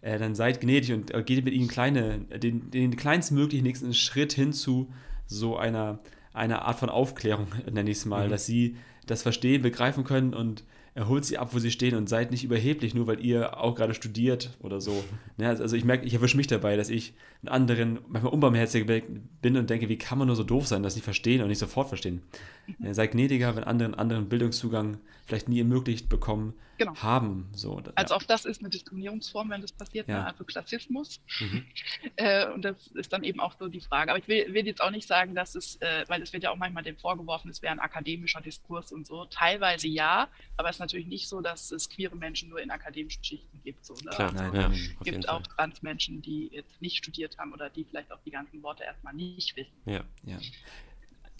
äh, 0.01 0.19
dann 0.19 0.35
seid 0.35 0.59
gnädig 0.59 0.91
und 0.93 1.13
äh, 1.13 1.23
geht 1.23 1.43
mit 1.45 1.53
ihnen 1.53 1.69
kleine, 1.69 2.19
den, 2.19 2.69
den 2.69 2.95
kleinstmöglichen 2.97 3.65
nächsten 3.65 3.93
Schritt 3.93 4.33
hin 4.33 4.51
zu 4.51 4.91
so 5.25 5.57
einer, 5.57 5.99
einer 6.33 6.63
Art 6.63 6.79
von 6.79 6.89
Aufklärung, 6.89 7.47
nenne 7.71 7.89
ich 7.89 7.97
es 7.97 8.05
mal, 8.05 8.27
mhm. 8.27 8.31
dass 8.31 8.45
sie 8.45 8.75
das 9.05 9.21
verstehen, 9.21 9.61
begreifen 9.61 10.03
können 10.03 10.33
und 10.33 10.63
holt 10.95 11.25
sie 11.25 11.37
ab, 11.37 11.53
wo 11.53 11.59
sie 11.59 11.71
stehen 11.71 11.95
und 11.95 12.07
seid 12.07 12.31
nicht 12.31 12.43
überheblich, 12.43 12.93
nur 12.93 13.07
weil 13.07 13.19
ihr 13.19 13.57
auch 13.57 13.75
gerade 13.75 13.93
studiert 13.93 14.55
oder 14.61 14.79
so. 14.79 15.03
Ja, 15.37 15.49
also 15.49 15.75
ich 15.75 15.85
merke, 15.85 16.05
ich 16.05 16.13
erwische 16.13 16.37
mich 16.37 16.47
dabei, 16.47 16.75
dass 16.77 16.89
ich 16.89 17.13
einen 17.41 17.49
anderen 17.49 17.99
manchmal 18.07 18.33
unbarmherzig 18.33 18.85
bin 18.85 19.57
und 19.57 19.69
denke, 19.69 19.89
wie 19.89 19.97
kann 19.97 20.19
man 20.19 20.27
nur 20.27 20.35
so 20.35 20.43
doof 20.43 20.67
sein, 20.67 20.83
das 20.83 20.95
nicht 20.95 21.03
verstehen 21.03 21.41
und 21.41 21.47
nicht 21.47 21.59
sofort 21.59 21.87
verstehen. 21.87 22.21
Mhm. 22.79 22.93
Seid 22.93 23.11
gnädiger, 23.11 23.57
wenn 23.57 23.65
andere 23.65 23.87
einen 23.87 23.95
anderen 23.95 24.29
Bildungszugang 24.29 24.99
vielleicht 25.25 25.49
nie 25.49 25.59
ermöglicht 25.59 26.07
bekommen 26.07 26.53
genau. 26.85 27.01
haben. 27.01 27.49
So, 27.53 27.81
also 27.95 28.13
ja. 28.13 28.17
auch 28.17 28.23
das 28.23 28.45
ist 28.45 28.61
eine 28.61 28.69
Diskriminierungsform, 28.69 29.49
wenn 29.49 29.61
das 29.61 29.71
passiert, 29.71 30.07
ja. 30.07 30.19
ne? 30.19 30.27
also 30.27 30.43
Klassismus. 30.43 31.19
Mhm. 31.39 31.65
äh, 32.15 32.49
und 32.49 32.63
das 32.63 32.87
ist 32.87 33.11
dann 33.13 33.23
eben 33.23 33.39
auch 33.39 33.55
so 33.59 33.67
die 33.67 33.81
Frage. 33.81 34.11
Aber 34.11 34.19
ich 34.19 34.27
will, 34.27 34.53
will 34.53 34.65
jetzt 34.65 34.81
auch 34.81 34.91
nicht 34.91 35.07
sagen, 35.07 35.35
dass 35.35 35.55
es, 35.55 35.77
äh, 35.77 36.05
weil 36.07 36.21
es 36.21 36.33
wird 36.33 36.43
ja 36.43 36.51
auch 36.51 36.57
manchmal 36.57 36.83
dem 36.83 36.97
vorgeworfen, 36.97 37.49
es 37.49 37.61
wäre 37.61 37.71
ein 37.71 37.79
akademischer 37.79 38.41
Diskurs 38.41 38.91
und 38.91 39.07
so. 39.07 39.25
Teilweise 39.25 39.87
ja, 39.87 40.27
aber 40.57 40.69
es 40.69 40.77
ist 40.77 40.79
natürlich 40.79 41.07
nicht 41.07 41.27
so, 41.27 41.41
dass 41.41 41.71
es 41.71 41.89
queere 41.89 42.15
Menschen 42.15 42.49
nur 42.49 42.61
in 42.61 42.71
akademischen 42.71 43.23
Schichten 43.23 43.61
gibt. 43.63 43.85
So, 43.85 43.93
ne? 43.95 44.11
Klar, 44.11 44.35
also, 44.35 44.57
ja, 44.57 44.71
es 44.71 45.03
gibt 45.03 45.29
auch 45.29 45.41
Transmenschen, 45.43 46.21
die 46.21 46.49
jetzt 46.51 46.81
nicht 46.81 46.97
studiert 46.97 47.37
haben 47.37 47.53
oder 47.53 47.69
die 47.69 47.83
vielleicht 47.85 48.11
auch 48.11 48.21
die 48.25 48.31
ganzen 48.31 48.61
Worte 48.63 48.83
erstmal 48.83 49.13
nicht 49.13 49.55
wissen. 49.55 49.73
Ja, 49.85 50.03
ja. 50.23 50.37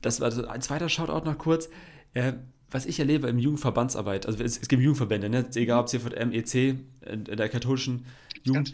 Das 0.01 0.19
war 0.19 0.25
also 0.25 0.47
ein 0.47 0.61
zweiter 0.61 0.89
Shoutout 0.89 1.25
noch 1.25 1.37
kurz. 1.37 1.69
Äh, 2.13 2.33
was 2.73 2.85
ich 2.85 2.99
erlebe 2.99 3.27
im 3.27 3.39
Jugendverbandsarbeit, 3.39 4.25
also 4.25 4.43
es, 4.43 4.57
es 4.57 4.67
gibt 4.67 4.81
Jugendverbände, 4.81 5.29
ne? 5.29 5.45
egal 5.55 5.79
ob 5.79 5.85
es 5.85 5.91
hier 5.91 6.01
von 6.01 6.11
MEC, 6.11 6.55
äh, 6.55 7.17
der 7.17 7.47
katholischen 7.49 8.05
Jugend. 8.43 8.73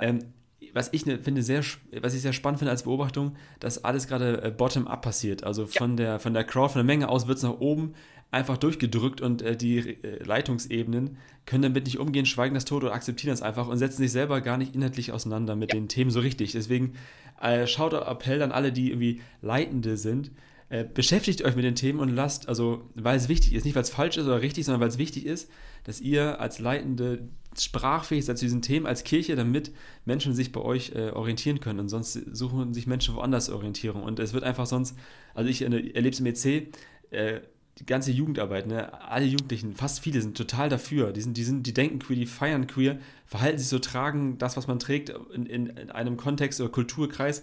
Ähm, 0.00 0.20
was 0.74 0.90
ich 0.92 1.06
ne, 1.06 1.18
finde 1.18 1.42
sehr, 1.42 1.62
was 2.00 2.14
ich 2.14 2.22
sehr 2.22 2.32
spannend 2.32 2.58
finde 2.58 2.72
als 2.72 2.82
Beobachtung, 2.82 3.36
dass 3.58 3.84
alles 3.84 4.06
gerade 4.06 4.42
äh, 4.42 4.50
bottom-up 4.50 5.02
passiert. 5.02 5.44
Also 5.44 5.66
von 5.66 5.92
ja. 5.92 5.96
der 5.96 6.18
von 6.20 6.34
der 6.34 6.44
Crowd, 6.44 6.72
von 6.72 6.80
der 6.80 6.84
Menge 6.84 7.08
aus 7.08 7.26
wird 7.26 7.38
es 7.38 7.42
nach 7.44 7.58
oben 7.58 7.94
einfach 8.30 8.58
durchgedrückt 8.58 9.20
und 9.20 9.40
äh, 9.40 9.56
die 9.56 9.78
äh, 9.78 10.22
Leitungsebenen 10.22 11.16
können 11.46 11.62
damit 11.62 11.86
nicht 11.86 11.98
umgehen, 11.98 12.26
schweigen 12.26 12.54
das 12.54 12.66
tot 12.66 12.84
oder 12.84 12.92
akzeptieren 12.92 13.30
das 13.30 13.40
einfach 13.40 13.68
und 13.68 13.78
setzen 13.78 14.02
sich 14.02 14.12
selber 14.12 14.42
gar 14.42 14.58
nicht 14.58 14.74
inhaltlich 14.74 15.12
auseinander 15.12 15.56
mit 15.56 15.72
ja. 15.72 15.80
den 15.80 15.88
Themen 15.88 16.10
so 16.10 16.20
richtig. 16.20 16.52
Deswegen 16.52 16.92
äh, 17.40 17.66
schaut 17.66 17.94
Appell 17.94 18.42
an 18.42 18.52
alle, 18.52 18.70
die 18.70 18.90
irgendwie 18.90 19.22
Leitende 19.40 19.96
sind, 19.96 20.30
äh, 20.70 20.84
beschäftigt 20.84 21.42
euch 21.42 21.56
mit 21.56 21.64
den 21.64 21.74
Themen 21.74 21.98
und 21.98 22.10
lasst, 22.10 22.48
also 22.48 22.90
weil 22.94 23.16
es 23.16 23.28
wichtig 23.28 23.54
ist, 23.54 23.64
nicht 23.64 23.74
weil 23.74 23.82
es 23.82 23.90
falsch 23.90 24.18
ist 24.18 24.26
oder 24.26 24.42
richtig, 24.42 24.66
sondern 24.66 24.80
weil 24.80 24.88
es 24.88 24.98
wichtig 24.98 25.24
ist, 25.24 25.50
dass 25.84 26.00
ihr 26.00 26.40
als 26.40 26.58
Leitende 26.58 27.28
sprachfähig 27.58 28.24
seid 28.24 28.38
zu 28.38 28.44
diesen 28.44 28.60
Themen 28.60 28.86
als 28.86 29.04
Kirche, 29.04 29.34
damit 29.34 29.72
Menschen 30.04 30.34
sich 30.34 30.52
bei 30.52 30.60
euch 30.60 30.92
äh, 30.94 31.10
orientieren 31.10 31.60
können. 31.60 31.80
Und 31.80 31.88
sonst 31.88 32.12
suchen 32.12 32.74
sich 32.74 32.86
Menschen 32.86 33.14
woanders 33.14 33.48
Orientierung. 33.48 34.02
Und 34.02 34.18
es 34.20 34.34
wird 34.34 34.44
einfach 34.44 34.66
sonst, 34.66 34.96
also 35.34 35.48
ich 35.48 35.62
erlebe 35.62 36.08
es 36.08 36.20
im 36.20 36.26
EC, 36.26 36.74
äh, 37.10 37.40
die 37.78 37.86
ganze 37.86 38.10
Jugendarbeit, 38.10 38.66
ne, 38.66 38.92
alle 39.08 39.24
Jugendlichen, 39.24 39.74
fast 39.74 40.00
viele 40.00 40.20
sind 40.20 40.36
total 40.36 40.68
dafür. 40.68 41.12
Die, 41.12 41.20
sind, 41.20 41.36
die, 41.36 41.44
sind, 41.44 41.66
die 41.66 41.72
denken 41.72 42.00
queer, 42.00 42.18
die 42.18 42.26
feiern 42.26 42.66
queer, 42.66 42.98
verhalten 43.24 43.58
sich 43.58 43.68
so, 43.68 43.78
tragen 43.78 44.36
das, 44.38 44.56
was 44.56 44.66
man 44.66 44.78
trägt, 44.78 45.10
in, 45.32 45.46
in, 45.46 45.66
in 45.68 45.90
einem 45.90 46.16
Kontext 46.16 46.60
oder 46.60 46.70
Kulturkreis 46.70 47.42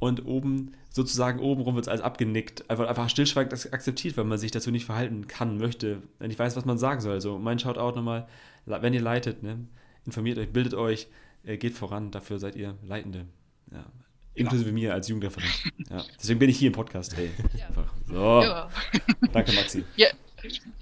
und 0.00 0.26
oben, 0.26 0.72
sozusagen 0.88 1.38
obenrum 1.38 1.76
wird 1.76 1.84
es 1.84 1.88
alles 1.88 2.00
abgenickt. 2.00 2.68
Einfach, 2.68 2.88
einfach 2.88 3.08
stillschweigend 3.08 3.72
akzeptiert, 3.72 4.16
weil 4.16 4.24
man 4.24 4.38
sich 4.38 4.50
dazu 4.50 4.72
nicht 4.72 4.86
verhalten 4.86 5.28
kann, 5.28 5.58
möchte, 5.58 6.02
wenn 6.18 6.30
ich 6.30 6.38
weiß, 6.38 6.56
was 6.56 6.64
man 6.64 6.78
sagen 6.78 7.00
soll. 7.00 7.12
Also 7.12 7.38
mein 7.38 7.58
Shoutout 7.58 7.94
nochmal, 7.94 8.26
wenn 8.64 8.94
ihr 8.94 9.02
leitet, 9.02 9.42
ne, 9.42 9.66
informiert 10.06 10.38
euch, 10.38 10.50
bildet 10.52 10.74
euch, 10.74 11.06
äh, 11.44 11.58
geht 11.58 11.74
voran, 11.74 12.10
dafür 12.10 12.38
seid 12.38 12.56
ihr 12.56 12.76
Leitende. 12.82 13.26
Ja. 13.70 13.86
Inklusive 14.34 14.72
mir 14.72 14.94
als 14.94 15.08
Jugendreferent. 15.08 15.52
Ja. 15.90 16.04
Deswegen 16.18 16.38
bin 16.38 16.48
ich 16.48 16.58
hier 16.58 16.68
im 16.68 16.72
Podcast. 16.72 17.16
Hey. 17.16 17.30
Ja. 17.58 17.68
So. 18.06 18.42
Ja. 18.42 18.70
Danke, 19.32 19.52
Maxi. 19.52 19.84
Ja, 19.96 20.06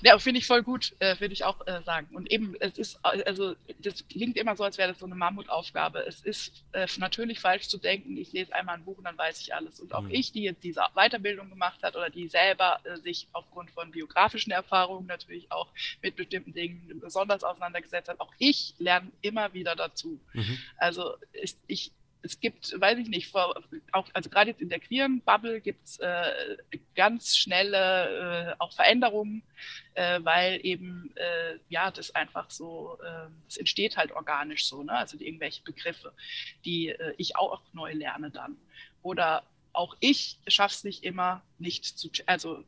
ja, 0.02 0.18
finde 0.18 0.40
ich 0.40 0.46
voll 0.46 0.62
gut, 0.62 0.94
äh, 0.98 1.18
würde 1.20 1.32
ich 1.32 1.44
auch 1.44 1.66
äh, 1.66 1.82
sagen. 1.84 2.09
Und 2.14 2.30
eben, 2.30 2.54
es 2.61 2.78
ist, 2.78 2.98
also 3.02 3.54
das 3.80 4.06
klingt 4.09 4.36
immer 4.36 4.56
so, 4.56 4.64
als 4.64 4.78
wäre 4.78 4.88
das 4.88 4.98
so 4.98 5.06
eine 5.06 5.14
Mammutaufgabe. 5.14 6.00
Es 6.00 6.20
ist 6.20 6.64
äh, 6.72 6.86
natürlich 6.98 7.40
falsch 7.40 7.68
zu 7.68 7.78
denken, 7.78 8.16
ich 8.16 8.32
lese 8.32 8.54
einmal 8.54 8.76
ein 8.76 8.84
Buch 8.84 8.98
und 8.98 9.04
dann 9.04 9.18
weiß 9.18 9.40
ich 9.40 9.54
alles. 9.54 9.80
Und 9.80 9.94
auch 9.94 10.02
mhm. 10.02 10.11
ich, 10.11 10.32
die 10.32 10.42
jetzt 10.42 10.62
diese 10.64 10.82
Weiterbildung 10.94 11.50
gemacht 11.50 11.82
hat 11.82 11.96
oder 11.96 12.11
die 12.11 12.28
selber 12.28 12.80
äh, 12.84 12.96
sich 12.98 13.28
aufgrund 13.32 13.70
von 13.70 13.90
biografischen 13.90 14.52
Erfahrungen 14.52 15.06
natürlich 15.06 15.50
auch 15.50 15.68
mit 16.02 16.16
bestimmten 16.16 16.52
Dingen 16.52 17.00
besonders 17.00 17.44
auseinandergesetzt 17.44 18.09
hat, 18.09 18.20
auch 18.20 18.32
ich 18.38 18.74
lerne 18.78 19.11
immer 19.22 19.52
wieder 19.54 19.76
dazu. 19.76 20.20
Mhm. 20.32 20.59
Also 20.76 21.16
ich, 21.32 21.56
ich 21.66 21.92
es 22.23 22.41
gibt, 22.41 22.79
weiß 22.79 22.99
ich 22.99 23.09
nicht, 23.09 23.29
vor, 23.29 23.55
auch, 23.93 24.09
also 24.12 24.31
gerade 24.31 24.51
jetzt 24.51 24.61
in 24.61 24.69
der 24.69 24.81
queeren 24.81 25.21
Bubble 25.21 25.61
gibt 25.61 25.87
es 25.87 25.99
äh, 25.99 26.59
ganz 26.95 27.37
schnelle 27.37 28.51
äh, 28.51 28.55
auch 28.59 28.73
Veränderungen, 28.73 29.43
äh, 29.95 30.21
weil 30.23 30.61
eben, 30.64 31.12
äh, 31.16 31.59
ja, 31.69 31.91
das 31.91 32.14
einfach 32.14 32.51
so, 32.51 32.99
es 33.47 33.57
ähm, 33.57 33.61
entsteht 33.61 33.97
halt 33.97 34.12
organisch 34.12 34.66
so, 34.66 34.83
ne? 34.83 34.93
also 34.93 35.16
irgendwelche 35.19 35.62
Begriffe, 35.62 36.12
die 36.64 36.89
äh, 36.89 37.14
ich 37.19 37.37
auch 37.37 37.62
neu 37.73 37.93
lerne 37.93 38.31
dann. 38.31 38.57
Oder 39.03 39.45
auch 39.73 39.97
ich 40.01 40.39
schaffe 40.49 40.75
es 40.75 40.85
nicht 40.85 41.05
immer, 41.05 41.43
nicht 41.59 41.85
zu, 41.85 42.11
also 42.27 42.64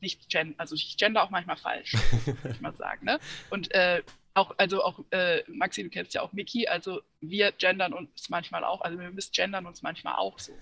nicht 0.00 0.28
gender, 0.28 0.54
also 0.58 0.74
ich 0.74 0.96
gender 0.96 1.22
auch 1.22 1.30
manchmal 1.30 1.56
falsch, 1.56 1.94
muss 2.26 2.54
ich 2.54 2.60
mal 2.60 2.76
sagen. 2.76 3.04
Ne? 3.04 3.18
Und 3.50 3.72
äh, 3.72 4.02
auch, 4.36 4.54
also 4.58 4.82
auch, 4.82 5.00
äh, 5.10 5.42
Maxi, 5.48 5.82
du 5.82 5.90
kennst 5.90 6.14
ja 6.14 6.22
auch 6.22 6.32
Miki, 6.32 6.68
also 6.68 7.00
wir 7.20 7.52
gendern 7.52 7.92
uns 7.92 8.28
manchmal 8.28 8.64
auch, 8.64 8.82
also 8.82 8.98
wir 8.98 9.10
missgendern 9.10 9.66
uns 9.66 9.82
manchmal 9.82 10.16
auch 10.16 10.38
so. 10.38 10.52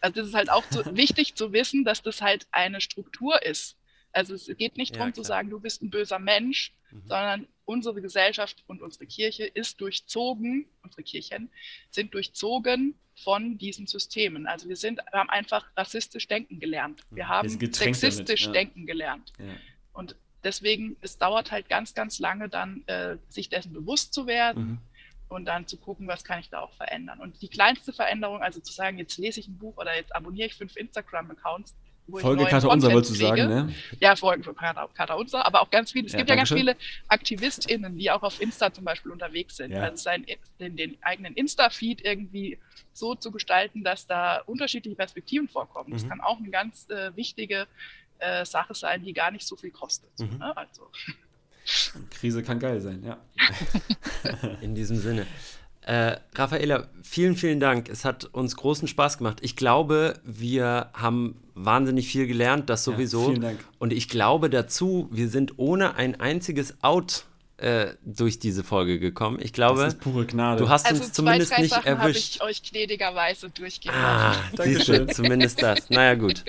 Also 0.00 0.20
das 0.20 0.28
ist 0.28 0.34
halt 0.34 0.50
auch 0.50 0.64
so 0.70 0.84
wichtig 0.96 1.34
zu 1.34 1.52
wissen, 1.52 1.84
dass 1.84 2.02
das 2.02 2.22
halt 2.22 2.46
eine 2.50 2.80
Struktur 2.80 3.42
ist. 3.42 3.76
Also 4.12 4.34
es 4.34 4.46
geht 4.56 4.76
nicht 4.76 4.96
darum 4.96 5.08
ja, 5.08 5.14
zu 5.14 5.22
sagen, 5.22 5.50
du 5.50 5.60
bist 5.60 5.82
ein 5.82 5.90
böser 5.90 6.18
Mensch, 6.18 6.72
mhm. 6.90 7.02
sondern 7.06 7.48
unsere 7.66 8.00
Gesellschaft 8.00 8.64
und 8.66 8.80
unsere 8.80 9.06
Kirche 9.06 9.44
ist 9.44 9.80
durchzogen, 9.80 10.66
unsere 10.82 11.02
Kirchen 11.02 11.50
sind 11.90 12.14
durchzogen 12.14 12.98
von 13.14 13.58
diesen 13.58 13.86
Systemen. 13.86 14.46
Also 14.46 14.68
wir 14.68 14.76
sind, 14.76 15.00
wir 15.10 15.20
haben 15.20 15.28
einfach 15.28 15.66
rassistisch 15.76 16.28
denken 16.28 16.60
gelernt. 16.60 17.02
Wir 17.10 17.24
mhm. 17.24 17.28
haben 17.28 17.48
sexistisch 17.48 18.44
damit, 18.44 18.56
ja. 18.56 18.62
denken 18.62 18.86
gelernt. 18.86 19.32
Ja. 19.38 19.44
Und 19.92 20.16
deswegen, 20.44 20.96
es 21.00 21.18
dauert 21.18 21.50
halt 21.52 21.68
ganz, 21.68 21.94
ganz 21.94 22.18
lange 22.18 22.48
dann, 22.48 22.82
äh, 22.86 23.16
sich 23.28 23.48
dessen 23.48 23.72
bewusst 23.72 24.14
zu 24.14 24.26
werden 24.26 24.64
mhm. 24.64 24.78
und 25.28 25.44
dann 25.46 25.66
zu 25.66 25.76
gucken, 25.76 26.06
was 26.08 26.24
kann 26.24 26.40
ich 26.40 26.50
da 26.50 26.60
auch 26.60 26.72
verändern. 26.74 27.20
Und 27.20 27.40
die 27.42 27.48
kleinste 27.48 27.92
Veränderung, 27.92 28.42
also 28.42 28.60
zu 28.60 28.72
sagen, 28.72 28.98
jetzt 28.98 29.18
lese 29.18 29.40
ich 29.40 29.48
ein 29.48 29.58
Buch 29.58 29.76
oder 29.76 29.94
jetzt 29.96 30.14
abonniere 30.14 30.48
ich 30.48 30.54
fünf 30.54 30.76
Instagram-Accounts, 30.76 31.74
Folge 32.16 32.46
Kata 32.46 32.68
Unser 32.68 32.92
wolltest 32.92 33.14
du 33.14 33.26
sagen, 33.26 33.48
ne? 33.48 33.74
Ja, 34.00 34.16
Folgen 34.16 34.42
von 34.42 34.56
Kata 34.56 35.14
Unser, 35.14 35.44
aber 35.44 35.60
auch 35.60 35.70
ganz 35.70 35.92
viele, 35.92 36.06
es 36.06 36.12
ja, 36.12 36.18
gibt 36.18 36.30
ja 36.30 36.36
ganz 36.36 36.48
viele 36.50 36.76
AktivistInnen, 37.08 37.98
die 37.98 38.10
auch 38.10 38.22
auf 38.22 38.40
Insta 38.40 38.72
zum 38.72 38.84
Beispiel 38.84 39.12
unterwegs 39.12 39.56
sind. 39.56 39.72
Ja. 39.72 39.82
Also 39.82 39.96
sein, 39.96 40.24
den, 40.58 40.76
den 40.76 40.96
eigenen 41.02 41.34
Insta-Feed 41.34 42.04
irgendwie 42.04 42.58
so 42.94 43.14
zu 43.14 43.30
gestalten, 43.30 43.84
dass 43.84 44.06
da 44.06 44.38
unterschiedliche 44.46 44.96
Perspektiven 44.96 45.48
vorkommen. 45.48 45.90
Mhm. 45.90 45.92
Das 45.94 46.08
kann 46.08 46.20
auch 46.20 46.38
eine 46.38 46.50
ganz 46.50 46.88
äh, 46.88 47.14
wichtige 47.14 47.66
äh, 48.18 48.44
Sache 48.44 48.74
sein, 48.74 49.02
die 49.02 49.12
gar 49.12 49.30
nicht 49.30 49.46
so 49.46 49.56
viel 49.56 49.70
kostet. 49.70 50.10
Mhm. 50.18 50.38
Ne? 50.38 50.56
Also. 50.56 50.90
Krise 52.10 52.42
kann 52.42 52.58
geil 52.58 52.80
sein, 52.80 53.02
ja. 53.04 53.18
In 54.60 54.74
diesem 54.74 54.98
Sinne. 54.98 55.26
Äh, 55.82 56.18
Raffaella, 56.34 56.88
vielen, 57.02 57.34
vielen 57.34 57.60
Dank. 57.60 57.88
Es 57.88 58.04
hat 58.04 58.26
uns 58.26 58.56
großen 58.56 58.88
Spaß 58.88 59.18
gemacht. 59.18 59.38
Ich 59.40 59.56
glaube, 59.56 60.20
wir 60.22 60.90
haben 60.92 61.42
wahnsinnig 61.54 62.08
viel 62.08 62.26
gelernt, 62.26 62.68
das 62.68 62.84
sowieso. 62.84 63.20
Ja, 63.20 63.28
vielen 63.28 63.40
Dank. 63.40 63.64
Und 63.78 63.92
ich 63.92 64.08
glaube 64.08 64.50
dazu, 64.50 65.08
wir 65.10 65.28
sind 65.28 65.58
ohne 65.58 65.94
ein 65.94 66.20
einziges 66.20 66.82
Out 66.82 67.24
äh, 67.58 67.88
durch 68.04 68.38
diese 68.38 68.64
Folge 68.64 68.98
gekommen. 68.98 69.38
Ich 69.40 69.52
glaube, 69.52 69.82
Das 69.82 69.94
ist 69.94 70.00
pure 70.00 70.24
Gnade. 70.26 70.60
du 70.62 70.68
hast 70.68 70.86
Also 70.86 71.02
uns 71.02 71.12
zwei, 71.12 71.22
zumindest 71.22 71.52
drei 71.52 71.62
nicht 71.62 71.74
Sachen 71.74 71.86
erwischt. 71.86 72.36
ich 72.36 72.42
euch 72.42 72.62
gnädigerweise 72.62 73.50
durchgehen 73.50 73.92
Ah, 73.94 74.34
siehst 74.62 74.88
du, 74.88 75.06
zumindest 75.08 75.60
das. 75.62 75.90
Naja, 75.90 76.14
gut. 76.14 76.44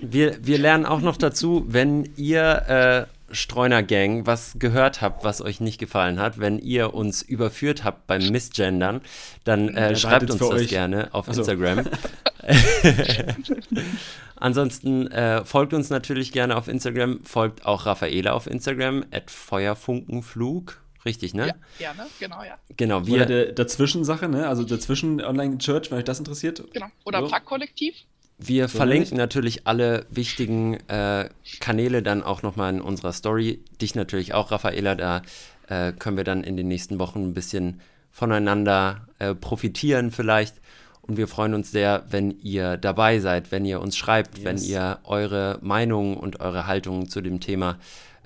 Wir, 0.00 0.38
wir 0.46 0.58
lernen 0.58 0.84
auch 0.86 1.00
noch 1.00 1.16
dazu, 1.16 1.64
wenn 1.68 2.08
ihr 2.16 3.08
äh, 3.08 3.34
Streuner 3.34 3.82
Gang 3.82 4.26
was 4.26 4.56
gehört 4.58 5.00
habt, 5.00 5.24
was 5.24 5.40
euch 5.40 5.60
nicht 5.60 5.78
gefallen 5.78 6.20
hat, 6.20 6.38
wenn 6.38 6.58
ihr 6.58 6.92
uns 6.92 7.22
überführt 7.22 7.82
habt 7.82 8.06
beim 8.06 8.28
Missgendern, 8.28 9.00
dann 9.44 9.70
äh, 9.70 9.96
schreibt 9.96 10.30
uns 10.30 10.38
das 10.40 10.50
euch. 10.50 10.68
gerne 10.68 11.08
auf 11.14 11.28
Ach 11.30 11.32
so. 11.34 11.40
Instagram. 11.40 11.86
Ansonsten 14.36 15.06
äh, 15.08 15.44
folgt 15.44 15.72
uns 15.72 15.90
natürlich 15.90 16.32
gerne 16.32 16.56
auf 16.56 16.68
Instagram, 16.68 17.24
folgt 17.24 17.64
auch 17.64 17.86
Raffaela 17.86 18.32
auf 18.32 18.46
Instagram, 18.46 19.04
at 19.12 19.30
Feuerfunkenflug. 19.30 20.80
Richtig, 21.04 21.34
ne? 21.34 21.48
Ja, 21.48 21.54
gerne, 21.78 22.08
genau, 22.20 22.42
ja. 22.42 22.58
Genau, 22.76 22.98
Oder 22.98 23.06
wir, 23.06 23.26
der 23.26 23.52
Dazwischen-Sache, 23.52 24.28
ne? 24.28 24.46
Also 24.48 24.62
dazwischen 24.64 25.20
Online-Church, 25.20 25.90
wenn 25.90 25.98
euch 25.98 26.04
das 26.04 26.18
interessiert. 26.18 26.62
genau. 26.72 26.86
Oder 27.04 27.20
So. 27.22 27.28
Packkollektiv. 27.28 27.94
Wir 28.38 28.68
So 28.68 28.78
verlinken 28.78 29.16
natürlich 29.16 29.66
alle 29.66 30.06
wichtigen 30.10 30.74
äh, 30.88 31.28
Kanäle 31.60 32.02
dann 32.02 32.22
auch 32.22 32.42
nochmal 32.42 32.72
in 32.72 32.80
unserer 32.80 33.12
Story. 33.12 33.64
Dich 33.80 33.94
natürlich 33.94 34.34
auch, 34.34 34.50
Raffaela. 34.50 34.94
Da 34.94 35.22
äh, 35.68 35.92
können 35.92 36.16
wir 36.16 36.24
dann 36.24 36.44
in 36.44 36.56
den 36.56 36.68
nächsten 36.68 36.98
Wochen 36.98 37.22
ein 37.22 37.34
bisschen 37.34 37.80
voneinander 38.10 39.06
äh, 39.18 39.34
profitieren 39.34 40.10
vielleicht. 40.10 40.56
Und 41.02 41.16
wir 41.16 41.26
freuen 41.28 41.54
uns 41.54 41.70
sehr, 41.72 42.04
wenn 42.10 42.30
ihr 42.40 42.76
dabei 42.76 43.18
seid, 43.18 43.50
wenn 43.50 43.64
ihr 43.64 43.80
uns 43.80 43.96
schreibt, 43.96 44.38
Yes. 44.38 44.44
wenn 44.44 44.58
ihr 44.58 45.00
eure 45.04 45.58
Meinungen 45.60 46.16
und 46.16 46.40
eure 46.40 46.66
Haltungen 46.66 47.08
zu 47.08 47.20
dem 47.20 47.40
Thema 47.40 47.78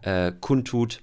äh, 0.02 0.32
kundtut. 0.40 1.00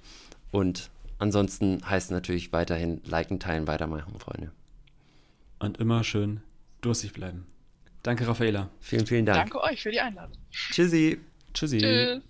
Und 0.51 0.91
ansonsten 1.17 1.81
heißt 1.89 2.11
natürlich 2.11 2.53
weiterhin 2.53 3.01
liken, 3.05 3.39
teilen, 3.39 3.65
weitermachen, 3.67 4.19
Freunde. 4.19 4.51
Und 5.59 5.79
immer 5.79 6.03
schön 6.03 6.41
durstig 6.81 7.13
bleiben. 7.13 7.47
Danke, 8.03 8.27
Raffaela. 8.27 8.69
Vielen, 8.79 9.07
vielen 9.07 9.25
Dank. 9.25 9.37
Danke 9.39 9.61
euch 9.63 9.81
für 9.81 9.91
die 9.91 9.99
Einladung. 10.01 10.37
Tschüssi. 10.51 11.19
Tschüssi. 11.53 11.77
Tschüss. 11.79 12.21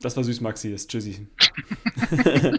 Das 0.00 0.16
war 0.16 0.24
süß, 0.24 0.40
Maxi. 0.40 0.72
Das 0.72 0.86
Tschüssi. 0.88 1.28